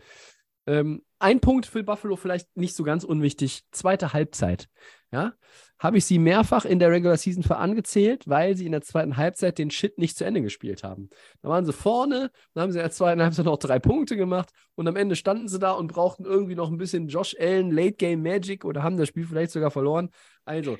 Ähm, 0.67 1.03
ein 1.19 1.41
Punkt 1.41 1.67
für 1.67 1.83
Buffalo 1.83 2.17
vielleicht 2.17 2.55
nicht 2.57 2.75
so 2.75 2.83
ganz 2.83 3.05
unwichtig. 3.05 3.63
Zweite 3.71 4.13
Halbzeit. 4.13 4.69
Ja, 5.13 5.35
habe 5.79 5.99
ich 5.99 6.05
sie 6.05 6.19
mehrfach 6.19 6.65
in 6.65 6.79
der 6.79 6.91
Regular 6.91 7.17
Season 7.17 7.43
für 7.43 7.57
angezählt, 7.57 8.27
weil 8.27 8.57
sie 8.57 8.67
in 8.67 8.73
der 8.73 8.83
zweiten 8.83 9.17
Halbzeit 9.17 9.57
den 9.57 9.71
Shit 9.71 9.99
nicht 9.99 10.17
zu 10.17 10.25
Ende 10.25 10.43
gespielt 10.43 10.83
haben. 10.83 11.11
Da 11.43 11.49
waren 11.49 11.65
sie 11.65 11.73
vorne, 11.73 12.33
dann 12.53 12.63
haben 12.63 12.73
sie 12.73 12.79
in 12.79 12.83
der 12.83 12.91
zweiten 12.91 13.23
Halbzeit 13.23 13.45
noch 13.45 13.59
drei 13.59 13.79
Punkte 13.79 14.17
gemacht 14.17 14.51
und 14.75 14.89
am 14.89 14.97
Ende 14.97 15.15
standen 15.15 15.49
sie 15.49 15.61
da 15.61 15.73
und 15.73 15.87
brauchten 15.87 16.25
irgendwie 16.25 16.57
noch 16.57 16.71
ein 16.71 16.77
bisschen 16.77 17.09
Josh 17.09 17.37
Allen 17.39 17.71
Late 17.71 17.93
Game 17.93 18.23
Magic 18.23 18.65
oder 18.65 18.83
haben 18.83 18.97
das 18.97 19.09
Spiel 19.09 19.27
vielleicht 19.27 19.53
sogar 19.53 19.71
verloren. 19.71 20.11
Also, 20.45 20.77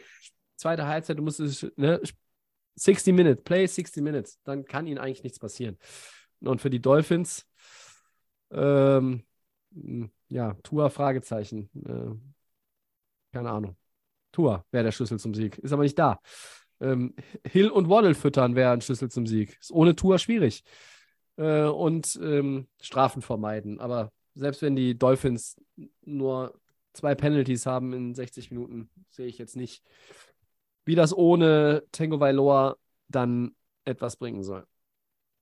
zweite 0.57 0.87
Halbzeit, 0.87 1.19
du 1.19 1.23
musst 1.23 1.41
es, 1.41 1.67
ne, 1.77 2.01
60 2.75 3.15
Minutes, 3.15 3.45
play 3.45 3.67
60 3.67 4.03
Minutes, 4.03 4.41
dann 4.45 4.65
kann 4.65 4.87
ihnen 4.87 4.99
eigentlich 4.99 5.23
nichts 5.23 5.39
passieren. 5.39 5.79
Und 6.41 6.61
für 6.61 6.69
die 6.71 6.81
Dolphins, 6.81 7.47
ähm, 8.51 9.25
ja, 10.29 10.55
Tua 10.63 10.89
Fragezeichen. 10.91 11.71
Äh, 11.85 13.35
keine 13.35 13.51
Ahnung. 13.51 13.77
Tua 14.33 14.65
wäre 14.71 14.85
der 14.85 14.93
Schlüssel 14.93 15.19
zum 15.19 15.35
Sieg. 15.35 15.59
Ist 15.59 15.73
aber 15.73 15.83
nicht 15.83 15.99
da. 15.99 16.21
Ähm, 16.81 17.15
Hill 17.47 17.71
und 17.71 17.89
Waddle 17.89 18.15
füttern 18.15 18.55
wäre 18.55 18.73
ein 18.73 18.81
Schlüssel 18.81 19.11
zum 19.11 19.27
Sieg. 19.27 19.57
Ist 19.61 19.73
ohne 19.73 19.97
Tua 19.97 20.19
schwierig. 20.19 20.63
Äh, 21.37 21.65
und 21.65 22.19
ähm, 22.23 22.69
Strafen 22.81 23.23
vermeiden. 23.23 23.81
Aber 23.81 24.13
selbst 24.35 24.63
wenn 24.63 24.77
die 24.77 24.99
Dolphins 24.99 25.61
nur 26.03 26.59
zwei 26.93 27.15
Penalties 27.15 27.67
haben 27.67 27.93
in 27.93 28.15
60 28.15 28.51
Minuten, 28.51 28.91
sehe 29.11 29.27
ich 29.27 29.39
jetzt 29.39 29.57
nicht, 29.57 29.83
wie 30.85 30.95
das 30.95 31.17
ohne 31.17 31.85
Tango 31.93 32.21
Vailoa 32.21 32.77
dann 33.09 33.55
etwas 33.85 34.17
bringen 34.17 34.43
soll. 34.43 34.67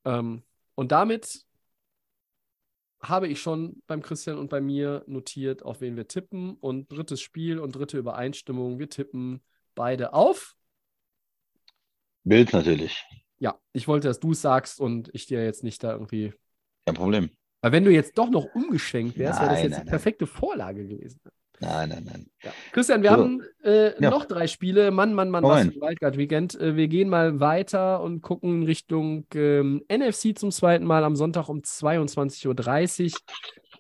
Ähm, 0.05 0.43
und 0.74 0.93
damit 0.93 1.45
habe 3.09 3.28
ich 3.28 3.40
schon 3.40 3.82
beim 3.86 4.02
Christian 4.02 4.38
und 4.38 4.50
bei 4.50 4.61
mir 4.61 5.05
notiert, 5.07 5.62
auf 5.62 5.80
wen 5.80 5.96
wir 5.96 6.09
tippen. 6.09 6.55
Und 6.55 6.90
drittes 6.90 7.20
Spiel 7.20 7.59
und 7.59 7.74
dritte 7.74 7.98
Übereinstimmung. 7.98 8.78
Wir 8.78 8.88
tippen 8.88 9.42
beide 9.74 10.12
auf. 10.12 10.57
Bills 12.24 12.52
natürlich. 12.52 13.05
Ja, 13.38 13.59
ich 13.72 13.86
wollte, 13.88 14.09
dass 14.09 14.20
du 14.20 14.32
es 14.32 14.40
sagst 14.40 14.80
und 14.80 15.11
ich 15.12 15.26
dir 15.26 15.44
jetzt 15.44 15.64
nicht 15.64 15.82
da 15.84 15.92
irgendwie. 15.92 16.32
Kein 16.86 16.94
Problem. 16.94 17.30
Weil 17.61 17.72
wenn 17.72 17.84
du 17.84 17.90
jetzt 17.90 18.18
doch 18.18 18.30
noch 18.30 18.46
umgeschwenkt 18.55 19.18
wärst, 19.18 19.40
wäre 19.40 19.50
das 19.50 19.59
Nein, 19.59 19.64
jetzt 19.64 19.72
nein, 19.72 19.80
die 19.80 19.86
nein. 19.86 19.90
perfekte 19.90 20.26
Vorlage 20.26 20.86
gewesen. 20.86 21.20
Nein, 21.61 21.88
nein, 21.88 22.05
nein. 22.05 22.30
Ja. 22.42 22.52
Christian, 22.72 23.02
wir 23.02 23.11
So. 23.11 23.16
haben 23.16 23.42
äh, 23.62 24.02
Ja. 24.02 24.11
noch 24.11 24.24
drei 24.26 24.46
Spiele. 24.46 24.90
Mann, 24.90 25.14
Mann, 25.14 25.30
Mann, 25.30 25.42
Komm 25.42 25.52
was 25.52 25.62
für 25.62 25.68
ein 25.72 25.80
Wildcard-Weekend. 25.80 26.61
Äh, 26.61 26.76
wir 26.76 26.88
gehen 26.88 27.09
mal 27.09 27.40
weiter 27.40 28.02
und 28.02 28.20
gucken 28.22 28.64
Richtung 28.64 29.26
ähm, 29.34 29.82
NFC 29.88 30.36
zum 30.36 30.50
zweiten 30.50 30.84
Mal 30.84 31.05
am 31.05 31.16
Sonntag 31.16 31.48
um 31.48 31.61
22.30 31.61 33.12
Uhr. 33.14 33.18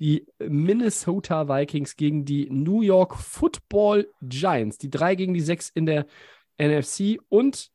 Die 0.00 0.26
Minnesota 0.40 1.48
Vikings 1.48 1.96
gegen 1.96 2.24
die 2.24 2.48
New 2.50 2.80
York 2.80 3.16
Football 3.16 4.08
Giants. 4.22 4.78
Die 4.78 4.90
drei 4.90 5.14
gegen 5.14 5.34
die 5.34 5.40
sechs 5.40 5.70
in 5.70 5.86
der 5.86 6.06
NFC. 6.58 7.18
Und 7.28 7.70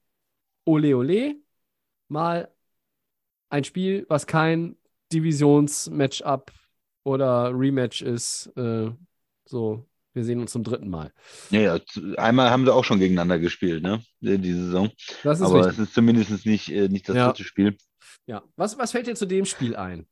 ole 0.65 0.95
ole, 0.97 1.35
mal 2.07 2.53
ein 3.49 3.63
Spiel, 3.63 4.05
was 4.09 4.27
kein 4.27 4.77
Divisions-Matchup 5.11 6.51
oder 7.03 7.51
Rematch 7.53 8.01
ist. 8.01 8.47
Äh, 8.55 8.91
so, 9.45 9.88
wir 10.19 10.25
sehen 10.25 10.39
uns 10.39 10.51
zum 10.51 10.63
dritten 10.63 10.89
Mal. 10.89 11.11
Ja, 11.49 11.59
ja, 11.61 11.79
einmal 12.17 12.49
haben 12.51 12.65
sie 12.65 12.73
auch 12.73 12.83
schon 12.83 12.99
gegeneinander 12.99 13.39
gespielt, 13.39 13.81
ne? 13.81 14.01
Die 14.19 14.53
Saison. 14.53 14.89
Das 15.23 15.39
ist 15.39 15.45
Aber 15.45 15.59
richtig. 15.59 15.73
es 15.79 15.87
ist 15.87 15.93
zumindest 15.93 16.45
nicht, 16.45 16.69
äh, 16.69 16.89
nicht 16.89 17.07
das 17.09 17.15
Ja. 17.15 17.27
dritte 17.27 17.43
Spiel. 17.43 17.77
Ja. 18.27 18.43
Was, 18.57 18.77
was 18.77 18.91
fällt 18.91 19.07
dir 19.07 19.15
zu 19.15 19.25
dem 19.25 19.45
Spiel 19.45 19.75
ein? 19.75 20.05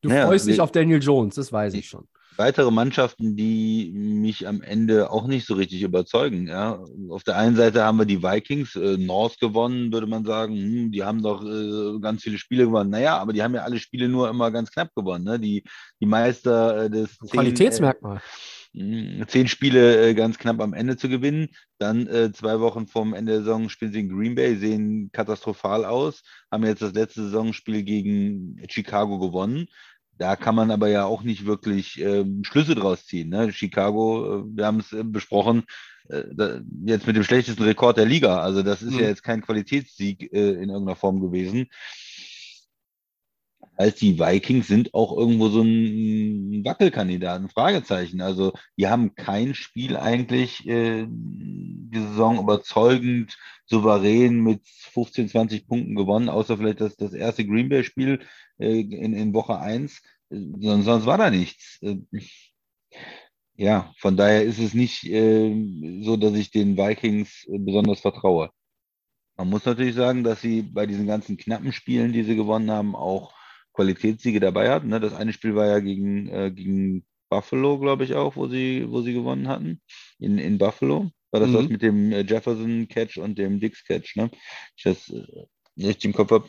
Du 0.00 0.10
Ja, 0.10 0.26
freust 0.26 0.46
dich 0.46 0.60
auf 0.60 0.72
Daniel 0.72 1.02
Jones, 1.02 1.34
das 1.36 1.52
weiß 1.52 1.74
ich 1.74 1.88
schon. 1.88 2.06
weitere 2.36 2.70
Mannschaften, 2.72 3.36
die 3.36 3.92
mich 3.94 4.48
am 4.48 4.60
Ende 4.60 5.10
auch 5.10 5.28
nicht 5.28 5.46
so 5.46 5.54
richtig 5.54 5.82
überzeugen. 5.82 6.48
Ja. 6.48 6.82
Auf 7.08 7.22
der 7.22 7.36
einen 7.36 7.54
Seite 7.54 7.84
haben 7.84 7.96
wir 7.98 8.06
die 8.06 8.22
Vikings, 8.24 8.74
äh, 8.74 8.96
North 8.98 9.38
gewonnen, 9.38 9.92
würde 9.92 10.08
man 10.08 10.24
sagen. 10.24 10.56
Hm, 10.56 10.90
die 10.90 11.04
haben 11.04 11.22
doch 11.22 11.44
äh, 11.44 12.00
ganz 12.00 12.22
viele 12.24 12.36
Spiele 12.38 12.64
gewonnen. 12.64 12.90
Naja, 12.90 13.18
aber 13.18 13.32
die 13.32 13.42
haben 13.42 13.54
ja 13.54 13.62
alle 13.62 13.78
Spiele 13.78 14.08
nur 14.08 14.28
immer 14.28 14.50
ganz 14.50 14.72
knapp 14.72 14.92
gewonnen. 14.96 15.24
Ne? 15.24 15.38
Die, 15.38 15.62
die 16.00 16.06
Meister 16.06 16.84
äh, 16.86 16.90
des 16.90 17.16
zehn, 17.18 17.30
Qualitätsmerkmal. 17.30 18.16
äh, 18.16 18.20
zehn 18.74 19.46
Spiele 19.46 20.08
äh, 20.08 20.14
ganz 20.14 20.38
knapp 20.38 20.60
am 20.60 20.74
Ende 20.74 20.96
zu 20.96 21.08
gewinnen. 21.08 21.48
Dann 21.78 22.06
äh, 22.06 22.32
zwei 22.32 22.58
Wochen 22.60 22.86
vorm 22.86 23.14
Ende 23.14 23.32
der 23.32 23.40
Saison 23.42 23.68
spielen 23.68 23.92
sie 23.92 24.00
in 24.00 24.08
Green 24.08 24.34
Bay, 24.34 24.56
sehen 24.56 25.10
katastrophal 25.12 25.84
aus, 25.84 26.22
haben 26.50 26.64
jetzt 26.64 26.82
das 26.82 26.92
letzte 26.92 27.24
Saisonspiel 27.24 27.84
gegen 27.84 28.60
Chicago 28.68 29.18
gewonnen. 29.18 29.66
Da 30.18 30.36
kann 30.36 30.54
man 30.54 30.70
aber 30.70 30.88
ja 30.88 31.04
auch 31.04 31.22
nicht 31.22 31.44
wirklich 31.46 32.00
ähm, 32.00 32.42
Schlüsse 32.44 32.74
draus 32.74 33.06
ziehen. 33.06 33.30
Ne? 33.30 33.52
Chicago, 33.52 34.40
äh, 34.40 34.56
wir 34.56 34.66
haben 34.66 34.80
es 34.80 34.92
äh, 34.92 35.02
besprochen, 35.04 35.64
äh, 36.08 36.24
da, 36.32 36.60
jetzt 36.84 37.06
mit 37.06 37.16
dem 37.16 37.24
schlechtesten 37.24 37.62
Rekord 37.64 37.96
der 37.96 38.06
Liga. 38.06 38.38
Also 38.40 38.62
das 38.62 38.82
ist 38.82 38.92
Mhm. 38.94 39.00
ja 39.00 39.06
jetzt 39.06 39.22
kein 39.24 39.42
Qualitätssieg 39.42 40.32
äh, 40.32 40.50
in 40.52 40.68
irgendeiner 40.70 40.96
Form 40.96 41.20
gewesen. 41.20 41.66
Als 43.76 43.96
die 43.96 44.18
Vikings 44.18 44.68
sind 44.68 44.94
auch 44.94 45.16
irgendwo 45.16 45.48
so 45.48 45.62
ein 45.62 46.64
Wackelkandidat, 46.64 47.40
ein 47.40 47.48
Fragezeichen. 47.48 48.20
Also 48.20 48.52
die 48.76 48.86
haben 48.86 49.14
kein 49.14 49.54
Spiel 49.54 49.96
eigentlich 49.96 50.66
äh, 50.68 51.06
die 51.08 51.98
Saison 51.98 52.38
überzeugend, 52.38 53.36
souverän 53.66 54.40
mit 54.40 54.60
15, 54.66 55.28
20 55.28 55.66
Punkten 55.66 55.94
gewonnen, 55.94 56.28
außer 56.28 56.56
vielleicht 56.56 56.80
das, 56.80 56.96
das 56.96 57.12
erste 57.12 57.46
Green 57.46 57.68
Bay-Spiel 57.68 58.20
äh, 58.58 58.80
in, 58.80 59.14
in 59.14 59.34
Woche 59.34 59.58
1. 59.58 60.02
Äh, 60.30 60.36
sonst, 60.60 60.84
sonst 60.84 61.06
war 61.06 61.18
da 61.18 61.30
nichts. 61.30 61.80
Äh, 61.82 61.96
ja, 63.56 63.92
von 63.98 64.16
daher 64.16 64.42
ist 64.44 64.58
es 64.58 64.74
nicht 64.74 65.04
äh, 65.04 66.02
so, 66.02 66.16
dass 66.16 66.34
ich 66.34 66.50
den 66.50 66.76
Vikings 66.76 67.46
äh, 67.48 67.58
besonders 67.58 68.00
vertraue. 68.00 68.50
Man 69.36 69.50
muss 69.50 69.64
natürlich 69.64 69.94
sagen, 69.94 70.22
dass 70.24 70.40
sie 70.40 70.62
bei 70.62 70.86
diesen 70.86 71.06
ganzen 71.06 71.36
knappen 71.36 71.72
Spielen, 71.72 72.12
die 72.12 72.22
sie 72.22 72.36
gewonnen 72.36 72.70
haben, 72.70 72.94
auch 72.94 73.32
Qualitätssiege 73.74 74.40
dabei 74.40 74.70
hatten. 74.70 74.88
Ne? 74.88 75.00
Das 75.00 75.12
eine 75.14 75.32
Spiel 75.32 75.54
war 75.54 75.66
ja 75.66 75.80
gegen, 75.80 76.28
äh, 76.28 76.50
gegen 76.50 77.04
Buffalo, 77.28 77.78
glaube 77.78 78.04
ich 78.04 78.14
auch, 78.14 78.36
wo 78.36 78.46
sie, 78.48 78.86
wo 78.88 79.02
sie 79.02 79.12
gewonnen 79.12 79.48
hatten. 79.48 79.80
In, 80.18 80.38
in 80.38 80.58
Buffalo. 80.58 81.10
War 81.32 81.40
das 81.40 81.50
Mhm. 81.50 81.54
das 81.54 81.68
mit 81.68 81.82
dem 81.82 82.12
äh, 82.12 82.20
Jefferson-Catch 82.22 83.18
und 83.18 83.36
dem 83.36 83.58
Dix-Catch, 83.60 84.16
ne? 84.16 84.30
Ich 84.76 84.84
das 84.84 85.08
äh, 85.10 85.24
richtig 85.76 86.04
im 86.06 86.12
Kopf 86.12 86.30
habe. 86.30 86.48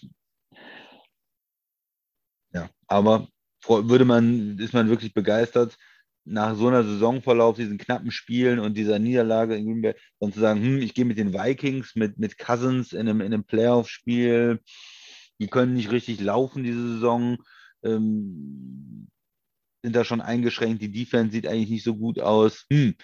Ja, 2.54 2.70
aber 2.88 3.28
würde 3.68 4.06
man, 4.06 4.60
ist 4.60 4.74
man 4.74 4.90
wirklich 4.90 5.14
begeistert, 5.14 5.76
nach 6.24 6.56
so 6.56 6.68
einer 6.68 6.84
Saisonverlauf, 6.84 7.56
diesen 7.56 7.78
knappen 7.78 8.12
Spielen 8.12 8.60
und 8.60 8.76
dieser 8.78 9.00
Niederlage 9.00 9.56
in 9.56 9.66
Green 9.66 9.82
Bay, 9.82 9.96
dann 10.20 10.34
zu 10.34 10.40
sagen, 10.40 10.62
hm, 10.62 10.82
ich 10.82 10.94
gehe 10.94 11.06
mit 11.06 11.18
den 11.18 11.34
Vikings, 11.34 11.96
mit, 11.96 12.18
mit 12.18 12.38
Cousins 12.38 12.94
in 12.94 13.02
einem, 13.02 13.22
in 13.22 13.34
einem 13.34 13.44
Playoff-Spiel, 13.44 14.60
die 15.40 15.48
können 15.48 15.74
nicht 15.74 15.92
richtig 15.92 16.22
laufen 16.22 16.64
diese 16.64 16.94
Saison, 16.96 17.38
ähm, 17.84 19.08
sind 19.84 19.96
da 19.96 20.04
schon 20.04 20.22
eingeschränkt, 20.22 20.82
die 20.82 20.92
Defense 20.92 21.32
sieht 21.32 21.48
eigentlich 21.48 21.70
nicht 21.70 21.84
so 21.84 21.96
gut 21.96 22.20
aus. 22.20 22.66
Hm. 22.72 22.96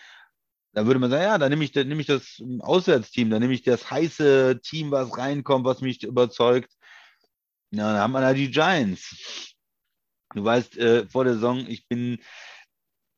Da 0.74 0.86
würde 0.86 1.00
man 1.00 1.12
sagen, 1.12 1.24
ja, 1.24 1.38
dann 1.38 1.50
nehme 1.50 1.66
ich, 1.66 1.74
dann 1.74 1.88
nehme 1.88 2.02
ich 2.02 2.08
das 2.08 2.42
Auswärtsteam, 2.60 3.30
dann 3.30 3.42
nehme 3.42 3.54
ich 3.54 3.64
das 3.64 3.92
heiße 3.92 4.62
Team, 4.64 4.90
was 4.92 5.18
reinkommt, 5.18 5.66
was 5.66 5.82
mich 5.82 6.04
überzeugt. 6.04 6.72
Ja, 7.72 7.92
dann 7.94 8.02
haben 8.02 8.12
wir 8.14 8.22
da 8.22 8.34
die 8.34 8.50
Giants. 8.50 9.54
Du 10.34 10.44
weißt, 10.44 10.78
äh, 10.78 11.08
vor 11.10 11.26
der 11.26 11.34
Saison, 11.34 11.66
ich 11.68 11.88
bin 11.88 12.20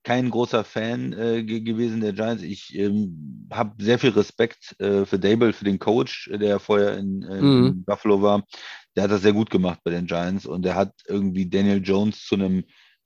kein 0.03 0.29
großer 0.29 0.63
Fan 0.63 1.13
äh, 1.13 1.43
ge 1.43 1.61
gewesen 1.61 2.01
der 2.01 2.13
Giants. 2.13 2.43
Ich 2.43 2.75
ähm, 2.75 3.47
habe 3.51 3.81
sehr 3.81 3.99
viel 3.99 4.09
Respekt 4.09 4.75
äh, 4.79 5.05
für 5.05 5.17
Dable, 5.17 5.53
für 5.53 5.63
den 5.65 5.79
Coach, 5.79 6.29
der 6.33 6.59
vorher 6.59 6.97
in, 6.97 7.23
äh, 7.23 7.39
Mhm. 7.39 7.67
in 7.67 7.83
Buffalo 7.85 8.21
war. 8.21 8.43
Der 8.95 9.03
hat 9.03 9.11
das 9.11 9.21
sehr 9.23 9.33
gut 9.33 9.49
gemacht 9.49 9.79
bei 9.83 9.91
den 9.91 10.05
Giants 10.05 10.45
und 10.45 10.63
der 10.63 10.75
hat 10.75 10.93
irgendwie 11.07 11.49
Daniel 11.49 11.81
Jones 11.83 12.25
zu 12.25 12.35
einem 12.35 12.63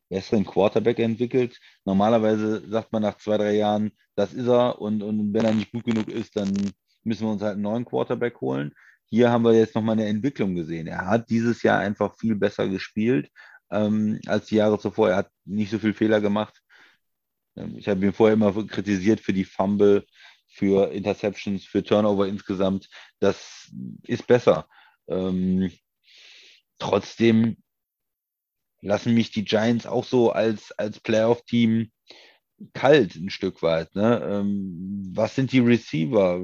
besseren 0.10 0.46
Quarterback 0.46 1.00
entwickelt. 1.00 1.60
Normalerweise 1.86 2.68
sagt 2.70 2.92
man 2.92 3.02
nach 3.02 3.18
zwei, 3.18 3.38
drei 3.38 3.56
Jahren, 3.56 3.92
das 4.16 4.34
ist 4.34 4.48
er 4.48 4.82
und, 4.82 5.04
und 5.04 5.34
wenn 5.34 5.46
er 5.46 5.54
nicht 5.54 5.72
gut 5.72 5.86
genug 5.86 6.10
ist, 6.10 6.36
dann 6.36 6.52
müssen 7.04 7.26
wir 7.28 7.32
uns 7.32 7.42
halt 7.42 7.54
einen 7.54 7.62
neuen 7.64 7.86
Quarterback 7.86 8.40
holen. 8.42 8.74
Hier 9.06 9.30
haben 9.32 9.44
wir 9.44 9.54
jetzt 9.54 9.76
nochmal 9.76 9.94
eine 9.94 10.08
Entwicklung 10.08 10.56
gesehen. 10.56 10.88
Er 10.88 11.08
hat 11.08 11.30
dieses 11.30 11.64
Jahr 11.64 11.80
einfach 11.80 12.16
viel 12.18 12.36
besser 12.36 12.68
gespielt 12.68 13.30
ähm, 13.72 14.20
als 14.28 14.48
die 14.48 14.56
Jahre 14.56 14.80
zuvor. 14.80 15.10
Er 15.10 15.18
hat 15.18 15.32
nicht 15.46 15.72
so 15.72 15.80
viel 15.80 15.94
Fehler 15.94 16.20
gemacht. 16.22 16.62
Ähm, 17.56 17.78
Ich 17.78 17.88
habe 17.88 18.06
ihn 18.06 18.14
vorher 18.14 18.34
immer 18.34 18.52
kritisiert 18.68 19.20
für 19.20 19.34
die 19.34 19.46
Fumble, 19.46 20.06
für 20.48 20.92
Interceptions, 20.92 21.66
für 21.66 21.84
Turnover 21.84 22.28
insgesamt. 22.28 22.90
Das 23.20 23.70
ist 24.04 24.28
besser. 24.28 24.68
Ähm, 25.08 25.72
trotzdem 26.80 27.58
lassen 28.82 29.14
mich 29.14 29.32
die 29.32 29.44
Giants 29.46 29.86
auch 29.86 30.04
so 30.06 30.32
als, 30.32 30.72
als 30.74 31.00
Playoff-Team 31.00 31.92
kalt 32.74 33.16
ein 33.16 33.30
Stück 33.30 33.62
weit. 33.62 33.94
Ne? 33.96 34.22
Ähm, 34.24 35.12
was 35.14 35.36
sind 35.36 35.52
die 35.52 35.60
Receiver? 35.60 36.40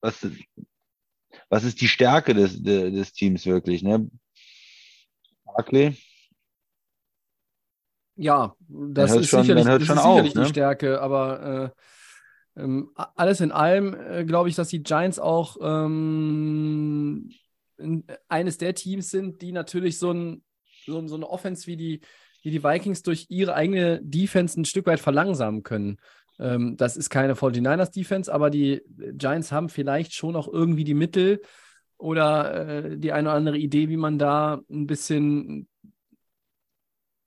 Was, 0.00 0.26
was 1.48 1.64
ist 1.64 1.80
die 1.80 1.88
Stärke 1.88 2.34
des, 2.34 2.62
de- 2.62 2.90
des 2.90 3.12
Teams 3.12 3.46
wirklich? 3.46 3.82
Ne? 3.82 4.08
Barkley? 5.44 5.96
Ja, 8.16 8.56
das 8.68 9.14
ist 9.14 9.28
schon- 9.28 9.42
sicherlich, 9.42 9.64
das 9.64 9.82
ist 9.82 9.88
sicherlich 9.88 10.04
auf, 10.04 10.32
die 10.32 10.38
ne? 10.38 10.46
Stärke, 10.46 11.00
aber 11.00 11.74
äh, 11.74 11.80
ähm, 12.56 12.90
alles 12.94 13.40
in 13.40 13.52
allem 13.52 13.94
äh, 13.94 14.24
glaube 14.24 14.48
ich, 14.48 14.54
dass 14.54 14.68
die 14.68 14.82
Giants 14.82 15.18
auch 15.18 15.56
ähm, 15.60 17.30
in, 17.78 18.04
eines 18.28 18.58
der 18.58 18.74
Teams 18.74 19.10
sind, 19.10 19.42
die 19.42 19.52
natürlich 19.52 19.98
so, 19.98 20.12
ein, 20.12 20.42
so, 20.84 21.06
so 21.06 21.16
eine 21.16 21.28
Offense 21.28 21.66
wie 21.66 21.76
die, 21.76 22.00
wie 22.42 22.50
die 22.50 22.64
Vikings 22.64 23.02
durch 23.02 23.26
ihre 23.28 23.54
eigene 23.54 24.00
Defense 24.02 24.60
ein 24.60 24.64
Stück 24.64 24.86
weit 24.86 25.00
verlangsamen 25.00 25.62
können. 25.62 25.98
Ähm, 26.38 26.76
das 26.76 26.96
ist 26.96 27.10
keine 27.10 27.34
49ers 27.34 27.92
Defense, 27.92 28.32
aber 28.32 28.50
die 28.50 28.82
Giants 28.88 29.52
haben 29.52 29.68
vielleicht 29.68 30.14
schon 30.14 30.36
auch 30.36 30.48
irgendwie 30.48 30.84
die 30.84 30.94
Mittel 30.94 31.42
oder 31.98 32.68
äh, 32.84 32.98
die 32.98 33.12
eine 33.12 33.28
oder 33.28 33.36
andere 33.36 33.58
Idee, 33.58 33.88
wie 33.88 33.96
man 33.96 34.18
da 34.18 34.62
ein 34.70 34.86
bisschen 34.86 35.68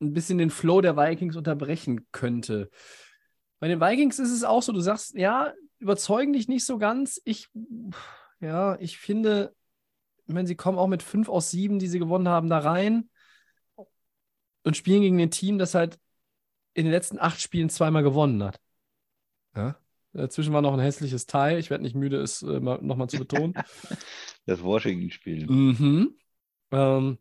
ein 0.02 0.14
bisschen 0.14 0.38
den 0.38 0.50
Flow 0.50 0.82
der 0.82 0.96
Vikings 0.96 1.36
unterbrechen 1.36 2.08
könnte. 2.12 2.70
Bei 3.60 3.68
den 3.68 3.82
Vikings 3.82 4.20
ist 4.20 4.32
es 4.32 4.44
auch 4.44 4.64
so, 4.64 4.72
du 4.72 4.80
sagst, 4.80 5.16
ja, 5.16 5.54
überzeugen 5.80 6.34
dich 6.34 6.48
nicht 6.48 6.66
so 6.66 6.78
ganz. 6.78 7.22
Ich, 7.26 7.50
ja, 8.40 8.78
ich 8.80 8.98
finde, 8.98 9.54
ich 10.26 10.34
meine, 10.34 10.48
sie 10.48 10.56
kommen 10.56 10.78
auch 10.78 10.88
mit 10.88 11.04
fünf 11.04 11.30
aus 11.30 11.52
sieben, 11.52 11.80
die 11.80 11.88
sie 11.88 12.00
gewonnen 12.00 12.28
haben, 12.28 12.50
da 12.50 12.60
rein 12.60 13.10
und 14.64 14.78
spielen 14.78 15.02
gegen 15.02 15.20
ein 15.20 15.32
Team, 15.32 15.58
das 15.58 15.76
halt 15.76 16.00
in 16.74 16.86
den 16.86 16.92
letzten 16.92 17.20
acht 17.20 17.42
Spielen 17.42 17.70
zweimal 17.70 18.04
gewonnen 18.04 18.44
hat. 18.44 18.60
Ja. 19.56 19.78
Dazwischen 20.14 20.54
war 20.54 20.62
noch 20.62 20.74
ein 20.74 20.80
hässliches 20.80 21.28
Teil. 21.28 21.60
Ich 21.60 21.70
werde 21.70 21.84
nicht 21.84 21.96
müde, 21.96 22.18
es 22.22 22.42
äh, 22.42 22.60
nochmal 22.60 23.10
zu 23.10 23.18
betonen. 23.18 23.54
Das 24.46 24.64
Washington-Spiel. 24.64 25.46
Mhm. 25.46 26.16
Ähm, 26.72 27.20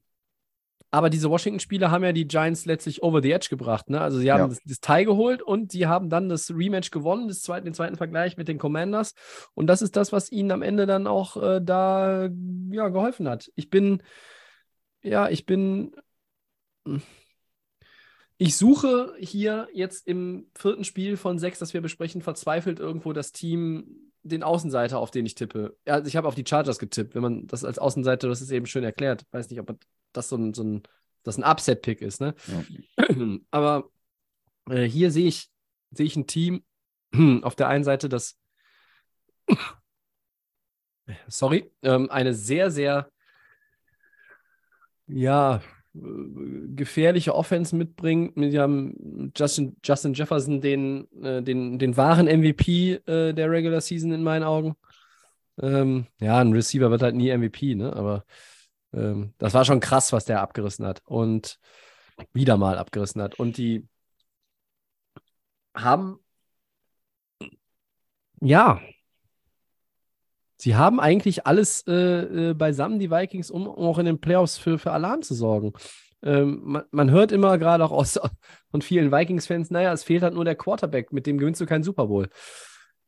aber 0.90 1.10
diese 1.10 1.28
Washington-Spiele 1.28 1.90
haben 1.90 2.02
ja 2.02 2.12
die 2.12 2.26
Giants 2.26 2.64
letztlich 2.64 3.02
over 3.02 3.20
the 3.20 3.30
edge 3.32 3.48
gebracht. 3.50 3.90
Ne? 3.90 4.00
Also 4.00 4.18
sie 4.18 4.32
haben 4.32 4.40
Ja. 4.40 4.48
das, 4.48 4.60
das 4.64 4.80
Tie 4.80 5.04
geholt 5.04 5.42
und 5.42 5.70
sie 5.70 5.86
haben 5.86 6.08
dann 6.08 6.28
das 6.28 6.50
Rematch 6.50 6.90
gewonnen, 6.90 7.28
das 7.28 7.42
zweite, 7.42 7.64
den 7.64 7.74
zweiten 7.74 7.96
Vergleich 7.96 8.36
mit 8.36 8.48
den 8.48 8.58
Commanders. 8.58 9.14
Und 9.54 9.66
das 9.66 9.82
ist 9.82 9.96
das, 9.96 10.12
was 10.12 10.32
ihnen 10.32 10.50
am 10.50 10.62
Ende 10.62 10.86
dann 10.86 11.06
auch 11.06 11.36
äh, 11.36 11.60
da 11.62 12.28
ja, 12.70 12.88
geholfen 12.88 13.28
hat. 13.28 13.50
Ich 13.54 13.68
bin, 13.68 14.02
ja, 15.02 15.28
ich 15.28 15.44
bin, 15.44 15.92
ich 18.38 18.56
suche 18.56 19.14
hier 19.18 19.68
jetzt 19.74 20.06
im 20.06 20.46
vierten 20.56 20.84
Spiel 20.84 21.16
von 21.16 21.38
sechs, 21.38 21.58
das 21.58 21.74
wir 21.74 21.82
besprechen, 21.82 22.22
verzweifelt 22.22 22.78
irgendwo 22.78 23.12
das 23.12 23.32
Team, 23.32 24.10
den 24.22 24.42
Außenseiter, 24.42 24.98
auf 24.98 25.10
den 25.10 25.26
ich 25.26 25.34
tippe. 25.34 25.76
Ja, 25.86 26.04
ich 26.04 26.16
habe 26.16 26.28
auf 26.28 26.34
die 26.34 26.44
Chargers 26.46 26.78
getippt, 26.78 27.14
wenn 27.14 27.22
man 27.22 27.46
das 27.46 27.64
als 27.64 27.78
Außenseiter, 27.78 28.28
das 28.28 28.40
ist 28.40 28.50
eben 28.50 28.66
schön 28.66 28.84
erklärt. 28.84 29.24
Weiß 29.32 29.50
nicht, 29.50 29.60
ob 29.60 29.68
das 30.12 30.28
so 30.28 30.36
ein, 30.36 30.54
so 30.54 30.62
ein, 30.62 30.82
das 31.22 31.38
ein 31.38 31.44
Upset-Pick 31.44 32.00
ist, 32.00 32.20
ne? 32.20 32.34
Ja. 32.46 33.06
Aber 33.50 33.90
äh, 34.68 34.84
hier 34.84 35.10
sehe 35.10 35.28
ich, 35.28 35.50
sehe 35.90 36.06
ich 36.06 36.16
ein 36.16 36.26
Team 36.26 36.64
auf 37.42 37.54
der 37.54 37.68
einen 37.68 37.84
Seite, 37.84 38.08
das 38.08 38.38
sorry, 41.28 41.70
ähm, 41.82 42.10
eine 42.10 42.34
sehr, 42.34 42.70
sehr 42.70 43.10
ja, 45.06 45.62
gefährliche 45.94 47.34
Offense 47.34 47.74
mitbringt. 47.74 48.32
Wir 48.36 48.62
haben 48.62 49.32
Justin, 49.36 49.76
Justin 49.82 50.14
Jefferson, 50.14 50.60
den, 50.60 51.08
äh, 51.22 51.42
den, 51.42 51.78
den 51.78 51.96
wahren 51.96 52.26
MVP 52.26 53.00
äh, 53.06 53.32
der 53.32 53.50
Regular 53.50 53.80
Season 53.80 54.12
in 54.12 54.22
meinen 54.22 54.42
Augen. 54.42 54.76
Ähm, 55.60 56.06
ja, 56.20 56.38
ein 56.38 56.52
Receiver 56.52 56.90
wird 56.90 57.02
halt 57.02 57.16
nie 57.16 57.36
MVP, 57.36 57.74
ne? 57.74 57.92
Aber 57.94 58.24
ähm, 58.92 59.34
das 59.38 59.54
war 59.54 59.64
schon 59.64 59.80
krass, 59.80 60.12
was 60.12 60.24
der 60.24 60.40
abgerissen 60.40 60.86
hat. 60.86 61.02
Und 61.04 61.58
wieder 62.32 62.56
mal 62.56 62.78
abgerissen 62.78 63.22
hat. 63.22 63.38
Und 63.38 63.56
die 63.58 63.86
haben 65.74 66.18
ja, 68.40 68.80
sie 70.56 70.76
haben 70.76 71.00
eigentlich 71.00 71.46
alles 71.46 71.84
äh, 71.86 72.50
äh, 72.50 72.54
beisammen, 72.54 72.98
die 72.98 73.10
Vikings, 73.10 73.50
um 73.50 73.68
auch 73.68 73.98
in 73.98 74.06
den 74.06 74.20
Playoffs 74.20 74.58
für, 74.58 74.78
für 74.78 74.92
Alarm 74.92 75.22
zu 75.22 75.34
sorgen. 75.34 75.72
Ähm, 76.22 76.60
man, 76.64 76.84
man, 76.90 77.10
hört 77.10 77.30
immer 77.30 77.58
gerade 77.58 77.84
auch 77.84 77.92
aus, 77.92 78.18
von 78.70 78.82
vielen 78.82 79.12
Vikings-Fans, 79.12 79.70
naja, 79.70 79.92
es 79.92 80.04
fehlt 80.04 80.22
halt 80.22 80.34
nur 80.34 80.44
der 80.44 80.56
Quarterback, 80.56 81.12
mit 81.12 81.26
dem 81.26 81.38
gewinnst 81.38 81.60
du 81.60 81.66
keinen 81.66 81.84
Super 81.84 82.06
Bowl. 82.06 82.28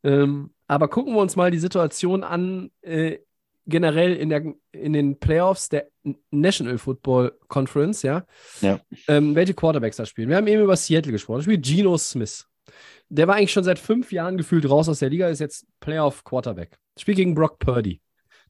Ähm, 0.02 0.54
aber 0.66 0.88
gucken 0.88 1.14
wir 1.14 1.20
uns 1.20 1.36
mal 1.36 1.50
die 1.50 1.58
Situation 1.58 2.24
an, 2.24 2.70
äh, 2.82 3.18
generell 3.66 4.14
in, 4.14 4.28
der, 4.28 4.42
in 4.72 4.92
den 4.92 5.18
Playoffs 5.18 5.68
der 5.68 5.88
National 6.30 6.78
Football 6.78 7.38
Conference, 7.48 8.02
ja. 8.02 8.26
ja. 8.60 8.80
Ähm, 9.08 9.34
welche 9.34 9.54
Quarterbacks 9.54 9.96
da 9.96 10.06
spielen. 10.06 10.28
Wir 10.28 10.36
haben 10.36 10.46
eben 10.46 10.62
über 10.62 10.76
Seattle 10.76 11.12
gesprochen. 11.12 11.38
Da 11.38 11.42
spielt 11.44 11.64
Geno 11.64 11.96
Smith. 11.98 12.46
Der 13.08 13.26
war 13.26 13.36
eigentlich 13.36 13.52
schon 13.52 13.64
seit 13.64 13.78
fünf 13.78 14.12
Jahren 14.12 14.36
gefühlt 14.36 14.68
raus 14.68 14.88
aus 14.88 15.00
der 15.00 15.10
Liga, 15.10 15.28
ist 15.28 15.40
jetzt 15.40 15.66
Playoff 15.80 16.24
Quarterback. 16.24 16.78
Spielt 16.98 17.16
gegen 17.16 17.34
Brock 17.34 17.58
Purdy. 17.58 18.00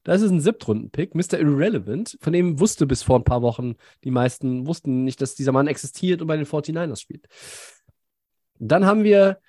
Das 0.03 0.21
ist 0.21 0.31
ein 0.31 0.41
Siebtrunden-Pick, 0.41 1.13
Mr. 1.13 1.39
Irrelevant, 1.39 2.17
von 2.21 2.33
dem 2.33 2.59
wusste 2.59 2.87
bis 2.87 3.03
vor 3.03 3.19
ein 3.19 3.23
paar 3.23 3.43
Wochen, 3.43 3.75
die 4.03 4.09
meisten 4.09 4.65
wussten 4.65 5.03
nicht, 5.03 5.21
dass 5.21 5.35
dieser 5.35 5.51
Mann 5.51 5.67
existiert 5.67 6.21
und 6.21 6.27
bei 6.27 6.37
den 6.37 6.45
49ers 6.45 6.99
spielt. 6.99 7.27
Dann 8.57 8.85
haben 8.85 9.03
wir 9.03 9.39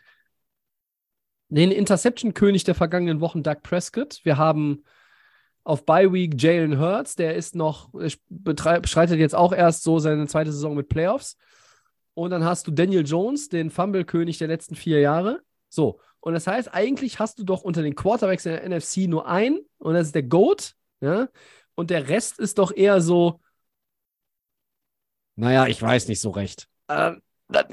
den 1.48 1.70
Interception-König 1.70 2.64
der 2.64 2.74
vergangenen 2.74 3.20
Wochen, 3.20 3.43
Doug 3.43 3.62
Prescott. 3.62 4.20
Wir 4.24 4.36
haben 4.36 4.84
auf 5.64 5.84
Bye 5.84 6.12
Week 6.12 6.34
Jalen 6.40 6.78
Hurts, 6.78 7.14
der 7.14 7.36
ist 7.36 7.55
noch, 7.55 7.90
bestreitet 8.28 9.18
jetzt 9.18 9.34
auch 9.34 9.52
erst 9.52 9.82
so 9.82 9.98
seine 9.98 10.26
zweite 10.26 10.52
Saison 10.52 10.74
mit 10.74 10.89
Playoffs. 10.89 11.36
Und 12.14 12.30
dann 12.30 12.44
hast 12.44 12.66
du 12.66 12.70
Daniel 12.70 13.06
Jones, 13.06 13.48
den 13.48 13.70
Fumble-König 13.70 14.39
der 14.39 14.48
letzten 14.48 14.74
vier 14.74 15.01
Jahre. 15.01 15.43
So. 15.68 16.01
Und 16.20 16.34
das 16.34 16.47
heißt, 16.47 16.72
eigentlich 16.72 17.18
hast 17.18 17.39
du 17.39 17.44
doch 17.44 17.62
unter 17.62 17.82
den 17.82 17.94
Quarterbacks 17.94 18.47
in 18.47 18.52
der 18.52 18.68
NFC 18.68 19.09
nur 19.09 19.26
einen, 19.26 19.60
und 19.78 19.94
das 19.94 20.09
ist 20.09 20.14
der 20.14 20.22
GOAT, 20.22 20.74
ja. 21.01 21.28
Und 21.74 21.90
der 21.90 22.09
Rest 22.09 22.39
ist 22.39 22.59
doch 22.59 22.70
eher 22.70 23.01
so, 23.01 23.40
naja, 25.36 25.66
ich 25.66 25.80
weiß 25.80 26.09
nicht 26.09 26.20
so 26.20 26.30
recht. 26.30 26.68
Äh, 26.89 26.94
da, 26.94 27.16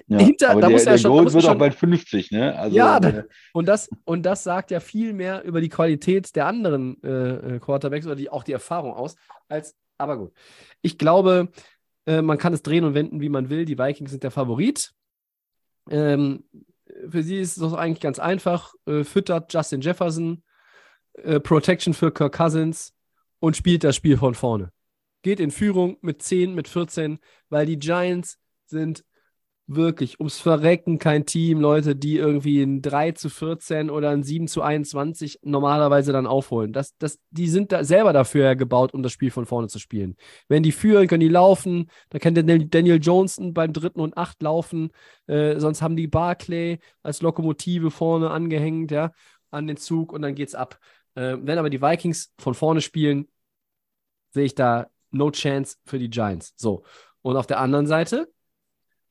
ja, 0.07 0.17
hinter, 0.19 0.49
aber 0.51 0.61
da 0.61 0.67
der, 0.67 0.73
muss 0.75 0.85
er 0.85 0.93
der 0.93 0.97
schon, 0.99 1.11
Gold 1.11 1.33
wird 1.33 1.43
schon, 1.43 1.53
auch 1.53 1.59
bald 1.59 1.75
50, 1.75 2.31
ne? 2.31 2.57
Also, 2.57 2.75
ja, 2.75 2.97
äh, 2.97 3.23
und, 3.53 3.67
das, 3.67 3.89
und 4.05 4.23
das 4.23 4.43
sagt 4.43 4.71
ja 4.71 4.79
viel 4.79 5.13
mehr 5.13 5.43
über 5.43 5.61
die 5.61 5.69
Qualität 5.69 6.35
der 6.35 6.45
anderen 6.45 7.01
äh, 7.03 7.55
äh, 7.55 7.59
Quarterbacks 7.59 8.05
oder 8.05 8.15
die, 8.15 8.29
auch 8.29 8.43
die 8.43 8.53
Erfahrung 8.53 8.93
aus, 8.93 9.15
als, 9.47 9.75
aber 9.97 10.17
gut. 10.17 10.33
Ich 10.81 10.97
glaube, 10.97 11.49
äh, 12.05 12.21
man 12.21 12.37
kann 12.37 12.53
es 12.53 12.63
drehen 12.63 12.83
und 12.83 12.93
wenden, 12.93 13.21
wie 13.21 13.29
man 13.29 13.49
will. 13.49 13.65
Die 13.65 13.77
Vikings 13.77 14.11
sind 14.11 14.23
der 14.23 14.31
Favorit. 14.31 14.91
Ähm, 15.89 16.43
für 17.09 17.23
sie 17.23 17.39
ist 17.39 17.57
es 17.57 17.73
eigentlich 17.73 18.01
ganz 18.01 18.19
einfach. 18.19 18.73
Äh, 18.85 19.03
füttert 19.03 19.53
Justin 19.53 19.81
Jefferson, 19.81 20.43
äh, 21.13 21.39
Protection 21.39 21.93
für 21.93 22.11
Kirk 22.11 22.35
Cousins 22.35 22.93
und 23.39 23.55
spielt 23.55 23.83
das 23.83 23.95
Spiel 23.95 24.17
von 24.17 24.35
vorne. 24.35 24.71
Geht 25.21 25.39
in 25.39 25.51
Führung 25.51 25.97
mit 26.01 26.21
10, 26.21 26.55
mit 26.55 26.67
14, 26.67 27.19
weil 27.49 27.65
die 27.65 27.77
Giants 27.77 28.39
sind 28.65 29.03
wirklich 29.71 30.19
ums 30.19 30.39
Verrecken 30.39 30.97
kein 30.97 31.27
Team, 31.27 31.59
Leute, 31.59 31.95
die 31.95 32.17
irgendwie 32.17 32.61
ein 32.63 32.81
3 32.81 33.11
zu 33.11 33.29
14 33.29 33.91
oder 33.91 34.09
ein 34.09 34.23
7 34.23 34.47
zu 34.47 34.63
21 34.63 35.39
normalerweise 35.43 36.11
dann 36.11 36.25
aufholen. 36.25 36.73
Das, 36.73 36.97
das, 36.97 37.19
die 37.29 37.47
sind 37.47 37.71
da 37.71 37.83
selber 37.83 38.11
dafür 38.11 38.55
gebaut, 38.55 38.95
um 38.95 39.03
das 39.03 39.11
Spiel 39.11 39.29
von 39.29 39.45
vorne 39.45 39.67
zu 39.67 39.77
spielen. 39.77 40.17
Wenn 40.47 40.63
die 40.63 40.71
führen, 40.71 41.07
können 41.07 41.19
die 41.19 41.27
laufen. 41.27 41.91
Da 42.09 42.17
kann 42.17 42.33
Daniel 42.33 42.99
Johnson 42.99 43.53
beim 43.53 43.71
dritten 43.71 43.99
und 43.99 44.17
acht 44.17 44.41
laufen. 44.41 44.89
Äh, 45.27 45.59
sonst 45.59 45.83
haben 45.83 45.95
die 45.95 46.07
Barclay 46.07 46.79
als 47.03 47.21
Lokomotive 47.21 47.91
vorne 47.91 48.31
angehängt, 48.31 48.89
ja, 48.89 49.11
an 49.51 49.67
den 49.67 49.77
Zug 49.77 50.13
und 50.13 50.23
dann 50.23 50.33
geht's 50.33 50.55
ab. 50.55 50.79
Äh, 51.13 51.37
wenn 51.41 51.59
aber 51.59 51.69
die 51.69 51.81
Vikings 51.81 52.33
von 52.39 52.55
vorne 52.55 52.81
spielen, 52.81 53.27
sehe 54.31 54.45
ich 54.45 54.55
da 54.55 54.87
no 55.11 55.29
chance 55.29 55.77
für 55.85 55.99
die 55.99 56.09
Giants. 56.09 56.53
So. 56.57 56.83
Und 57.21 57.37
auf 57.37 57.45
der 57.45 57.59
anderen 57.59 57.85
Seite, 57.85 58.31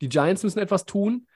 die 0.00 0.08
Giants 0.08 0.42
müssen 0.42 0.58
etwas 0.58 0.84
tun, 0.84 1.26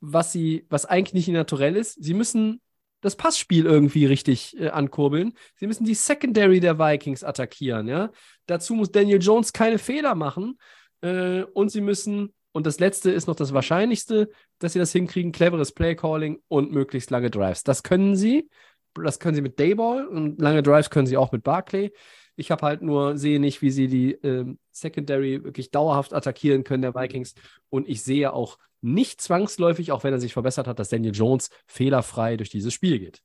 was 0.00 0.32
sie, 0.32 0.66
was 0.68 0.86
eigentlich 0.86 1.26
nicht 1.26 1.28
naturell 1.28 1.76
ist. 1.76 2.02
Sie 2.02 2.14
müssen 2.14 2.60
das 3.02 3.16
Passspiel 3.16 3.66
irgendwie 3.66 4.06
richtig 4.06 4.58
äh, 4.58 4.68
ankurbeln. 4.68 5.34
Sie 5.56 5.66
müssen 5.66 5.84
die 5.84 5.94
Secondary 5.94 6.60
der 6.60 6.78
Vikings 6.78 7.24
attackieren, 7.24 7.88
ja. 7.88 8.10
Dazu 8.46 8.74
muss 8.74 8.90
Daniel 8.90 9.20
Jones 9.20 9.52
keine 9.52 9.78
Fehler 9.78 10.14
machen. 10.14 10.58
Äh, 11.02 11.42
und 11.42 11.70
sie 11.70 11.80
müssen, 11.80 12.32
und 12.52 12.66
das 12.66 12.78
letzte 12.80 13.10
ist 13.10 13.26
noch 13.26 13.36
das 13.36 13.52
Wahrscheinlichste, 13.52 14.30
dass 14.58 14.72
sie 14.72 14.78
das 14.78 14.92
hinkriegen, 14.92 15.32
cleveres 15.32 15.72
Playcalling 15.72 16.40
und 16.48 16.70
möglichst 16.70 17.10
lange 17.10 17.30
Drives. 17.30 17.64
Das 17.64 17.82
können 17.82 18.16
sie. 18.16 18.48
Das 18.94 19.18
können 19.18 19.34
sie 19.34 19.42
mit 19.42 19.58
Dayball 19.58 20.06
und 20.06 20.40
lange 20.40 20.62
Drives 20.62 20.90
können 20.90 21.06
sie 21.06 21.16
auch 21.16 21.32
mit 21.32 21.42
Barclay. 21.42 21.92
Ich 22.36 22.50
habe 22.50 22.64
halt 22.64 22.82
nur, 22.82 23.16
sehe 23.16 23.40
nicht, 23.40 23.62
wie 23.62 23.70
sie 23.70 23.88
die 23.88 24.12
ähm, 24.12 24.58
Secondary 24.72 25.44
wirklich 25.44 25.70
dauerhaft 25.70 26.12
attackieren 26.12 26.64
können, 26.64 26.82
der 26.82 26.94
Vikings. 26.94 27.34
Und 27.70 27.88
ich 27.88 28.02
sehe 28.02 28.32
auch 28.32 28.58
nicht 28.80 29.20
zwangsläufig, 29.20 29.92
auch 29.92 30.04
wenn 30.04 30.12
er 30.12 30.20
sich 30.20 30.32
verbessert 30.32 30.66
hat, 30.66 30.78
dass 30.78 30.88
Daniel 30.88 31.14
Jones 31.14 31.50
fehlerfrei 31.66 32.36
durch 32.36 32.50
dieses 32.50 32.74
Spiel 32.74 32.98
geht. 32.98 33.22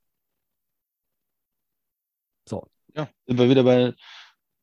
So. 2.47 2.67
Ja, 2.95 3.09
sind 3.25 3.37
wir 3.37 3.49
wieder 3.49 3.63
bei. 3.63 3.93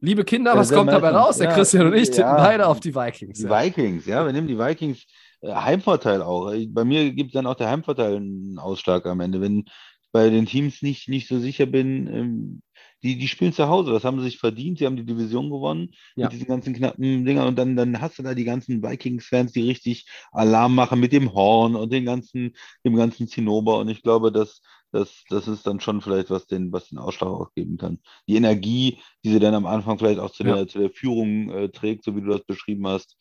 Liebe 0.01 0.25
Kinder, 0.25 0.57
was 0.57 0.71
kommt 0.71 0.91
dabei 0.91 1.11
raus? 1.11 1.39
Der 1.39 1.49
ja, 1.49 1.55
Christian 1.55 1.87
und 1.87 1.95
ich 1.95 2.11
tippen 2.11 2.23
ja, 2.23 2.37
beide 2.37 2.67
auf 2.67 2.81
die 2.81 2.95
Vikings. 2.95 3.39
Die 3.39 3.45
ja. 3.45 3.65
Vikings, 3.65 4.07
ja, 4.07 4.25
wir 4.25 4.33
nehmen 4.33 4.49
die 4.49 4.59
Vikings. 4.59 5.07
Äh, 5.41 5.55
Heimvorteil 5.55 6.21
auch. 6.21 6.53
Bei 6.69 6.85
mir 6.85 7.13
gibt 7.13 7.35
dann 7.35 7.47
auch 7.47 7.55
der 7.55 7.71
Heimvorteil 7.71 8.17
einen 8.17 8.59
Ausschlag 8.59 9.07
am 9.07 9.21
Ende. 9.21 9.41
Wenn 9.41 9.61
ich 9.61 9.73
bei 10.13 10.31
den 10.31 10.47
Teams 10.47 10.83
nicht, 10.83 11.09
nicht 11.09 11.29
so 11.29 11.39
sicher 11.39 11.67
bin, 11.67 12.07
ähm, 12.07 12.63
die, 13.05 13.19
die 13.19 13.29
spielen 13.29 13.53
zu 13.53 13.69
Hause, 13.69 13.93
das 13.93 14.05
haben 14.05 14.19
sie 14.19 14.25
sich 14.25 14.39
verdient, 14.39 14.79
sie 14.79 14.87
haben 14.87 14.97
die 14.97 15.05
Division 15.05 15.51
gewonnen 15.51 15.91
ja. 16.17 16.25
mit 16.25 16.33
diesen 16.33 16.47
ganzen 16.47 16.75
knappen 16.75 17.25
Dingern 17.25 17.47
und 17.47 17.57
dann, 17.57 17.77
dann 17.77 18.01
hast 18.01 18.19
du 18.19 18.23
da 18.23 18.35
die 18.35 18.45
ganzen 18.45 18.83
Vikings-Fans, 18.83 19.53
die 19.53 19.63
richtig 19.63 20.09
Alarm 20.33 20.75
machen 20.75 20.99
mit 20.99 21.13
dem 21.13 21.35
Horn 21.35 21.77
und 21.77 21.93
den 21.93 22.07
ganzen, 22.07 22.57
dem 22.85 22.97
ganzen 22.97 23.29
Zinnober 23.29 23.79
und 23.79 23.89
ich 23.91 24.03
glaube, 24.03 24.33
dass 24.33 24.63
das, 24.91 25.25
das 25.29 25.49
ist 25.49 25.67
dann 25.67 25.81
schon 25.81 26.01
vielleicht, 26.01 26.31
was 26.31 26.47
den, 26.47 26.73
was 26.73 26.89
den 26.89 26.99
Ausschlag 26.99 27.29
auch 27.29 27.53
geben 27.55 27.77
kann. 27.77 27.99
Die 28.29 28.37
Energie, 28.37 28.99
die 29.25 29.33
sie 29.33 29.41
dann 29.41 29.55
am 29.55 29.67
Anfang 29.67 29.99
vielleicht 29.99 30.21
auch 30.21 30.31
zu, 30.31 30.45
ja. 30.45 30.55
der, 30.55 30.69
zu 30.69 30.79
der 30.79 30.91
Führung 30.91 31.51
äh, 31.51 31.69
trägt, 31.69 32.05
so 32.05 32.17
wie 32.17 32.21
du 32.21 32.29
das 32.29 32.45
beschrieben 32.45 32.87
hast. 32.87 33.17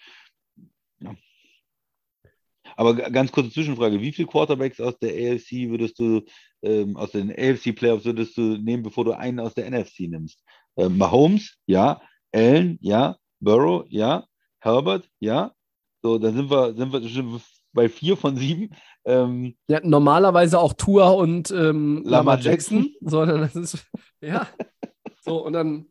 Ja. 1.00 1.16
Aber 2.76 2.94
ganz 2.94 3.32
kurze 3.32 3.52
Zwischenfrage: 3.52 4.02
Wie 4.02 4.12
viele 4.12 4.28
Quarterbacks 4.28 4.80
aus 4.80 4.98
der 5.00 5.12
AFC 5.12 5.70
würdest 5.70 6.00
du, 6.00 6.22
ähm, 6.64 6.98
aus 6.98 7.12
den 7.12 7.32
AFC 7.32 7.76
Playoffs 7.76 8.06
würdest 8.06 8.38
du 8.38 8.58
nehmen, 8.58 8.84
bevor 8.84 9.06
du 9.06 9.12
einen 9.12 9.40
aus 9.40 9.54
der 9.54 9.70
NFC 9.70 10.02
nimmst? 10.02 10.44
Ähm, 10.78 10.98
Mahomes, 10.98 11.58
ja. 11.66 12.02
Allen, 12.32 12.78
ja. 12.82 13.18
Burrow, 13.40 13.86
ja. 13.90 14.26
Herbert, 14.60 15.10
ja. 15.20 15.52
So, 16.02 16.18
dann 16.18 16.36
sind 16.36 16.50
wir, 16.50 16.74
sind 16.74 16.92
wir 16.92 17.42
bei 17.74 17.90
vier 17.90 18.18
von 18.18 18.38
sieben. 18.38 18.70
Ähm, 19.06 19.56
ja, 19.68 19.82
normalerweise 19.84 20.60
auch 20.60 20.74
Tour 20.74 21.18
und 21.18 21.52
ähm, 21.52 22.04
Lamar 22.06 22.40
Jackson, 22.40 22.78
Jackson 22.78 22.96
sondern 23.02 23.42
das 23.42 23.56
ist, 23.56 23.86
ja. 24.22 24.48
So, 25.22 25.46
und 25.46 25.54
dann 25.54 25.88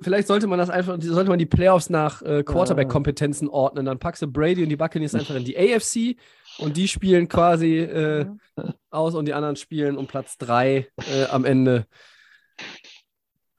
Vielleicht 0.00 0.28
sollte 0.28 0.46
man 0.46 0.58
das 0.58 0.70
einfach, 0.70 0.96
sollte 0.98 1.28
man 1.28 1.38
die 1.38 1.44
Playoffs 1.44 1.90
nach 1.90 2.22
äh, 2.22 2.42
Quarterback-Kompetenzen 2.42 3.50
ordnen. 3.50 3.84
Dann 3.84 3.98
packst 3.98 4.22
du 4.22 4.26
Brady 4.26 4.62
und 4.62 4.70
die 4.70 4.76
Buccaneers 4.76 5.14
einfach 5.14 5.34
in 5.34 5.44
die 5.44 5.58
AFC 5.58 6.16
und 6.58 6.76
die 6.76 6.88
spielen 6.88 7.28
quasi 7.28 7.78
äh, 7.78 8.26
aus 8.90 9.14
und 9.14 9.26
die 9.26 9.34
anderen 9.34 9.56
spielen 9.56 9.96
um 9.96 10.06
Platz 10.06 10.38
3 10.38 10.76
äh, 10.96 11.24
am 11.30 11.44
Ende. 11.44 11.86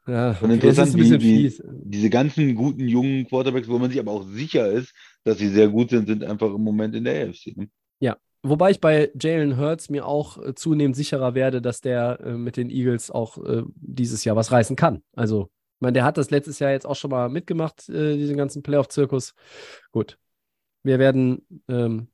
Ja, 0.08 0.38
Und 0.42 0.52
okay, 0.52 0.60
das 0.60 0.78
ist 0.78 0.86
interessant, 0.86 0.90
ein 0.90 0.96
wie, 0.96 1.00
bisschen 1.00 1.22
wie 1.22 1.50
fies. 1.50 1.64
diese 1.66 2.10
ganzen 2.10 2.56
guten 2.56 2.88
jungen 2.88 3.28
Quarterbacks, 3.28 3.68
wo 3.68 3.78
man 3.78 3.92
sich 3.92 4.00
aber 4.00 4.12
auch 4.12 4.24
sicher 4.24 4.68
ist, 4.72 4.94
dass 5.24 5.38
sie 5.38 5.50
sehr 5.50 5.68
gut 5.68 5.92
sind, 5.92 6.08
sind 6.08 6.24
einfach 6.24 6.54
im 6.54 6.64
Moment 6.64 6.96
in 6.96 7.04
der 7.04 7.28
AFC. 7.28 7.56
Ne? 7.56 7.70
Wobei 8.42 8.72
ich 8.72 8.80
bei 8.80 9.12
Jalen 9.20 9.58
Hurts 9.58 9.90
mir 9.90 10.06
auch 10.06 10.42
äh, 10.42 10.56
zunehmend 10.56 10.96
sicherer 10.96 11.36
werde, 11.36 11.62
dass 11.62 11.82
der 11.82 12.22
äh, 12.22 12.32
mit 12.32 12.56
den 12.56 12.70
Eagles 12.70 13.12
auch 13.12 13.38
äh, 13.38 13.64
dieses 13.76 14.24
Jahr 14.24 14.38
was 14.38 14.52
reißen 14.52 14.78
kann. 14.78 15.04
Also, 15.14 15.50
ich 15.76 15.82
meine, 15.82 15.94
der 15.94 16.06
hat 16.06 16.18
das 16.18 16.32
letztes 16.32 16.60
Jahr 16.60 16.72
jetzt 16.72 16.86
auch 16.86 16.96
schon 16.96 17.12
mal 17.12 17.28
mitgemacht, 17.30 17.90
äh, 17.90 18.16
diesen 18.16 18.38
ganzen 18.38 18.64
Playoff-Zirkus. 18.64 19.34
Gut. 19.92 20.18
Wir 20.84 21.00
werden 21.00 21.46
ähm, 21.68 22.08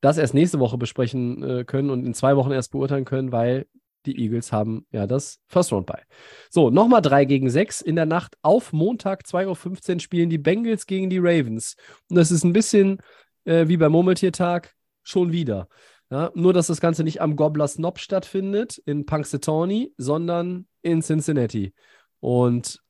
das 0.00 0.18
erst 0.18 0.34
nächste 0.34 0.60
Woche 0.60 0.78
besprechen 0.78 1.42
äh, 1.42 1.64
können 1.64 1.90
und 1.90 2.04
in 2.06 2.14
zwei 2.14 2.36
Wochen 2.36 2.52
erst 2.52 2.72
beurteilen 2.72 3.04
können, 3.04 3.32
weil 3.32 3.66
die 4.06 4.18
Eagles 4.20 4.52
haben 4.52 4.86
ja 4.90 5.06
das 5.06 5.40
First 5.48 5.72
Round 5.72 5.86
bei. 5.86 6.02
So, 6.50 6.70
nochmal 6.70 7.02
3 7.02 7.24
gegen 7.24 7.50
6. 7.50 7.80
In 7.80 7.96
der 7.96 8.06
Nacht 8.06 8.36
auf 8.42 8.72
Montag 8.72 9.24
2.15 9.24 9.94
Uhr 9.94 10.00
spielen 10.00 10.30
die 10.30 10.38
Bengals 10.38 10.86
gegen 10.86 11.10
die 11.10 11.18
Ravens. 11.18 11.76
Und 12.08 12.16
das 12.16 12.30
ist 12.30 12.44
ein 12.44 12.52
bisschen 12.52 12.98
äh, 13.44 13.68
wie 13.68 13.76
beim 13.76 13.92
Murmeltiertag 13.92 14.74
schon 15.02 15.32
wieder. 15.32 15.68
Ja, 16.10 16.30
nur, 16.34 16.54
dass 16.54 16.68
das 16.68 16.80
Ganze 16.80 17.04
nicht 17.04 17.20
am 17.20 17.36
Gobbler's 17.36 17.76
Knob 17.76 17.98
stattfindet 17.98 18.78
in 18.86 19.04
Punxsutawney, 19.04 19.92
sondern 19.98 20.66
in 20.80 21.02
Cincinnati. 21.02 21.74
Und 22.20 22.80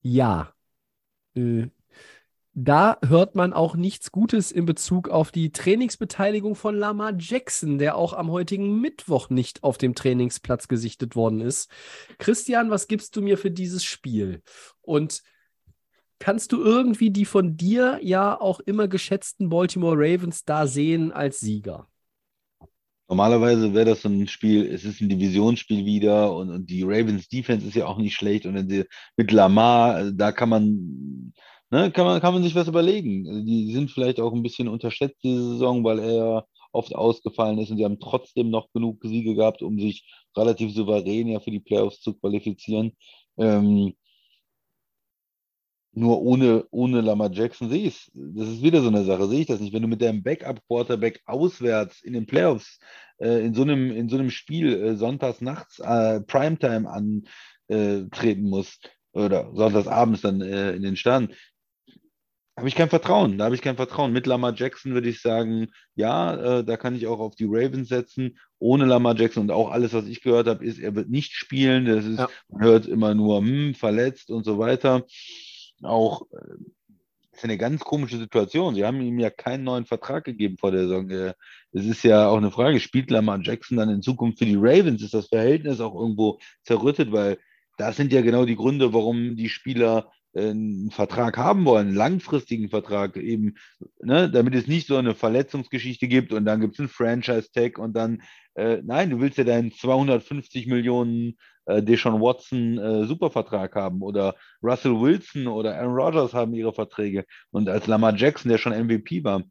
ja, 0.00 0.54
äh, 1.34 1.66
da 2.64 2.98
hört 3.06 3.34
man 3.34 3.52
auch 3.52 3.76
nichts 3.76 4.10
Gutes 4.10 4.50
in 4.50 4.64
Bezug 4.64 5.08
auf 5.08 5.30
die 5.30 5.52
Trainingsbeteiligung 5.52 6.54
von 6.54 6.74
Lamar 6.74 7.14
Jackson, 7.16 7.78
der 7.78 7.96
auch 7.96 8.12
am 8.12 8.30
heutigen 8.30 8.80
Mittwoch 8.80 9.30
nicht 9.30 9.62
auf 9.62 9.78
dem 9.78 9.94
Trainingsplatz 9.94 10.66
gesichtet 10.66 11.14
worden 11.14 11.40
ist. 11.40 11.70
Christian, 12.18 12.70
was 12.70 12.88
gibst 12.88 13.14
du 13.16 13.22
mir 13.22 13.38
für 13.38 13.50
dieses 13.50 13.84
Spiel? 13.84 14.42
Und 14.80 15.22
kannst 16.18 16.52
du 16.52 16.62
irgendwie 16.62 17.10
die 17.10 17.26
von 17.26 17.56
dir 17.56 18.00
ja 18.02 18.38
auch 18.40 18.60
immer 18.60 18.88
geschätzten 18.88 19.48
Baltimore 19.48 19.96
Ravens 19.96 20.44
da 20.44 20.66
sehen 20.66 21.12
als 21.12 21.38
Sieger? 21.40 21.86
Normalerweise 23.08 23.72
wäre 23.72 23.86
das 23.86 24.02
so 24.02 24.08
ein 24.08 24.28
Spiel, 24.28 24.66
es 24.66 24.84
ist 24.84 25.00
ein 25.00 25.08
Divisionsspiel 25.08 25.86
wieder 25.86 26.34
und, 26.34 26.50
und 26.50 26.68
die 26.68 26.82
Ravens 26.82 27.28
Defense 27.28 27.66
ist 27.66 27.74
ja 27.74 27.86
auch 27.86 27.96
nicht 27.96 28.14
schlecht 28.14 28.44
und 28.44 28.54
wenn 28.54 28.68
sie 28.68 28.84
mit 29.16 29.32
Lamar, 29.32 30.00
äh, 30.00 30.12
da 30.14 30.30
kann 30.30 30.50
man, 30.50 31.32
ne, 31.70 31.90
kann 31.90 32.06
man, 32.06 32.20
kann 32.20 32.34
man 32.34 32.42
sich 32.42 32.54
was 32.54 32.68
überlegen. 32.68 33.28
Also 33.28 33.44
Die 33.44 33.72
sind 33.72 33.90
vielleicht 33.90 34.20
auch 34.20 34.32
ein 34.32 34.42
bisschen 34.42 34.68
unterschätzt 34.68 35.18
diese 35.22 35.42
Saison, 35.52 35.84
weil 35.84 35.98
er 35.98 36.46
oft 36.72 36.94
ausgefallen 36.94 37.58
ist 37.58 37.70
und 37.70 37.78
sie 37.78 37.84
haben 37.84 38.00
trotzdem 38.00 38.50
noch 38.50 38.70
genug 38.72 39.00
Siege 39.02 39.34
gehabt, 39.34 39.62
um 39.62 39.78
sich 39.78 40.04
relativ 40.36 40.74
souverän 40.74 41.28
ja 41.28 41.40
für 41.40 41.50
die 41.50 41.60
Playoffs 41.60 42.00
zu 42.00 42.14
qualifizieren. 42.14 42.92
Ähm, 43.38 43.94
nur 45.92 46.20
ohne, 46.22 46.64
ohne 46.70 47.00
Lamar 47.00 47.32
Jackson 47.32 47.70
sehe 47.70 47.88
ich 47.88 47.94
es. 47.94 48.10
Das 48.14 48.48
ist 48.48 48.62
wieder 48.62 48.82
so 48.82 48.88
eine 48.88 49.04
Sache, 49.04 49.26
sehe 49.26 49.40
ich 49.40 49.46
das 49.46 49.60
nicht. 49.60 49.72
Wenn 49.72 49.82
du 49.82 49.88
mit 49.88 50.00
deinem 50.00 50.22
Backup-Quarterback 50.22 51.22
auswärts 51.26 52.02
in 52.02 52.12
den 52.12 52.26
Playoffs 52.26 52.78
äh, 53.18 53.44
in 53.44 53.54
so 53.54 53.62
einem, 53.62 53.90
in 53.90 54.08
so 54.08 54.16
einem 54.16 54.30
Spiel 54.30 54.74
äh, 54.74 54.96
sonntags 54.96 55.40
nachts 55.40 55.80
äh, 55.80 56.20
Primetime 56.20 56.88
antreten 56.88 58.48
musst 58.48 58.90
oder 59.12 59.50
sonntags 59.54 59.88
abends 59.88 60.20
dann 60.20 60.40
äh, 60.40 60.72
in 60.72 60.82
den 60.82 60.96
Sternen, 60.96 61.34
habe 62.58 62.68
ich 62.68 62.74
kein 62.74 62.88
Vertrauen. 62.90 63.38
Da 63.38 63.44
habe 63.44 63.54
ich 63.54 63.62
kein 63.62 63.76
Vertrauen. 63.76 64.12
Mit 64.12 64.26
Lamar 64.26 64.52
Jackson 64.54 64.92
würde 64.92 65.08
ich 65.08 65.20
sagen, 65.20 65.68
ja, 65.94 66.58
äh, 66.58 66.64
da 66.64 66.76
kann 66.76 66.94
ich 66.96 67.06
auch 67.06 67.20
auf 67.20 67.36
die 67.36 67.46
Ravens 67.48 67.88
setzen. 67.88 68.38
Ohne 68.58 68.84
Lamar 68.84 69.16
Jackson 69.16 69.44
und 69.44 69.50
auch 69.52 69.70
alles, 69.70 69.92
was 69.94 70.06
ich 70.06 70.22
gehört 70.22 70.48
habe, 70.48 70.64
ist, 70.64 70.78
er 70.78 70.94
wird 70.94 71.08
nicht 71.08 71.32
spielen. 71.32 71.84
Das 71.86 72.04
ist, 72.04 72.18
Ja. 72.18 72.28
man 72.48 72.62
hört 72.62 72.86
immer 72.86 73.14
nur, 73.14 73.38
hm, 73.38 73.74
verletzt 73.74 74.30
und 74.30 74.44
so 74.44 74.58
weiter. 74.58 75.06
Auch 75.82 76.22
äh, 76.32 76.54
ist 77.32 77.44
eine 77.44 77.58
ganz 77.58 77.80
komische 77.84 78.18
Situation. 78.18 78.74
Sie 78.74 78.84
haben 78.84 79.00
ihm 79.00 79.20
ja 79.20 79.30
keinen 79.30 79.62
neuen 79.62 79.86
Vertrag 79.86 80.24
gegeben 80.24 80.58
vor 80.58 80.72
der 80.72 80.82
Saison. 80.82 81.08
Äh, 81.10 81.34
Es 81.72 81.86
ist 81.86 82.02
ja 82.02 82.28
auch 82.28 82.38
eine 82.38 82.50
Frage, 82.50 82.80
spielt 82.80 83.10
Lamar 83.10 83.38
Jackson 83.40 83.76
dann 83.76 83.90
in 83.90 84.02
Zukunft 84.02 84.38
für 84.40 84.46
die 84.46 84.56
Ravens? 84.56 85.02
Ist 85.02 85.14
das 85.14 85.28
Verhältnis 85.28 85.80
auch 85.80 85.94
irgendwo 85.94 86.38
zerrüttet? 86.64 87.12
Weil 87.12 87.38
das 87.76 87.96
sind 87.96 88.12
ja 88.12 88.22
genau 88.22 88.44
die 88.44 88.56
Gründe, 88.56 88.92
warum 88.92 89.36
die 89.36 89.48
Spieler 89.48 90.10
einen 90.34 90.90
Vertrag 90.90 91.36
haben 91.36 91.64
wollen, 91.64 91.88
einen 91.88 91.96
langfristigen 91.96 92.68
Vertrag 92.68 93.16
eben, 93.16 93.54
ne, 94.00 94.30
damit 94.30 94.54
es 94.54 94.66
nicht 94.66 94.86
so 94.86 94.96
eine 94.96 95.14
Verletzungsgeschichte 95.14 96.08
gibt 96.08 96.32
und 96.32 96.44
dann 96.44 96.60
gibt 96.60 96.74
es 96.74 96.80
einen 96.80 96.88
Franchise-Tag 96.88 97.78
und 97.78 97.94
dann, 97.94 98.22
äh, 98.54 98.80
nein, 98.84 99.10
du 99.10 99.20
willst 99.20 99.38
ja 99.38 99.44
deinen 99.44 99.72
250 99.72 100.66
Millionen 100.66 101.38
äh, 101.66 101.82
Deshaun 101.82 102.20
Watson 102.20 102.78
äh, 102.78 103.04
Supervertrag 103.06 103.74
haben 103.74 104.02
oder 104.02 104.34
Russell 104.62 105.00
Wilson 105.00 105.46
oder 105.46 105.76
Aaron 105.76 105.94
Rodgers 105.94 106.34
haben 106.34 106.54
ihre 106.54 106.72
Verträge. 106.72 107.24
Und 107.50 107.68
als 107.68 107.86
Lamar 107.86 108.16
Jackson, 108.16 108.50
der 108.50 108.58
schon 108.58 108.72
MVP 108.72 109.22
war, 109.24 109.44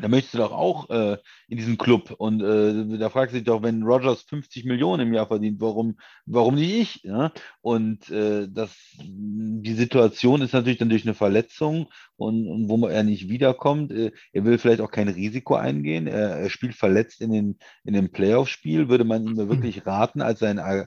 da 0.00 0.08
möchtest 0.08 0.34
du 0.34 0.38
doch 0.38 0.52
auch 0.52 0.88
äh, 0.88 1.18
in 1.48 1.58
diesem 1.58 1.76
Club. 1.76 2.14
Und 2.16 2.40
äh, 2.40 2.98
da 2.98 3.10
fragst 3.10 3.34
du 3.34 3.38
dich 3.38 3.46
doch, 3.46 3.62
wenn 3.62 3.82
Rogers 3.82 4.22
50 4.22 4.64
Millionen 4.64 5.08
im 5.08 5.14
Jahr 5.14 5.26
verdient, 5.26 5.60
warum, 5.60 5.98
warum 6.24 6.54
nicht 6.54 6.74
ich? 6.74 7.02
Ja? 7.02 7.30
Und 7.60 8.08
äh, 8.08 8.48
das, 8.50 8.74
die 8.98 9.74
Situation 9.74 10.40
ist 10.40 10.54
natürlich 10.54 10.78
dann 10.78 10.88
durch 10.88 11.04
eine 11.04 11.14
Verletzung 11.14 11.88
und, 12.16 12.48
und 12.48 12.68
wo 12.70 12.86
er 12.86 13.02
nicht 13.02 13.28
wiederkommt. 13.28 13.92
Äh, 13.92 14.12
er 14.32 14.44
will 14.44 14.56
vielleicht 14.56 14.80
auch 14.80 14.90
kein 14.90 15.08
Risiko 15.08 15.56
eingehen. 15.56 16.06
Er, 16.06 16.38
er 16.38 16.50
spielt 16.50 16.74
verletzt 16.74 17.20
in 17.20 17.30
den, 17.30 17.58
in 17.84 17.92
dem 17.92 18.10
Playoff-Spiel. 18.10 18.88
Würde 18.88 19.04
man 19.04 19.26
ihm 19.26 19.36
da 19.36 19.48
wirklich 19.48 19.86
raten, 19.86 20.22
als 20.22 20.38
sein 20.38 20.58
A- 20.58 20.86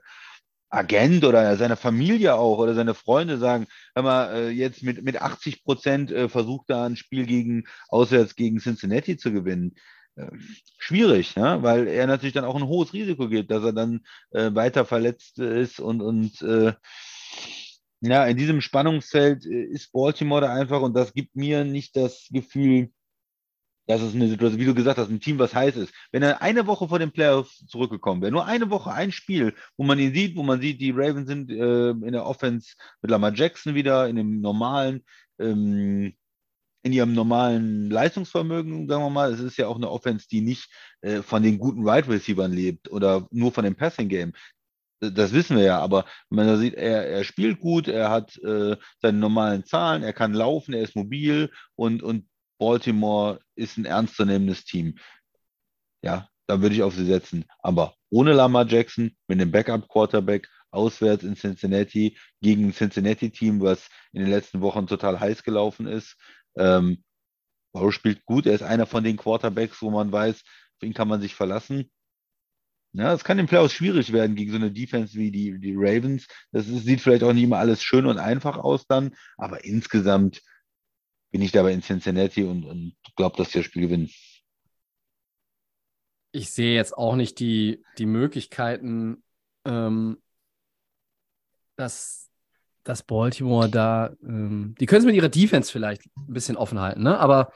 Agent 0.75 1.23
oder 1.23 1.55
seine 1.57 1.75
Familie 1.75 2.35
auch 2.35 2.57
oder 2.57 2.73
seine 2.73 2.93
Freunde 2.93 3.37
sagen, 3.37 3.67
hör 3.95 4.03
mal, 4.03 4.35
äh, 4.35 4.49
jetzt 4.49 4.83
mit, 4.83 5.03
mit 5.03 5.21
80 5.21 5.63
Prozent 5.63 6.11
äh, 6.11 6.29
versucht 6.29 6.69
er 6.69 6.83
ein 6.83 6.95
Spiel 6.95 7.25
gegen 7.25 7.65
auswärts 7.87 8.35
gegen 8.35 8.59
Cincinnati 8.59 9.17
zu 9.17 9.31
gewinnen. 9.31 9.75
Äh, 10.15 10.27
Schwierig, 10.77 11.35
ja? 11.35 11.63
weil 11.63 11.87
er 11.87 12.07
natürlich 12.07 12.33
dann 12.33 12.45
auch 12.45 12.55
ein 12.55 12.67
hohes 12.67 12.93
Risiko 12.93 13.29
geht, 13.29 13.49
dass 13.51 13.63
er 13.63 13.73
dann 13.73 14.01
äh, 14.31 14.53
weiter 14.53 14.85
verletzt 14.85 15.39
ist 15.39 15.79
und, 15.79 16.01
und 16.01 16.39
ja, 18.01 18.25
in 18.25 18.37
diesem 18.37 18.61
Spannungsfeld 18.61 19.45
ist 19.45 19.91
Baltimore 19.91 20.41
da 20.41 20.53
einfach 20.53 20.81
und 20.81 20.95
das 20.95 21.13
gibt 21.13 21.35
mir 21.35 21.63
nicht 21.63 21.95
das 21.95 22.27
Gefühl, 22.29 22.91
das 23.87 24.01
ist 24.01 24.15
eine 24.15 24.27
Situation, 24.27 24.59
wie 24.59 24.65
du 24.65 24.73
gesagt 24.73 24.97
hast, 24.97 25.09
ein 25.09 25.19
Team, 25.19 25.37
was 25.37 25.53
heiß 25.53 25.75
ist. 25.77 25.93
Wenn 26.11 26.23
er 26.23 26.41
eine 26.41 26.65
Woche 26.65 26.87
vor 26.87 26.99
den 26.99 27.11
Playoffs 27.11 27.65
zurückgekommen 27.67 28.21
wäre, 28.21 28.31
nur 28.31 28.45
eine 28.45 28.69
Woche, 28.69 28.91
ein 28.91 29.11
Spiel, 29.11 29.53
wo 29.77 29.83
man 29.83 29.99
ihn 29.99 30.13
sieht, 30.13 30.35
wo 30.35 30.43
man 30.43 30.59
sieht, 30.59 30.81
die 30.81 30.91
Ravens 30.91 31.27
sind 31.27 31.51
äh, 31.51 31.89
in 31.91 32.11
der 32.11 32.25
Offense 32.25 32.73
mit 33.01 33.11
Lamar 33.11 33.33
Jackson 33.33 33.75
wieder, 33.75 34.07
in 34.07 34.15
dem 34.15 34.41
normalen, 34.41 35.03
ähm, 35.39 36.13
in 36.81 36.93
ihrem 36.93 37.13
normalen 37.13 37.89
Leistungsvermögen, 37.89 38.87
sagen 38.87 39.03
wir 39.03 39.09
mal. 39.09 39.33
Es 39.33 39.39
ist 39.39 39.57
ja 39.57 39.67
auch 39.67 39.75
eine 39.75 39.89
Offense, 39.89 40.27
die 40.29 40.41
nicht 40.41 40.69
äh, 41.01 41.21
von 41.21 41.43
den 41.43 41.59
guten 41.59 41.85
Wide 41.85 42.07
Receivern 42.07 42.51
lebt 42.51 42.91
oder 42.91 43.27
nur 43.31 43.51
von 43.51 43.65
dem 43.65 43.75
Passing 43.75 44.09
Game. 44.09 44.33
Das 44.99 45.33
wissen 45.33 45.57
wir 45.57 45.63
ja, 45.63 45.79
aber 45.79 46.05
wenn 46.29 46.45
man 46.47 46.57
sieht, 46.57 46.73
er, 46.73 47.07
er 47.07 47.23
spielt 47.23 47.59
gut, 47.59 47.87
er 47.87 48.09
hat 48.09 48.37
äh, 48.37 48.77
seine 49.01 49.17
normalen 49.19 49.65
Zahlen, 49.65 50.03
er 50.03 50.13
kann 50.13 50.33
laufen, 50.33 50.73
er 50.73 50.83
ist 50.83 50.95
mobil 50.95 51.51
und, 51.75 52.01
und 52.01 52.27
Baltimore 52.57 53.39
ist 53.55 53.77
ein 53.77 53.85
ernstzunehmendes 53.85 54.65
Team. 54.65 54.97
Ja, 56.01 56.29
da 56.47 56.61
würde 56.61 56.75
ich 56.75 56.83
auf 56.83 56.93
sie 56.93 57.05
setzen. 57.05 57.45
Aber 57.59 57.95
ohne 58.09 58.33
Lamar 58.33 58.67
Jackson, 58.67 59.15
mit 59.27 59.39
dem 59.39 59.51
Backup-Quarterback, 59.51 60.47
auswärts 60.71 61.23
in 61.23 61.35
Cincinnati, 61.35 62.17
gegen 62.41 62.67
ein 62.67 62.73
Cincinnati-Team, 62.73 63.61
was 63.61 63.89
in 64.11 64.21
den 64.21 64.29
letzten 64.29 64.61
Wochen 64.61 64.87
total 64.87 65.19
heiß 65.19 65.43
gelaufen 65.43 65.87
ist. 65.87 66.15
Ähm, 66.57 67.03
spielt 67.89 68.23
gut, 68.25 68.45
er 68.45 68.53
ist 68.53 68.63
einer 68.63 68.85
von 68.85 69.03
den 69.03 69.17
Quarterbacks, 69.17 69.81
wo 69.81 69.89
man 69.89 70.11
weiß, 70.11 70.35
auf 70.37 70.83
ihn 70.83 70.93
kann 70.93 71.07
man 71.07 71.21
sich 71.21 71.35
verlassen. 71.35 71.89
Ja, 72.93 73.13
es 73.13 73.25
kann 73.25 73.39
im 73.39 73.47
Playoffs 73.47 73.73
schwierig 73.73 74.13
werden 74.13 74.37
gegen 74.37 74.51
so 74.51 74.57
eine 74.57 74.71
Defense 74.71 75.17
wie 75.17 75.29
die, 75.29 75.59
die 75.59 75.75
Ravens. 75.75 76.27
Das 76.53 76.67
ist, 76.67 76.85
sieht 76.85 77.01
vielleicht 77.01 77.23
auch 77.23 77.33
nicht 77.33 77.43
immer 77.43 77.57
alles 77.57 77.83
schön 77.83 78.05
und 78.05 78.19
einfach 78.19 78.57
aus 78.57 78.87
dann, 78.87 79.15
aber 79.37 79.65
insgesamt 79.65 80.41
bin 81.35 81.41
ich 81.41 81.51
dabei 81.51 81.73
in 81.73 81.81
Cincinnati 81.81 82.45
und, 82.45 82.63
und 82.63 82.95
glaube, 83.17 83.35
dass 83.35 83.51
sie 83.51 83.59
das 83.59 83.65
Spiel 83.65 83.81
gewinnen. 83.81 84.09
Ich 86.31 86.49
sehe 86.49 86.73
jetzt 86.73 86.97
auch 86.97 87.17
nicht 87.17 87.41
die, 87.41 87.83
die 87.97 88.05
Möglichkeiten, 88.05 89.21
ähm, 89.65 90.17
dass, 91.75 92.31
dass 92.85 93.03
Baltimore 93.03 93.67
da, 93.67 94.15
ähm, 94.23 94.75
die 94.79 94.85
können 94.85 95.01
es 95.01 95.05
mit 95.05 95.15
ihrer 95.15 95.27
Defense 95.27 95.69
vielleicht 95.69 96.05
ein 96.05 96.31
bisschen 96.31 96.55
offen 96.55 96.79
halten, 96.79 97.03
ne? 97.03 97.19
aber 97.19 97.51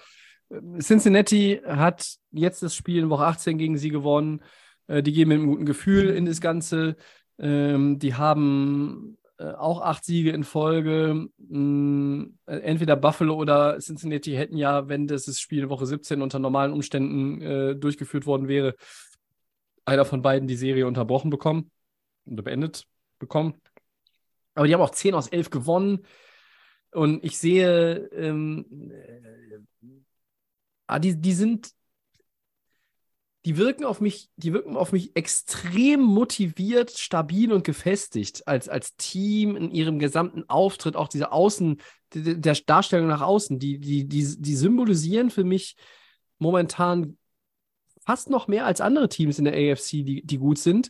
äh, 0.50 0.80
Cincinnati 0.80 1.62
hat 1.66 2.18
jetzt 2.32 2.62
das 2.62 2.76
Spiel 2.76 3.04
in 3.04 3.10
Woche 3.10 3.28
18 3.28 3.58
gegen 3.58 3.78
sie 3.78 3.92
gewonnen. 3.92 4.44
Äh, 4.88 5.04
die 5.04 5.14
gehen 5.14 5.30
mit 5.30 5.38
einem 5.38 5.48
guten 5.48 5.66
Gefühl 5.66 6.10
in 6.10 6.26
das 6.26 6.42
Ganze. 6.42 6.98
Ähm, 7.38 7.98
die 7.98 8.16
haben 8.16 9.19
auch 9.46 9.82
acht 9.82 10.04
Siege 10.04 10.32
in 10.32 10.44
Folge. 10.44 11.30
Mh, 11.38 12.28
äh, 12.46 12.58
entweder 12.58 12.96
Buffalo 12.96 13.36
oder 13.36 13.80
Cincinnati 13.80 14.34
hätten 14.34 14.58
ja, 14.58 14.90
wenn 14.90 15.08
das 15.08 15.40
Spiel 15.40 15.70
Woche 15.70 15.86
17 15.86 16.22
unter 16.22 16.40
normalen 16.40 16.74
Umständen 16.74 17.42
äh, 17.42 17.76
durchgeführt 17.76 18.26
worden 18.26 18.48
wäre, 18.48 18.76
einer 19.86 20.06
von 20.06 20.22
beiden 20.22 20.48
die 20.48 20.56
Serie 20.56 20.88
unterbrochen 20.88 21.30
bekommen 21.30 21.72
oder 22.26 22.44
beendet 22.44 22.86
bekommen. 23.18 23.56
Aber 24.56 24.68
die 24.68 24.74
haben 24.74 24.82
auch 24.82 24.92
10 24.92 25.14
aus 25.14 25.28
11 25.28 25.50
gewonnen. 25.50 26.06
Und 26.92 27.24
ich 27.24 27.38
sehe, 27.38 28.10
ähm, 28.14 28.92
äh, 30.90 31.00
die, 31.00 31.16
die 31.16 31.34
sind, 31.34 31.72
die 33.46 33.58
wirken 33.58 33.86
auf 33.86 34.02
mich, 34.02 34.30
die 34.36 34.54
wirken 34.54 34.76
auf 34.76 34.92
mich 34.92 35.16
extrem 35.16 36.02
motiviert, 36.02 36.92
stabil 36.92 37.54
und 37.54 37.64
gefestigt 37.64 38.48
als, 38.48 38.68
als 38.68 38.96
Team 38.98 39.56
in 39.56 39.72
ihrem 39.72 39.98
gesamten 39.98 40.44
Auftritt, 40.50 40.96
auch 40.96 41.08
diese 41.08 41.32
Außen, 41.32 41.80
die, 42.14 42.42
der 42.42 42.56
Darstellung 42.66 43.08
nach 43.08 43.22
außen, 43.22 43.58
die, 43.58 43.80
die, 43.80 44.08
die, 44.08 44.42
die 44.42 44.56
symbolisieren 44.56 45.30
für 45.30 45.46
mich 45.46 45.78
momentan 46.38 47.18
fast 48.06 48.30
noch 48.30 48.48
mehr 48.48 48.66
als 48.66 48.82
andere 48.82 49.08
Teams 49.08 49.40
in 49.40 49.46
der 49.46 49.54
AFC, 49.54 50.04
die, 50.04 50.22
die 50.26 50.38
gut 50.38 50.58
sind. 50.58 50.90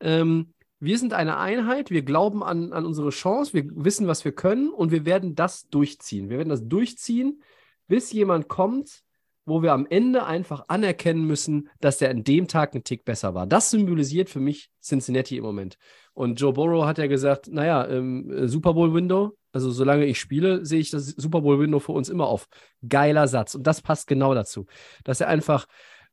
Ähm, 0.00 0.52
wir 0.80 0.98
sind 0.98 1.12
eine 1.12 1.38
Einheit, 1.38 1.90
wir 1.90 2.02
glauben 2.02 2.44
an, 2.44 2.72
an 2.72 2.86
unsere 2.86 3.10
Chance, 3.10 3.54
wir 3.54 3.64
wissen, 3.74 4.06
was 4.06 4.24
wir 4.24 4.32
können 4.32 4.70
und 4.70 4.92
wir 4.92 5.04
werden 5.04 5.34
das 5.34 5.68
durchziehen. 5.68 6.30
Wir 6.30 6.38
werden 6.38 6.50
das 6.50 6.68
durchziehen, 6.68 7.42
bis 7.88 8.12
jemand 8.12 8.46
kommt, 8.46 9.02
wo 9.48 9.62
wir 9.62 9.72
am 9.72 9.86
Ende 9.88 10.24
einfach 10.24 10.64
anerkennen 10.68 11.24
müssen, 11.24 11.68
dass 11.80 11.98
der 11.98 12.10
an 12.10 12.24
dem 12.24 12.48
Tag 12.48 12.74
ein 12.74 12.84
Tick 12.84 13.04
besser 13.04 13.34
war. 13.34 13.46
Das 13.46 13.70
symbolisiert 13.70 14.30
für 14.30 14.40
mich 14.40 14.70
Cincinnati 14.82 15.36
im 15.36 15.44
Moment. 15.44 15.78
Und 16.14 16.40
Joe 16.40 16.52
Burrow 16.52 16.84
hat 16.84 16.98
ja 16.98 17.06
gesagt, 17.06 17.48
naja, 17.48 17.86
ähm, 17.88 18.48
Super 18.48 18.74
Bowl-Window, 18.74 19.36
also 19.52 19.70
solange 19.70 20.04
ich 20.04 20.18
spiele, 20.18 20.64
sehe 20.64 20.80
ich 20.80 20.90
das 20.90 21.06
Super 21.06 21.40
Bowl-Window 21.40 21.78
für 21.78 21.92
uns 21.92 22.08
immer 22.08 22.26
auf. 22.26 22.48
Geiler 22.88 23.28
Satz. 23.28 23.54
Und 23.54 23.66
das 23.66 23.80
passt 23.80 24.06
genau 24.06 24.34
dazu. 24.34 24.66
Dass 25.04 25.20
er 25.20 25.28
einfach, 25.28 25.66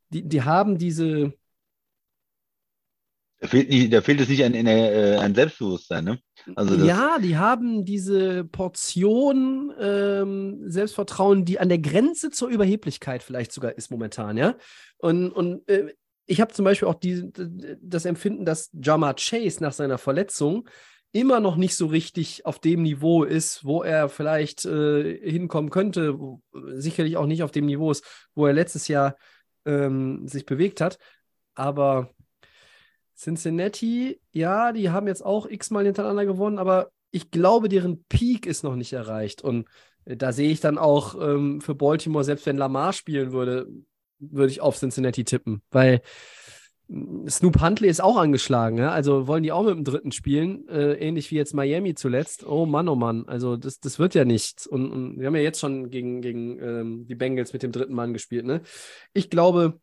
die, 0.10 0.28
die 0.28 0.44
haben 0.44 0.78
diese, 0.78 1.34
Da 3.46 3.50
fehlt, 3.50 3.70
nicht, 3.70 3.94
da 3.94 4.02
fehlt 4.02 4.20
es 4.22 4.28
nicht 4.28 4.44
an, 4.44 4.56
äh, 4.56 5.18
an 5.20 5.36
Selbstbewusstsein, 5.36 6.04
ne? 6.04 6.20
Also 6.56 6.84
ja, 6.84 7.20
die 7.20 7.38
haben 7.38 7.86
diese 7.86 8.44
Portion 8.44 9.72
ähm, 9.80 10.64
Selbstvertrauen, 10.66 11.46
die 11.46 11.60
an 11.60 11.70
der 11.70 11.78
Grenze 11.78 12.32
zur 12.32 12.50
Überheblichkeit 12.50 13.22
vielleicht 13.22 13.52
sogar 13.52 13.78
ist 13.78 13.92
momentan, 13.92 14.36
ja. 14.38 14.56
Und, 14.98 15.30
und 15.30 15.70
äh, 15.70 15.94
ich 16.26 16.42
habe 16.42 16.54
zum 16.54 16.66
Beispiel 16.66 16.88
auch 16.88 16.96
die, 16.96 17.32
das 17.82 18.06
Empfinden, 18.06 18.46
dass 18.46 18.72
Jama 18.74 19.14
Chase 19.14 19.62
nach 19.62 19.74
seiner 19.74 20.00
Verletzung 20.00 20.68
immer 21.12 21.40
noch 21.40 21.56
nicht 21.56 21.76
so 21.76 21.86
richtig 21.86 22.48
auf 22.48 22.58
dem 22.58 22.82
Niveau 22.82 23.24
ist, 23.24 23.64
wo 23.64 23.84
er 23.84 24.10
vielleicht 24.10 24.66
äh, 24.66 25.20
hinkommen 25.30 25.70
könnte, 25.70 26.18
sicherlich 26.74 27.16
auch 27.18 27.28
nicht 27.28 27.44
auf 27.44 27.52
dem 27.52 27.68
Niveau 27.68 27.92
ist, 27.92 28.04
wo 28.34 28.48
er 28.48 28.54
letztes 28.54 28.88
Jahr 28.88 29.16
ähm, 29.66 30.28
sich 30.28 30.48
bewegt 30.48 30.82
hat. 30.82 30.98
Aber 31.54 32.10
Cincinnati, 33.18 34.20
ja, 34.32 34.72
die 34.72 34.90
haben 34.90 35.08
jetzt 35.08 35.26
auch 35.26 35.48
x-mal 35.48 35.86
hintereinander 35.86 36.26
gewonnen, 36.26 36.60
aber 36.60 36.92
ich 37.12 37.32
glaube, 37.32 37.70
deren 37.70 38.04
Peak 38.06 38.46
ist 38.46 38.64
noch 38.64 38.76
nicht 38.76 38.92
erreicht. 38.92 39.42
Und 39.42 39.68
äh, 40.04 40.18
da 40.18 40.34
sehe 40.34 40.52
ich 40.52 40.60
dann 40.60 40.78
auch 40.78 41.16
ähm, 41.20 41.62
für 41.62 41.76
Baltimore, 41.76 42.26
selbst 42.26 42.46
wenn 42.46 42.58
Lamar 42.58 42.94
spielen 42.94 43.32
würde, 43.32 43.68
würde 44.20 44.52
ich 44.52 44.62
auf 44.62 44.78
Cincinnati 44.78 45.24
tippen, 45.24 45.62
weil 45.72 46.02
mm, 46.88 47.28
Snoop 47.30 47.62
Huntley 47.62 47.88
ist 47.88 48.04
auch 48.04 48.18
angeschlagen, 48.18 48.78
ja? 48.78 48.92
also 48.92 49.28
wollen 49.28 49.44
die 49.44 49.54
auch 49.54 49.64
mit 49.64 49.76
dem 49.76 49.86
dritten 49.86 50.12
spielen, 50.12 50.68
äh, 50.68 50.94
ähnlich 50.96 51.32
wie 51.32 51.36
jetzt 51.36 51.54
Miami 51.54 51.96
zuletzt. 51.96 52.46
Oh 52.46 52.66
Mann, 52.66 52.90
oh 52.90 52.96
Mann, 52.96 53.26
also 53.28 53.56
das, 53.56 53.80
das 53.80 53.98
wird 53.98 54.14
ja 54.14 54.26
nichts. 54.26 54.68
Und, 54.68 54.92
und 54.92 55.20
wir 55.20 55.28
haben 55.28 55.36
ja 55.36 55.42
jetzt 55.42 55.62
schon 55.62 55.90
gegen, 55.90 56.22
gegen 56.22 56.60
ähm, 56.62 57.08
die 57.08 57.16
Bengals 57.16 57.54
mit 57.54 57.64
dem 57.64 57.72
dritten 57.72 57.94
Mann 57.94 58.12
gespielt. 58.12 58.46
Ne? 58.46 58.62
Ich 59.14 59.30
glaube, 59.30 59.80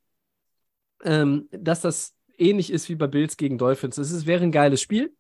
ähm, 1.03 1.49
dass 1.51 1.81
das 1.81 2.15
ähnlich 2.39 2.73
ist 2.73 2.89
wie 2.89 2.95
bei 2.95 3.07
Bills 3.07 3.37
gegen 3.37 3.59
Dolphins. 3.59 3.99
Es 3.99 4.11
ist, 4.11 4.27
wäre 4.27 4.43
ein 4.43 4.53
geiles 4.53 4.81
Spiel. 4.81 5.15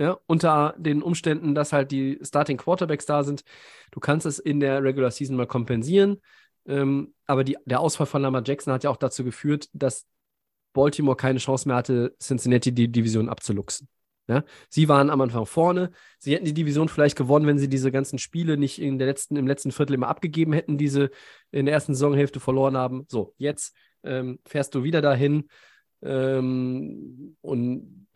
Ja, 0.00 0.18
unter 0.26 0.74
den 0.76 1.02
Umständen, 1.02 1.54
dass 1.54 1.72
halt 1.72 1.92
die 1.92 2.18
Starting 2.22 2.56
Quarterbacks 2.56 3.06
da 3.06 3.22
sind. 3.22 3.44
Du 3.92 4.00
kannst 4.00 4.26
es 4.26 4.40
in 4.40 4.58
der 4.58 4.82
Regular 4.82 5.12
Season 5.12 5.36
mal 5.36 5.46
kompensieren. 5.46 6.20
Ähm, 6.66 7.14
aber 7.26 7.44
die, 7.44 7.56
der 7.64 7.80
Ausfall 7.80 8.06
von 8.06 8.22
Lamar 8.22 8.42
Jackson 8.44 8.72
hat 8.72 8.82
ja 8.84 8.90
auch 8.90 8.96
dazu 8.96 9.22
geführt, 9.22 9.68
dass 9.72 10.06
Baltimore 10.72 11.16
keine 11.16 11.38
Chance 11.38 11.68
mehr 11.68 11.76
hatte, 11.76 12.16
Cincinnati 12.20 12.72
die 12.72 12.90
Division 12.90 13.28
abzuluxen. 13.28 13.88
Ja? 14.26 14.44
Sie 14.68 14.88
waren 14.88 15.10
am 15.10 15.20
Anfang 15.20 15.46
vorne. 15.46 15.90
Sie 16.18 16.34
hätten 16.34 16.44
die 16.44 16.54
Division 16.54 16.88
vielleicht 16.88 17.16
gewonnen, 17.16 17.46
wenn 17.46 17.58
sie 17.58 17.68
diese 17.68 17.92
ganzen 17.92 18.18
Spiele 18.18 18.56
nicht 18.56 18.80
in 18.80 18.98
der 18.98 19.06
letzten, 19.06 19.36
im 19.36 19.46
letzten 19.46 19.72
Viertel 19.72 19.94
immer 19.94 20.08
abgegeben 20.08 20.52
hätten, 20.52 20.78
diese 20.78 21.10
in 21.50 21.66
der 21.66 21.74
ersten 21.74 21.94
Saisonhälfte 21.94 22.40
verloren 22.40 22.76
haben. 22.76 23.06
So, 23.08 23.34
jetzt 23.38 23.76
ähm, 24.02 24.38
fährst 24.46 24.74
du 24.74 24.82
wieder 24.82 25.02
dahin. 25.02 25.48
Ähm, 26.04 27.36
und 27.40 28.06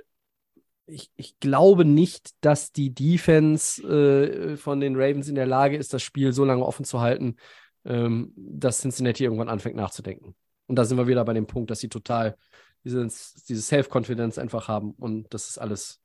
ich, 0.86 1.10
ich, 1.16 1.38
glaube 1.40 1.84
nicht, 1.84 2.32
dass 2.42 2.72
die 2.72 2.94
Defense 2.94 3.82
äh, 3.82 4.56
von 4.56 4.80
den 4.80 4.94
Ravens 4.94 5.28
in 5.28 5.34
der 5.34 5.46
Lage 5.46 5.76
ist, 5.76 5.92
das 5.94 6.02
Spiel 6.02 6.32
so 6.32 6.44
lange 6.44 6.64
offen 6.64 6.84
zu 6.84 7.00
halten, 7.00 7.36
ähm, 7.84 8.32
dass 8.36 8.80
Cincinnati 8.80 9.24
irgendwann 9.24 9.48
anfängt 9.48 9.76
nachzudenken. 9.76 10.34
Und 10.66 10.76
da 10.76 10.84
sind 10.84 10.98
wir 10.98 11.06
wieder 11.06 11.24
bei 11.24 11.32
dem 11.32 11.46
Punkt, 11.46 11.70
dass 11.70 11.80
sie 11.80 11.88
total 11.88 12.36
dieses, 12.84 13.34
diese 13.44 13.62
Self-Confidence 13.62 14.38
einfach 14.38 14.68
haben 14.68 14.92
und 14.92 15.32
das 15.32 15.48
ist 15.48 15.58
alles. 15.58 16.00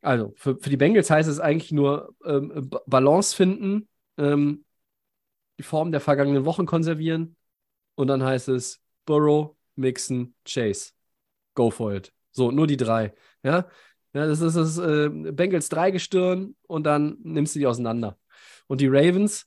Also, 0.00 0.34
für, 0.36 0.58
für 0.58 0.68
die 0.68 0.76
Bengals 0.76 1.08
heißt 1.08 1.30
es 1.30 1.40
eigentlich 1.40 1.72
nur 1.72 2.14
ähm, 2.26 2.68
Balance 2.86 3.34
finden, 3.34 3.88
ähm, 4.18 4.66
die 5.58 5.62
Form 5.62 5.92
der 5.92 6.02
vergangenen 6.02 6.44
Wochen 6.44 6.66
konservieren 6.66 7.36
und 7.94 8.06
dann 8.08 8.22
heißt 8.22 8.48
es 8.48 8.80
Burrow, 9.06 9.56
Mixon, 9.76 10.34
Chase. 10.44 10.92
Go 11.54 11.70
for 11.70 11.94
it. 11.94 12.12
So, 12.32 12.50
nur 12.50 12.66
die 12.66 12.76
drei. 12.76 13.14
Ja, 13.42 13.68
ja 14.12 14.26
das 14.26 14.40
ist 14.40 14.56
das 14.56 14.78
äh, 14.78 15.08
Bengals 15.08 15.68
Dreigestirn 15.68 16.56
und 16.66 16.84
dann 16.84 17.18
nimmst 17.22 17.54
du 17.54 17.60
die 17.60 17.66
auseinander. 17.66 18.18
Und 18.66 18.80
die 18.80 18.88
Ravens, 18.88 19.46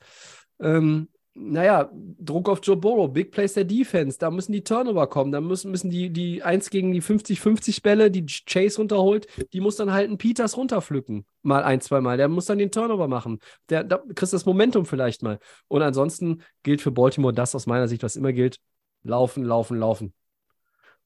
ähm, 0.60 1.10
naja, 1.40 1.90
Druck 1.94 2.50
auf 2.50 2.60
Joe 2.64 2.76
Burrow, 2.76 3.12
Big 3.12 3.32
Plays 3.32 3.54
der 3.54 3.64
Defense, 3.64 4.18
da 4.18 4.32
müssen 4.32 4.52
die 4.52 4.64
Turnover 4.64 5.08
kommen, 5.08 5.32
da 5.32 5.40
müssen, 5.40 5.72
müssen 5.72 5.90
die, 5.90 6.10
die 6.10 6.42
1 6.42 6.70
gegen 6.70 6.92
die 6.92 7.02
50-50 7.02 7.84
Bälle, 7.84 8.10
die 8.10 8.26
Chase 8.26 8.78
runterholt, 8.78 9.28
die 9.54 9.62
muss 9.62 9.76
dann 9.76 9.92
halt 9.92 10.10
ein 10.10 10.18
Peters 10.18 10.58
runterpflücken, 10.58 11.26
mal 11.44 11.64
ein, 11.64 11.80
zwei 11.82 12.02
Mal. 12.02 12.18
Der 12.18 12.28
muss 12.28 12.46
dann 12.46 12.58
den 12.58 12.72
Turnover 12.72 13.08
machen. 13.08 13.40
Der, 13.70 13.84
da 13.84 14.02
kriegst 14.16 14.34
das 14.34 14.46
Momentum 14.46 14.86
vielleicht 14.86 15.22
mal. 15.22 15.40
Und 15.68 15.82
ansonsten 15.82 16.42
gilt 16.64 16.82
für 16.82 16.92
Baltimore 16.92 17.34
das 17.34 17.54
aus 17.54 17.68
meiner 17.68 17.88
Sicht, 17.88 18.04
was 18.04 18.16
immer 18.16 18.34
gilt: 18.34 18.60
laufen, 19.04 19.44
laufen, 19.44 19.78
laufen. 19.78 20.14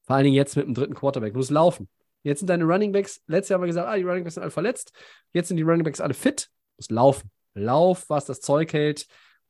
Vor 0.02 0.16
allen 0.16 0.24
Dingen 0.24 0.36
jetzt 0.36 0.56
mit 0.56 0.66
dem 0.66 0.74
dritten 0.74 0.94
Quarterback. 0.94 1.34
Du 1.34 1.38
musst 1.38 1.50
laufen. 1.50 1.88
Jetzt 2.22 2.38
sind 2.38 2.48
deine 2.48 2.64
Running 2.64 2.92
Backs, 2.92 3.20
letztes 3.26 3.50
Jahr 3.50 3.58
haben 3.58 3.64
wir 3.64 3.68
gesagt, 3.68 3.88
ah, 3.88 3.96
die 3.96 4.02
Running 4.02 4.24
Backs 4.24 4.34
sind 4.34 4.42
alle 4.42 4.52
verletzt. 4.52 4.92
Jetzt 5.32 5.48
sind 5.48 5.56
die 5.56 5.62
Running 5.62 5.84
Backs 5.84 6.00
alle 6.00 6.14
fit. 6.14 6.48
Du 6.50 6.76
musst 6.78 6.90
laufen. 6.90 7.30
Lauf, 7.54 8.08
was 8.08 8.24
das 8.24 8.40
Zeug 8.40 8.72
hält 8.72 9.06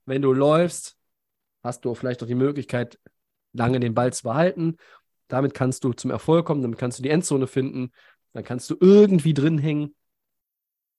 wenn 0.06 0.22
du 0.22 0.32
läufst, 0.32 0.96
hast 1.62 1.84
du 1.84 1.94
vielleicht 1.94 2.22
auch 2.22 2.26
die 2.26 2.34
Möglichkeit, 2.34 2.98
lange 3.52 3.80
den 3.80 3.94
Ball 3.94 4.12
zu 4.12 4.24
behalten. 4.24 4.76
Damit 5.28 5.54
kannst 5.54 5.84
du 5.84 5.92
zum 5.92 6.10
Erfolg 6.10 6.46
kommen, 6.46 6.62
damit 6.62 6.78
kannst 6.78 6.98
du 6.98 7.02
die 7.02 7.10
Endzone 7.10 7.46
finden, 7.46 7.92
dann 8.32 8.44
kannst 8.44 8.68
du 8.70 8.76
irgendwie 8.80 9.34
drin 9.34 9.58
hängen. 9.58 9.94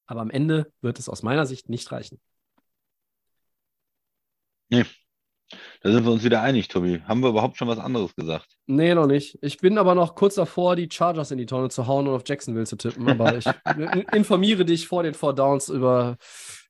Aber 0.05 0.21
am 0.21 0.29
Ende 0.29 0.71
wird 0.81 0.99
es 0.99 1.09
aus 1.09 1.23
meiner 1.23 1.45
Sicht 1.45 1.69
nicht 1.69 1.91
reichen. 1.91 2.19
Nee. 4.69 4.85
Da 5.81 5.91
sind 5.91 6.03
wir 6.03 6.11
uns 6.11 6.23
wieder 6.23 6.41
einig, 6.41 6.67
Tobi. 6.67 7.01
Haben 7.01 7.21
wir 7.21 7.29
überhaupt 7.29 7.57
schon 7.57 7.67
was 7.67 7.77
anderes 7.77 8.15
gesagt? 8.15 8.57
Nee, 8.65 8.95
noch 8.95 9.05
nicht. 9.05 9.37
Ich 9.41 9.57
bin 9.57 9.77
aber 9.77 9.93
noch 9.93 10.15
kurz 10.15 10.35
davor, 10.35 10.75
die 10.75 10.89
Chargers 10.91 11.29
in 11.31 11.37
die 11.37 11.45
Tonne 11.45 11.69
zu 11.69 11.85
hauen 11.85 12.07
und 12.07 12.15
auf 12.15 12.23
Jacksonville 12.25 12.65
zu 12.65 12.75
tippen. 12.75 13.07
Aber 13.07 13.37
ich 13.37 13.45
informiere 14.13 14.65
dich 14.65 14.87
vor 14.87 15.03
den 15.03 15.13
Four 15.13 15.35
Downs 15.35 15.69
über 15.69 16.17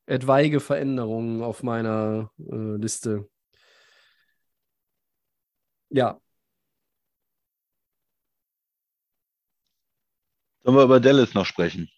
etwaige 0.06 0.60
Veränderungen 0.60 1.42
auf 1.42 1.64
meiner 1.64 2.32
äh, 2.40 2.76
Liste. 2.78 3.30
Ja. 5.90 6.20
Sollen 10.64 10.78
wir 10.78 10.84
über 10.84 11.00
Dallas 11.00 11.34
noch 11.34 11.46
sprechen? 11.46 11.90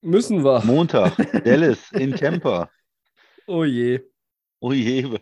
Müssen 0.00 0.44
wir. 0.44 0.64
Montag, 0.64 1.16
Dallas 1.44 1.92
in 1.92 2.14
Tampa. 2.16 2.70
Oh 3.46 3.64
je. 3.64 4.00
Oh 4.60 4.72
je. 4.72 5.18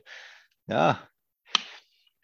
Ja. 0.66 1.06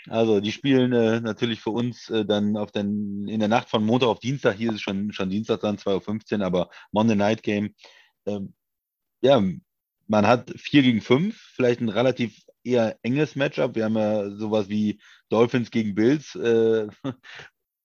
Also, 0.09 0.41
die 0.41 0.53
spielen 0.53 0.93
äh, 0.93 1.21
natürlich 1.21 1.61
für 1.61 1.71
uns 1.71 2.09
äh, 2.11 2.25
dann 2.25 2.57
auf 2.57 2.71
den, 2.71 3.27
in 3.27 3.41
der 3.41 3.49
Nacht 3.49 3.69
von 3.69 3.85
Montag 3.85 4.09
auf 4.09 4.21
Dienstag. 4.21 4.55
Hier 4.57 4.71
ist 4.71 4.77
es 4.77 4.83
schon, 4.83 5.13
schon 5.13 5.31
Dienstag 5.31 5.61
dann, 5.61 5.79
2.15 5.79 6.39
Uhr, 6.39 6.47
aber 6.47 6.71
Monday 6.93 7.17
Night 7.17 7.43
Game. 7.43 7.75
Ähm, 8.25 8.55
ja, 9.21 9.43
man 10.07 10.27
hat 10.27 10.53
4 10.57 10.83
gegen 10.83 11.01
5, 11.01 11.37
vielleicht 11.55 11.81
ein 11.81 11.89
relativ 11.89 12.43
eher 12.65 12.99
enges 13.03 13.37
Matchup. 13.37 13.75
Wir 13.75 13.85
haben 13.85 13.97
ja 13.97 14.31
sowas 14.31 14.69
wie 14.69 15.01
Dolphins 15.29 15.71
gegen 15.71 15.95
Bills. 15.95 16.35
Äh, 16.35 16.89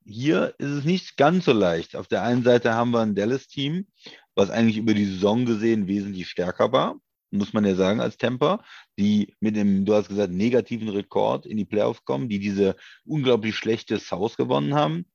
hier 0.05 0.53
ist 0.57 0.69
es 0.69 0.83
nicht 0.83 1.17
ganz 1.17 1.45
so 1.45 1.53
leicht. 1.53 1.95
Auf 1.95 2.07
der 2.07 2.23
einen 2.23 2.43
Seite 2.43 2.73
haben 2.73 2.91
wir 2.91 3.01
ein 3.01 3.15
Dallas-Team, 3.15 3.87
was 4.35 4.49
eigentlich 4.49 4.77
über 4.77 4.93
die 4.93 5.05
Saison 5.05 5.45
gesehen 5.45 5.87
wesentlich 5.87 6.29
stärker 6.29 6.71
war, 6.71 6.95
muss 7.31 7.53
man 7.53 7.65
ja 7.65 7.75
sagen, 7.75 8.01
als 8.01 8.17
Temper, 8.17 8.63
die 8.99 9.35
mit 9.39 9.55
dem, 9.55 9.85
du 9.85 9.93
hast 9.93 10.09
gesagt, 10.09 10.31
negativen 10.31 10.89
Rekord 10.89 11.45
in 11.45 11.57
die 11.57 11.65
Playoffs 11.65 12.03
kommen, 12.03 12.29
die 12.29 12.39
diese 12.39 12.75
unglaublich 13.05 13.55
schlechte 13.55 13.99
South 13.99 14.37
gewonnen 14.37 14.73
haben. 14.73 15.05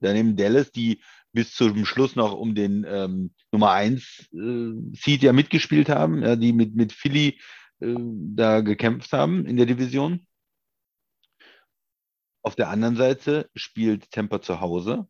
Daneben 0.00 0.36
Dallas, 0.36 0.72
die 0.72 1.02
bis 1.32 1.54
zum 1.54 1.84
Schluss 1.84 2.16
noch 2.16 2.32
um 2.32 2.54
den 2.54 2.84
ähm, 2.88 3.32
Nummer 3.52 3.72
1 3.72 4.30
äh, 4.32 4.96
Seed 4.96 5.22
ja 5.22 5.32
mitgespielt 5.32 5.88
haben, 5.88 6.22
ja, 6.22 6.36
die 6.36 6.52
mit, 6.52 6.74
mit 6.74 6.92
Philly 6.92 7.40
äh, 7.80 7.94
da 7.96 8.60
gekämpft 8.60 9.12
haben 9.12 9.46
in 9.46 9.56
der 9.56 9.66
Division. 9.66 10.26
Auf 12.42 12.56
der 12.56 12.70
anderen 12.70 12.96
Seite 12.96 13.50
spielt 13.54 14.10
Tampa 14.10 14.40
zu 14.40 14.60
Hause. 14.60 15.06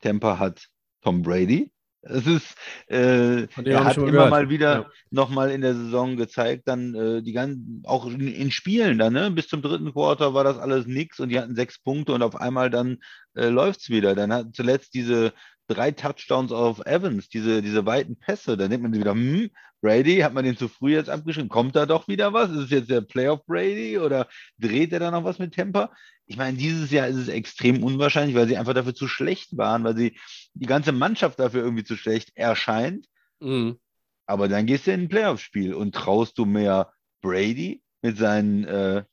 Tampa 0.00 0.38
hat 0.38 0.68
Tom 1.02 1.22
Brady. 1.22 1.72
Es 2.02 2.26
ist, 2.26 2.54
äh, 2.86 3.48
er 3.64 3.84
hat 3.84 3.96
immer 3.96 4.10
gehört. 4.10 4.30
mal 4.30 4.48
wieder 4.48 4.72
Ja. 4.82 4.90
nochmal 5.10 5.50
in 5.50 5.60
der 5.62 5.74
Saison 5.74 6.16
gezeigt, 6.16 6.62
dann 6.66 6.94
äh, 6.94 7.22
die 7.22 7.32
ganzen, 7.32 7.82
auch 7.84 8.06
in, 8.06 8.20
in 8.28 8.50
Spielen 8.50 8.98
dann, 8.98 9.12
ne? 9.12 9.30
Bis 9.30 9.48
zum 9.48 9.62
dritten 9.62 9.92
Quarter 9.92 10.32
war 10.32 10.44
das 10.44 10.58
alles 10.58 10.86
nix 10.86 11.18
und 11.18 11.28
die 11.30 11.38
hatten 11.38 11.56
sechs 11.56 11.78
Punkte 11.80 12.12
und 12.12 12.22
auf 12.22 12.36
einmal 12.36 12.70
dann 12.70 12.98
äh, 13.34 13.48
läuft's 13.48 13.90
wieder. 13.90 14.14
Dann 14.14 14.32
hat 14.32 14.54
zuletzt 14.54 14.94
diese 14.94 15.32
drei 15.68 15.92
Touchdowns 15.92 16.50
auf 16.50 16.84
Evans, 16.86 17.28
diese, 17.28 17.62
diese 17.62 17.86
weiten 17.86 18.16
Pässe, 18.16 18.56
da 18.56 18.68
denkt 18.68 18.82
man 18.82 18.92
sich 18.92 19.00
wieder, 19.00 19.12
hm, 19.12 19.50
Brady, 19.80 20.18
hat 20.18 20.34
man 20.34 20.44
den 20.44 20.56
zu 20.56 20.66
früh 20.68 20.94
jetzt 20.94 21.08
abgeschrieben? 21.08 21.48
Kommt 21.48 21.76
da 21.76 21.86
doch 21.86 22.08
wieder 22.08 22.32
was? 22.32 22.50
Ist 22.50 22.64
es 22.64 22.70
jetzt 22.70 22.90
der 22.90 23.00
Playoff 23.00 23.46
Brady 23.46 23.98
oder 23.98 24.26
dreht 24.58 24.92
er 24.92 24.98
da 24.98 25.10
noch 25.10 25.22
was 25.22 25.38
mit 25.38 25.54
Temper? 25.54 25.92
Ich 26.26 26.36
meine, 26.36 26.56
dieses 26.56 26.90
Jahr 26.90 27.06
ist 27.06 27.16
es 27.16 27.28
extrem 27.28 27.84
unwahrscheinlich, 27.84 28.34
weil 28.34 28.48
sie 28.48 28.56
einfach 28.56 28.74
dafür 28.74 28.94
zu 28.94 29.06
schlecht 29.06 29.56
waren, 29.56 29.84
weil 29.84 29.96
sie 29.96 30.18
die 30.54 30.66
ganze 30.66 30.90
Mannschaft 30.90 31.38
dafür 31.38 31.62
irgendwie 31.62 31.84
zu 31.84 31.96
schlecht 31.96 32.32
erscheint. 32.34 33.06
Mhm. 33.38 33.78
Aber 34.26 34.48
dann 34.48 34.66
gehst 34.66 34.86
du 34.86 34.92
in 34.92 35.02
ein 35.02 35.08
Playoff-Spiel 35.08 35.74
und 35.74 35.94
traust 35.94 36.36
du 36.38 36.44
mehr 36.44 36.92
Brady 37.22 37.82
mit 38.02 38.18
seinen 38.18 38.64
äh, 38.64 39.04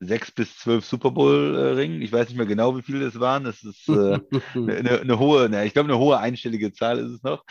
sechs 0.00 0.30
bis 0.32 0.56
zwölf 0.58 0.84
Super 0.84 1.10
Bowl-Ringen. 1.10 2.02
Ich 2.02 2.12
weiß 2.12 2.28
nicht 2.28 2.36
mehr 2.36 2.46
genau, 2.46 2.76
wie 2.76 2.82
viele 2.82 3.00
das 3.04 3.18
waren. 3.20 3.44
Das 3.44 3.62
ist 3.62 3.90
äh, 3.90 4.18
eine, 4.66 4.76
eine, 4.76 5.00
eine 5.00 5.18
hohe, 5.18 5.48
ne, 5.48 5.64
ich 5.66 5.72
glaube, 5.72 5.90
eine 5.90 5.98
hohe 5.98 6.18
einstellige 6.18 6.72
Zahl 6.72 6.98
ist 6.98 7.10
es 7.12 7.22
noch. 7.22 7.44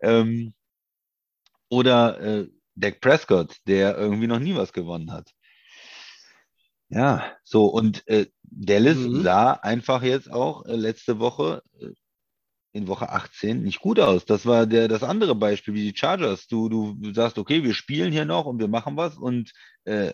Ähm, 0.00 0.54
oder 1.68 2.20
äh, 2.20 2.48
Dak 2.74 3.00
Prescott, 3.00 3.56
der 3.66 3.96
irgendwie 3.98 4.26
noch 4.26 4.38
nie 4.40 4.54
was 4.54 4.72
gewonnen 4.72 5.12
hat. 5.12 5.30
Ja, 6.88 7.36
so 7.44 7.66
und 7.66 8.06
äh, 8.08 8.26
Dallas 8.42 8.96
Mhm. 8.96 9.22
sah 9.22 9.52
einfach 9.52 10.02
jetzt 10.02 10.30
auch 10.30 10.64
äh, 10.66 10.74
letzte 10.74 11.20
Woche 11.20 11.62
äh, 11.80 11.90
in 12.72 12.88
Woche 12.88 13.10
18 13.10 13.62
nicht 13.62 13.80
gut 13.80 14.00
aus. 14.00 14.24
Das 14.26 14.46
war 14.46 14.66
der, 14.66 14.88
das 14.88 15.02
andere 15.02 15.34
Beispiel 15.34 15.74
wie 15.74 15.90
die 15.92 15.98
Chargers. 15.98 16.46
Du, 16.48 16.68
du 16.68 17.14
sagst, 17.14 17.38
okay, 17.38 17.64
wir 17.64 17.74
spielen 17.74 18.12
hier 18.12 18.24
noch 18.26 18.46
und 18.46 18.58
wir 18.60 18.68
machen 18.68 18.96
was 18.96 19.16
und 19.16 19.52
äh, 19.84 20.12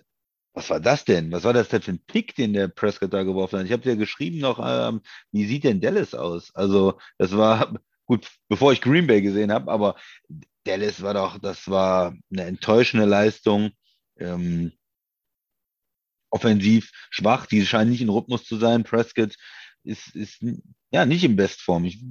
was 0.57 0.71
war 0.71 0.81
das 0.81 1.05
denn? 1.05 1.31
Was 1.33 1.45
war 1.45 1.53
das 1.53 1.69
denn 1.69 1.83
für 1.83 1.93
ein 1.93 2.05
Pick, 2.07 2.35
den 2.35 2.55
der 2.55 2.69
Prescott 2.69 3.13
da 3.13 3.23
geworfen 3.25 3.59
hat? 3.59 3.67
Ich 3.67 3.73
habe 3.73 3.83
dir 3.83 3.97
geschrieben 3.97 4.39
noch, 4.39 4.59
ähm, 4.63 5.03
wie 5.31 5.45
sieht 5.45 5.65
denn 5.65 5.83
Dallas 5.83 6.15
aus? 6.15 6.55
Also, 6.55 6.99
das 7.19 7.37
war 7.37 7.79
gut, 8.07 8.27
bevor 8.49 8.73
ich 8.73 8.81
Green 8.81 9.07
Bay 9.07 9.21
gesehen 9.21 9.53
habe, 9.53 9.71
aber 9.71 9.97
Dallas 10.65 11.03
war 11.03 11.13
doch, 11.13 11.39
das 11.39 11.69
war 11.69 12.17
eine 12.33 12.45
enttäuschende 12.45 13.05
Leistung. 13.05 13.71
Ähm, 14.19 14.73
offensiv 16.31 16.91
schwach, 17.11 17.47
die 17.47 17.67
scheinen 17.67 17.91
nicht 17.91 18.01
in 18.01 18.09
Rhythmus 18.09 18.45
zu 18.45 18.57
sein. 18.57 18.83
Prescott 18.83 19.37
ist, 19.85 20.17
ist 20.17 20.43
ja 20.91 21.05
nicht 21.05 21.25
in 21.25 21.37
Bestform. 21.37 21.85
Ich 21.85 22.03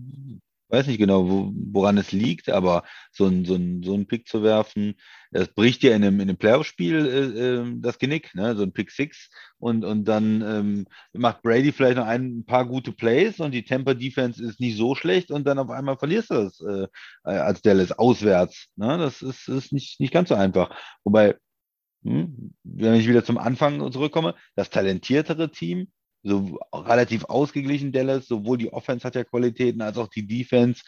weiß 0.70 0.88
nicht 0.88 0.98
genau, 0.98 1.30
wo, 1.30 1.52
woran 1.56 1.98
es 1.98 2.12
liegt, 2.12 2.50
aber 2.50 2.84
so 3.12 3.26
ein, 3.26 3.46
so 3.46 3.56
ein, 3.56 3.84
so 3.84 3.94
ein 3.94 4.08
Pick 4.08 4.28
zu 4.28 4.44
werfen, 4.44 4.96
das 5.32 5.50
bricht 5.50 5.84
dir 5.84 5.96
in 5.96 6.04
einem, 6.04 6.20
in 6.20 6.30
einem 6.30 6.38
Playoff-Spiel 6.38 7.06
äh, 7.06 7.40
äh, 7.40 7.74
das 7.78 8.00
Genick, 8.00 8.34
ne? 8.36 8.56
so 8.56 8.64
ein 8.64 8.72
Pick 8.72 8.92
Six 8.92 9.30
und, 9.58 9.84
und 9.84 10.06
dann 10.06 10.42
ähm, 10.42 10.88
macht 11.14 11.42
Brady 11.42 11.72
vielleicht 11.72 11.98
noch 11.98 12.06
ein 12.06 12.46
paar 12.46 12.66
gute 12.66 12.92
Plays 12.92 13.40
und 13.40 13.52
die 13.52 13.64
Tampa 13.64 13.94
Defense 13.94 14.44
ist 14.44 14.60
nicht 14.60 14.78
so 14.78 14.96
schlecht 14.96 15.32
und 15.32 15.46
dann 15.46 15.60
auf 15.60 15.70
einmal 15.70 15.98
verlierst 15.98 16.30
du 16.30 16.36
das 16.36 16.60
äh, 16.62 16.88
als 17.24 17.62
Dallas 17.62 17.92
auswärts. 17.92 18.68
Ne? 18.76 18.98
Das 18.98 19.22
ist, 19.22 19.48
ist 19.48 19.74
nicht, 19.74 20.00
nicht 20.00 20.14
ganz 20.14 20.30
so 20.30 20.36
einfach. 20.36 20.76
Wobei, 21.04 21.36
hm, 22.04 22.54
wenn 22.64 22.94
ich 22.96 23.08
wieder 23.08 23.24
zum 23.24 23.38
Anfang 23.38 23.92
zurückkomme, 23.92 24.36
das 24.56 24.70
talentiertere 24.70 25.52
Team, 25.52 25.92
so 26.26 26.60
relativ 26.74 27.26
ausgeglichen 27.26 27.92
Dallas, 27.92 28.28
sowohl 28.28 28.58
die 28.58 28.74
Offense 28.74 29.06
hat 29.06 29.16
ja 29.16 29.24
Qualitäten 29.24 29.82
als 29.82 29.98
auch 29.98 30.08
die 30.08 30.26
Defense, 30.26 30.84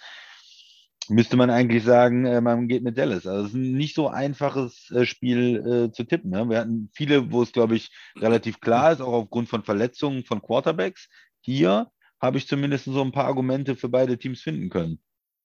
müsste 1.10 1.38
man 1.38 1.50
eigentlich 1.50 1.84
sagen, 1.84 2.26
äh, 2.26 2.42
man 2.42 2.68
geht 2.68 2.84
mit 2.84 2.98
Dallas. 2.98 3.28
Also 3.28 3.44
es 3.44 3.50
ist 3.50 3.56
ein 3.56 3.74
nicht 3.74 3.96
so 3.96 4.10
einfaches 4.10 4.90
äh, 4.92 5.06
Spiel 5.06 5.88
äh, 5.90 5.92
zu 5.92 6.04
tippen. 6.04 6.32
Ne? 6.32 6.50
Wir 6.50 6.60
hatten 6.60 6.90
viele, 6.94 7.32
wo 7.32 7.44
es, 7.44 7.52
glaube 7.52 7.76
ich, 7.76 7.92
relativ 8.18 8.60
klar 8.60 8.92
ist, 8.92 9.02
auch 9.02 9.14
aufgrund 9.14 9.48
von 9.48 9.64
Verletzungen 9.64 10.26
von 10.26 10.42
Quarterbacks. 10.42 11.08
Hier 11.42 11.90
habe 12.20 12.40
ich 12.40 12.48
zumindest 12.48 12.86
so 12.86 13.02
ein 13.02 13.12
paar 13.12 13.26
Argumente 13.26 13.76
für 13.76 13.90
beide 13.90 14.18
Teams 14.18 14.42
finden 14.42 14.70
können. 14.70 15.00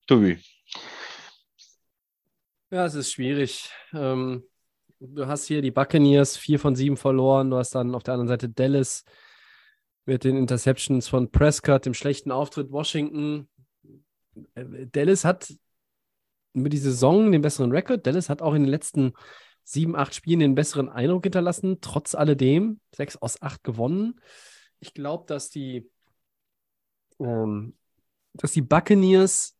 Tobi. 0.06 0.38
Ja, 2.70 2.86
es 2.86 2.94
ist 2.94 3.12
schwierig. 3.12 3.70
Ähm, 3.92 4.42
du 4.98 5.26
hast 5.26 5.46
hier 5.46 5.60
die 5.60 5.70
Buccaneers, 5.70 6.38
vier 6.38 6.58
von 6.58 6.74
sieben 6.74 6.96
verloren. 6.96 7.50
Du 7.50 7.58
hast 7.58 7.74
dann 7.74 7.94
auf 7.94 8.02
der 8.02 8.14
anderen 8.14 8.28
Seite 8.28 8.48
Dallas 8.48 9.04
mit 10.04 10.24
den 10.24 10.36
Interceptions 10.36 11.08
von 11.08 11.30
Prescott, 11.30 11.86
dem 11.86 11.94
schlechten 11.94 12.30
Auftritt 12.30 12.72
Washington. 12.72 13.48
Äh, 14.54 14.86
Dallas 14.86 15.24
hat 15.24 15.52
über 16.54 16.68
die 16.68 16.78
Saison 16.78 17.32
den 17.32 17.42
besseren 17.42 17.72
Rekord. 17.72 18.06
Dallas 18.06 18.28
hat 18.28 18.42
auch 18.42 18.54
in 18.54 18.62
den 18.62 18.70
letzten 18.70 19.12
sieben, 19.64 19.96
acht 19.96 20.14
Spielen 20.14 20.40
den 20.40 20.54
besseren 20.54 20.88
Eindruck 20.88 21.24
hinterlassen. 21.24 21.78
Trotz 21.80 22.14
alledem 22.14 22.80
sechs 22.94 23.16
aus 23.16 23.40
acht 23.40 23.62
gewonnen. 23.64 24.20
Ich 24.80 24.94
glaube, 24.94 25.24
dass 25.26 25.50
die, 25.50 25.88
ähm, 27.20 27.76
dass 28.34 28.52
die 28.52 28.62
Buccaneers 28.62 29.56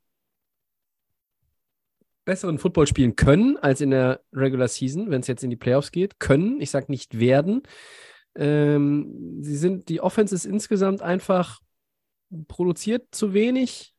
besseren 2.24 2.59
Football 2.59 2.86
spielen 2.86 3.16
können 3.16 3.56
als 3.59 3.81
in 3.81 3.90
der 3.90 4.23
Regular 4.32 4.69
Season, 4.69 5.10
wenn 5.10 5.20
es 5.20 5.27
jetzt 5.27 5.44
in 5.44 5.51
die 5.51 5.56
Playoffs 5.56 5.90
geht. 5.90 6.20
Können, 6.20 6.60
ich 6.60 6.70
sage 6.70 6.86
nicht 6.89 7.19
werden. 7.19 7.62
Ähm, 8.34 9.42
sie 9.42 9.56
sind, 9.56 9.88
die 9.88 10.00
Offense 10.00 10.34
ist 10.34 10.44
insgesamt 10.44 11.02
einfach 11.02 11.60
produziert 12.48 13.09
zu 13.10 13.34
wenig. 13.34 13.94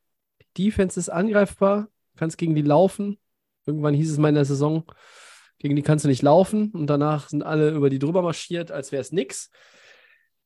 Die 0.58 0.66
Defense 0.66 1.00
ist 1.00 1.10
angreifbar, 1.10 1.88
kannst 2.16 2.38
gegen 2.38 2.56
die 2.56 2.62
laufen. 2.62 3.20
Irgendwann 3.66 3.94
hieß 3.94 4.12
es 4.12 4.18
mal 4.18 4.30
in 4.30 4.36
der 4.36 4.46
Saison, 4.46 4.84
gegen 5.60 5.76
die 5.76 5.82
kannst 5.82 6.04
du 6.04 6.10
nicht 6.10 6.22
laufen 6.22 6.72
und 6.72 6.88
danach 6.88 7.30
sind 7.30 7.44
alle 7.44 7.72
über 7.72 7.90
die 7.90 8.00
drüber 8.00 8.22
marschiert, 8.22 8.72
als 8.72 8.92
wäre 8.92 9.02
es 9.02 9.12
nix. 9.12 9.50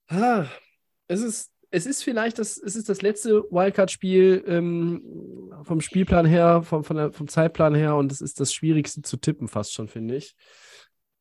Ah, 0.07 0.45
es 1.07 1.21
ist, 1.21 1.51
es 1.71 1.85
ist 1.85 2.03
vielleicht 2.03 2.39
das, 2.39 2.57
es 2.57 2.75
ist 2.75 2.89
das 2.89 3.01
letzte 3.01 3.43
Wildcard-Spiel 3.49 4.43
ähm, 4.47 5.51
vom 5.63 5.81
Spielplan 5.81 6.25
her, 6.25 6.61
vom, 6.63 6.83
vom 6.83 7.27
Zeitplan 7.27 7.75
her 7.75 7.95
und 7.95 8.11
es 8.11 8.21
ist 8.21 8.39
das 8.39 8.53
Schwierigste 8.53 9.01
zu 9.01 9.17
tippen, 9.17 9.47
fast 9.47 9.73
schon, 9.73 9.87
finde 9.87 10.15
ich. 10.15 10.35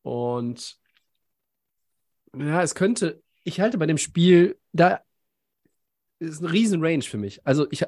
Und 0.02 0.78
ja, 2.34 2.62
es 2.62 2.74
könnte, 2.74 3.22
ich 3.44 3.60
halte 3.60 3.78
bei 3.78 3.86
dem 3.86 3.98
Spiel, 3.98 4.58
da 4.72 5.00
ist 6.18 6.42
eine 6.42 6.52
riesen 6.52 6.82
Range 6.82 7.02
für 7.02 7.18
mich. 7.18 7.46
Also 7.46 7.66
ich 7.70 7.84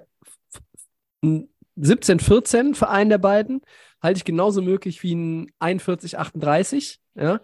17-14 1.23 2.75
für 2.75 2.89
einen 2.89 3.11
der 3.11 3.19
beiden 3.19 3.63
halte 4.03 4.19
ich 4.19 4.25
genauso 4.25 4.63
möglich 4.63 5.03
wie 5.03 5.15
ein 5.15 5.51
41-38. 5.61 6.99
Ja. 7.15 7.41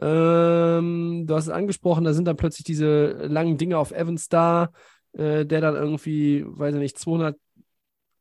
Ähm, 0.00 1.24
du 1.26 1.34
hast 1.34 1.46
es 1.46 1.50
angesprochen, 1.52 2.04
da 2.04 2.12
sind 2.12 2.26
dann 2.26 2.36
plötzlich 2.36 2.64
diese 2.64 3.26
langen 3.26 3.56
Dinge 3.56 3.78
auf 3.78 3.92
Evans 3.92 4.28
da, 4.28 4.72
äh, 5.12 5.46
der 5.46 5.60
dann 5.60 5.74
irgendwie, 5.74 6.44
weiß 6.46 6.74
ich 6.74 6.80
nicht, 6.80 6.98
200 6.98 7.36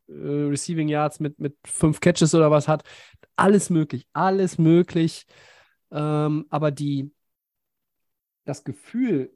äh, 0.08 0.14
Receiving 0.14 0.88
Yards 0.88 1.20
mit, 1.20 1.40
mit 1.40 1.58
fünf 1.66 2.00
Catches 2.00 2.34
oder 2.34 2.50
was 2.52 2.68
hat. 2.68 2.84
Alles 3.36 3.70
möglich, 3.70 4.08
alles 4.14 4.58
möglich. 4.58 5.26
Ähm, 5.92 6.46
aber 6.50 6.72
die, 6.72 7.12
das 8.46 8.64
Gefühl, 8.64 9.36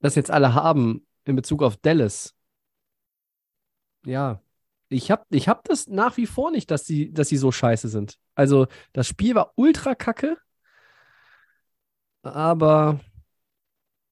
das 0.00 0.14
jetzt 0.14 0.30
alle 0.30 0.54
haben 0.54 1.06
in 1.24 1.36
Bezug 1.36 1.62
auf 1.62 1.76
Dallas, 1.76 2.34
ja, 4.04 4.42
ich 4.88 5.10
habe 5.10 5.24
ich 5.30 5.48
hab 5.48 5.64
das 5.64 5.86
nach 5.88 6.16
wie 6.16 6.26
vor 6.26 6.50
nicht, 6.50 6.70
dass 6.70 6.86
sie, 6.86 7.12
dass 7.12 7.28
sie 7.28 7.36
so 7.36 7.52
scheiße 7.52 7.88
sind. 7.88 8.18
Also, 8.34 8.66
das 8.92 9.06
Spiel 9.08 9.34
war 9.34 9.52
ultra 9.56 9.94
kacke, 9.94 10.36
aber 12.22 13.00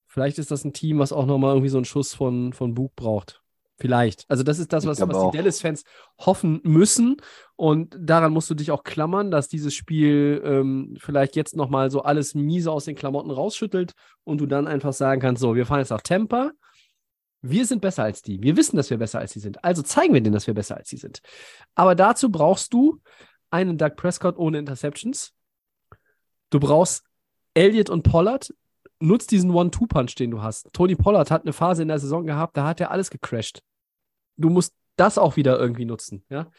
vielleicht 0.06 0.38
ist 0.38 0.50
das 0.50 0.64
ein 0.64 0.72
Team, 0.72 0.98
was 0.98 1.12
auch 1.12 1.26
nochmal 1.26 1.52
irgendwie 1.52 1.68
so 1.70 1.78
einen 1.78 1.84
Schuss 1.84 2.14
von, 2.14 2.52
von 2.52 2.74
Bug 2.74 2.94
braucht. 2.96 3.42
Vielleicht. 3.80 4.26
Also, 4.28 4.42
das 4.42 4.58
ist 4.58 4.72
das, 4.72 4.86
was, 4.86 5.00
was 5.00 5.30
die 5.30 5.36
Dallas-Fans 5.36 5.84
hoffen 6.18 6.60
müssen. 6.64 7.16
Und 7.56 7.96
daran 7.98 8.32
musst 8.32 8.50
du 8.50 8.54
dich 8.54 8.70
auch 8.70 8.84
klammern, 8.84 9.30
dass 9.30 9.48
dieses 9.48 9.74
Spiel 9.74 10.42
ähm, 10.44 10.96
vielleicht 11.00 11.34
jetzt 11.34 11.56
nochmal 11.56 11.90
so 11.90 12.02
alles 12.02 12.34
miese 12.34 12.70
aus 12.70 12.84
den 12.84 12.94
Klamotten 12.94 13.30
rausschüttelt 13.30 13.92
und 14.24 14.38
du 14.38 14.46
dann 14.46 14.66
einfach 14.66 14.92
sagen 14.92 15.20
kannst: 15.20 15.40
So, 15.40 15.54
wir 15.54 15.64
fahren 15.64 15.80
jetzt 15.80 15.90
nach 15.90 16.02
Tampa. 16.02 16.52
Wir 17.42 17.64
sind 17.64 17.80
besser 17.80 18.02
als 18.02 18.20
die. 18.20 18.42
Wir 18.42 18.56
wissen, 18.56 18.76
dass 18.76 18.90
wir 18.90 18.98
besser 18.98 19.18
als 19.18 19.32
die 19.32 19.40
sind. 19.40 19.64
Also 19.64 19.82
zeigen 19.82 20.12
wir 20.12 20.20
denen, 20.20 20.34
dass 20.34 20.46
wir 20.46 20.52
besser 20.52 20.76
als 20.76 20.90
die 20.90 20.98
sind. 20.98 21.20
Aber 21.74 21.94
dazu 21.94 22.30
brauchst 22.30 22.74
du 22.74 23.00
einen 23.50 23.78
Doug 23.78 23.96
Prescott 23.96 24.36
ohne 24.36 24.58
Interceptions. 24.58 25.32
Du 26.50 26.60
brauchst 26.60 27.04
Elliott 27.54 27.88
und 27.88 28.02
Pollard. 28.02 28.52
Nutz 29.02 29.26
diesen 29.26 29.50
One-Two-Punch, 29.50 30.14
den 30.16 30.30
du 30.30 30.42
hast. 30.42 30.70
Tony 30.74 30.94
Pollard 30.94 31.30
hat 31.30 31.42
eine 31.42 31.54
Phase 31.54 31.80
in 31.82 31.88
der 31.88 31.98
Saison 31.98 32.26
gehabt, 32.26 32.56
da 32.58 32.66
hat 32.66 32.80
er 32.80 32.90
alles 32.90 33.10
gecrashed. 33.10 33.62
Du 34.40 34.50
musst 34.50 34.74
das 34.96 35.18
auch 35.18 35.36
wieder 35.36 35.58
irgendwie 35.58 35.84
nutzen, 35.84 36.24
ja. 36.28 36.50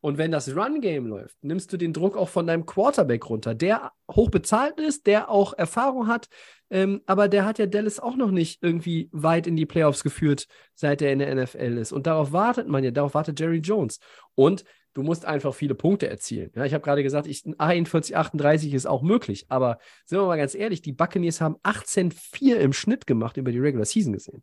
Und 0.00 0.18
wenn 0.18 0.30
das 0.30 0.54
Run-Game 0.54 1.06
läuft, 1.06 1.36
nimmst 1.42 1.72
du 1.72 1.76
den 1.76 1.92
Druck 1.92 2.16
auch 2.16 2.28
von 2.28 2.46
deinem 2.46 2.64
Quarterback 2.64 3.28
runter, 3.28 3.54
der 3.54 3.92
hoch 4.08 4.30
bezahlt 4.30 4.78
ist, 4.78 5.06
der 5.06 5.30
auch 5.30 5.52
Erfahrung 5.54 6.06
hat, 6.06 6.28
ähm, 6.70 7.00
aber 7.06 7.28
der 7.28 7.44
hat 7.44 7.58
ja 7.58 7.66
Dallas 7.66 7.98
auch 7.98 8.14
noch 8.14 8.30
nicht 8.30 8.62
irgendwie 8.62 9.08
weit 9.12 9.46
in 9.46 9.56
die 9.56 9.66
Playoffs 9.66 10.02
geführt, 10.02 10.46
seit 10.74 11.02
er 11.02 11.12
in 11.12 11.18
der 11.18 11.34
NFL 11.34 11.78
ist. 11.78 11.92
Und 11.92 12.06
darauf 12.06 12.32
wartet 12.32 12.68
man 12.68 12.84
ja, 12.84 12.90
darauf 12.90 13.14
wartet 13.14 13.40
Jerry 13.40 13.58
Jones. 13.58 13.98
Und 14.34 14.64
du 14.94 15.02
musst 15.02 15.24
einfach 15.24 15.54
viele 15.54 15.74
Punkte 15.74 16.08
erzielen. 16.08 16.50
Ja, 16.54 16.64
ich 16.64 16.74
habe 16.74 16.84
gerade 16.84 17.02
gesagt, 17.02 17.26
ich, 17.26 17.44
41, 17.58 18.16
38 18.16 18.74
ist 18.74 18.86
auch 18.86 19.02
möglich, 19.02 19.46
aber 19.48 19.78
sind 20.04 20.18
wir 20.18 20.26
mal 20.26 20.36
ganz 20.36 20.54
ehrlich, 20.54 20.82
die 20.82 20.92
Buccaneers 20.92 21.40
haben 21.40 21.56
18-4 21.64 22.56
im 22.56 22.72
Schnitt 22.72 23.06
gemacht 23.06 23.36
über 23.36 23.50
die 23.50 23.58
Regular 23.58 23.84
Season 23.84 24.12
gesehen. 24.12 24.42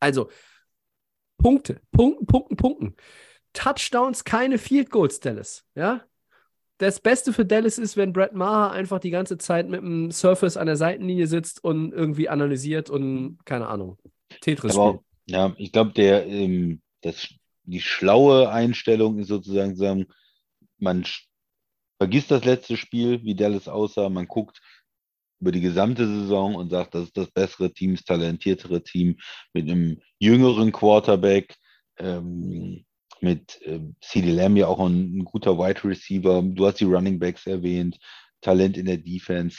Also 0.00 0.28
Punkte, 1.38 1.80
Punkten, 1.92 2.26
Punkten, 2.26 2.56
Punkten. 2.56 2.96
Touchdowns, 3.52 4.24
keine 4.24 4.58
Field 4.58 4.90
Goals, 4.90 5.20
Dallas. 5.20 5.64
Ja, 5.74 6.02
das 6.78 7.00
Beste 7.00 7.32
für 7.32 7.44
Dallas 7.44 7.76
ist, 7.78 7.96
wenn 7.96 8.12
Brett 8.12 8.34
Maher 8.34 8.70
einfach 8.70 9.00
die 9.00 9.10
ganze 9.10 9.36
Zeit 9.36 9.68
mit 9.68 9.80
dem 9.80 10.10
Surface 10.12 10.56
an 10.56 10.66
der 10.66 10.76
Seitenlinie 10.76 11.26
sitzt 11.26 11.62
und 11.62 11.92
irgendwie 11.92 12.28
analysiert 12.28 12.88
und 12.88 13.38
keine 13.44 13.66
Ahnung, 13.66 13.98
Tetris 14.40 14.76
Aber, 14.76 14.90
spielt. 14.90 15.04
ja, 15.26 15.54
ich 15.58 15.72
glaube, 15.72 15.92
der, 15.92 16.26
ähm, 16.26 16.80
das, 17.00 17.28
die 17.64 17.80
schlaue 17.80 18.50
Einstellung 18.50 19.18
ist 19.18 19.28
sozusagen, 19.28 19.74
sagen, 19.74 20.06
man 20.78 21.04
vergisst 21.98 22.30
das 22.30 22.44
letzte 22.44 22.76
Spiel, 22.76 23.24
wie 23.24 23.34
Dallas 23.34 23.66
aussah, 23.66 24.08
man 24.08 24.28
guckt 24.28 24.60
über 25.40 25.52
die 25.52 25.60
gesamte 25.60 26.06
Saison 26.06 26.54
und 26.54 26.70
sagt, 26.70 26.94
das 26.94 27.04
ist 27.04 27.16
das 27.16 27.30
bessere 27.30 27.72
Team, 27.72 27.94
das 27.94 28.04
talentiertere 28.04 28.82
Team 28.82 29.18
mit 29.52 29.68
einem 29.68 30.00
jüngeren 30.18 30.72
Quarterback, 30.72 31.54
ähm, 31.98 32.84
mit 33.20 33.60
ähm, 33.64 33.96
CeeDee 34.02 34.32
Lamb 34.32 34.56
ja 34.56 34.66
auch 34.68 34.80
ein, 34.80 35.18
ein 35.18 35.24
guter 35.24 35.58
Wide 35.58 35.84
Receiver. 35.84 36.42
Du 36.42 36.66
hast 36.66 36.80
die 36.80 36.84
Running 36.84 37.18
Backs 37.18 37.46
erwähnt, 37.46 37.98
Talent 38.40 38.76
in 38.76 38.86
der 38.86 38.98
Defense 38.98 39.58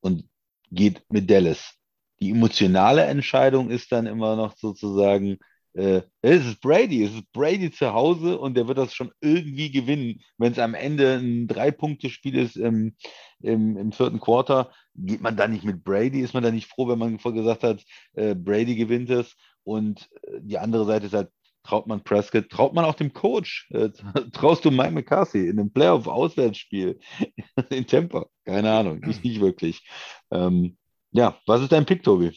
und 0.00 0.28
geht 0.70 1.02
mit 1.10 1.30
Dallas. 1.30 1.74
Die 2.20 2.30
emotionale 2.30 3.04
Entscheidung 3.04 3.70
ist 3.70 3.90
dann 3.92 4.06
immer 4.06 4.36
noch 4.36 4.56
sozusagen, 4.56 5.38
äh, 5.74 6.02
es 6.22 6.46
ist 6.46 6.60
Brady, 6.60 7.04
es 7.04 7.14
ist 7.14 7.32
Brady 7.32 7.70
zu 7.70 7.92
Hause 7.92 8.38
und 8.38 8.54
der 8.54 8.68
wird 8.68 8.78
das 8.78 8.94
schon 8.94 9.12
irgendwie 9.20 9.70
gewinnen. 9.70 10.20
Wenn 10.38 10.52
es 10.52 10.58
am 10.58 10.74
Ende 10.74 11.18
ein 11.18 11.48
Drei-Punkte-Spiel 11.48 12.38
ist 12.38 12.56
im, 12.56 12.96
im, 13.40 13.76
im 13.76 13.92
vierten 13.92 14.20
Quarter, 14.20 14.72
geht 14.94 15.20
man 15.20 15.36
da 15.36 15.48
nicht 15.48 15.64
mit 15.64 15.84
Brady, 15.84 16.20
ist 16.20 16.34
man 16.34 16.42
da 16.42 16.50
nicht 16.50 16.68
froh, 16.68 16.88
wenn 16.88 16.98
man 16.98 17.18
vorher 17.18 17.42
gesagt 17.42 17.64
hat, 17.64 17.84
äh, 18.14 18.34
Brady 18.34 18.76
gewinnt 18.76 19.10
es. 19.10 19.36
Und 19.64 20.08
äh, 20.22 20.40
die 20.40 20.58
andere 20.58 20.84
Seite 20.84 21.06
ist 21.06 21.14
halt, 21.14 21.30
traut 21.64 21.86
man 21.86 22.04
Prescott, 22.04 22.50
traut 22.50 22.74
man 22.74 22.84
auch 22.84 22.94
dem 22.94 23.12
Coach, 23.12 23.68
äh, 23.72 23.90
traust 24.32 24.64
du 24.64 24.70
Mike 24.70 24.92
McCarthy 24.92 25.48
in 25.48 25.58
einem 25.58 25.72
Playoff-Auswärtsspiel 25.72 27.00
in 27.70 27.86
Tampa? 27.86 28.26
Keine 28.44 28.70
Ahnung, 28.70 29.02
ich 29.08 29.24
nicht 29.24 29.40
wirklich. 29.40 29.84
Ähm, 30.30 30.76
ja, 31.10 31.38
was 31.46 31.62
ist 31.62 31.72
dein 31.72 31.86
Pick, 31.86 32.02
Tobi? 32.02 32.32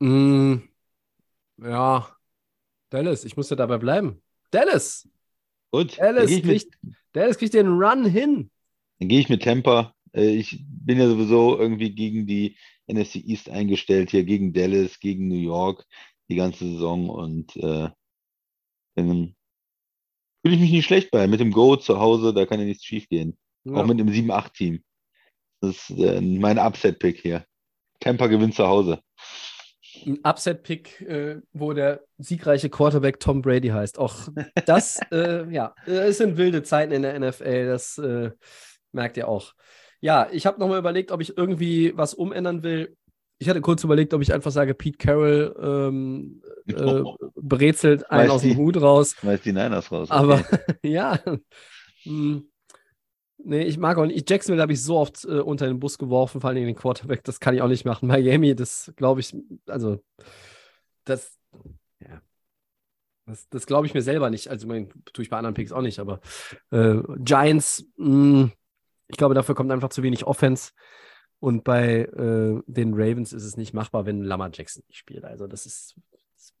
Mm, 0.00 0.69
ja, 1.62 2.08
Dallas, 2.90 3.24
ich 3.24 3.36
muss 3.36 3.50
ja 3.50 3.56
dabei 3.56 3.78
bleiben. 3.78 4.22
Dallas, 4.50 5.08
Gut, 5.72 5.98
Dallas 5.98 6.30
mit- 6.30 6.44
kriegt, 6.44 6.78
Dallas 7.12 7.38
kriegt 7.38 7.54
den 7.54 7.68
Run 7.68 8.04
hin. 8.04 8.50
dann 8.98 9.08
gehe 9.08 9.20
ich 9.20 9.28
mit 9.28 9.42
Tampa. 9.42 9.94
Äh, 10.12 10.30
ich 10.34 10.64
bin 10.68 10.98
ja 10.98 11.06
sowieso 11.08 11.58
irgendwie 11.58 11.94
gegen 11.94 12.26
die 12.26 12.56
NFC 12.88 13.16
East 13.16 13.48
eingestellt, 13.48 14.10
hier 14.10 14.24
gegen 14.24 14.52
Dallas, 14.52 14.98
gegen 14.98 15.28
New 15.28 15.36
York 15.40 15.86
die 16.28 16.36
ganze 16.36 16.64
Saison 16.64 17.08
und 17.08 17.56
äh, 17.56 17.90
dann 18.96 19.34
fühle 20.42 20.54
ich 20.54 20.60
mich 20.60 20.70
nicht 20.72 20.86
schlecht 20.86 21.10
bei. 21.10 21.26
Mit 21.26 21.40
dem 21.40 21.52
Go 21.52 21.76
zu 21.76 21.98
Hause, 22.00 22.32
da 22.34 22.46
kann 22.46 22.58
ja 22.60 22.66
nichts 22.66 22.84
schief 22.84 23.08
gehen. 23.08 23.36
Ja. 23.64 23.74
Auch 23.74 23.86
mit 23.86 24.00
einem 24.00 24.08
7-8-Team. 24.08 24.82
Das 25.60 25.90
ist 25.90 25.98
äh, 25.98 26.20
mein 26.20 26.58
Upset-Pick 26.58 27.20
hier. 27.20 27.44
Tampa 28.00 28.26
gewinnt 28.28 28.54
zu 28.54 28.66
Hause. 28.66 29.00
Ein 30.06 30.18
Upset-Pick, 30.24 31.00
äh, 31.02 31.40
wo 31.52 31.72
der 31.72 32.02
siegreiche 32.18 32.68
Quarterback 32.70 33.20
Tom 33.20 33.42
Brady 33.42 33.68
heißt. 33.68 33.98
Auch 33.98 34.28
das, 34.66 34.98
äh, 35.12 35.50
ja, 35.52 35.74
äh, 35.86 36.08
es 36.08 36.18
sind 36.18 36.36
wilde 36.36 36.62
Zeiten 36.62 36.92
in 36.92 37.02
der 37.02 37.18
NFL, 37.18 37.66
das 37.66 37.98
äh, 37.98 38.30
merkt 38.92 39.16
ihr 39.16 39.28
auch. 39.28 39.52
Ja, 40.00 40.28
ich 40.32 40.46
habe 40.46 40.58
nochmal 40.60 40.78
überlegt, 40.78 41.12
ob 41.12 41.20
ich 41.20 41.36
irgendwie 41.36 41.92
was 41.96 42.14
umändern 42.14 42.62
will. 42.62 42.96
Ich 43.38 43.48
hatte 43.48 43.60
kurz 43.62 43.84
überlegt, 43.84 44.12
ob 44.12 44.20
ich 44.20 44.34
einfach 44.34 44.50
sage, 44.50 44.74
Pete 44.74 44.98
Carroll 44.98 45.56
ähm, 45.62 46.42
äh, 46.66 47.02
brezelt 47.36 48.10
einen 48.10 48.24
Weiß 48.24 48.30
aus 48.30 48.40
dem 48.42 48.50
die- 48.50 48.56
Hut 48.56 48.80
raus. 48.80 49.14
Schmeißt 49.18 49.44
die 49.46 49.52
Niners 49.52 49.90
raus. 49.90 50.10
Aber 50.10 50.34
Okay. 50.40 50.74
ja, 50.82 51.18
hm, 52.02 52.49
nee, 53.44 53.62
ich 53.64 53.78
mag 53.78 53.98
auch 53.98 54.06
nicht. 54.06 54.28
Jacksonville 54.28 54.62
habe 54.62 54.72
ich 54.72 54.82
so 54.82 54.98
oft 54.98 55.24
äh, 55.24 55.40
unter 55.40 55.66
den 55.66 55.80
Bus 55.80 55.98
geworfen, 55.98 56.40
vor 56.40 56.50
allem 56.50 56.64
den 56.64 56.74
Quarterback. 56.74 57.24
Das 57.24 57.40
kann 57.40 57.54
ich 57.54 57.62
auch 57.62 57.68
nicht 57.68 57.84
machen. 57.84 58.08
Miami, 58.08 58.54
das 58.54 58.92
glaube 58.96 59.20
ich, 59.20 59.36
also 59.66 60.02
das, 61.04 61.38
ja, 62.00 62.20
das, 63.26 63.48
das 63.48 63.66
glaube 63.66 63.86
ich 63.86 63.94
mir 63.94 64.02
selber 64.02 64.30
nicht. 64.30 64.48
Also, 64.48 64.66
mein, 64.66 64.88
tue 65.12 65.22
ich 65.22 65.30
bei 65.30 65.38
anderen 65.38 65.54
Picks 65.54 65.72
auch 65.72 65.82
nicht, 65.82 65.98
aber 65.98 66.20
äh, 66.70 66.96
Giants, 67.18 67.84
mh, 67.96 68.50
ich 69.08 69.16
glaube, 69.16 69.34
dafür 69.34 69.54
kommt 69.54 69.72
einfach 69.72 69.90
zu 69.90 70.02
wenig 70.02 70.24
Offense. 70.26 70.72
Und 71.38 71.64
bei 71.64 72.00
äh, 72.02 72.60
den 72.66 72.92
Ravens 72.92 73.32
ist 73.32 73.44
es 73.44 73.56
nicht 73.56 73.72
machbar, 73.72 74.04
wenn 74.04 74.22
Lamar 74.22 74.50
Jackson 74.52 74.82
nicht 74.88 74.98
spielt. 74.98 75.24
Also, 75.24 75.46
das 75.46 75.64
ist 75.64 75.96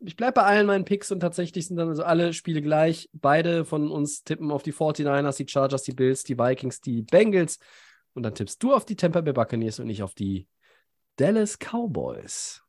ich 0.00 0.16
bleibe 0.16 0.32
bei 0.34 0.42
allen 0.42 0.66
meinen 0.66 0.84
Picks 0.84 1.12
und 1.12 1.20
tatsächlich 1.20 1.66
sind 1.66 1.76
dann 1.76 1.88
also 1.88 2.02
alle 2.02 2.32
Spiele 2.32 2.62
gleich. 2.62 3.10
Beide 3.12 3.64
von 3.64 3.90
uns 3.90 4.24
tippen 4.24 4.50
auf 4.50 4.62
die 4.62 4.72
49ers, 4.72 5.36
die 5.36 5.48
Chargers, 5.48 5.82
die 5.82 5.92
Bills, 5.92 6.24
die 6.24 6.38
Vikings, 6.38 6.80
die 6.80 7.02
Bengals. 7.02 7.58
Und 8.14 8.22
dann 8.22 8.34
tippst 8.34 8.62
du 8.62 8.74
auf 8.74 8.86
die 8.86 8.96
Tampa 8.96 9.20
Bay 9.20 9.32
Buccaneers 9.32 9.78
und 9.78 9.90
ich 9.90 10.02
auf 10.02 10.14
die 10.14 10.48
Dallas 11.16 11.58
Cowboys. 11.58 12.62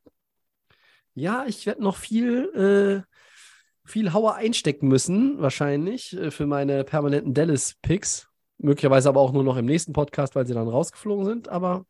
Ja, 1.14 1.46
ich 1.48 1.66
werde 1.66 1.82
noch 1.82 1.96
viel, 1.96 3.06
äh, 3.06 3.90
viel 3.90 4.14
Hauer 4.14 4.36
einstecken 4.36 4.88
müssen, 4.88 5.42
wahrscheinlich, 5.42 6.16
äh, 6.18 6.32
für 6.32 6.46
meine 6.46 6.84
permanenten 6.84 7.34
Dallas-Picks. 7.34 8.28
Möglicherweise 8.58 9.10
aber 9.10 9.22
auch 9.22 9.32
nur 9.32 9.44
noch 9.44 9.58
im 9.58 9.66
nächsten 9.66 9.94
Podcast, 9.94 10.36
weil 10.36 10.46
sie 10.46 10.54
dann 10.54 10.68
rausgeflogen 10.68 11.26
sind. 11.26 11.50
Aber 11.50 11.86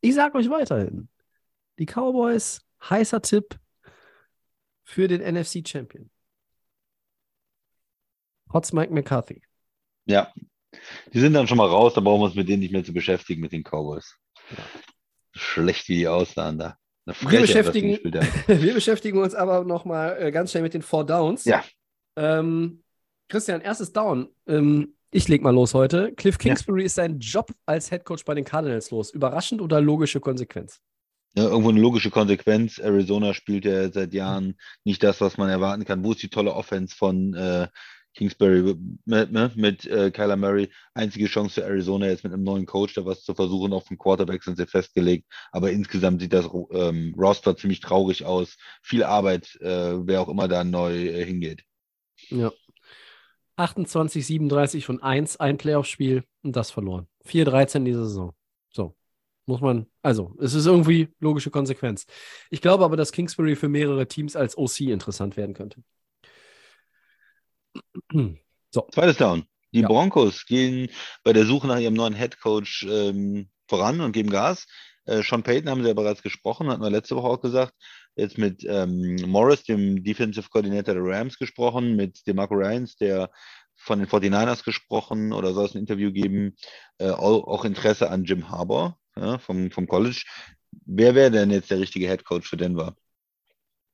ich 0.00 0.14
sage 0.14 0.38
euch 0.38 0.50
weiterhin: 0.50 1.08
Die 1.78 1.86
Cowboys, 1.86 2.62
heißer 2.88 3.22
Tipp, 3.22 3.58
für 4.90 5.06
den 5.06 5.22
NFC 5.22 5.66
Champion. 5.66 6.10
Trotz 8.50 8.72
Mike 8.72 8.92
McCarthy. 8.92 9.40
Ja, 10.06 10.32
die 11.12 11.20
sind 11.20 11.32
dann 11.32 11.46
schon 11.46 11.58
mal 11.58 11.68
raus, 11.68 11.94
da 11.94 12.00
brauchen 12.00 12.20
wir 12.20 12.24
uns 12.24 12.34
mit 12.34 12.48
denen 12.48 12.60
nicht 12.60 12.72
mehr 12.72 12.82
zu 12.82 12.92
beschäftigen, 12.92 13.40
mit 13.40 13.52
den 13.52 13.62
Cowboys. 13.62 14.16
Schlecht, 15.32 15.88
wie 15.88 15.96
die 15.96 16.08
aussahen 16.08 16.58
da. 16.58 16.76
Wir 17.04 17.40
beschäftigen, 17.40 17.98
wir 18.46 18.74
beschäftigen 18.74 19.18
uns 19.18 19.34
aber 19.34 19.64
nochmal 19.64 20.20
äh, 20.20 20.30
ganz 20.32 20.50
schnell 20.50 20.64
mit 20.64 20.74
den 20.74 20.82
Four 20.82 21.06
Downs. 21.06 21.44
Ja. 21.44 21.64
Ähm, 22.16 22.82
Christian, 23.28 23.60
erstes 23.60 23.92
Down. 23.92 24.28
Ähm, 24.46 24.96
ich 25.12 25.28
leg 25.28 25.42
mal 25.42 25.54
los 25.54 25.72
heute. 25.74 26.12
Cliff 26.14 26.36
Kingsbury 26.38 26.84
ist 26.84 26.96
sein 26.96 27.18
Job 27.20 27.52
als 27.64 27.90
Headcoach 27.90 28.24
bei 28.24 28.34
den 28.34 28.44
Cardinals 28.44 28.90
los. 28.90 29.10
Überraschend 29.12 29.60
oder 29.60 29.80
logische 29.80 30.20
Konsequenz? 30.20 30.80
Ja, 31.36 31.44
irgendwo 31.44 31.68
eine 31.68 31.80
logische 31.80 32.10
Konsequenz. 32.10 32.78
Arizona 32.78 33.34
spielt 33.34 33.64
ja 33.64 33.90
seit 33.90 34.12
Jahren 34.12 34.56
nicht 34.84 35.02
das, 35.02 35.20
was 35.20 35.38
man 35.38 35.48
erwarten 35.48 35.84
kann. 35.84 36.02
Wo 36.02 36.12
ist 36.12 36.22
die 36.22 36.28
tolle 36.28 36.52
Offense 36.52 36.94
von 36.94 37.34
äh, 37.34 37.68
Kingsbury 38.14 38.74
mit, 39.04 39.30
mit, 39.30 39.56
mit 39.56 39.86
äh, 39.86 40.10
Kyler 40.10 40.36
Murray? 40.36 40.68
Einzige 40.92 41.26
Chance 41.26 41.60
für 41.60 41.64
Arizona 41.64 42.06
jetzt 42.06 42.24
mit 42.24 42.32
einem 42.32 42.42
neuen 42.42 42.66
Coach, 42.66 42.94
da 42.94 43.04
was 43.06 43.22
zu 43.22 43.34
versuchen. 43.34 43.72
Auf 43.72 43.86
dem 43.86 43.96
Quarterback 43.96 44.42
sind 44.42 44.56
sie 44.56 44.66
festgelegt. 44.66 45.28
Aber 45.52 45.70
insgesamt 45.70 46.20
sieht 46.20 46.32
das 46.32 46.48
ähm, 46.72 47.14
Roster 47.16 47.56
ziemlich 47.56 47.78
traurig 47.78 48.24
aus. 48.24 48.56
Viel 48.82 49.04
Arbeit, 49.04 49.54
äh, 49.60 50.04
wer 50.04 50.22
auch 50.22 50.28
immer 50.28 50.48
da 50.48 50.64
neu 50.64 50.94
äh, 50.94 51.24
hingeht. 51.24 51.62
Ja. 52.30 52.50
28, 53.54 54.26
37 54.26 54.84
von 54.84 55.02
1, 55.02 55.36
ein 55.38 55.58
Playoff-Spiel 55.58 56.24
und 56.42 56.56
das 56.56 56.72
verloren. 56.72 57.06
4-13 57.26 57.84
diese 57.84 58.06
Saison. 58.06 58.34
So. 58.70 58.96
Muss 59.50 59.60
man, 59.60 59.86
also, 60.00 60.36
es 60.38 60.54
ist 60.54 60.66
irgendwie 60.66 61.08
logische 61.18 61.50
Konsequenz. 61.50 62.06
Ich 62.50 62.60
glaube 62.60 62.84
aber, 62.84 62.96
dass 62.96 63.10
Kingsbury 63.10 63.56
für 63.56 63.68
mehrere 63.68 64.06
Teams 64.06 64.36
als 64.36 64.56
OC 64.56 64.82
interessant 64.82 65.36
werden 65.36 65.54
könnte. 65.54 65.82
So. 68.72 68.86
Zweites 68.92 69.16
Down. 69.16 69.42
Die 69.72 69.80
Ja. 69.80 69.88
Broncos 69.88 70.46
gehen 70.46 70.88
bei 71.24 71.32
der 71.32 71.44
Suche 71.44 71.66
nach 71.66 71.80
ihrem 71.80 71.94
neuen 71.94 72.14
Head 72.14 72.38
Coach 72.38 72.86
ähm, 72.88 73.48
voran 73.66 74.00
und 74.00 74.12
geben 74.12 74.30
Gas. 74.30 74.68
Äh, 75.06 75.24
Sean 75.24 75.42
Payton 75.42 75.68
haben 75.68 75.82
sie 75.82 75.88
ja 75.88 75.94
bereits 75.94 76.22
gesprochen, 76.22 76.68
hatten 76.68 76.80
wir 76.80 76.88
letzte 76.88 77.16
Woche 77.16 77.26
auch 77.26 77.40
gesagt. 77.40 77.74
Jetzt 78.14 78.38
mit 78.38 78.64
ähm, 78.64 79.16
Morris, 79.26 79.64
dem 79.64 80.04
Defensive 80.04 80.48
Coordinator 80.50 80.94
der 80.94 81.02
Rams, 81.02 81.36
gesprochen, 81.36 81.96
mit 81.96 82.24
DeMarco 82.28 82.54
Ryans, 82.54 82.94
der 82.94 83.28
von 83.74 83.98
den 83.98 84.06
49ers 84.06 84.62
gesprochen 84.62 85.32
oder 85.32 85.52
soll 85.52 85.66
es 85.66 85.74
ein 85.74 85.80
Interview 85.80 86.12
geben. 86.12 86.54
Äh, 86.98 87.10
auch, 87.10 87.48
auch 87.48 87.64
Interesse 87.64 88.08
an 88.08 88.22
Jim 88.22 88.50
Harbour 88.50 89.00
ja, 89.16 89.38
vom, 89.38 89.70
vom 89.70 89.86
College. 89.86 90.22
Wer 90.86 91.14
wäre 91.14 91.30
denn 91.30 91.50
jetzt 91.50 91.70
der 91.70 91.80
richtige 91.80 92.08
Head 92.08 92.24
Coach 92.24 92.48
für 92.48 92.56
Denver? 92.56 92.96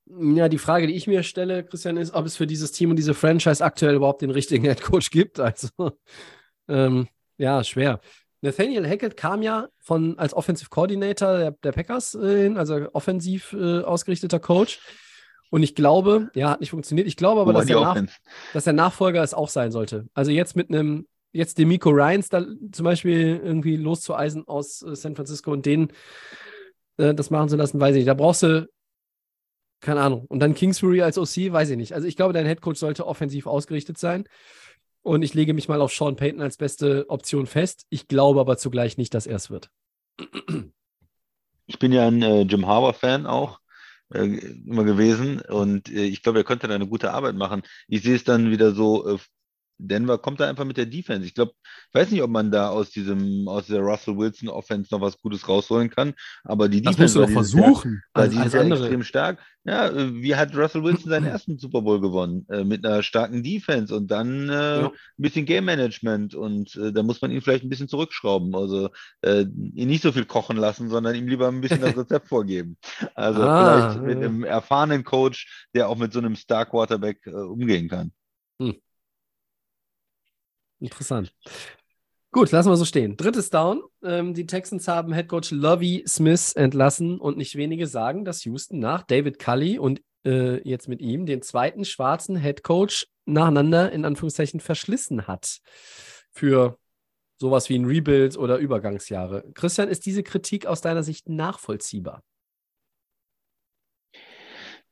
Ja, 0.05 0.47
die 0.47 0.57
Frage, 0.57 0.87
die 0.87 0.95
ich 0.95 1.07
mir 1.07 1.23
stelle, 1.23 1.65
Christian, 1.65 1.97
ist, 1.97 2.13
ob 2.13 2.25
es 2.25 2.37
für 2.37 2.47
dieses 2.47 2.71
Team 2.71 2.91
und 2.91 2.95
diese 2.95 3.13
Franchise 3.13 3.63
aktuell 3.63 3.95
überhaupt 3.95 4.21
den 4.21 4.31
richtigen 4.31 4.63
Headcoach 4.65 5.09
gibt. 5.11 5.39
Also, 5.39 5.69
ähm, 6.69 7.07
ja, 7.37 7.63
schwer. 7.63 7.99
Nathaniel 8.41 8.87
Hackett 8.87 9.17
kam 9.17 9.41
ja 9.41 9.67
von 9.79 10.17
als 10.19 10.33
Offensive 10.33 10.69
Coordinator 10.69 11.37
der, 11.37 11.51
der 11.51 11.71
Packers 11.71 12.15
äh, 12.15 12.43
hin, 12.43 12.57
also 12.57 12.87
offensiv 12.93 13.53
äh, 13.53 13.81
ausgerichteter 13.81 14.39
Coach. 14.39 14.79
Und 15.49 15.63
ich 15.63 15.75
glaube, 15.75 16.29
ja, 16.35 16.51
hat 16.51 16.59
nicht 16.59 16.71
funktioniert. 16.71 17.07
Ich 17.07 17.15
glaube 17.15 17.41
aber, 17.41 17.53
dass 17.53 17.65
der, 17.65 17.79
Nach 17.79 18.01
dass 18.53 18.65
der, 18.65 18.73
Nachfolger 18.73 19.23
es 19.23 19.33
auch 19.33 19.49
sein 19.49 19.71
sollte. 19.71 20.07
Also 20.13 20.31
jetzt 20.31 20.55
mit 20.55 20.69
einem, 20.69 21.07
jetzt 21.37 21.57
dem 21.57 21.69
Miko 21.69 21.89
Ryans 21.91 22.29
da 22.29 22.45
zum 22.71 22.83
Beispiel 22.83 23.39
irgendwie 23.43 23.77
loszueisen 23.77 24.47
aus 24.47 24.81
äh, 24.81 24.95
San 24.95 25.15
Francisco 25.15 25.51
und 25.51 25.65
den 25.65 25.93
äh, 26.97 27.13
das 27.13 27.29
machen 27.29 27.49
zu 27.49 27.55
lassen, 27.55 27.79
weiß 27.79 27.95
ich 27.95 27.99
nicht. 27.99 28.07
Da 28.07 28.13
brauchst 28.13 28.43
du, 28.43 28.67
keine 29.79 30.01
Ahnung. 30.01 30.25
Und 30.27 30.39
dann 30.39 30.55
Kingsbury 30.55 31.01
als 31.01 31.17
OC, 31.17 31.53
weiß 31.53 31.69
ich 31.69 31.77
nicht. 31.77 31.93
Also 31.93 32.07
ich 32.07 32.15
glaube, 32.15 32.33
dein 32.33 32.45
Headcoach 32.45 32.77
sollte 32.77 33.05
offensiv 33.05 33.47
ausgerichtet 33.47 33.97
sein. 33.97 34.25
Und 35.03 35.21
ich 35.21 35.33
lege 35.33 35.53
mich 35.53 35.69
mal 35.69 35.79
auf 35.79 35.93
Sean 35.93 36.17
Payton 36.17 36.41
als 36.41 36.57
beste 36.57 37.09
Option 37.09 37.45
fest. 37.45 37.85
Ich 37.89 38.07
glaube 38.07 38.41
aber 38.41 38.57
zugleich 38.57 38.97
nicht, 38.97 39.13
dass 39.13 39.27
er 39.27 39.37
es 39.37 39.49
wird. 39.49 39.69
Ich 41.67 41.79
bin 41.79 41.93
ja 41.93 42.07
ein 42.07 42.21
äh, 42.21 42.41
Jim 42.41 42.65
Harbour-Fan 42.65 43.25
auch 43.25 43.59
äh, 44.13 44.25
immer 44.25 44.83
gewesen 44.83 45.41
und 45.41 45.89
äh, 45.89 46.03
ich 46.03 46.23
glaube, 46.23 46.39
er 46.39 46.43
könnte 46.43 46.67
da 46.67 46.75
eine 46.75 46.87
gute 46.87 47.13
Arbeit 47.13 47.35
machen. 47.35 47.61
Ich 47.87 48.03
sehe 48.03 48.15
es 48.15 48.23
dann 48.23 48.51
wieder 48.51 48.71
so 48.71 49.15
äh, 49.15 49.17
Denver 49.77 50.17
kommt 50.17 50.39
da 50.39 50.49
einfach 50.49 50.65
mit 50.65 50.77
der 50.77 50.85
Defense. 50.85 51.25
Ich 51.25 51.33
glaube, 51.33 51.53
ich 51.61 51.93
weiß 51.93 52.11
nicht, 52.11 52.21
ob 52.21 52.29
man 52.29 52.51
da 52.51 52.69
aus 52.69 52.89
diesem, 52.89 53.47
aus 53.47 53.67
der 53.67 53.81
Russell 53.81 54.17
Wilson 54.17 54.49
Offense 54.49 54.93
noch 54.93 55.01
was 55.01 55.19
Gutes 55.19 55.47
rausholen 55.47 55.89
kann, 55.89 56.13
aber 56.43 56.69
die 56.69 56.81
das 56.81 56.95
Defense. 56.95 57.19
Du 57.19 57.25
doch 57.25 57.31
versuchen. 57.31 58.01
Sehr, 58.15 58.23
als, 58.23 58.33
die 58.33 58.39
als 58.39 58.53
ist 58.53 58.71
extrem 58.71 59.03
stark. 59.03 59.39
Ja, 59.63 59.87
äh, 59.89 60.13
wie 60.21 60.35
hat 60.35 60.55
Russell 60.55 60.83
Wilson 60.83 61.09
seinen 61.09 61.25
ersten 61.27 61.59
Super 61.59 61.81
Bowl 61.81 61.99
gewonnen? 61.99 62.45
Äh, 62.49 62.63
mit 62.63 62.85
einer 62.85 63.03
starken 63.03 63.43
Defense 63.43 63.93
und 63.93 64.09
dann 64.09 64.49
äh, 64.49 64.81
ja. 64.81 64.87
ein 64.87 64.91
bisschen 65.17 65.45
Game 65.45 65.65
Management 65.65 66.35
und 66.35 66.75
äh, 66.75 66.93
da 66.93 67.03
muss 67.03 67.21
man 67.21 67.31
ihn 67.31 67.41
vielleicht 67.41 67.63
ein 67.63 67.69
bisschen 67.69 67.89
zurückschrauben. 67.89 68.55
Also 68.55 68.89
äh, 69.21 69.41
ihn 69.41 69.89
nicht 69.89 70.03
so 70.03 70.11
viel 70.11 70.25
kochen 70.25 70.57
lassen, 70.57 70.89
sondern 70.89 71.15
ihm 71.15 71.27
lieber 71.27 71.49
ein 71.49 71.61
bisschen 71.61 71.81
das 71.81 71.97
Rezept 71.97 72.29
vorgeben. 72.29 72.77
Also 73.13 73.41
ah, 73.43 73.91
vielleicht 73.91 74.05
mit 74.05 74.17
einem 74.17 74.43
erfahrenen 74.43 75.03
Coach, 75.03 75.67
der 75.75 75.89
auch 75.89 75.97
mit 75.97 76.13
so 76.13 76.19
einem 76.19 76.35
Star 76.35 76.65
Quarterback 76.65 77.25
äh, 77.27 77.31
umgehen 77.31 77.89
kann. 77.89 78.11
Hm. 78.61 78.75
Interessant. 80.79 81.33
Gut, 82.31 82.51
lassen 82.51 82.69
wir 82.69 82.77
so 82.77 82.85
stehen. 82.85 83.17
Drittes 83.17 83.49
Down. 83.49 83.81
Ähm, 84.03 84.33
die 84.33 84.45
Texans 84.45 84.87
haben 84.87 85.13
Headcoach 85.13 85.51
Lovey 85.51 86.03
Smith 86.07 86.53
entlassen 86.53 87.19
und 87.19 87.37
nicht 87.37 87.55
wenige 87.55 87.87
sagen, 87.87 88.25
dass 88.25 88.43
Houston 88.43 88.79
nach 88.79 89.03
David 89.03 89.39
Cully 89.39 89.79
und 89.79 90.01
äh, 90.25 90.61
jetzt 90.67 90.87
mit 90.87 91.01
ihm 91.01 91.25
den 91.25 91.41
zweiten 91.41 91.85
schwarzen 91.85 92.35
Headcoach 92.35 93.07
nacheinander 93.25 93.91
in 93.91 94.05
Anführungszeichen 94.05 94.59
verschlissen 94.59 95.27
hat 95.27 95.59
für 96.31 96.77
sowas 97.39 97.69
wie 97.69 97.77
ein 97.77 97.85
Rebuild 97.85 98.37
oder 98.37 98.57
Übergangsjahre. 98.57 99.45
Christian, 99.53 99.89
ist 99.89 100.05
diese 100.05 100.23
Kritik 100.23 100.65
aus 100.65 100.81
deiner 100.81 101.03
Sicht 101.03 101.29
nachvollziehbar? 101.29 102.23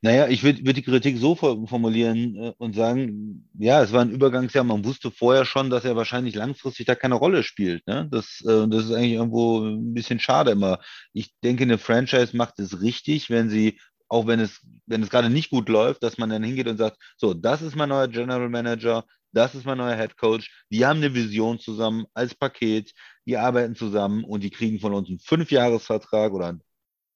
Naja, 0.01 0.27
ich 0.27 0.43
würde 0.43 0.65
würd 0.65 0.77
die 0.77 0.83
Kritik 0.83 1.17
so 1.17 1.35
formulieren 1.35 2.35
äh, 2.35 2.53
und 2.57 2.75
sagen, 2.75 3.49
ja, 3.57 3.81
es 3.81 3.91
war 3.91 4.01
ein 4.01 4.11
Übergangsjahr, 4.11 4.63
man 4.63 4.85
wusste 4.85 5.09
vorher 5.09 5.45
schon, 5.45 5.69
dass 5.69 5.85
er 5.85 5.95
wahrscheinlich 5.95 6.35
langfristig 6.35 6.85
da 6.85 6.95
keine 6.95 7.15
Rolle 7.15 7.43
spielt. 7.43 7.85
Ne? 7.87 8.07
Das, 8.11 8.41
äh, 8.45 8.67
das 8.67 8.85
ist 8.85 8.91
eigentlich 8.91 9.13
irgendwo 9.13 9.61
ein 9.61 9.93
bisschen 9.93 10.19
schade 10.19 10.51
immer. 10.51 10.79
Ich 11.13 11.33
denke, 11.43 11.63
eine 11.63 11.77
Franchise 11.77 12.37
macht 12.37 12.59
es 12.59 12.81
richtig, 12.81 13.29
wenn 13.29 13.49
sie, 13.49 13.79
auch 14.07 14.27
wenn 14.27 14.39
es, 14.39 14.61
wenn 14.85 15.01
es 15.01 15.09
gerade 15.09 15.29
nicht 15.29 15.49
gut 15.49 15.69
läuft, 15.69 16.03
dass 16.03 16.17
man 16.17 16.29
dann 16.29 16.43
hingeht 16.43 16.67
und 16.67 16.77
sagt, 16.77 16.97
so, 17.17 17.33
das 17.33 17.61
ist 17.61 17.75
mein 17.75 17.89
neuer 17.89 18.07
General 18.07 18.49
Manager, 18.49 19.05
das 19.31 19.55
ist 19.55 19.65
mein 19.65 19.77
neuer 19.77 19.97
Head 19.97 20.17
Coach, 20.17 20.65
die 20.69 20.85
haben 20.85 20.97
eine 20.97 21.13
Vision 21.13 21.59
zusammen 21.59 22.05
als 22.13 22.35
Paket, 22.35 22.93
die 23.25 23.37
arbeiten 23.37 23.75
zusammen 23.75 24.23
und 24.23 24.43
die 24.43 24.51
kriegen 24.51 24.79
von 24.79 24.93
uns 24.93 25.09
einen 25.09 25.19
Fünfjahresvertrag 25.19 26.31
oder 26.31 26.47
einen 26.49 26.61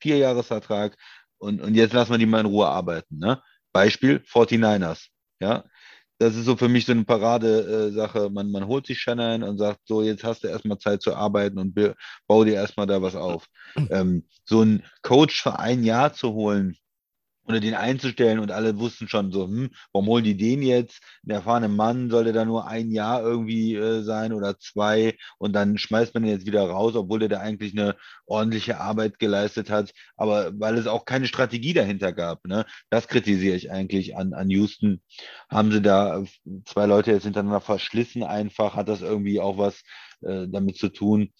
Vierjahresvertrag 0.01 0.97
und, 1.39 1.61
und 1.61 1.75
jetzt 1.75 1.93
lassen 1.93 2.11
wir 2.11 2.17
die 2.17 2.25
mal 2.25 2.41
in 2.41 2.45
Ruhe 2.45 2.67
arbeiten. 2.67 3.17
Ne? 3.17 3.41
Beispiel 3.71 4.23
49ers. 4.27 5.07
Ja, 5.41 5.63
das 6.19 6.35
ist 6.35 6.45
so 6.45 6.57
für 6.57 6.67
mich 6.67 6.85
so 6.85 6.91
eine 6.91 7.05
Parade-Sache. 7.05 8.29
Man, 8.29 8.51
man 8.51 8.67
holt 8.67 8.85
sich 8.85 8.99
Shannon 8.99 9.41
und 9.41 9.57
sagt, 9.57 9.79
so, 9.85 10.03
jetzt 10.03 10.23
hast 10.23 10.43
du 10.43 10.49
erstmal 10.49 10.77
Zeit 10.77 11.01
zu 11.01 11.15
arbeiten 11.15 11.57
und 11.57 11.73
bau 12.27 12.43
dir 12.43 12.55
erstmal 12.55 12.87
da 12.87 13.01
was 13.01 13.15
auf. 13.15 13.47
Ähm, 13.91 14.27
so 14.45 14.61
einen 14.61 14.83
Coach 15.03 15.43
für 15.43 15.59
ein 15.59 15.83
Jahr 15.83 16.11
zu 16.13 16.33
holen, 16.33 16.75
oder 17.49 17.59
den 17.59 17.73
einzustellen 17.73 18.39
und 18.39 18.51
alle 18.51 18.77
wussten 18.77 19.07
schon 19.07 19.31
so, 19.31 19.45
hm, 19.45 19.71
warum 19.91 20.07
holen 20.07 20.23
die 20.23 20.37
den 20.37 20.61
jetzt? 20.61 21.01
Ein 21.25 21.31
erfahrener 21.31 21.67
Mann 21.67 22.11
sollte 22.11 22.31
da 22.31 22.45
nur 22.45 22.67
ein 22.67 22.91
Jahr 22.91 23.23
irgendwie 23.23 23.75
äh, 23.75 24.03
sein 24.03 24.33
oder 24.33 24.59
zwei 24.59 25.17
und 25.39 25.53
dann 25.53 25.79
schmeißt 25.79 26.13
man 26.13 26.23
ihn 26.23 26.29
jetzt 26.29 26.45
wieder 26.45 26.63
raus, 26.69 26.95
obwohl 26.95 27.19
der 27.19 27.29
da 27.29 27.39
eigentlich 27.39 27.73
eine 27.73 27.95
ordentliche 28.27 28.79
Arbeit 28.79 29.17
geleistet 29.17 29.71
hat, 29.71 29.91
aber 30.15 30.51
weil 30.59 30.77
es 30.77 30.85
auch 30.85 31.05
keine 31.05 31.25
Strategie 31.25 31.73
dahinter 31.73 32.13
gab. 32.13 32.45
Ne? 32.45 32.65
Das 32.91 33.07
kritisiere 33.07 33.55
ich 33.55 33.71
eigentlich 33.71 34.15
an, 34.15 34.33
an 34.33 34.49
Houston. 34.49 35.01
Haben 35.49 35.71
sie 35.71 35.81
da 35.81 36.23
zwei 36.65 36.85
Leute 36.85 37.11
jetzt 37.11 37.23
hintereinander 37.23 37.61
verschlissen 37.61 38.23
einfach, 38.23 38.75
hat 38.75 38.89
das 38.89 39.01
irgendwie 39.01 39.39
auch 39.39 39.57
was 39.57 39.81
äh, 40.21 40.47
damit 40.47 40.77
zu 40.77 40.89
tun 40.89 41.31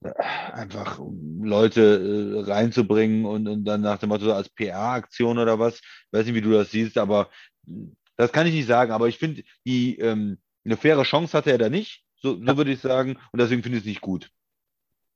einfach 0.00 1.00
Leute 1.40 2.44
äh, 2.46 2.50
reinzubringen 2.50 3.24
und, 3.24 3.48
und, 3.48 3.64
dann 3.64 3.80
nach 3.80 3.98
dem 3.98 4.10
Motto 4.10 4.24
so 4.24 4.32
als 4.32 4.48
PR-Aktion 4.48 5.38
oder 5.38 5.58
was. 5.58 5.76
Ich 5.76 6.08
weiß 6.12 6.26
nicht, 6.26 6.34
wie 6.34 6.40
du 6.40 6.52
das 6.52 6.70
siehst, 6.70 6.98
aber 6.98 7.30
das 8.16 8.32
kann 8.32 8.46
ich 8.46 8.54
nicht 8.54 8.68
sagen. 8.68 8.92
Aber 8.92 9.08
ich 9.08 9.18
finde, 9.18 9.42
die 9.64 9.98
ähm, 9.98 10.38
eine 10.64 10.76
faire 10.76 11.02
Chance 11.02 11.36
hatte 11.36 11.50
er 11.50 11.58
da 11.58 11.68
nicht, 11.68 12.04
so, 12.16 12.34
so 12.34 12.56
würde 12.56 12.72
ich 12.72 12.80
sagen, 12.80 13.18
und 13.32 13.40
deswegen 13.40 13.62
finde 13.62 13.78
ich 13.78 13.84
es 13.84 13.88
nicht 13.88 14.00
gut. 14.00 14.30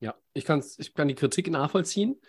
Ja, 0.00 0.14
ich, 0.34 0.44
kann's, 0.44 0.78
ich 0.78 0.94
kann 0.94 1.08
die 1.08 1.14
Kritik 1.14 1.50
nachvollziehen. 1.50 2.20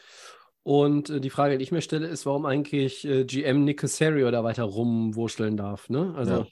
Und 0.62 1.10
äh, 1.10 1.20
die 1.20 1.32
Frage, 1.32 1.58
die 1.58 1.64
ich 1.64 1.72
mir 1.72 1.82
stelle, 1.82 2.08
ist, 2.08 2.26
warum 2.26 2.46
eigentlich 2.46 3.06
äh, 3.06 3.26
GM 3.26 3.64
Nick 3.66 3.80
Casario 3.80 4.30
da 4.32 4.44
weiter 4.44 4.64
rumwurschteln 4.64 5.58
darf. 5.58 5.90
Ne? 5.90 6.14
Also, 6.16 6.34
ja. 6.34 6.48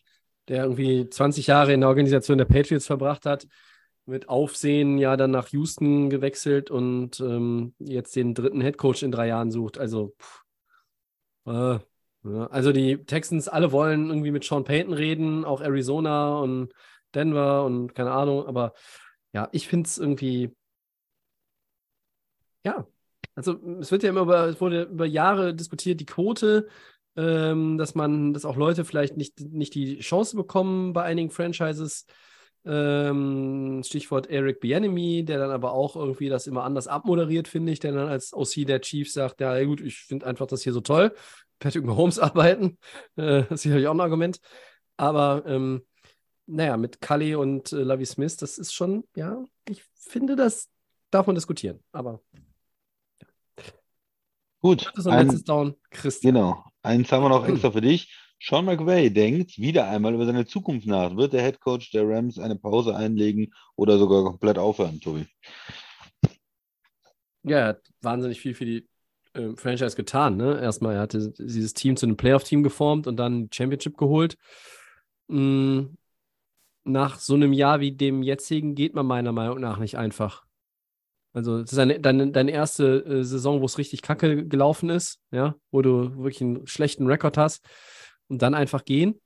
der 0.48 0.64
irgendwie 0.64 1.08
20 1.08 1.48
Jahre 1.48 1.74
in 1.74 1.82
der 1.82 1.90
Organisation 1.90 2.40
der 2.40 2.46
Patriots 2.46 2.88
verbracht 2.88 3.26
hat 3.26 3.48
mit 4.06 4.30
Aufsehen 4.30 4.98
ja 4.98 5.16
dann 5.18 5.32
nach 5.32 5.50
Houston 5.50 6.10
gewechselt 6.10 6.72
und 6.72 7.20
ähm, 7.20 7.74
jetzt 7.80 8.16
den 8.16 8.34
dritten 8.34 8.62
Headcoach 8.62 9.04
in 9.04 9.12
drei 9.12 9.28
Jahren 9.28 9.52
sucht. 9.52 9.78
Also, 9.78 10.16
pff, 10.20 10.44
äh, 11.46 11.80
ja. 12.24 12.48
also 12.48 12.72
die 12.72 13.04
Texans 13.06 13.48
alle 13.48 13.72
wollen 13.72 14.10
irgendwie 14.10 14.32
mit 14.32 14.44
Sean 14.44 14.64
Payton 14.64 14.94
reden, 14.94 15.46
auch 15.46 15.62
Arizona 15.62 16.40
und 16.40 16.74
Denver 17.14 17.66
und 17.66 17.94
keine 17.94 18.12
Ahnung, 18.12 18.46
aber 18.48 18.74
ja, 19.34 19.50
ich 19.52 19.68
finde 19.68 19.88
es 19.88 19.98
irgendwie, 19.98 20.56
ja, 22.64 22.88
also 23.36 23.60
es 23.80 23.92
wird 23.92 24.04
ja 24.04 24.10
immer 24.10 24.22
über, 24.22 24.46
es 24.48 24.62
wurde 24.62 24.84
über 24.84 25.06
Jahre 25.06 25.56
diskutiert, 25.56 26.00
die 26.00 26.06
Quote, 26.06 26.68
ähm, 27.16 27.78
dass 27.78 27.96
man, 27.96 28.34
dass 28.34 28.46
auch 28.46 28.56
Leute 28.56 28.86
vielleicht 28.86 29.18
nicht, 29.18 29.40
nicht 29.40 29.74
die 29.76 30.00
Chance 30.00 30.36
bekommen 30.36 30.94
bei 30.94 31.04
einigen 31.04 31.30
Franchises 31.30 32.06
ähm, 32.66 33.82
Stichwort 33.84 34.30
Eric 34.30 34.60
Bienemy, 34.60 35.24
der 35.26 35.40
dann 35.40 35.52
aber 35.52 35.74
auch 35.74 35.96
irgendwie 35.96 36.30
das 36.30 36.48
immer 36.48 36.64
anders 36.64 36.88
abmoderiert, 36.88 37.48
finde 37.48 37.72
ich, 37.72 37.80
der 37.80 37.94
dann 37.94 38.08
als 38.08 38.34
OC 38.34 38.68
der 38.68 38.82
Chiefs 38.82 39.14
sagt, 39.14 39.42
ja 39.42 39.64
gut, 39.64 39.82
ich 39.82 39.98
finde 39.98 40.28
einfach 40.28 40.48
das 40.48 40.62
hier 40.62 40.74
so 40.74 40.82
toll. 40.82 41.14
Patrick 41.60 41.86
Mahomes 41.86 42.20
arbeiten, 42.20 42.78
äh, 43.16 43.44
das 43.44 43.52
ist 43.52 43.62
sicherlich 43.64 43.88
auch 43.88 43.94
ein 43.94 44.02
Argument. 44.02 44.40
Aber 44.98 45.44
ähm, 45.46 45.86
naja, 46.46 46.78
mit 46.78 47.02
Cully 47.02 47.36
und 47.36 47.72
äh, 47.72 47.78
Lavi 47.78 48.06
Smith, 48.06 48.38
das 48.38 48.58
ist 48.58 48.74
schon, 48.74 49.06
ja, 49.16 49.44
ich 49.68 49.84
finde, 49.96 50.36
das 50.36 50.70
darf 51.10 51.28
man 51.28 51.36
diskutieren. 51.36 51.80
Aber 51.92 52.22
ja. 52.34 53.66
gut. 54.62 54.92
Das 54.96 55.06
ist 55.06 55.08
ein 55.08 55.28
letztes 55.28 55.44
Down, 55.44 55.76
Christian. 55.90 56.34
Genau. 56.34 56.64
Eins 56.84 57.12
haben 57.12 57.24
wir 57.24 57.30
noch 57.30 57.48
extra 57.48 57.72
für 57.72 57.82
dich. 57.82 58.16
Sean 58.44 58.66
McVay 58.66 59.12
denkt 59.12 59.60
wieder 59.60 59.88
einmal 59.88 60.16
über 60.16 60.26
seine 60.26 60.48
Zukunft 60.48 60.88
nach. 60.88 61.16
Wird 61.16 61.34
der 61.34 61.44
Head 61.44 61.60
Coach 61.60 61.92
der 61.92 62.08
Rams 62.08 62.40
eine 62.40 62.56
Pause 62.56 62.96
einlegen 62.96 63.54
oder 63.76 64.00
sogar 64.00 64.24
komplett 64.24 64.58
aufhören, 64.58 65.00
Tobi? 65.00 65.28
Ja, 67.44 67.58
er 67.60 67.68
hat 67.68 67.82
wahnsinnig 68.02 68.42
viel 68.42 68.56
für 68.56 68.66
die 68.66 68.88
äh, 69.34 69.56
Franchise 69.56 69.96
getan. 69.96 70.38
Ne? 70.38 70.60
Erstmal, 70.60 70.96
er 70.96 71.02
hatte 71.02 71.32
dieses 71.38 71.76
Team 71.76 71.96
zu 71.96 72.08
einem 72.08 72.18
Playoff-Team 72.18 72.64
geformt 72.64 73.06
und 73.06 73.18
dann 73.18 73.48
Championship 73.54 73.96
geholt. 73.96 74.38
Mhm. 75.28 75.98
Nach 76.84 77.20
so 77.20 77.36
einem 77.36 77.54
Jahr 77.54 77.80
wie 77.80 77.92
dem 77.92 78.24
jetzigen 78.24 78.74
geht 78.74 78.96
man 78.96 79.06
meiner 79.06 79.32
Meinung 79.32 79.60
nach 79.60 79.78
nicht 79.78 80.00
einfach. 80.00 80.46
Also, 81.32 81.60
es 81.60 81.72
ist 81.72 81.78
deine, 81.78 82.00
deine, 82.00 82.32
deine 82.32 82.52
erste 82.52 83.06
äh, 83.06 83.24
Saison, 83.24 83.62
wo 83.62 83.66
es 83.66 83.78
richtig 83.78 84.02
kacke 84.02 84.48
gelaufen 84.48 84.90
ist, 84.90 85.20
ja, 85.30 85.56
wo 85.70 85.84
du 85.84 86.18
wirklich 86.18 86.42
einen 86.42 86.66
schlechten 86.66 87.06
Rekord 87.06 87.38
hast 87.38 87.64
und 88.32 88.42
dann 88.42 88.56
einfach 88.56 88.86
gehen 88.86 89.20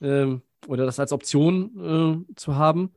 ähm, 0.00 0.42
oder 0.66 0.86
das 0.86 1.00
als 1.00 1.12
Option 1.12 2.24
äh, 2.30 2.34
zu 2.36 2.56
haben. 2.56 2.94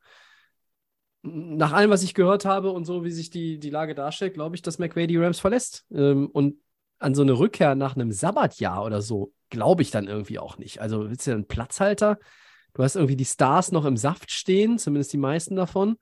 Nach 1.24 1.74
allem, 1.74 1.90
was 1.90 2.04
ich 2.04 2.14
gehört 2.14 2.46
habe 2.46 2.72
und 2.72 2.86
so, 2.86 3.04
wie 3.04 3.12
sich 3.12 3.30
die, 3.30 3.60
die 3.60 3.72
Lage 3.72 3.96
darstellt, 3.96 4.36
glaube 4.36 4.56
ich, 4.56 4.62
dass 4.62 4.80
McVay 4.80 5.08
die 5.08 5.18
Rams 5.18 5.40
verlässt. 5.40 5.86
Ähm, 5.92 6.28
und 6.28 6.62
an 7.00 7.16
so 7.16 7.24
eine 7.24 7.34
Rückkehr 7.34 7.76
nach 7.76 7.96
einem 7.96 8.12
Sabbatjahr 8.12 8.86
oder 8.86 9.02
so 9.02 9.34
glaube 9.50 9.82
ich 9.82 9.92
dann 9.92 10.08
irgendwie 10.08 10.40
auch 10.40 10.58
nicht. 10.58 10.80
Also 10.80 11.10
willst 11.10 11.28
du 11.28 11.32
einen 11.32 11.48
Platzhalter? 11.48 12.20
Du 12.74 12.84
hast 12.84 12.96
irgendwie 12.96 13.16
die 13.16 13.26
Stars 13.26 13.72
noch 13.72 13.86
im 13.86 13.98
Saft 13.98 14.32
stehen, 14.32 14.78
zumindest 14.78 15.14
die 15.14 15.18
meisten 15.18 15.56
davon. 15.56 15.98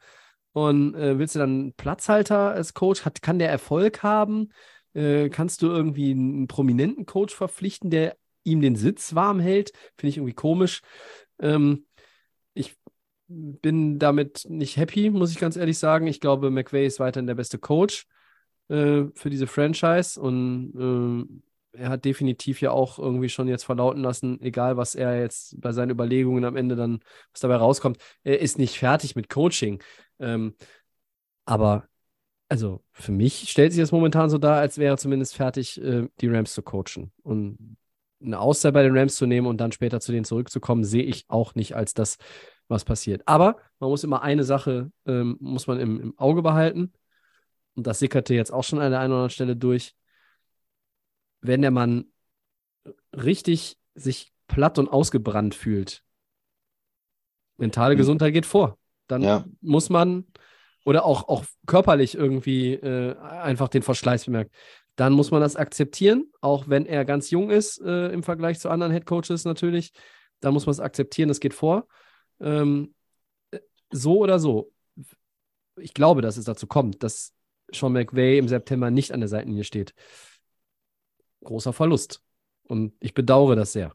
Und 0.51 0.95
äh, 0.95 1.17
willst 1.17 1.35
du 1.35 1.39
dann 1.39 1.49
einen 1.49 1.73
Platzhalter 1.73 2.51
als 2.51 2.73
Coach? 2.73 3.05
Hat, 3.05 3.21
kann 3.21 3.39
der 3.39 3.49
Erfolg 3.49 4.03
haben? 4.03 4.49
Äh, 4.93 5.29
kannst 5.29 5.61
du 5.61 5.67
irgendwie 5.67 6.11
einen 6.11 6.47
prominenten 6.47 7.05
Coach 7.05 7.35
verpflichten, 7.35 7.89
der 7.89 8.15
ihm 8.45 8.61
den 8.61 8.75
Sitz 8.75 9.15
warm 9.15 9.39
hält? 9.39 9.71
Finde 9.97 10.09
ich 10.09 10.17
irgendwie 10.17 10.33
komisch. 10.33 10.81
Ähm, 11.39 11.85
ich 12.53 12.77
bin 13.27 13.99
damit 13.99 14.45
nicht 14.49 14.77
happy, 14.77 15.09
muss 15.09 15.31
ich 15.31 15.39
ganz 15.39 15.57
ehrlich 15.57 15.77
sagen. 15.77 16.07
Ich 16.07 16.21
glaube, 16.21 16.49
McVay 16.51 16.85
ist 16.85 16.99
weiterhin 16.99 17.27
der 17.27 17.35
beste 17.35 17.57
Coach 17.57 18.07
äh, 18.69 19.03
für 19.13 19.29
diese 19.29 19.47
Franchise 19.47 20.19
und 20.19 21.29
äh, 21.73 21.79
er 21.81 21.89
hat 21.89 22.05
definitiv 22.05 22.61
ja 22.61 22.71
auch 22.71 22.99
irgendwie 22.99 23.29
schon 23.29 23.47
jetzt 23.47 23.63
verlauten 23.63 24.01
lassen, 24.01 24.39
egal 24.41 24.77
was 24.77 24.95
er 24.95 25.19
jetzt 25.19 25.59
bei 25.59 25.71
seinen 25.71 25.89
Überlegungen 25.89 26.45
am 26.45 26.55
Ende 26.55 26.75
dann, 26.75 26.99
was 27.33 27.41
dabei 27.41 27.57
rauskommt, 27.57 27.97
er 28.23 28.39
ist 28.39 28.57
nicht 28.57 28.79
fertig 28.79 29.15
mit 29.15 29.29
Coaching. 29.29 29.83
Ähm, 30.19 30.55
aber 31.45 31.87
also 32.47 32.83
für 32.91 33.11
mich 33.11 33.49
stellt 33.49 33.73
sich 33.73 33.81
das 33.81 33.91
momentan 33.91 34.29
so 34.29 34.37
dar, 34.37 34.57
als 34.57 34.77
wäre 34.77 34.97
zumindest 34.97 35.35
fertig, 35.35 35.81
äh, 35.81 36.07
die 36.21 36.27
Rams 36.27 36.53
zu 36.53 36.61
coachen. 36.61 37.11
Und 37.23 37.77
eine 38.21 38.39
Auszeit 38.39 38.73
bei 38.73 38.83
den 38.83 38.97
Rams 38.97 39.15
zu 39.15 39.25
nehmen 39.25 39.47
und 39.47 39.57
dann 39.57 39.71
später 39.71 39.99
zu 39.99 40.11
denen 40.11 40.25
zurückzukommen, 40.25 40.83
sehe 40.83 41.03
ich 41.03 41.25
auch 41.27 41.55
nicht 41.55 41.75
als 41.75 41.93
das, 41.93 42.17
was 42.67 42.85
passiert. 42.85 43.21
Aber 43.25 43.57
man 43.79 43.89
muss 43.89 44.03
immer 44.03 44.21
eine 44.21 44.43
Sache, 44.43 44.91
ähm, 45.05 45.37
muss 45.39 45.67
man 45.67 45.79
im, 45.79 45.99
im, 46.01 46.17
Auge 46.17 46.41
behalten. 46.41 46.93
Und 47.75 47.85
das 47.87 47.99
sickerte 47.99 48.33
jetzt 48.33 48.51
auch 48.51 48.63
schon 48.63 48.79
an 48.79 48.91
der 48.91 48.99
einen 48.99 49.11
oder 49.11 49.17
anderen 49.17 49.29
Stelle 49.31 49.55
durch. 49.55 49.95
Wenn 51.41 51.61
der 51.61 51.71
Mann 51.71 52.05
richtig 53.13 53.77
sich 53.93 54.31
platt 54.47 54.79
und 54.79 54.87
ausgebrannt 54.87 55.53
fühlt, 55.53 56.03
mentale 57.57 57.95
mhm. 57.95 57.99
Gesundheit 57.99 58.33
geht 58.33 58.45
vor. 58.45 58.77
Dann 59.07 59.21
ja. 59.21 59.45
muss 59.61 59.89
man 59.89 60.25
oder 60.85 61.03
auch, 61.03 61.27
auch 61.27 61.45
körperlich 61.65 62.15
irgendwie 62.15 62.73
äh, 62.73 63.17
einfach 63.17 63.69
den 63.69 63.81
Verschleiß 63.81 64.25
bemerkt, 64.25 64.53
dann 64.95 65.13
muss 65.13 65.31
man 65.31 65.41
das 65.41 65.55
akzeptieren, 65.55 66.31
auch 66.41 66.69
wenn 66.69 66.85
er 66.85 67.05
ganz 67.05 67.29
jung 67.29 67.49
ist 67.49 67.81
äh, 67.81 68.09
im 68.09 68.23
Vergleich 68.23 68.59
zu 68.59 68.69
anderen 68.69 68.91
Headcoaches 68.91 69.45
natürlich. 69.45 69.91
Dann 70.39 70.53
muss 70.53 70.65
man 70.65 70.71
es 70.71 70.79
akzeptieren, 70.79 71.27
das 71.27 71.39
geht 71.39 71.53
vor. 71.53 71.87
Ähm, 72.39 72.93
so 73.91 74.19
oder 74.19 74.39
so, 74.39 74.71
ich 75.77 75.93
glaube, 75.93 76.21
dass 76.21 76.37
es 76.37 76.45
dazu 76.45 76.67
kommt, 76.67 77.03
dass 77.03 77.33
Sean 77.71 77.93
McVay 77.93 78.37
im 78.37 78.47
September 78.47 78.91
nicht 78.91 79.11
an 79.11 79.19
der 79.19 79.29
Seitenlinie 79.29 79.63
steht. 79.63 79.93
Großer 81.43 81.73
Verlust. 81.73 82.21
Und 82.63 82.93
ich 82.99 83.13
bedauere 83.13 83.55
das 83.55 83.73
sehr. 83.73 83.93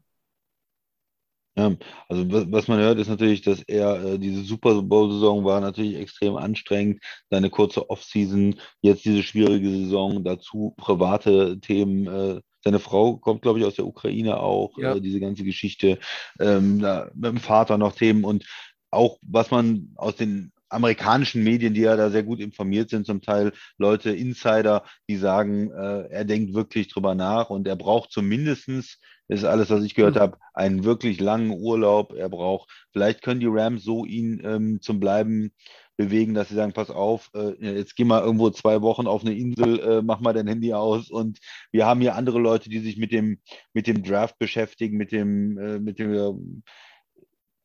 Ja, 1.57 1.73
also 2.07 2.25
was, 2.51 2.69
man 2.69 2.79
hört, 2.79 2.97
ist 2.97 3.09
natürlich, 3.09 3.41
dass 3.41 3.61
er 3.63 4.03
äh, 4.03 4.19
diese 4.19 4.43
Super 4.43 4.81
Bowl-Saison 4.81 5.43
war 5.43 5.59
natürlich 5.59 5.97
extrem 5.97 6.37
anstrengend, 6.37 7.03
seine 7.29 7.49
kurze 7.49 7.89
Offseason, 7.89 8.55
jetzt 8.81 9.03
diese 9.03 9.21
schwierige 9.21 9.69
Saison, 9.69 10.23
dazu 10.23 10.73
private 10.77 11.59
Themen. 11.59 12.07
Äh, 12.07 12.41
seine 12.63 12.79
Frau 12.79 13.17
kommt, 13.17 13.41
glaube 13.41 13.59
ich, 13.59 13.65
aus 13.65 13.75
der 13.75 13.87
Ukraine 13.87 14.39
auch, 14.39 14.77
ja. 14.77 14.95
äh, 14.95 15.01
diese 15.01 15.19
ganze 15.19 15.43
Geschichte, 15.43 15.99
ähm, 16.39 16.77
mit 17.15 17.31
dem 17.31 17.37
Vater 17.37 17.77
noch 17.77 17.93
Themen 17.95 18.23
und 18.23 18.45
auch 18.89 19.17
was 19.21 19.51
man 19.51 19.91
aus 19.95 20.15
den 20.15 20.53
amerikanischen 20.71 21.43
Medien, 21.43 21.73
die 21.73 21.81
ja 21.81 21.95
da 21.95 22.09
sehr 22.09 22.23
gut 22.23 22.39
informiert 22.39 22.89
sind, 22.89 23.05
zum 23.05 23.21
Teil 23.21 23.51
Leute, 23.77 24.11
Insider, 24.11 24.83
die 25.09 25.17
sagen, 25.17 25.71
äh, 25.71 26.07
er 26.09 26.25
denkt 26.25 26.53
wirklich 26.53 26.87
drüber 26.87 27.15
nach 27.15 27.49
und 27.49 27.67
er 27.67 27.75
braucht 27.75 28.11
zumindestens, 28.11 28.97
ist 29.27 29.45
alles, 29.45 29.69
was 29.69 29.83
ich 29.83 29.95
gehört 29.95 30.15
mhm. 30.15 30.19
habe, 30.19 30.37
einen 30.53 30.83
wirklich 30.83 31.19
langen 31.19 31.51
Urlaub. 31.51 32.13
Er 32.13 32.27
braucht, 32.27 32.69
vielleicht 32.91 33.21
können 33.21 33.39
die 33.39 33.49
Rams 33.49 33.83
so 33.83 34.05
ihn 34.05 34.41
ähm, 34.43 34.79
zum 34.81 34.99
Bleiben 34.99 35.51
bewegen, 35.95 36.33
dass 36.33 36.49
sie 36.49 36.55
sagen, 36.55 36.73
pass 36.73 36.89
auf, 36.89 37.29
äh, 37.35 37.53
jetzt 37.59 37.95
geh 37.95 38.03
mal 38.03 38.21
irgendwo 38.21 38.49
zwei 38.49 38.81
Wochen 38.81 39.07
auf 39.07 39.23
eine 39.23 39.35
Insel, 39.35 39.79
äh, 39.79 40.01
mach 40.01 40.19
mal 40.19 40.33
dein 40.33 40.47
Handy 40.47 40.73
aus 40.73 41.09
und 41.09 41.39
wir 41.71 41.85
haben 41.85 42.01
hier 42.01 42.15
andere 42.15 42.39
Leute, 42.39 42.69
die 42.69 42.79
sich 42.79 42.97
mit 42.97 43.11
dem, 43.11 43.39
mit 43.73 43.87
dem 43.87 44.03
Draft 44.03 44.37
beschäftigen, 44.39 44.97
mit 44.97 45.11
dem, 45.11 45.57
äh, 45.57 45.79
mit 45.79 45.99
dem 45.99 46.63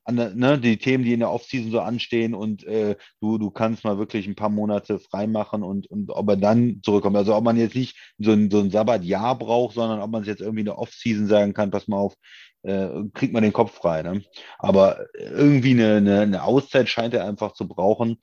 an, 0.07 0.39
ne, 0.39 0.59
die 0.59 0.79
Themen, 0.79 1.05
die 1.05 1.13
in 1.13 1.21
der 1.21 1.33
Offseason 1.33 1.73
so 1.73 1.81
anstehen 1.81 2.35
und 2.35 2.65
äh, 2.65 2.97
du, 3.21 3.39
du 3.39 3.51
kannst 3.51 3.83
mal 3.83 3.99
wirklich 3.99 4.27
ein 4.29 4.37
paar 4.37 4.49
Monate 4.49 5.01
freimachen 5.01 5.65
und, 5.65 5.89
und 5.89 6.11
ob 6.11 6.29
er 6.29 6.37
dann 6.37 6.81
zurückkommt. 6.85 7.17
Also 7.17 7.35
ob 7.35 7.43
man 7.43 7.57
jetzt 7.57 7.75
nicht 7.75 7.99
so 8.19 8.31
ein, 8.31 8.49
so 8.49 8.61
ein 8.61 8.71
Sabbatjahr 8.71 9.37
braucht, 9.37 9.75
sondern 9.75 10.01
ob 10.01 10.11
man 10.11 10.23
es 10.23 10.29
jetzt 10.29 10.41
irgendwie 10.41 10.61
in 10.61 10.67
der 10.67 10.79
Offseason 10.79 11.27
sagen 11.27 11.55
kann, 11.55 11.73
pass 11.73 11.89
mal 11.89 11.99
auf, 11.99 12.15
äh, 12.63 12.89
kriegt 13.15 13.33
man 13.33 13.43
den 13.43 13.53
Kopf 13.53 13.75
frei. 13.75 14.03
Ne? 14.03 14.23
Aber 14.59 15.07
irgendwie 15.15 15.73
eine, 15.73 15.97
eine, 15.97 16.21
eine 16.21 16.43
Auszeit 16.45 16.89
scheint 16.89 17.13
er 17.13 17.27
einfach 17.27 17.53
zu 17.53 17.67
brauchen. 17.67 18.21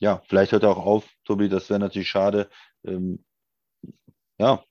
Ja, 0.00 0.22
vielleicht 0.28 0.52
hört 0.52 0.62
er 0.62 0.70
auch 0.70 0.84
auf, 0.84 1.08
Tobi, 1.24 1.48
das 1.48 1.70
wäre 1.70 1.80
natürlich 1.80 2.08
schade. 2.08 2.50
Ähm, 2.84 3.24
ja, 4.38 4.62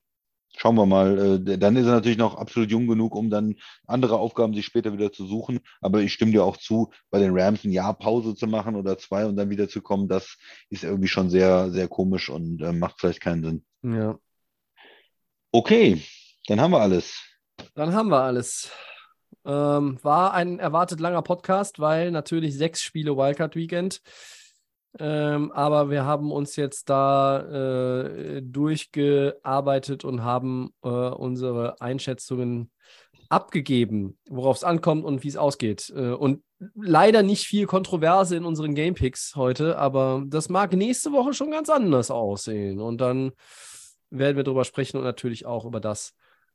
schauen 0.57 0.75
wir 0.75 0.85
mal. 0.85 1.39
Äh, 1.47 1.57
dann 1.57 1.75
ist 1.77 1.85
er 1.85 1.93
natürlich 1.93 2.17
noch 2.17 2.35
absolut 2.35 2.69
jung 2.69 2.88
genug, 2.88 3.15
um 3.15 3.29
dann 3.29 3.55
andere 3.85 4.17
Aufgaben 4.17 4.53
sich 4.53 4.65
später 4.65 4.91
wieder 4.91 5.11
zu 5.11 5.25
suchen. 5.25 5.59
Aber 5.79 6.01
ich 6.01 6.11
stimme 6.11 6.31
dir 6.31 6.43
auch 6.43 6.57
zu, 6.57 6.91
bei 7.09 7.19
den 7.19 7.38
Rams 7.38 7.63
ein 7.63 7.71
Jahr 7.71 7.93
Pause 7.93 8.35
zu 8.35 8.47
machen 8.47 8.75
oder 8.75 8.97
zwei 8.97 9.25
und 9.25 9.38
dann 9.38 9.49
wieder 9.49 9.69
zu 9.69 9.81
kommen, 9.81 10.07
das 10.07 10.38
ist 10.69 10.84
irgendwie 10.84 11.07
schon 11.07 11.29
sehr, 11.29 11.71
sehr 11.71 11.88
komisch 11.88 12.29
und 12.29 12.61
äh, 12.61 12.73
macht 12.73 12.99
vielleicht 12.99 13.21
keinen 13.21 13.43
Sinn. 13.43 13.65
Ja. 13.84 14.19
Okay, 15.51 16.01
dann 16.47 16.59
haben 16.59 16.71
wir 16.71 16.81
alles. 16.81 17.23
Dann 17.73 17.93
haben 17.93 18.09
wir 18.09 18.21
alles. 18.21 18.69
Ähm, 19.45 19.97
war 20.01 20.34
ein 20.34 20.59
erwartet 20.59 20.99
langer 20.99 21.21
Podcast, 21.21 21.79
weil 21.79 22.11
natürlich 22.11 22.57
sechs 22.57 22.81
Spiele 22.81 23.15
Wildcard 23.15 23.55
Weekend. 23.55 24.01
Ähm, 24.99 25.52
aber 25.52 25.90
wir 25.90 26.06
haben 26.06 26.32
uns 26.32 26.56
jetzt 26.56 26.90
da 26.90 27.40
äh, 27.40 28.41
durchgearbeitet 28.41 30.06
und 30.06 30.24
haben 30.24 30.72
äh, 30.84 30.88
unsere 30.88 31.80
Einschätzungen 31.82 32.72
abgegeben, 33.30 34.18
worauf 34.30 34.57
es 34.57 34.64
ankommt 34.64 35.06
und 35.06 35.24
wie 35.24 35.28
es 35.28 35.38
ausgeht. 35.38 35.91
Äh, 35.95 36.11
und 36.11 36.44
leider 36.76 37.24
nicht 37.24 37.45
viel 37.45 37.65
Kontroverse 37.68 38.36
in 38.36 38.45
unseren 38.45 38.74
Gamepicks 38.74 39.36
heute, 39.36 39.78
aber 39.78 40.24
das 40.26 40.49
mag 40.49 40.74
nächste 40.74 41.11
Woche 41.11 41.34
schon 41.34 41.52
ganz 41.52 41.69
anders 41.69 42.10
aussehen. 42.10 42.80
Und 42.80 42.99
dann 42.99 43.34
werden 44.10 44.38
wir 44.38 44.44
darüber 44.44 44.65
sprechen 44.65 44.98
und 44.98 45.03
natürlich 45.03 45.45
auch 45.45 45.65
über 45.65 45.80
das, 45.80 46.14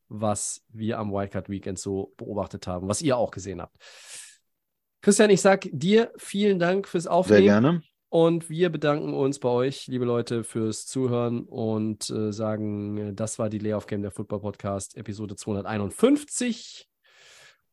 was 0.09 0.63
wir 0.69 0.99
am 0.99 1.13
Wildcard 1.13 1.49
Weekend 1.49 1.79
so 1.79 2.13
beobachtet 2.17 2.67
haben, 2.67 2.89
was 2.89 3.03
ihr 3.03 3.17
auch 3.17 3.31
gesehen 3.31 3.63
habt. 3.63 3.77
Christian, 5.01 5.31
ich 5.31 5.41
sage 5.41 5.69
dir 5.73 6.13
vielen 6.17 6.59
Dank 6.59 6.89
fürs 6.89 7.07
Aufnehmen. 7.07 7.43
Sehr 7.43 7.61
gerne. 7.61 7.83
Und 8.13 8.51
wir 8.51 8.69
bedanken 8.69 9.15
uns 9.15 9.39
bei 9.39 9.49
euch, 9.49 9.87
liebe 9.87 10.05
Leute, 10.05 10.45
fürs 10.45 10.87
Zuhören 10.87 11.45
und 11.45 12.11
äh, 12.11 12.31
sagen, 12.31 13.17
das 13.17 13.39
war 13.39 13.49
die 13.49 13.59
Layoff 13.59 13.87
Game 13.87 14.03
der 14.03 14.11
Football 14.11 14.41
Podcast, 14.41 14.99
Episode 14.99 15.35
251. 15.35 16.91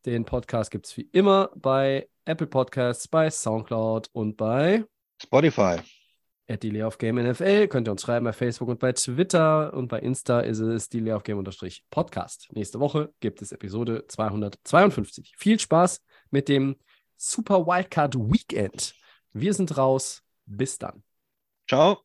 Den 0.06 0.24
Podcast 0.24 0.70
gibt 0.70 0.86
es 0.86 0.96
wie 0.96 1.10
immer 1.12 1.50
bei 1.56 2.08
Apple 2.24 2.46
Podcasts, 2.46 3.06
bei 3.06 3.28
Soundcloud 3.28 4.08
und 4.12 4.38
bei 4.38 4.86
Spotify. 5.22 5.76
At 6.48 6.62
die 6.62 6.70
Layoff 6.70 6.96
Game 6.96 7.16
NFL. 7.16 7.68
Könnt 7.68 7.86
ihr 7.86 7.92
uns 7.92 8.00
schreiben 8.00 8.24
bei 8.24 8.32
Facebook 8.32 8.70
und 8.70 8.80
bei 8.80 8.92
Twitter 8.92 9.74
und 9.74 9.88
bei 9.88 9.98
Insta 9.98 10.40
ist 10.40 10.60
es 10.60 10.88
die 10.88 11.00
Layoff 11.00 11.22
Game 11.22 11.44
Podcast. 11.90 12.48
Nächste 12.52 12.80
Woche 12.80 13.12
gibt 13.20 13.42
es 13.42 13.52
Episode 13.52 14.06
252. 14.08 15.34
Viel 15.36 15.60
Spaß 15.60 16.02
mit 16.30 16.48
dem 16.48 16.76
Super 17.18 17.66
Wildcard 17.66 18.16
Weekend. 18.16 18.94
Wir 19.34 19.52
sind 19.52 19.76
raus. 19.76 20.22
Bis 20.50 20.78
dann. 20.78 21.02
Ciao. 21.68 22.04